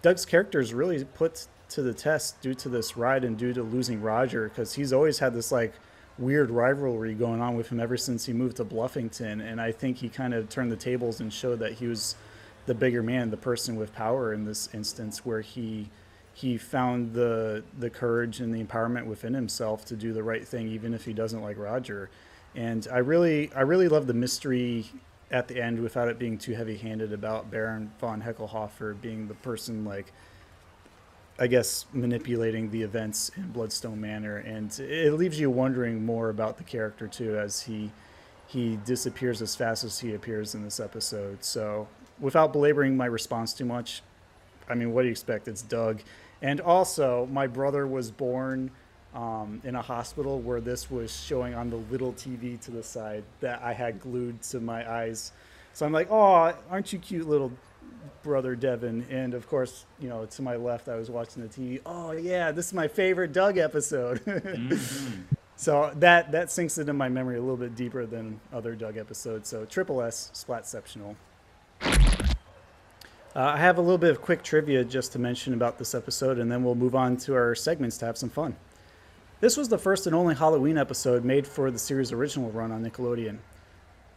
Doug's 0.02 0.26
character 0.26 0.60
is 0.60 0.74
really 0.74 1.04
put 1.04 1.48
to 1.70 1.82
the 1.82 1.94
test 1.94 2.42
due 2.42 2.54
to 2.56 2.70
this 2.70 2.98
ride 2.98 3.24
and 3.24 3.38
due 3.38 3.54
to 3.54 3.64
losing 3.64 4.02
Roger 4.02 4.50
because 4.50 4.74
he's 4.74 4.94
always 4.94 5.20
had 5.20 5.34
this 5.34 5.52
like 5.52 5.74
weird 6.18 6.50
rivalry 6.50 7.14
going 7.14 7.42
on 7.42 7.56
with 7.56 7.70
him 7.70 7.80
ever 7.80 7.98
since 7.98 8.26
he 8.26 8.34
moved 8.34 8.58
to 8.58 8.66
Bluffington 8.66 9.42
and 9.42 9.60
I 9.60 9.72
think 9.72 9.98
he 9.98 10.10
kind 10.10 10.34
of 10.34 10.50
turned 10.50 10.72
the 10.72 10.78
tables 10.78 11.20
and 11.20 11.32
showed 11.32 11.60
that 11.60 11.74
he 11.74 11.88
was 11.88 12.16
the 12.66 12.74
bigger 12.74 13.04
man, 13.04 13.30
the 13.30 13.38
person 13.38 13.76
with 13.76 13.94
power 13.94 14.34
in 14.34 14.46
this 14.46 14.70
instance 14.74 15.26
where 15.26 15.42
he 15.42 15.90
he 16.34 16.58
found 16.58 17.14
the 17.14 17.64
the 17.80 17.90
courage 17.90 18.40
and 18.40 18.54
the 18.54 18.64
empowerment 18.64 19.06
within 19.06 19.34
himself 19.34 19.86
to 19.86 19.96
do 19.96 20.14
the 20.14 20.24
right 20.24 20.48
thing 20.48 20.68
even 20.68 20.94
if 20.94 21.06
he 21.06 21.14
doesn't 21.14 21.42
like 21.42 21.58
Roger. 21.58 22.10
And 22.56 22.88
I 22.92 23.00
really 23.00 23.52
I 23.54 23.62
really 23.62 23.88
love 23.88 24.08
the 24.08 24.14
mystery 24.14 24.86
at 25.32 25.48
the 25.48 25.62
end 25.62 25.80
without 25.80 26.08
it 26.08 26.20
being 26.20 26.38
too 26.38 26.54
heavy-handed 26.54 27.12
about 27.12 27.50
Baron 27.50 27.92
von 28.00 28.22
Hecklehoffer 28.22 29.00
being 29.02 29.28
the 29.28 29.34
person 29.36 29.84
like 29.84 30.12
I 31.38 31.48
guess 31.48 31.86
manipulating 31.92 32.72
the 32.72 32.82
events 32.82 33.30
in 33.36 33.52
Bloodstone 33.52 34.00
Manor, 34.00 34.38
and 34.38 34.78
it 34.80 35.14
leaves 35.14 35.40
you 35.40 35.50
wondering 35.50 36.06
more 36.06 36.30
about 36.30 36.58
the 36.58 36.64
character 36.64 37.08
too 37.08 37.38
as 37.38 37.62
he 37.62 37.92
he 38.48 38.78
disappears 38.86 39.42
as 39.42 39.56
fast 39.56 39.84
as 39.84 40.00
he 40.00 40.14
appears 40.14 40.56
in 40.56 40.64
this 40.64 40.80
episode. 40.80 41.44
So, 41.44 41.88
without 42.20 42.54
belaboring 42.54 42.96
my 42.96 43.08
response 43.08 43.54
too 43.54 43.66
much, 43.66 44.02
I 44.70 44.76
mean, 44.76 44.94
what 44.94 45.02
do 45.02 45.08
you 45.08 45.12
expect? 45.12 45.48
It's 45.48 45.62
Doug, 45.62 46.02
And 46.42 46.62
also, 46.62 47.28
my 47.32 47.48
brother 47.48 47.88
was 47.88 48.12
born 48.12 48.72
um, 49.14 49.62
in 49.64 49.76
a 49.76 49.82
hospital 49.82 50.40
where 50.40 50.62
this 50.62 50.92
was 50.92 51.16
showing 51.16 51.54
on 51.54 51.70
the 51.70 51.78
little 51.78 52.14
TV 52.14 52.60
to 52.62 52.72
the 52.72 52.84
side 52.84 53.24
that 53.40 53.62
I 53.64 53.74
had 53.74 54.00
glued 54.00 54.42
to 54.44 54.60
my 54.60 54.90
eyes. 54.90 55.32
So 55.74 55.86
I'm 55.86 55.92
like, 55.92 56.10
oh, 56.12 56.54
aren't 56.70 56.94
you 56.94 57.00
cute, 57.00 57.28
little 57.28 57.52
brother 58.26 58.56
Devin? 58.56 59.06
And 59.10 59.34
of 59.34 59.48
course, 59.48 59.86
you 60.00 60.10
know, 60.10 60.26
to 60.26 60.42
my 60.42 60.56
left, 60.58 60.90
I 60.90 60.96
was 60.96 61.10
watching 61.10 61.44
the 61.44 61.48
TV. 61.48 61.80
Oh 61.86 62.12
yeah, 62.12 62.52
this 62.52 62.68
is 62.68 62.74
my 62.74 62.88
favorite 62.88 63.32
Doug 63.32 63.58
episode. 63.58 64.22
Mm-hmm. 64.36 65.36
So 65.58 65.92
that 65.96 66.34
that 66.34 66.52
sinks 66.52 66.78
into 66.78 66.92
my 66.92 67.08
memory 67.08 67.38
a 67.38 67.42
little 67.42 67.56
bit 67.56 67.76
deeper 67.76 68.06
than 68.06 68.42
other 68.52 68.76
Doug 68.76 68.98
episodes. 68.98 69.48
So 69.48 69.64
triple 69.64 70.02
S, 70.02 70.30
Splatceptional. 70.34 71.16
Uh, 71.82 71.90
I 73.36 73.58
have 73.58 73.78
a 73.78 73.82
little 73.82 73.98
bit 73.98 74.12
of 74.12 74.22
quick 74.22 74.44
trivia 74.44 74.84
just 74.84 75.14
to 75.14 75.20
mention 75.20 75.54
about 75.54 75.78
this 75.78 75.96
episode, 75.96 76.40
and 76.40 76.52
then 76.52 76.64
we'll 76.64 76.76
move 76.76 76.96
on 76.96 77.16
to 77.18 77.36
our 77.36 77.56
segments 77.56 77.98
to 78.00 78.06
have 78.06 78.18
some 78.18 78.30
fun. 78.30 78.56
This 79.40 79.58
was 79.58 79.70
the 79.70 79.78
first 79.78 80.08
and 80.08 80.16
only 80.16 80.36
Halloween 80.36 80.78
episode 80.78 81.24
made 81.24 81.46
for 81.46 81.70
the 81.70 81.80
series' 81.80 82.12
original 82.12 82.50
run 82.52 82.72
on 82.72 82.84
Nickelodeon. 82.84 83.38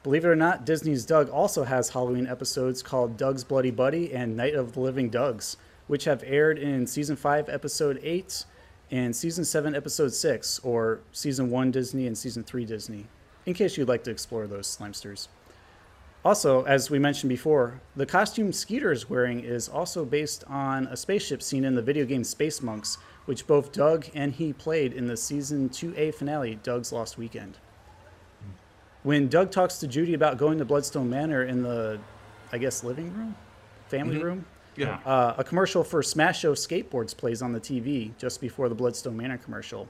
Believe 0.08 0.24
it 0.24 0.28
or 0.28 0.36
not, 0.36 0.64
Disney's 0.64 1.04
Doug 1.04 1.28
also 1.28 1.64
has 1.64 1.90
Halloween 1.90 2.26
episodes 2.26 2.82
called 2.82 3.18
Doug's 3.18 3.44
Bloody 3.44 3.70
Buddy 3.70 4.10
and 4.10 4.34
Night 4.34 4.54
of 4.54 4.72
the 4.72 4.80
Living 4.80 5.10
Dougs, 5.10 5.58
which 5.86 6.04
have 6.04 6.24
aired 6.24 6.58
in 6.58 6.86
Season 6.86 7.14
5, 7.14 7.50
Episode 7.50 8.00
8, 8.02 8.46
and 8.90 9.14
Season 9.14 9.44
7, 9.44 9.74
Episode 9.74 10.14
6, 10.14 10.60
or 10.60 11.00
Season 11.12 11.50
1 11.50 11.70
Disney 11.72 12.06
and 12.06 12.16
Season 12.16 12.42
3 12.42 12.64
Disney, 12.64 13.04
in 13.44 13.52
case 13.52 13.76
you'd 13.76 13.88
like 13.88 14.02
to 14.04 14.10
explore 14.10 14.46
those 14.46 14.66
Slimesters. 14.66 15.28
Also, 16.24 16.62
as 16.62 16.88
we 16.88 16.98
mentioned 16.98 17.28
before, 17.28 17.82
the 17.94 18.06
costume 18.06 18.50
Skeeter 18.50 18.90
is 18.90 19.10
wearing 19.10 19.40
is 19.40 19.68
also 19.68 20.06
based 20.06 20.42
on 20.48 20.86
a 20.86 20.96
spaceship 20.96 21.42
seen 21.42 21.66
in 21.66 21.74
the 21.74 21.82
video 21.82 22.06
game 22.06 22.24
Space 22.24 22.62
Monks, 22.62 22.96
which 23.26 23.46
both 23.46 23.72
Doug 23.72 24.06
and 24.14 24.32
he 24.32 24.54
played 24.54 24.94
in 24.94 25.06
the 25.06 25.18
season 25.18 25.68
2A 25.68 26.14
finale, 26.14 26.58
Doug's 26.62 26.94
Lost 26.94 27.18
Weekend. 27.18 27.58
When 29.08 29.28
Doug 29.28 29.50
talks 29.50 29.78
to 29.78 29.86
Judy 29.86 30.12
about 30.12 30.36
going 30.36 30.58
to 30.58 30.66
Bloodstone 30.66 31.08
Manor 31.08 31.44
in 31.44 31.62
the, 31.62 31.98
I 32.52 32.58
guess, 32.58 32.84
living 32.84 33.10
room? 33.14 33.34
Family 33.86 34.16
Mhm. 34.18 34.22
room? 34.22 34.44
Yeah. 34.76 34.98
Uh, 35.06 35.32
a 35.38 35.44
commercial 35.44 35.82
for 35.82 36.02
Smash 36.02 36.40
Show 36.40 36.52
Skateboards 36.52 37.16
plays 37.16 37.40
on 37.40 37.54
the 37.54 37.58
TV 37.58 38.12
just 38.18 38.38
before 38.38 38.68
the 38.68 38.74
Bloodstone 38.74 39.16
Manor 39.16 39.38
commercial. 39.38 39.88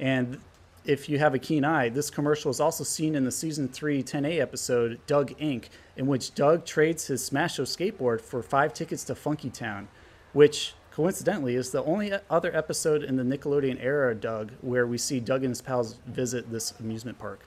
And 0.00 0.38
if 0.86 1.10
you 1.10 1.18
have 1.18 1.34
a 1.34 1.38
keen 1.38 1.62
eye, 1.62 1.90
this 1.90 2.08
commercial 2.08 2.50
is 2.50 2.58
also 2.58 2.84
seen 2.84 3.14
in 3.14 3.26
the 3.26 3.30
season 3.30 3.68
3 3.68 4.02
10A 4.02 4.40
episode 4.40 4.98
Doug 5.06 5.36
Inc., 5.38 5.64
in 5.98 6.06
which 6.06 6.34
Doug 6.34 6.64
trades 6.64 7.08
his 7.08 7.22
Smash 7.22 7.56
Show 7.56 7.64
skateboard 7.64 8.22
for 8.22 8.42
five 8.42 8.72
tickets 8.72 9.04
to 9.04 9.14
Funky 9.14 9.50
Town, 9.50 9.88
which 10.32 10.74
coincidentally 10.90 11.54
is 11.54 11.70
the 11.70 11.84
only 11.84 12.12
other 12.30 12.56
episode 12.56 13.02
in 13.02 13.16
the 13.16 13.24
Nickelodeon 13.24 13.76
era, 13.78 14.14
Doug, 14.14 14.52
where 14.62 14.86
we 14.86 14.96
see 14.96 15.20
Doug 15.20 15.44
and 15.44 15.50
his 15.50 15.60
pals 15.60 15.96
visit 16.06 16.50
this 16.50 16.72
amusement 16.80 17.18
park. 17.18 17.40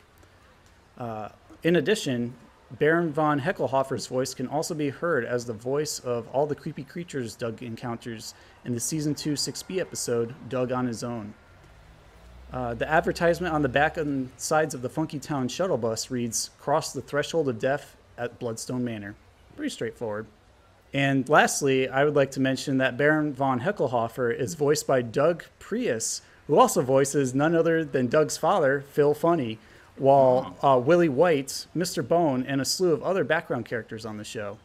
Uh, 0.97 1.29
in 1.63 1.75
addition, 1.75 2.33
Baron 2.71 3.13
von 3.13 3.39
Hecklehoffer's 3.39 4.07
voice 4.07 4.33
can 4.33 4.47
also 4.47 4.73
be 4.73 4.89
heard 4.89 5.23
as 5.23 5.45
the 5.45 5.53
voice 5.53 5.99
of 5.99 6.27
all 6.29 6.45
the 6.45 6.55
creepy 6.55 6.83
creatures 6.83 7.35
Doug 7.35 7.63
encounters 7.63 8.33
in 8.65 8.73
the 8.73 8.79
season 8.79 9.15
2 9.15 9.33
6B 9.33 9.79
episode 9.79 10.35
Doug 10.49 10.71
on 10.71 10.85
His 10.85 11.03
Own. 11.03 11.33
Uh, 12.51 12.73
the 12.73 12.89
advertisement 12.89 13.53
on 13.53 13.61
the 13.61 13.69
back 13.69 13.97
and 13.97 14.29
sides 14.37 14.73
of 14.73 14.81
the 14.81 14.89
Funky 14.89 15.19
Town 15.19 15.47
shuttle 15.47 15.77
bus 15.77 16.11
reads 16.11 16.49
Cross 16.59 16.93
the 16.93 17.01
threshold 17.01 17.49
of 17.49 17.59
death 17.59 17.95
at 18.17 18.39
Bloodstone 18.39 18.83
Manor. 18.83 19.15
Pretty 19.55 19.69
straightforward. 19.69 20.27
And 20.93 21.27
lastly, 21.27 21.89
I 21.89 22.05
would 22.05 22.15
like 22.15 22.31
to 22.31 22.39
mention 22.39 22.77
that 22.77 22.97
Baron 22.97 23.33
von 23.33 23.61
Hecklehoffer 23.61 24.37
is 24.37 24.55
voiced 24.55 24.87
by 24.87 25.01
Doug 25.01 25.45
Preis, 25.59 26.21
who 26.47 26.57
also 26.57 26.81
voices 26.81 27.35
none 27.35 27.55
other 27.55 27.83
than 27.83 28.07
Doug's 28.07 28.37
father, 28.37 28.81
Phil 28.91 29.13
Funnie, 29.13 29.59
while 29.99 30.55
uh, 30.61 30.79
Willie 30.79 31.09
White, 31.09 31.67
Mr. 31.75 32.07
Bone, 32.07 32.45
and 32.47 32.61
a 32.61 32.65
slew 32.65 32.91
of 32.91 33.03
other 33.03 33.23
background 33.23 33.65
characters 33.65 34.05
on 34.05 34.17
the 34.17 34.23
show. 34.23 34.57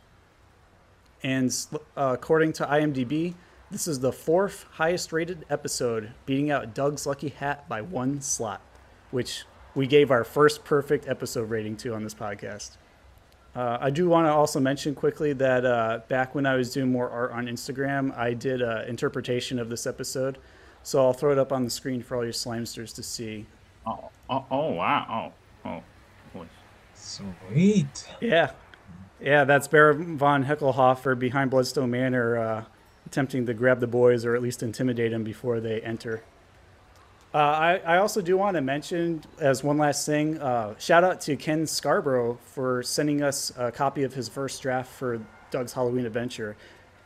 And 1.22 1.54
uh, 1.96 2.10
according 2.14 2.52
to 2.54 2.66
IMDb, 2.66 3.34
this 3.70 3.86
is 3.86 4.00
the 4.00 4.12
fourth 4.12 4.66
highest 4.72 5.12
rated 5.12 5.46
episode, 5.48 6.12
beating 6.26 6.50
out 6.50 6.74
Doug's 6.74 7.06
Lucky 7.06 7.30
Hat 7.30 7.68
by 7.68 7.80
one 7.80 8.20
slot, 8.20 8.60
which 9.10 9.44
we 9.74 9.86
gave 9.86 10.10
our 10.10 10.24
first 10.24 10.64
perfect 10.64 11.08
episode 11.08 11.48
rating 11.48 11.76
to 11.78 11.94
on 11.94 12.04
this 12.04 12.14
podcast. 12.14 12.76
Uh, 13.54 13.78
I 13.80 13.90
do 13.90 14.08
want 14.08 14.26
to 14.26 14.32
also 14.32 14.60
mention 14.60 14.94
quickly 14.94 15.32
that 15.34 15.64
uh, 15.64 16.00
back 16.08 16.34
when 16.34 16.46
I 16.46 16.54
was 16.56 16.72
doing 16.72 16.90
more 16.90 17.08
art 17.08 17.32
on 17.32 17.46
Instagram, 17.46 18.16
I 18.16 18.32
did 18.32 18.62
an 18.62 18.88
interpretation 18.88 19.58
of 19.58 19.68
this 19.68 19.86
episode. 19.86 20.38
So 20.82 21.04
I'll 21.04 21.12
throw 21.12 21.32
it 21.32 21.38
up 21.38 21.52
on 21.52 21.64
the 21.64 21.70
screen 21.70 22.02
for 22.02 22.16
all 22.16 22.24
your 22.24 22.32
Slimesters 22.32 22.94
to 22.94 23.02
see. 23.02 23.46
Oh, 23.86 24.10
oh, 24.30 24.44
oh 24.50 24.70
wow. 24.70 25.32
Oh, 25.64 25.68
oh. 25.68 25.82
boy. 26.32 26.46
Sweet. 26.94 28.08
Yeah. 28.20 28.52
Yeah, 29.20 29.44
that's 29.44 29.68
Baron 29.68 30.18
von 30.18 30.44
Hecklehoffer 30.44 31.16
behind 31.16 31.50
Bloodstone 31.50 31.90
Manor, 31.90 32.38
uh, 32.38 32.64
attempting 33.06 33.46
to 33.46 33.54
grab 33.54 33.78
the 33.78 33.86
boys 33.86 34.24
or 34.24 34.34
at 34.34 34.42
least 34.42 34.62
intimidate 34.62 35.12
them 35.12 35.22
before 35.22 35.60
they 35.60 35.80
enter. 35.80 36.22
Uh, 37.34 37.38
I, 37.38 37.76
I 37.78 37.96
also 37.98 38.20
do 38.20 38.36
want 38.36 38.56
to 38.56 38.60
mention, 38.60 39.22
as 39.38 39.64
one 39.64 39.78
last 39.78 40.04
thing, 40.04 40.38
uh, 40.38 40.76
shout 40.78 41.02
out 41.02 41.20
to 41.22 41.36
Ken 41.36 41.66
Scarborough 41.66 42.38
for 42.44 42.82
sending 42.82 43.22
us 43.22 43.50
a 43.56 43.72
copy 43.72 44.02
of 44.02 44.12
his 44.12 44.28
first 44.28 44.60
draft 44.60 44.90
for 44.90 45.20
Doug's 45.50 45.72
Halloween 45.72 46.04
Adventure. 46.04 46.56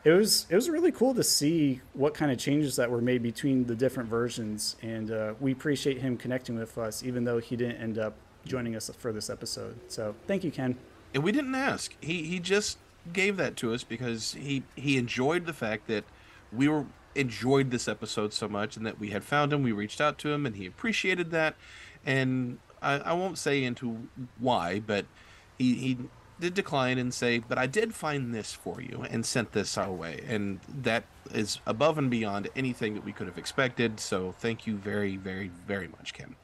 It 0.03 0.11
was 0.11 0.45
it 0.49 0.55
was 0.55 0.69
really 0.69 0.91
cool 0.91 1.13
to 1.15 1.23
see 1.23 1.81
what 1.93 2.13
kind 2.13 2.31
of 2.31 2.37
changes 2.37 2.75
that 2.77 2.89
were 2.89 3.01
made 3.01 3.21
between 3.21 3.65
the 3.65 3.75
different 3.75 4.09
versions, 4.09 4.75
and 4.81 5.11
uh, 5.11 5.33
we 5.39 5.51
appreciate 5.51 5.99
him 5.99 6.17
connecting 6.17 6.57
with 6.57 6.77
us, 6.77 7.03
even 7.03 7.23
though 7.25 7.39
he 7.39 7.55
didn't 7.55 7.77
end 7.77 7.97
up 7.97 8.15
joining 8.45 8.75
us 8.75 8.89
for 8.97 9.11
this 9.11 9.29
episode. 9.29 9.77
So 9.89 10.15
thank 10.25 10.43
you, 10.43 10.51
Ken. 10.51 10.77
And 11.13 11.23
we 11.23 11.31
didn't 11.31 11.55
ask. 11.55 11.95
He 11.99 12.23
he 12.23 12.39
just 12.39 12.77
gave 13.11 13.37
that 13.37 13.55
to 13.57 13.73
us 13.73 13.83
because 13.83 14.33
he 14.33 14.63
he 14.75 14.97
enjoyed 14.97 15.45
the 15.45 15.53
fact 15.53 15.87
that 15.87 16.03
we 16.51 16.67
were 16.67 16.85
enjoyed 17.15 17.71
this 17.71 17.87
episode 17.87 18.31
so 18.31 18.47
much 18.47 18.77
and 18.77 18.85
that 18.85 18.99
we 18.99 19.09
had 19.09 19.23
found 19.23 19.51
him. 19.51 19.63
We 19.63 19.71
reached 19.71 19.99
out 19.99 20.17
to 20.19 20.29
him 20.29 20.45
and 20.45 20.55
he 20.55 20.65
appreciated 20.65 21.31
that. 21.31 21.55
And 22.05 22.59
I, 22.81 22.99
I 22.99 23.13
won't 23.13 23.37
say 23.37 23.63
into 23.63 24.07
why, 24.39 24.79
but 24.79 25.05
he 25.57 25.73
he 25.75 25.97
did 26.39 26.53
decline 26.53 26.97
and 26.97 27.13
say, 27.13 27.39
but 27.39 27.57
I 27.57 27.65
did 27.65 27.93
find 27.93 28.33
this 28.33 28.53
for 28.53 28.81
you 28.81 29.05
and 29.09 29.25
sent 29.25 29.51
this 29.53 29.77
our 29.77 29.91
way. 29.91 30.23
And 30.27 30.59
that 30.81 31.03
is 31.33 31.59
above 31.65 31.97
and 31.97 32.09
beyond 32.09 32.49
anything 32.55 32.93
that 32.93 33.03
we 33.03 33.11
could 33.11 33.27
have 33.27 33.37
expected. 33.37 33.99
So 33.99 34.33
thank 34.39 34.67
you 34.67 34.75
very, 34.75 35.17
very, 35.17 35.51
very 35.67 35.87
much, 35.87 36.13
Kim. 36.13 36.35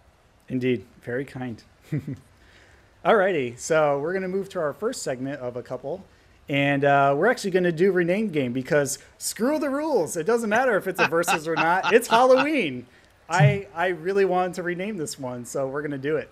Indeed, 0.50 0.86
very 1.02 1.26
kind. 1.26 1.64
Alrighty, 3.06 3.60
so 3.60 4.00
we're 4.00 4.14
gonna 4.14 4.30
move 4.30 4.48
to 4.50 4.60
our 4.60 4.72
first 4.72 5.04
segment 5.04 5.42
of 5.42 5.58
a 5.58 5.62
couple, 5.62 6.06
and 6.48 6.86
uh, 6.86 7.14
we're 7.18 7.28
actually 7.28 7.52
gonna 7.52 7.72
do 7.72 7.92
rename 7.92 8.30
game 8.30 8.54
because 8.54 8.98
screw 9.18 9.60
the 9.60 9.70
rules. 9.70 10.16
It 10.16 10.26
doesn't 10.26 10.50
matter 10.50 10.78
if 10.78 10.88
it's 10.88 11.02
a 11.02 11.08
versus 11.08 11.46
or 11.46 11.56
not. 11.56 11.92
It's 11.92 12.08
Halloween. 12.08 12.86
I 13.30 13.68
I 13.76 13.88
really 13.88 14.24
wanted 14.24 14.54
to 14.54 14.64
rename 14.64 14.96
this 14.96 15.20
one, 15.20 15.44
so 15.44 15.68
we're 15.68 15.82
gonna 15.82 15.98
do 15.98 16.16
it. 16.16 16.30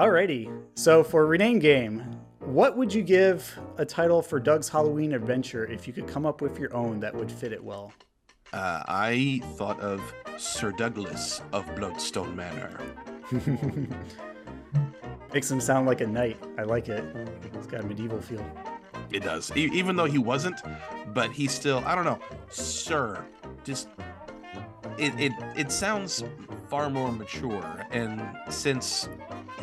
Alrighty, 0.00 0.50
so 0.76 1.04
for 1.04 1.26
rename 1.26 1.58
game, 1.58 2.02
what 2.38 2.74
would 2.74 2.90
you 2.90 3.02
give 3.02 3.60
a 3.76 3.84
title 3.84 4.22
for 4.22 4.40
Doug's 4.40 4.66
Halloween 4.66 5.12
adventure 5.12 5.66
if 5.66 5.86
you 5.86 5.92
could 5.92 6.06
come 6.06 6.24
up 6.24 6.40
with 6.40 6.58
your 6.58 6.74
own 6.74 7.00
that 7.00 7.14
would 7.14 7.30
fit 7.30 7.52
it 7.52 7.62
well? 7.62 7.92
Uh, 8.54 8.82
I 8.88 9.42
thought 9.56 9.78
of 9.80 10.00
Sir 10.38 10.72
Douglas 10.72 11.42
of 11.52 11.66
Bloodstone 11.76 12.34
Manor. 12.34 12.80
Makes 15.34 15.50
him 15.50 15.60
sound 15.60 15.86
like 15.86 16.00
a 16.00 16.06
knight. 16.06 16.42
I 16.56 16.62
like 16.62 16.88
it. 16.88 17.04
It's 17.52 17.66
got 17.66 17.82
a 17.82 17.86
medieval 17.86 18.22
feel. 18.22 18.42
It 19.12 19.22
does, 19.22 19.54
e- 19.54 19.68
even 19.70 19.96
though 19.96 20.06
he 20.06 20.16
wasn't, 20.16 20.62
but 21.08 21.30
he 21.30 21.46
still. 21.46 21.82
I 21.84 21.94
don't 21.94 22.06
know, 22.06 22.20
Sir. 22.48 23.22
Just 23.64 23.88
it 24.96 25.12
it 25.20 25.32
it 25.58 25.70
sounds 25.70 26.24
far 26.70 26.88
more 26.88 27.12
mature, 27.12 27.86
and 27.90 28.22
since 28.48 29.06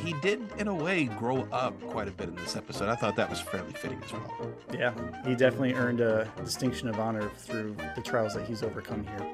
he 0.03 0.14
did 0.22 0.41
in 0.57 0.68
a 0.68 0.74
way 0.74 1.06
grow 1.06 1.48
up 1.52 1.80
quite 1.90 2.07
a 2.07 2.11
bit 2.11 2.30
in 2.30 2.36
this 2.36 2.56
episode, 2.56 2.90
I 2.90 2.95
thought 2.95 3.15
that 3.15 3.30
was 3.30 3.40
fairly 3.40 3.74
fitting 3.74 4.02
as 4.03 4.14
well. 4.14 4.52
Yeah, 4.74 4.94
he 5.26 5.36
definitely 5.36 5.74
earned 5.74 6.02
a 6.02 6.32
distinction 6.44 6.88
of 6.88 6.99
honor 6.99 7.30
through 7.38 7.76
the 7.95 8.02
trials 8.02 8.34
that 8.36 8.48
he's 8.48 8.64
overcome 8.64 9.03
here. 9.03 9.28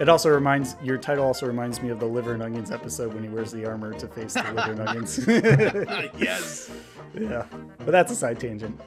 It 0.00 0.08
also 0.08 0.28
reminds 0.30 0.76
your 0.82 0.98
title 0.98 1.24
also 1.24 1.46
reminds 1.46 1.80
me 1.80 1.90
of 1.90 2.00
the 2.00 2.06
liver 2.06 2.34
and 2.34 2.42
onions 2.42 2.70
episode 2.70 3.14
when 3.14 3.22
he 3.22 3.28
wears 3.28 3.52
the 3.52 3.64
armor 3.64 3.92
to 3.94 4.08
face 4.08 4.34
the 4.34 4.42
liver 4.42 4.72
and 4.72 4.80
onions. 4.80 5.18
yes. 6.18 6.70
Yeah, 7.16 7.46
but 7.78 7.92
that's 7.92 8.10
a 8.10 8.16
side 8.16 8.40
tangent. 8.40 8.80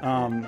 Um, 0.00 0.46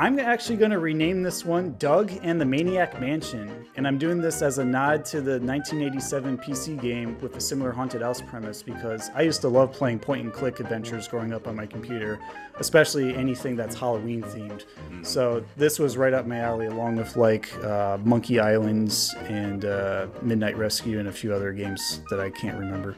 I'm 0.00 0.18
actually 0.18 0.56
going 0.56 0.70
to 0.70 0.78
rename 0.78 1.22
this 1.22 1.44
one 1.44 1.74
Doug 1.78 2.10
and 2.22 2.40
the 2.40 2.44
Maniac 2.46 2.98
Mansion. 2.98 3.66
And 3.76 3.86
I'm 3.86 3.98
doing 3.98 4.18
this 4.18 4.40
as 4.40 4.56
a 4.56 4.64
nod 4.64 5.04
to 5.04 5.20
the 5.20 5.32
1987 5.32 6.38
PC 6.38 6.80
game 6.80 7.18
with 7.20 7.36
a 7.36 7.40
similar 7.40 7.70
haunted 7.70 8.00
house 8.00 8.22
premise 8.22 8.62
because 8.62 9.10
I 9.14 9.20
used 9.20 9.42
to 9.42 9.48
love 9.48 9.72
playing 9.72 9.98
point 9.98 10.22
and 10.22 10.32
click 10.32 10.58
adventures 10.58 11.06
growing 11.06 11.34
up 11.34 11.46
on 11.46 11.54
my 11.54 11.66
computer, 11.66 12.18
especially 12.60 13.14
anything 13.14 13.56
that's 13.56 13.78
Halloween 13.78 14.22
themed. 14.22 14.64
So 15.02 15.44
this 15.58 15.78
was 15.78 15.98
right 15.98 16.14
up 16.14 16.26
my 16.26 16.38
alley, 16.38 16.68
along 16.68 16.96
with 16.96 17.16
like 17.16 17.54
uh, 17.62 17.98
Monkey 18.02 18.40
Islands 18.40 19.14
and 19.28 19.66
uh, 19.66 20.06
Midnight 20.22 20.56
Rescue 20.56 20.98
and 20.98 21.08
a 21.08 21.12
few 21.12 21.34
other 21.34 21.52
games 21.52 22.00
that 22.08 22.20
I 22.20 22.30
can't 22.30 22.58
remember. 22.58 22.96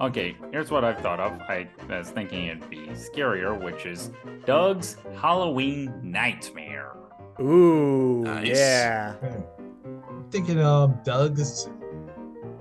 Okay, 0.00 0.36
here's 0.52 0.70
what 0.70 0.84
I've 0.84 0.98
thought 1.00 1.20
of. 1.20 1.40
I 1.42 1.68
was 1.88 2.10
thinking 2.10 2.46
it'd 2.46 2.68
be 2.70 2.78
scarier, 2.88 3.58
which 3.62 3.86
is 3.86 4.10
Doug's 4.44 4.96
Halloween 5.20 5.92
Nightmare. 6.02 6.92
Ooh, 7.40 8.22
Nice. 8.22 8.48
yeah. 8.48 9.14
I'm 9.22 10.24
thinking 10.30 10.60
um 10.60 10.98
Doug's 11.04 11.68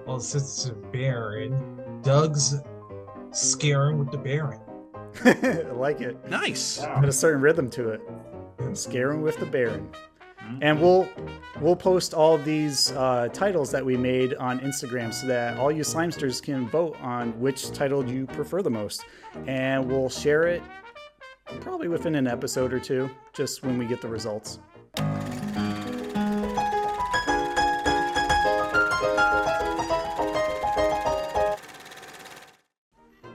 well 0.05 0.19
since 0.19 0.43
it's 0.43 0.65
a 0.69 0.73
Baron, 0.73 2.01
Doug's 2.01 2.55
scaring 3.31 3.99
with 3.99 4.11
the 4.11 4.17
Baron. 4.17 4.59
I 5.25 5.71
like 5.73 6.01
it. 6.01 6.17
Nice. 6.29 6.79
Got 6.79 7.05
a 7.07 7.11
certain 7.11 7.41
rhythm 7.41 7.69
to 7.71 7.89
it. 7.89 8.01
Scaring 8.73 9.21
with 9.21 9.37
the 9.37 9.45
Baron. 9.45 9.89
And 10.61 10.79
we'll 10.79 11.09
we'll 11.59 11.75
post 11.75 12.13
all 12.13 12.37
these 12.37 12.91
uh, 12.91 13.29
titles 13.33 13.71
that 13.71 13.85
we 13.85 13.97
made 13.97 14.33
on 14.35 14.59
Instagram 14.59 15.13
so 15.13 15.27
that 15.27 15.57
all 15.57 15.71
you 15.71 15.83
slimesters 15.83 16.41
can 16.41 16.67
vote 16.69 16.97
on 17.01 17.37
which 17.39 17.71
title 17.71 18.07
you 18.07 18.25
prefer 18.27 18.61
the 18.61 18.69
most, 18.69 19.05
and 19.47 19.85
we'll 19.85 20.09
share 20.09 20.43
it 20.43 20.61
probably 21.61 21.87
within 21.87 22.15
an 22.15 22.27
episode 22.27 22.73
or 22.73 22.79
two, 22.79 23.09
just 23.33 23.63
when 23.63 23.77
we 23.77 23.85
get 23.85 24.01
the 24.01 24.07
results. 24.07 24.59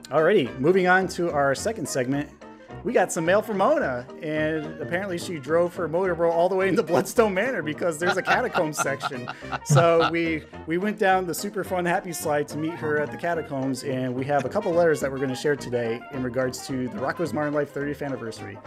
Alrighty, 0.09 0.59
moving 0.59 0.87
on 0.87 1.07
to 1.09 1.31
our 1.31 1.53
second 1.53 1.87
segment. 1.87 2.38
We 2.83 2.93
got 2.93 3.11
some 3.11 3.25
mail 3.25 3.41
from 3.41 3.57
Mona, 3.57 4.07
and 4.21 4.81
apparently 4.81 5.17
she 5.17 5.37
drove 5.37 5.75
her 5.75 5.89
motorboat 5.89 6.31
all 6.31 6.47
the 6.47 6.55
way 6.55 6.69
into 6.69 6.81
Bloodstone 6.81 7.33
Manor 7.33 7.61
because 7.61 7.99
there's 7.99 8.15
a 8.15 8.21
catacomb 8.21 8.71
section. 8.71 9.29
So 9.65 10.09
we 10.11 10.43
we 10.65 10.77
went 10.77 10.97
down 10.97 11.25
the 11.25 11.33
super 11.33 11.65
fun 11.65 11.85
happy 11.85 12.13
slide 12.13 12.47
to 12.49 12.57
meet 12.57 12.73
her 12.75 12.99
at 12.99 13.11
the 13.11 13.17
catacombs, 13.17 13.83
and 13.83 14.15
we 14.15 14.23
have 14.25 14.45
a 14.45 14.49
couple 14.49 14.71
letters 14.71 15.01
that 15.01 15.11
we're 15.11 15.17
going 15.17 15.29
to 15.29 15.35
share 15.35 15.57
today 15.57 15.99
in 16.13 16.23
regards 16.23 16.65
to 16.67 16.87
the 16.87 16.97
Rocko's 16.97 17.33
Modern 17.33 17.53
Life 17.53 17.73
30th 17.73 18.01
anniversary. 18.01 18.57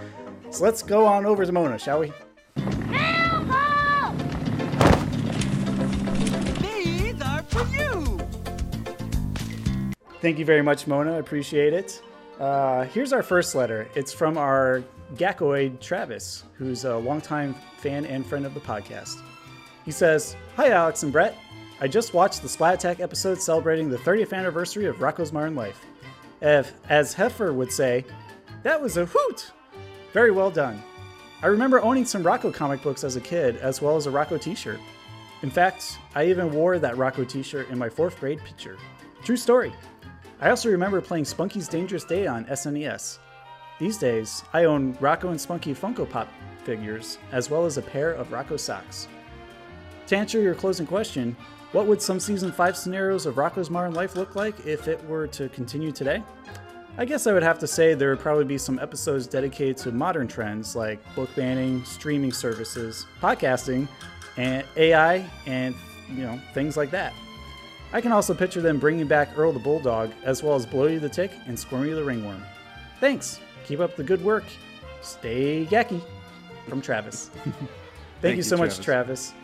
So 0.50 0.62
let's 0.62 0.82
go 0.82 1.06
on 1.06 1.24
over 1.24 1.46
to 1.46 1.52
Mona, 1.52 1.78
shall 1.78 2.00
we? 2.00 2.12
These 6.60 7.22
are 7.22 7.42
for 7.44 7.66
you. 7.68 8.20
Thank 10.20 10.38
you 10.38 10.44
very 10.44 10.62
much, 10.62 10.86
Mona. 10.86 11.14
I 11.14 11.18
appreciate 11.18 11.72
it. 11.72 12.02
Uh, 12.40 12.84
here's 12.84 13.12
our 13.12 13.22
first 13.22 13.54
letter. 13.54 13.88
It's 13.94 14.12
from 14.12 14.36
our 14.36 14.82
Gackoid 15.14 15.80
Travis, 15.80 16.44
who's 16.54 16.84
a 16.84 16.96
longtime 16.96 17.54
fan 17.78 18.04
and 18.06 18.24
friend 18.24 18.46
of 18.46 18.54
the 18.54 18.60
podcast. 18.60 19.20
He 19.84 19.90
says, 19.90 20.36
Hi, 20.56 20.70
Alex 20.70 21.02
and 21.02 21.12
Brett. 21.12 21.36
I 21.80 21.88
just 21.88 22.14
watched 22.14 22.42
the 22.42 22.48
Splat 22.48 22.74
Attack 22.74 23.00
episode 23.00 23.40
celebrating 23.40 23.90
the 23.90 23.98
30th 23.98 24.32
anniversary 24.32 24.86
of 24.86 24.96
Rocko's 24.96 25.32
Modern 25.32 25.54
Life. 25.54 25.84
If, 26.40 26.72
as 26.88 27.14
Heffer 27.14 27.54
would 27.54 27.72
say, 27.72 28.04
that 28.62 28.80
was 28.80 28.96
a 28.96 29.06
hoot! 29.06 29.52
Very 30.12 30.30
well 30.30 30.50
done. 30.50 30.82
I 31.42 31.48
remember 31.48 31.82
owning 31.82 32.04
some 32.04 32.22
Rocko 32.22 32.54
comic 32.54 32.82
books 32.82 33.02
as 33.02 33.16
a 33.16 33.20
kid, 33.20 33.56
as 33.56 33.82
well 33.82 33.96
as 33.96 34.06
a 34.06 34.10
Rocko 34.10 34.40
t 34.40 34.54
shirt. 34.54 34.78
In 35.42 35.50
fact, 35.50 35.98
I 36.14 36.26
even 36.26 36.52
wore 36.52 36.78
that 36.78 36.94
Rocko 36.94 37.28
t 37.28 37.42
shirt 37.42 37.68
in 37.68 37.78
my 37.78 37.88
fourth 37.88 38.18
grade 38.20 38.38
picture. 38.44 38.78
True 39.24 39.36
story. 39.36 39.72
I 40.42 40.50
also 40.50 40.70
remember 40.70 41.00
playing 41.00 41.24
Spunky's 41.24 41.68
Dangerous 41.68 42.02
Day 42.02 42.26
on 42.26 42.44
SNES. 42.46 43.18
These 43.78 43.96
days, 43.96 44.42
I 44.52 44.64
own 44.64 44.94
Rocko 44.94 45.30
and 45.30 45.40
Spunky 45.40 45.72
Funko 45.72 46.10
Pop 46.10 46.26
figures, 46.64 47.18
as 47.30 47.48
well 47.48 47.64
as 47.64 47.78
a 47.78 47.82
pair 47.82 48.10
of 48.10 48.30
Rocko 48.30 48.58
socks. 48.58 49.06
To 50.08 50.16
answer 50.16 50.40
your 50.40 50.56
closing 50.56 50.84
question, 50.84 51.36
what 51.70 51.86
would 51.86 52.02
some 52.02 52.18
Season 52.18 52.50
5 52.50 52.76
scenarios 52.76 53.24
of 53.24 53.36
Rocko's 53.36 53.70
Modern 53.70 53.94
Life 53.94 54.16
look 54.16 54.34
like 54.34 54.66
if 54.66 54.88
it 54.88 55.00
were 55.04 55.28
to 55.28 55.48
continue 55.50 55.92
today? 55.92 56.24
I 56.98 57.04
guess 57.04 57.28
I 57.28 57.32
would 57.32 57.44
have 57.44 57.60
to 57.60 57.68
say 57.68 57.94
there 57.94 58.10
would 58.10 58.18
probably 58.18 58.44
be 58.44 58.58
some 58.58 58.80
episodes 58.80 59.28
dedicated 59.28 59.76
to 59.78 59.92
modern 59.92 60.26
trends 60.26 60.74
like 60.74 60.98
book 61.14 61.30
banning, 61.36 61.84
streaming 61.84 62.32
services, 62.32 63.06
podcasting, 63.20 63.86
and 64.36 64.66
AI, 64.76 65.24
and 65.46 65.76
you 66.08 66.24
know 66.24 66.40
things 66.52 66.76
like 66.76 66.90
that. 66.90 67.12
I 67.92 68.00
can 68.00 68.12
also 68.12 68.34
picture 68.34 68.60
them 68.60 68.78
bringing 68.78 69.06
back 69.06 69.36
Earl 69.36 69.52
the 69.52 69.58
Bulldog, 69.58 70.12
as 70.24 70.42
well 70.42 70.54
as 70.54 70.64
Bloaty 70.64 71.00
the 71.00 71.08
Tick 71.08 71.32
and 71.46 71.58
Squirmy 71.58 71.92
the 71.92 72.02
Ringworm. 72.02 72.42
Thanks. 73.00 73.40
Keep 73.66 73.80
up 73.80 73.96
the 73.96 74.04
good 74.04 74.24
work. 74.24 74.44
Stay 75.02 75.66
gacky. 75.66 76.00
From 76.68 76.80
Travis. 76.80 77.28
Thank, 77.28 77.54
Thank 78.20 78.32
you 78.32 78.36
you, 78.38 78.42
so 78.44 78.56
much, 78.56 78.80
Travis. 78.80 79.34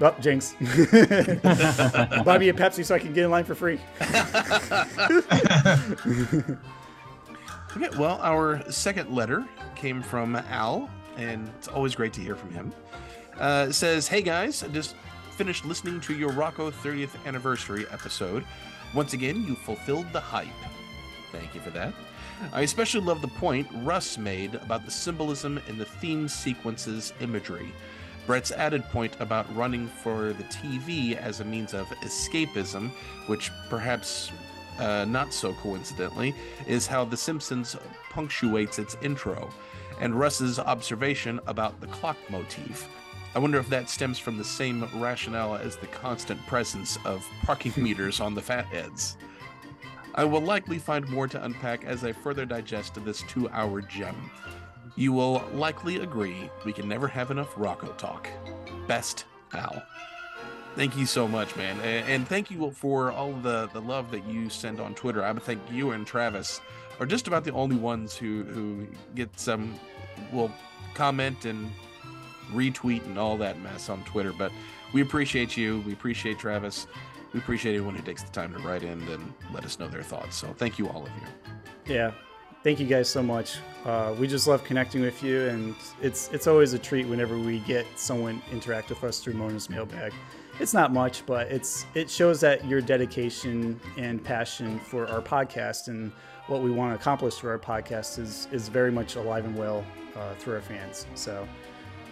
Oh, 0.00 0.14
Jinx. 0.20 0.54
Buy 0.60 2.38
me 2.38 2.48
a 2.48 2.52
Pepsi 2.52 2.84
so 2.84 2.94
I 2.94 2.98
can 2.98 3.12
get 3.12 3.24
in 3.24 3.30
line 3.30 3.44
for 3.44 3.54
free. 3.54 3.80
Okay, 7.76 7.94
well, 7.98 8.18
our 8.22 8.62
second 8.70 9.14
letter 9.14 9.44
came 9.74 10.00
from 10.00 10.34
Al, 10.34 10.88
and 11.18 11.46
it's 11.58 11.68
always 11.68 11.94
great 11.94 12.14
to 12.14 12.22
hear 12.22 12.34
from 12.34 12.50
him. 12.50 12.72
Uh, 13.38 13.66
it 13.68 13.74
says, 13.74 14.08
Hey 14.08 14.22
guys, 14.22 14.64
just 14.72 14.94
finished 15.36 15.66
listening 15.66 16.00
to 16.00 16.14
your 16.14 16.32
Rocko 16.32 16.72
30th 16.72 17.10
anniversary 17.26 17.86
episode. 17.90 18.42
Once 18.94 19.12
again, 19.12 19.44
you 19.46 19.54
fulfilled 19.54 20.10
the 20.14 20.20
hype. 20.20 20.48
Thank 21.30 21.54
you 21.54 21.60
for 21.60 21.68
that. 21.70 21.92
I 22.54 22.62
especially 22.62 23.02
love 23.02 23.20
the 23.20 23.28
point 23.28 23.68
Russ 23.82 24.16
made 24.16 24.54
about 24.54 24.86
the 24.86 24.90
symbolism 24.90 25.60
in 25.68 25.76
the 25.76 25.84
theme 25.84 26.26
sequence's 26.26 27.12
imagery. 27.20 27.70
Brett's 28.26 28.50
added 28.50 28.82
point 28.84 29.14
about 29.20 29.54
running 29.54 29.88
for 29.88 30.32
the 30.32 30.44
TV 30.44 31.16
as 31.16 31.40
a 31.40 31.44
means 31.44 31.74
of 31.74 31.86
escapism, 32.02 32.90
which 33.26 33.50
perhaps 33.68 34.32
uh, 34.78 35.04
not 35.04 35.34
so 35.34 35.52
coincidentally, 35.52 36.34
is 36.66 36.86
how 36.86 37.04
The 37.04 37.16
Simpsons 37.16 37.76
punctuates 38.08 38.78
its 38.78 38.96
intro, 39.02 39.50
and 40.00 40.18
Russ's 40.18 40.58
observation 40.58 41.40
about 41.46 41.78
the 41.82 41.86
clock 41.88 42.16
motif. 42.30 42.88
I 43.36 43.38
wonder 43.38 43.58
if 43.58 43.68
that 43.68 43.90
stems 43.90 44.18
from 44.18 44.38
the 44.38 44.44
same 44.44 44.88
rationale 44.94 45.56
as 45.56 45.76
the 45.76 45.86
constant 45.88 46.44
presence 46.46 46.96
of 47.04 47.22
parking 47.42 47.74
meters 47.82 48.18
on 48.18 48.34
the 48.34 48.40
fatheads. 48.40 49.18
I 50.14 50.24
will 50.24 50.40
likely 50.40 50.78
find 50.78 51.06
more 51.10 51.28
to 51.28 51.44
unpack 51.44 51.84
as 51.84 52.02
I 52.02 52.12
further 52.12 52.46
digest 52.46 52.94
this 53.04 53.22
two 53.28 53.50
hour 53.50 53.82
gem. 53.82 54.30
You 54.96 55.12
will 55.12 55.44
likely 55.52 55.96
agree 55.96 56.50
we 56.64 56.72
can 56.72 56.88
never 56.88 57.06
have 57.08 57.30
enough 57.30 57.54
Rocko 57.56 57.94
talk. 57.98 58.26
Best, 58.86 59.26
Al. 59.52 59.82
Thank 60.74 60.96
you 60.96 61.04
so 61.04 61.28
much, 61.28 61.54
man. 61.56 61.78
And 61.82 62.26
thank 62.26 62.50
you 62.50 62.70
for 62.70 63.12
all 63.12 63.34
the, 63.34 63.68
the 63.74 63.82
love 63.82 64.10
that 64.12 64.26
you 64.26 64.48
send 64.48 64.80
on 64.80 64.94
Twitter. 64.94 65.22
I 65.22 65.32
would 65.32 65.42
think 65.42 65.60
you 65.70 65.90
and 65.90 66.06
Travis 66.06 66.62
are 67.00 67.06
just 67.06 67.28
about 67.28 67.44
the 67.44 67.52
only 67.52 67.76
ones 67.76 68.16
who, 68.16 68.44
who 68.44 68.86
get 69.14 69.38
some, 69.38 69.78
will 70.32 70.50
comment 70.94 71.44
and 71.44 71.70
retweet 72.52 73.04
and 73.04 73.18
all 73.18 73.36
that 73.38 73.60
mess 73.60 73.88
on 73.88 74.02
Twitter. 74.04 74.32
But 74.32 74.52
we 74.92 75.02
appreciate 75.02 75.56
you. 75.56 75.82
We 75.86 75.92
appreciate 75.92 76.38
Travis. 76.38 76.86
We 77.32 77.40
appreciate 77.40 77.74
anyone 77.74 77.94
who 77.94 78.02
takes 78.02 78.22
the 78.22 78.30
time 78.30 78.52
to 78.54 78.58
write 78.60 78.82
in 78.82 79.02
and 79.08 79.32
let 79.52 79.64
us 79.64 79.78
know 79.78 79.88
their 79.88 80.02
thoughts. 80.02 80.36
So 80.36 80.54
thank 80.56 80.78
you, 80.78 80.88
all 80.88 81.02
of 81.02 81.10
you. 81.10 81.94
Yeah. 81.94 82.12
Thank 82.62 82.80
you 82.80 82.86
guys 82.86 83.08
so 83.08 83.22
much. 83.22 83.58
Uh, 83.84 84.12
we 84.18 84.26
just 84.26 84.48
love 84.48 84.64
connecting 84.64 85.00
with 85.00 85.22
you, 85.22 85.42
and 85.42 85.76
it's 86.02 86.28
it's 86.32 86.48
always 86.48 86.72
a 86.72 86.78
treat 86.80 87.06
whenever 87.06 87.38
we 87.38 87.60
get 87.60 87.86
someone 87.94 88.42
interact 88.50 88.88
with 88.88 89.04
us 89.04 89.20
through 89.20 89.34
Mona's 89.34 89.70
mailbag. 89.70 90.12
It's 90.58 90.74
not 90.74 90.92
much, 90.92 91.24
but 91.26 91.46
it's 91.52 91.86
it 91.94 92.10
shows 92.10 92.40
that 92.40 92.64
your 92.64 92.80
dedication 92.80 93.80
and 93.96 94.24
passion 94.24 94.80
for 94.80 95.06
our 95.08 95.20
podcast 95.20 95.86
and 95.86 96.10
what 96.48 96.62
we 96.62 96.72
want 96.72 96.92
to 96.92 96.98
accomplish 96.98 97.34
through 97.34 97.50
our 97.50 97.58
podcast 97.58 98.18
is 98.18 98.48
is 98.50 98.68
very 98.68 98.90
much 98.90 99.14
alive 99.14 99.44
and 99.44 99.56
well 99.56 99.84
uh, 100.16 100.34
through 100.34 100.54
our 100.54 100.62
fans. 100.62 101.06
So 101.14 101.46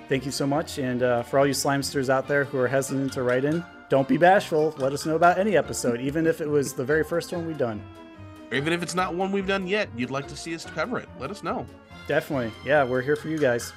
thank 0.09 0.25
you 0.25 0.31
so 0.31 0.47
much, 0.47 0.79
and 0.79 1.03
uh, 1.03 1.23
for 1.23 1.39
all 1.39 1.47
you 1.47 1.53
slimesters 1.53 2.09
out 2.09 2.29
there 2.29 2.45
who 2.45 2.59
are 2.59 2.69
hesitant 2.69 3.13
to 3.15 3.23
write 3.23 3.45
in, 3.45 3.65
don't 3.89 4.09
be 4.09 4.17
bashful. 4.17 4.75
Let 4.79 4.93
us 4.93 5.07
know 5.07 5.17
about 5.17 5.39
any 5.39 5.57
episode, 5.57 6.01
even 6.01 6.27
if 6.27 6.41
it 6.41 6.49
was 6.49 6.73
the 6.73 6.85
very 6.85 7.05
first 7.05 7.33
one 7.33 7.47
we've 7.47 7.59
done. 7.59 7.83
Or 8.51 8.57
even 8.57 8.73
if 8.73 8.83
it's 8.83 8.95
not 8.95 9.15
one 9.15 9.33
we've 9.33 9.47
done 9.47 9.67
yet, 9.67 9.89
you'd 9.97 10.11
like 10.11 10.29
to 10.29 10.37
see 10.37 10.55
us 10.55 10.65
cover 10.65 10.99
it, 10.99 11.09
let 11.19 11.31
us 11.31 11.43
know. 11.43 11.67
Definitely, 12.07 12.53
yeah, 12.65 12.85
we're 12.85 13.03
here 13.03 13.17
for 13.17 13.29
you 13.29 13.39
guys. 13.39 13.73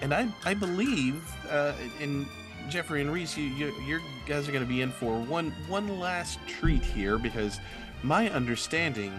And 0.00 0.14
I, 0.14 0.28
I 0.44 0.54
believe, 0.54 1.22
uh, 1.50 1.74
in 2.00 2.26
Jeffrey 2.68 3.00
and 3.02 3.12
Reese, 3.12 3.36
you, 3.36 3.44
you, 3.44 3.66
you 3.82 4.00
guys 4.26 4.48
are 4.48 4.52
going 4.52 4.64
to 4.64 4.68
be 4.68 4.80
in 4.80 4.92
for 4.92 5.20
one, 5.20 5.50
one 5.68 5.98
last 5.98 6.38
treat 6.46 6.82
here 6.82 7.18
because 7.18 7.58
my 8.02 8.30
understanding, 8.30 9.12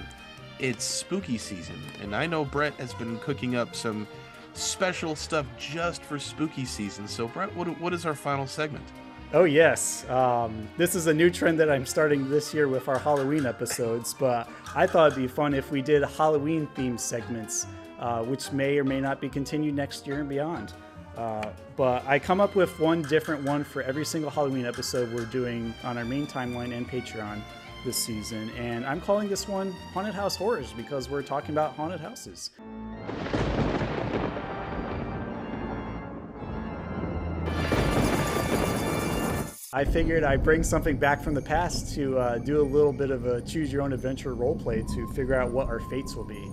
it's 0.59 0.83
spooky 0.83 1.37
season, 1.37 1.79
and 2.01 2.15
I 2.15 2.25
know 2.25 2.45
Brett 2.45 2.73
has 2.75 2.93
been 2.93 3.19
cooking 3.19 3.55
up 3.55 3.75
some 3.75 4.07
special 4.53 5.15
stuff 5.15 5.45
just 5.57 6.03
for 6.03 6.19
spooky 6.19 6.65
season. 6.65 7.07
So, 7.07 7.27
Brett, 7.27 7.55
what, 7.55 7.67
what 7.79 7.93
is 7.93 8.05
our 8.05 8.15
final 8.15 8.47
segment? 8.47 8.85
Oh, 9.33 9.45
yes. 9.45 10.07
Um, 10.09 10.67
this 10.75 10.93
is 10.93 11.07
a 11.07 11.13
new 11.13 11.29
trend 11.29 11.57
that 11.61 11.69
I'm 11.69 11.85
starting 11.85 12.29
this 12.29 12.53
year 12.53 12.67
with 12.67 12.89
our 12.89 12.99
Halloween 12.99 13.45
episodes, 13.45 14.13
but 14.13 14.49
I 14.75 14.85
thought 14.85 15.13
it'd 15.13 15.23
be 15.23 15.27
fun 15.27 15.53
if 15.53 15.71
we 15.71 15.81
did 15.81 16.03
Halloween 16.03 16.67
themed 16.75 16.99
segments, 16.99 17.65
uh, 17.99 18.23
which 18.23 18.51
may 18.51 18.77
or 18.77 18.83
may 18.83 18.99
not 18.99 19.21
be 19.21 19.29
continued 19.29 19.73
next 19.73 20.05
year 20.05 20.19
and 20.19 20.27
beyond. 20.27 20.73
Uh, 21.15 21.49
but 21.77 22.05
I 22.05 22.19
come 22.19 22.41
up 22.41 22.55
with 22.55 22.77
one 22.79 23.03
different 23.03 23.43
one 23.43 23.63
for 23.63 23.81
every 23.83 24.05
single 24.05 24.29
Halloween 24.29 24.65
episode 24.65 25.13
we're 25.13 25.25
doing 25.25 25.73
on 25.83 25.97
our 25.97 26.05
main 26.05 26.27
timeline 26.27 26.75
and 26.75 26.89
Patreon 26.89 27.41
this 27.85 27.97
season. 27.97 28.49
And 28.57 28.85
I'm 28.85 29.01
calling 29.01 29.29
this 29.29 29.47
one 29.47 29.71
Haunted 29.93 30.13
House 30.13 30.35
Horrors 30.35 30.73
because 30.73 31.09
we're 31.09 31.23
talking 31.23 31.51
about 31.51 31.73
haunted 31.75 32.01
houses. 32.01 32.51
I 39.73 39.85
figured 39.85 40.25
I'd 40.25 40.43
bring 40.43 40.63
something 40.63 40.97
back 40.97 41.23
from 41.23 41.33
the 41.33 41.41
past 41.41 41.95
to 41.95 42.17
uh, 42.17 42.37
do 42.39 42.59
a 42.59 42.61
little 42.61 42.91
bit 42.91 43.09
of 43.09 43.25
a 43.25 43.39
choose 43.39 43.71
your 43.71 43.83
own 43.83 43.93
adventure 43.93 44.33
role 44.33 44.53
play 44.53 44.83
to 44.95 45.07
figure 45.13 45.33
out 45.33 45.51
what 45.51 45.67
our 45.67 45.79
fates 45.79 46.13
will 46.13 46.25
be. 46.25 46.51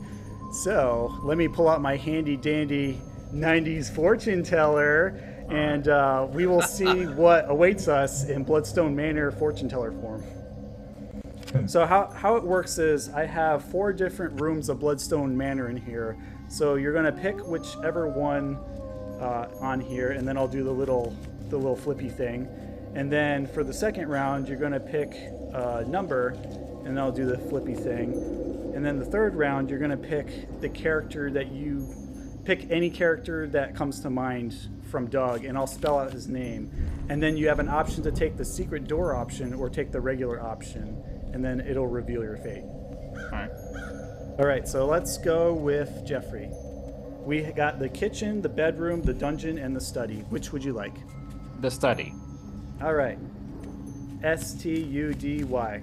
So 0.53 1.19
let 1.25 1.37
me 1.37 1.49
pull 1.49 1.69
out 1.69 1.83
my 1.83 1.97
handy 1.97 2.37
dandy 2.37 3.01
90s 3.35 3.93
fortune 3.93 4.45
teller 4.45 5.19
and 5.51 5.89
uh, 5.89 6.29
we 6.31 6.47
will 6.47 6.63
see 6.63 7.07
what 7.07 7.51
awaits 7.51 7.89
us 7.89 8.29
in 8.29 8.45
Bloodstone 8.45 8.95
Manor 8.95 9.33
fortune 9.33 9.69
teller 9.69 9.91
form. 9.91 10.23
So 11.67 11.87
how, 11.87 12.13
how 12.15 12.37
it 12.37 12.45
works 12.45 12.79
is 12.79 13.09
I 13.09 13.27
have 13.27 13.65
four 13.65 13.93
different 13.93 14.41
rooms 14.41 14.69
of 14.69 14.79
Bloodstone 14.79 15.37
Manor 15.37 15.71
in 15.71 15.77
here. 15.77 16.17
So 16.49 16.77
you're 16.77 16.93
gonna 16.93 17.11
pick 17.11 17.45
whichever 17.45 18.07
one 18.07 18.59
uh, 19.21 19.49
on 19.61 19.81
here, 19.81 20.13
and 20.13 20.29
then 20.29 20.39
I'll 20.39 20.47
do 20.47 20.63
the 20.63 20.71
little 20.71 21.17
the 21.49 21.57
little 21.57 21.77
flippy 21.77 22.11
thing. 22.11 22.49
And 22.95 23.13
then 23.13 23.47
for 23.47 23.63
the 23.63 23.73
second 23.73 24.09
round, 24.09 24.49
you're 24.49 24.59
gonna 24.59 24.81
pick 24.81 25.13
a 25.53 25.85
number, 25.87 26.37
and 26.85 26.99
I'll 26.99 27.13
do 27.13 27.27
the 27.27 27.39
flippy 27.39 27.75
thing. 27.75 28.13
And 28.75 28.85
then 28.85 28.99
the 28.99 29.05
third 29.05 29.35
round, 29.35 29.71
you're 29.71 29.79
gonna 29.79 29.97
pick 29.97 30.61
the 30.61 30.69
character 30.69 31.31
that 31.31 31.53
you 31.53 31.87
pick 32.45 32.71
any 32.71 32.89
character 32.89 33.47
that 33.49 33.75
comes 33.75 34.01
to 34.01 34.09
mind 34.09 34.57
from 34.91 35.07
Doug, 35.07 35.45
and 35.45 35.59
I'll 35.59 35.67
spell 35.67 35.99
out 35.99 36.13
his 36.13 36.29
name. 36.29 36.71
And 37.11 37.23
then 37.23 37.37
you 37.37 37.49
have 37.49 37.59
an 37.59 37.69
option 37.69 38.03
to 38.05 38.11
take 38.11 38.37
the 38.37 38.45
secret 38.45 38.89
door 38.89 39.15
option 39.15 39.53
or 39.53 39.69
take 39.69 39.93
the 39.93 40.01
regular 40.01 40.41
option, 40.43 40.97
and 41.33 41.45
then 41.45 41.61
it'll 41.61 41.87
reveal 41.87 42.23
your 42.23 42.39
fate. 42.39 42.65
All 42.65 43.31
right. 43.33 43.51
All 44.39 44.47
right, 44.47 44.67
so 44.67 44.87
let's 44.87 45.19
go 45.19 45.53
with 45.53 46.07
Jeffrey. 46.07 46.49
We 47.25 47.43
got 47.43 47.79
the 47.79 47.89
kitchen, 47.89 48.41
the 48.41 48.49
bedroom, 48.49 49.03
the 49.03 49.13
dungeon, 49.13 49.59
and 49.59 49.77
the 49.77 49.81
study. 49.81 50.25
Which 50.31 50.53
would 50.53 50.65
you 50.65 50.73
like? 50.73 50.95
The 51.61 51.71
study. 51.71 52.15
All 52.83 52.95
right. 52.95 53.19
S 54.23 54.55
T 54.55 54.81
U 54.81 55.15
D 55.15 55.45
Y. 55.45 55.83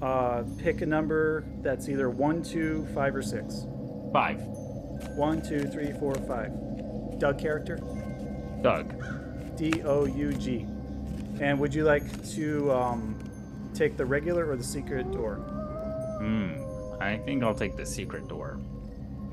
Uh, 0.00 0.44
pick 0.58 0.80
a 0.82 0.86
number 0.86 1.44
that's 1.62 1.88
either 1.88 2.10
one, 2.10 2.42
two, 2.42 2.86
five, 2.94 3.14
or 3.14 3.22
six. 3.22 3.66
Five. 4.12 4.42
One, 5.16 5.40
two, 5.40 5.64
three, 5.64 5.92
four, 5.92 6.14
five. 6.14 6.50
Doug 7.18 7.38
character? 7.38 7.76
Doug. 8.62 9.56
D 9.56 9.82
O 9.84 10.04
U 10.04 10.32
G. 10.34 10.66
And 11.40 11.58
would 11.58 11.74
you 11.74 11.84
like 11.84 12.04
to 12.32 12.70
um, 12.72 13.18
take 13.74 13.96
the 13.96 14.04
regular 14.04 14.48
or 14.48 14.56
the 14.56 14.64
secret 14.64 15.10
door? 15.12 15.36
Hmm. 16.20 16.52
I 17.00 17.16
think 17.16 17.42
I'll 17.42 17.54
take 17.54 17.76
the 17.76 17.86
secret 17.86 18.28
door. 18.28 18.60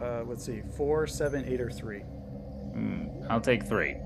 Uh, 0.01 0.23
let's 0.23 0.45
see. 0.45 0.61
Four, 0.77 1.07
seven, 1.07 1.45
eight, 1.45 1.60
or 1.60 1.69
three. 1.69 1.99
Hmm. 1.99 3.07
I'll 3.30 3.41
take 3.41 3.65
three. 3.65 3.97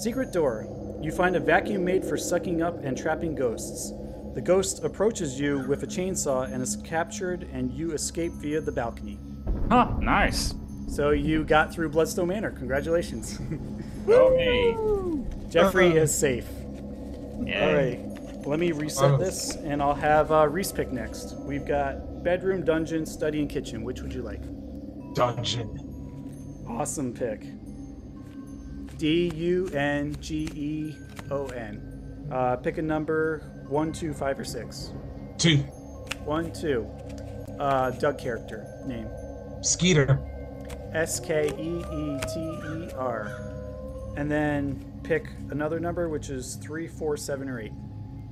Secret 0.00 0.32
door. 0.32 0.66
You 1.02 1.12
find 1.12 1.36
a 1.36 1.40
vacuum 1.40 1.84
made 1.84 2.06
for 2.06 2.16
sucking 2.16 2.62
up 2.62 2.82
and 2.82 2.96
trapping 2.96 3.34
ghosts. 3.34 3.92
The 4.34 4.40
ghost 4.40 4.82
approaches 4.82 5.38
you 5.38 5.58
with 5.68 5.82
a 5.82 5.86
chainsaw 5.86 6.50
and 6.50 6.62
is 6.62 6.76
captured, 6.76 7.46
and 7.52 7.70
you 7.70 7.92
escape 7.92 8.32
via 8.32 8.62
the 8.62 8.72
balcony. 8.72 9.18
Huh, 9.68 9.92
nice. 10.00 10.54
So 10.88 11.10
you 11.10 11.44
got 11.44 11.70
through 11.70 11.90
Bloodstone 11.90 12.28
Manor. 12.28 12.50
Congratulations. 12.50 13.38
Oh, 14.08 14.34
me. 14.34 15.50
Jeffrey 15.50 15.88
is 15.88 16.12
safe. 16.12 16.46
Yeah. 17.44 17.66
All 17.66 17.74
right. 17.74 18.46
Let 18.46 18.58
me 18.58 18.72
reset 18.72 19.18
this, 19.18 19.56
and 19.56 19.82
I'll 19.82 19.94
have 19.94 20.32
uh, 20.32 20.48
Reese 20.48 20.72
pick 20.72 20.90
next. 20.90 21.36
We've 21.40 21.66
got 21.66 22.24
bedroom, 22.24 22.64
dungeon, 22.64 23.04
study, 23.04 23.40
and 23.40 23.48
kitchen. 23.48 23.84
Which 23.84 24.00
would 24.00 24.12
you 24.12 24.22
like? 24.22 24.40
Dungeon. 25.14 26.64
Awesome 26.66 27.12
pick. 27.12 27.44
D 29.00 29.32
U 29.34 29.66
N 29.72 30.14
G 30.20 30.46
E 30.54 30.96
O 31.30 31.46
N. 31.46 32.28
Uh, 32.30 32.56
pick 32.56 32.76
a 32.76 32.82
number 32.82 33.38
one, 33.66 33.92
two, 33.92 34.12
five, 34.12 34.38
or 34.38 34.44
six. 34.44 34.92
Two. 35.38 35.56
One, 36.26 36.52
two. 36.52 36.86
Uh, 37.58 37.92
Doug 37.92 38.18
character 38.18 38.66
name. 38.86 39.08
Skeeter. 39.62 40.20
S 40.92 41.18
K 41.18 41.48
E 41.58 41.78
E 41.78 42.20
T 42.34 42.40
E 42.40 42.90
R. 42.94 43.32
And 44.18 44.30
then 44.30 45.00
pick 45.02 45.28
another 45.48 45.80
number, 45.80 46.10
which 46.10 46.28
is 46.28 46.56
three, 46.56 46.86
four, 46.86 47.16
seven, 47.16 47.48
or 47.48 47.58
eight. 47.58 47.72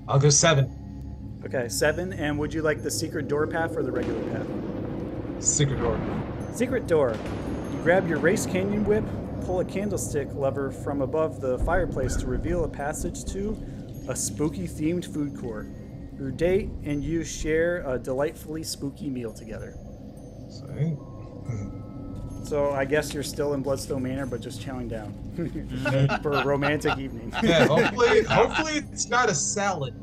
I'll 0.06 0.18
go 0.18 0.28
seven. 0.28 1.40
Okay, 1.46 1.70
seven. 1.70 2.12
And 2.12 2.38
would 2.38 2.52
you 2.52 2.60
like 2.60 2.82
the 2.82 2.90
secret 2.90 3.26
door 3.26 3.46
path 3.46 3.74
or 3.74 3.82
the 3.82 3.92
regular 3.92 4.22
path? 4.34 4.46
Secret 5.42 5.78
door. 5.78 5.98
Secret 6.52 6.86
door. 6.86 7.16
You 7.72 7.78
grab 7.82 8.06
your 8.06 8.18
race 8.18 8.44
canyon 8.44 8.84
whip, 8.84 9.04
pull 9.48 9.60
a 9.60 9.64
candlestick 9.64 10.28
lever 10.34 10.70
from 10.70 11.00
above 11.00 11.40
the 11.40 11.58
fireplace 11.60 12.14
to 12.16 12.26
reveal 12.26 12.64
a 12.64 12.68
passage 12.68 13.24
to 13.24 13.56
a 14.06 14.14
spooky 14.14 14.68
themed 14.68 15.10
food 15.10 15.34
court. 15.40 15.66
Your 16.18 16.30
date 16.30 16.68
and 16.84 17.02
you 17.02 17.24
share 17.24 17.82
a 17.90 17.98
delightfully 17.98 18.62
spooky 18.62 19.08
meal 19.08 19.32
together. 19.32 19.74
Sweet. 20.50 20.98
So 22.44 22.72
I 22.72 22.84
guess 22.84 23.14
you're 23.14 23.22
still 23.22 23.54
in 23.54 23.62
Bloodstone 23.62 24.02
Manor, 24.02 24.26
but 24.26 24.42
just 24.42 24.60
chowing 24.60 24.86
down 24.90 25.14
for 26.22 26.32
a 26.32 26.44
romantic 26.44 26.98
evening. 26.98 27.32
Yeah, 27.42 27.68
hopefully, 27.68 28.24
hopefully 28.24 28.72
it's 28.92 29.08
not 29.08 29.30
a 29.30 29.34
salad. 29.34 29.94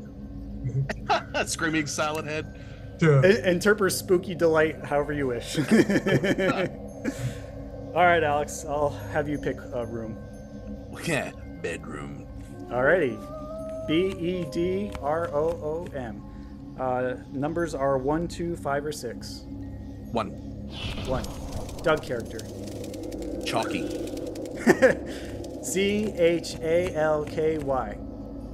Screaming 1.46 1.86
salad 1.86 2.24
head. 2.24 2.60
In- 3.00 3.44
Interpret 3.44 3.92
spooky 3.92 4.34
delight 4.34 4.84
however 4.84 5.12
you 5.12 5.28
wish. 5.28 5.56
All 7.96 8.04
right, 8.04 8.22
Alex, 8.22 8.66
I'll 8.68 8.90
have 8.90 9.26
you 9.26 9.38
pick 9.38 9.56
a 9.72 9.86
room. 9.86 10.18
Yeah, 11.04 11.30
bedroom. 11.62 12.26
Alrighty. 12.68 13.16
B 13.86 14.08
E 14.18 14.46
D 14.52 14.90
R 15.00 15.30
O 15.32 15.48
O 15.48 15.86
M. 15.96 16.22
Uh, 16.78 17.14
numbers 17.32 17.74
are 17.74 17.96
one, 17.96 18.28
two, 18.28 18.54
five, 18.56 18.84
or 18.84 18.92
six. 18.92 19.44
One. 20.12 20.30
One. 21.06 21.24
Doug 21.82 22.02
character. 22.02 22.40
Chalky. 23.46 23.88
C 25.62 26.12
H 26.12 26.56
A 26.60 26.94
L 26.94 27.24
K 27.24 27.56
Y. 27.58 27.98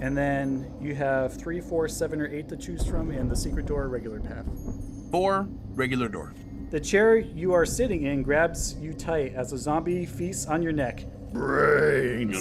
And 0.01 0.17
then 0.17 0.73
you 0.81 0.95
have 0.95 1.37
three, 1.37 1.61
four, 1.61 1.89
seven, 1.89 2.21
or 2.21 2.29
eight 2.29 2.49
to 2.49 2.57
choose 2.57 2.87
from, 2.87 3.11
and 3.11 3.29
the 3.29 3.37
secret 3.37 3.67
door, 3.67 3.89
regular 3.89 4.21
path. 4.21 4.47
Four, 5.11 5.49
regular 5.75 6.09
door. 6.09 6.33
The 6.73 6.81
chair 6.81 7.19
you 7.19 7.53
are 7.53 7.67
sitting 7.67 8.05
in 8.05 8.23
grabs 8.23 8.77
you 8.81 8.95
tight 8.95 9.35
as 9.35 9.53
a 9.53 9.59
zombie 9.59 10.07
feasts 10.07 10.47
on 10.47 10.63
your 10.63 10.73
neck. 10.73 11.05
Brains. 11.31 12.35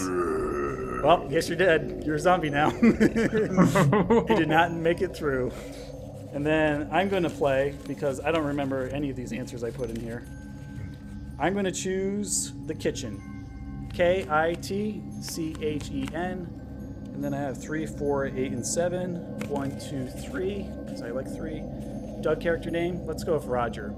Well, 1.04 1.28
guess 1.28 1.50
you're 1.50 1.58
dead. 1.58 2.04
You're 2.06 2.16
a 2.16 2.20
zombie 2.20 2.50
now. 2.50 2.72
you 2.82 4.26
did 4.38 4.48
not 4.48 4.72
make 4.72 5.02
it 5.02 5.14
through. 5.14 5.52
And 6.32 6.46
then 6.46 6.88
I'm 6.94 7.10
going 7.10 7.24
to 7.24 7.30
play 7.30 7.76
because 7.90 8.22
I 8.22 8.32
don't 8.32 8.46
remember 8.46 8.88
any 8.94 9.10
of 9.10 9.18
these 9.18 9.34
answers 9.34 9.66
I 9.66 9.70
put 9.70 9.90
in 9.90 10.00
here. 10.00 10.26
I'm 11.38 11.52
going 11.52 11.66
to 11.66 11.72
choose 11.74 12.54
the 12.68 12.74
kitchen. 12.74 13.90
K 13.94 14.26
I 14.30 14.54
T 14.54 15.04
C 15.20 15.58
H 15.60 15.90
E 15.92 16.08
N. 16.14 16.48
And 17.14 17.22
then 17.22 17.34
I 17.34 17.40
have 17.40 17.62
three, 17.62 17.86
four, 17.86 18.28
eight, 18.28 18.54
and 18.54 18.66
seven. 18.66 19.16
One, 19.50 19.72
two, 19.72 20.08
three. 20.08 20.70
So 20.96 21.06
I 21.06 21.10
like 21.10 21.28
three. 21.28 21.62
Doug 22.22 22.40
character 22.40 22.72
name. 22.72 23.06
Let's 23.06 23.26
go 23.26 23.34
with 23.34 23.44
Roger. 23.44 23.94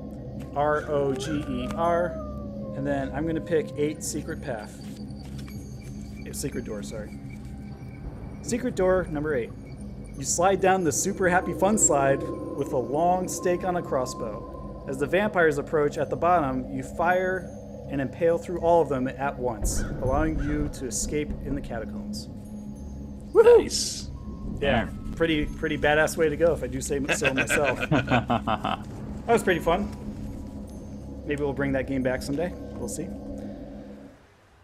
R 0.55 0.89
O 0.89 1.13
G 1.13 1.43
E 1.47 1.67
R. 1.75 2.11
And 2.75 2.85
then 2.85 3.11
I'm 3.13 3.23
going 3.23 3.35
to 3.35 3.41
pick 3.41 3.71
eight 3.77 4.03
secret 4.03 4.41
path. 4.41 4.79
Secret 6.33 6.65
door, 6.65 6.81
sorry. 6.81 7.11
Secret 8.41 8.75
door 8.75 9.07
number 9.11 9.35
eight. 9.35 9.51
You 10.17 10.23
slide 10.23 10.61
down 10.61 10.83
the 10.83 10.91
super 10.91 11.29
happy 11.29 11.53
fun 11.53 11.77
slide 11.77 12.21
with 12.21 12.73
a 12.73 12.77
long 12.77 13.27
stake 13.27 13.63
on 13.63 13.77
a 13.77 13.81
crossbow. 13.81 14.85
As 14.87 14.97
the 14.97 15.07
vampires 15.07 15.57
approach 15.57 15.97
at 15.97 16.09
the 16.09 16.15
bottom, 16.15 16.69
you 16.71 16.83
fire 16.83 17.49
and 17.89 18.01
impale 18.01 18.37
through 18.37 18.59
all 18.59 18.81
of 18.81 18.89
them 18.89 19.07
at 19.07 19.37
once, 19.37 19.81
allowing 20.01 20.39
you 20.43 20.69
to 20.73 20.87
escape 20.87 21.29
in 21.45 21.55
the 21.55 21.61
catacombs. 21.61 22.29
Nice. 23.33 24.09
Yeah, 24.59 24.89
pretty 25.15 25.45
pretty 25.45 25.77
badass 25.77 26.17
way 26.17 26.29
to 26.29 26.37
go 26.37 26.53
if 26.53 26.63
I 26.63 26.67
do 26.67 26.81
say 26.81 26.99
so 27.13 27.33
myself. 27.33 27.79
that 27.89 28.85
was 29.27 29.43
pretty 29.43 29.59
fun. 29.59 29.89
Maybe 31.25 31.41
we'll 31.43 31.53
bring 31.53 31.71
that 31.73 31.87
game 31.87 32.03
back 32.03 32.21
someday. 32.21 32.53
We'll 32.73 32.89
see. 32.89 33.07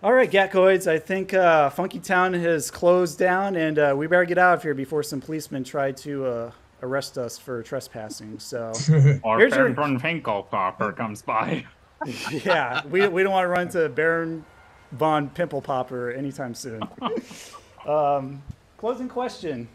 All 0.02 0.14
right, 0.14 0.32
Gackoids, 0.32 0.88
I 0.88 0.98
think 0.98 1.34
uh, 1.34 1.70
Funky 1.70 2.00
Town 2.00 2.34
has 2.34 2.72
closed 2.72 3.20
down, 3.20 3.58
and 3.58 3.78
uh, 3.78 3.94
we 3.98 4.08
better 4.08 4.24
get 4.26 4.38
out 4.38 4.54
of 4.56 4.64
here 4.64 4.74
before 4.74 5.04
some 5.04 5.20
policemen 5.20 5.64
try 5.66 5.92
to 5.92 6.26
uh, 6.26 6.52
arrest 6.82 7.18
us 7.18 7.38
for 7.38 7.62
trespassing. 7.64 8.40
So, 8.40 8.72
Or 9.24 9.40
here's 9.40 9.56
your- 9.56 9.70
Baron 9.72 10.00
Finkelpopper 10.00 10.96
comes 10.96 11.22
by. 11.22 11.66
yeah, 12.32 12.86
we, 12.86 13.08
we 13.10 13.24
don't 13.24 13.34
want 13.34 13.44
to 13.44 13.50
run 13.50 13.62
into 13.64 13.90
Baron 13.90 14.46
Von 14.94 15.30
Pimple 15.30 15.62
Popper 15.62 16.12
anytime 16.12 16.54
soon. 16.56 16.82
um, 17.86 18.42
closing 18.78 19.10
question. 19.10 19.68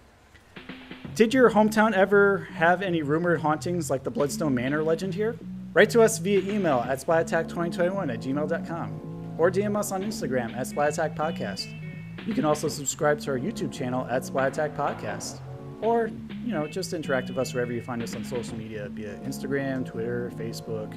Did 1.15 1.35
your 1.35 1.51
hometown 1.51 1.93
ever 1.93 2.49
have 2.55 2.81
any 2.81 3.03
rumored 3.03 3.41
hauntings 3.43 3.91
like 3.91 4.05
the 4.05 4.11
Bloodstone 4.11 4.55
Manor 4.55 4.83
legend 4.83 5.13
here? 5.15 5.37
Write 5.75 5.91
to 5.91 6.03
us 6.03 6.19
via 6.19 6.39
email 6.41 6.79
at 6.89 6.99
SplatAttack2021 7.01 8.13
at 8.13 8.21
gmail.com 8.21 9.35
or 9.37 9.51
DM 9.51 9.77
us 9.77 9.91
on 9.91 10.05
Instagram 10.05 10.57
at 10.57 10.69
SplatAttack 10.69 11.17
podcast. 11.17 11.67
You 12.27 12.33
can 12.33 12.45
also 12.45 12.69
subscribe 12.69 13.19
to 13.21 13.33
our 13.33 13.39
YouTube 13.39 13.73
channel 13.73 14.07
at 14.09 14.23
SplatAttack 14.23 14.77
podcast. 14.77 15.41
Or, 15.83 16.11
you 16.45 16.53
know, 16.53 16.69
just 16.69 16.93
interact 16.93 17.29
with 17.29 17.39
us 17.39 17.53
wherever 17.53 17.73
you 17.73 17.83
find 17.83 18.03
us 18.05 18.15
on 18.15 18.25
social 18.25 18.57
media, 18.57 18.87
it 18.87 19.25
Instagram, 19.25 19.85
Twitter, 19.85 20.31
Facebook, 20.37 20.97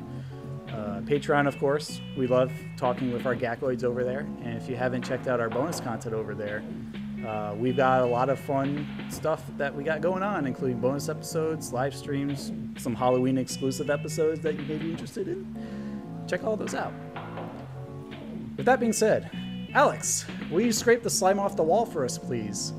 uh, 0.69 1.01
Patreon, 1.01 1.47
of 1.47 1.57
course. 1.57 1.99
We 2.15 2.27
love 2.27 2.51
talking 2.77 3.11
with 3.11 3.25
our 3.25 3.35
Gackoids 3.35 3.83
over 3.83 4.03
there. 4.03 4.27
And 4.43 4.55
if 4.55 4.69
you 4.69 4.75
haven't 4.75 5.01
checked 5.01 5.27
out 5.27 5.39
our 5.39 5.49
bonus 5.49 5.79
content 5.79 6.13
over 6.13 6.35
there, 6.35 6.63
uh, 7.27 7.53
we've 7.57 7.75
got 7.75 8.03
a 8.03 8.05
lot 8.05 8.29
of 8.29 8.39
fun 8.39 8.87
stuff 9.09 9.43
that 9.57 9.75
we 9.75 9.83
got 9.83 9.99
going 9.99 10.23
on, 10.23 10.47
including 10.47 10.79
bonus 10.79 11.09
episodes, 11.09 11.73
live 11.73 11.93
streams, 11.93 12.53
some 12.77 12.95
Halloween 12.95 13.37
exclusive 13.37 13.89
episodes 13.89 14.39
that 14.39 14.57
you 14.57 14.61
may 14.61 14.77
be 14.77 14.89
interested 14.89 15.27
in. 15.27 15.45
Check 16.25 16.45
all 16.45 16.55
those 16.55 16.73
out. 16.73 16.93
With 18.55 18.65
that 18.65 18.79
being 18.79 18.93
said, 18.93 19.29
Alex, 19.73 20.25
will 20.49 20.61
you 20.61 20.71
scrape 20.71 21.03
the 21.03 21.09
slime 21.09 21.37
off 21.37 21.57
the 21.57 21.63
wall 21.63 21.85
for 21.85 22.05
us, 22.05 22.17
please? 22.17 22.71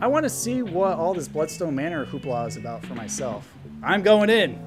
I 0.00 0.06
want 0.06 0.24
to 0.24 0.30
see 0.30 0.62
what 0.62 0.96
all 0.96 1.12
this 1.12 1.28
Bloodstone 1.28 1.74
Manor 1.74 2.06
hoopla 2.06 2.48
is 2.48 2.56
about 2.56 2.82
for 2.86 2.94
myself. 2.94 3.52
I'm 3.82 4.02
going 4.02 4.30
in. 4.30 4.58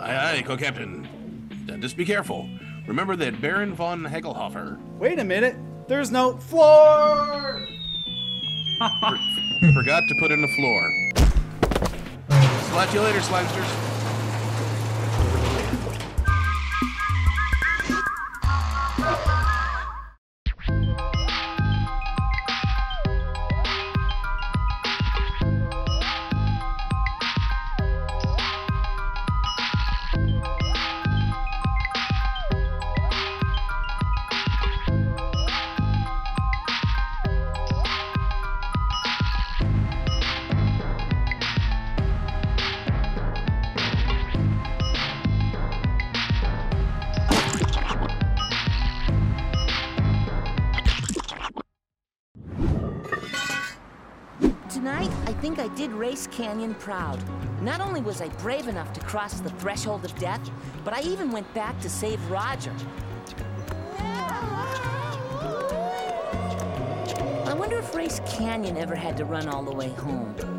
Aye, 0.00 0.38
aye, 0.38 0.42
co-captain. 0.42 1.08
Just 1.80 1.96
be 1.96 2.04
careful. 2.04 2.48
Remember 2.88 3.14
that 3.14 3.40
Baron 3.40 3.74
von 3.74 4.02
Hecklehoffer 4.02 4.80
Wait 4.98 5.20
a 5.20 5.24
minute. 5.24 5.54
There's 5.86 6.10
no 6.10 6.36
floor. 6.38 7.77
forgot 9.74 10.06
to 10.08 10.14
put 10.14 10.30
in 10.30 10.40
the 10.40 10.48
floor. 10.48 11.10
Splat 12.68 12.94
you 12.94 13.00
later, 13.00 13.18
slimesters. 13.18 13.97
Race 56.58 56.64
Canyon 56.64 56.80
proud. 56.80 57.62
Not 57.62 57.80
only 57.80 58.00
was 58.00 58.20
I 58.20 58.26
brave 58.40 58.66
enough 58.66 58.92
to 58.94 59.00
cross 59.02 59.38
the 59.38 59.50
threshold 59.50 60.04
of 60.04 60.12
death, 60.18 60.40
but 60.84 60.92
I 60.92 61.02
even 61.02 61.30
went 61.30 61.46
back 61.54 61.78
to 61.82 61.88
save 61.88 62.20
Roger. 62.28 62.74
I 67.46 67.54
wonder 67.56 67.78
if 67.78 67.94
Race 67.94 68.20
Canyon 68.26 68.76
ever 68.76 68.96
had 68.96 69.16
to 69.18 69.24
run 69.24 69.46
all 69.46 69.62
the 69.62 69.72
way 69.72 69.90
home. 69.90 70.57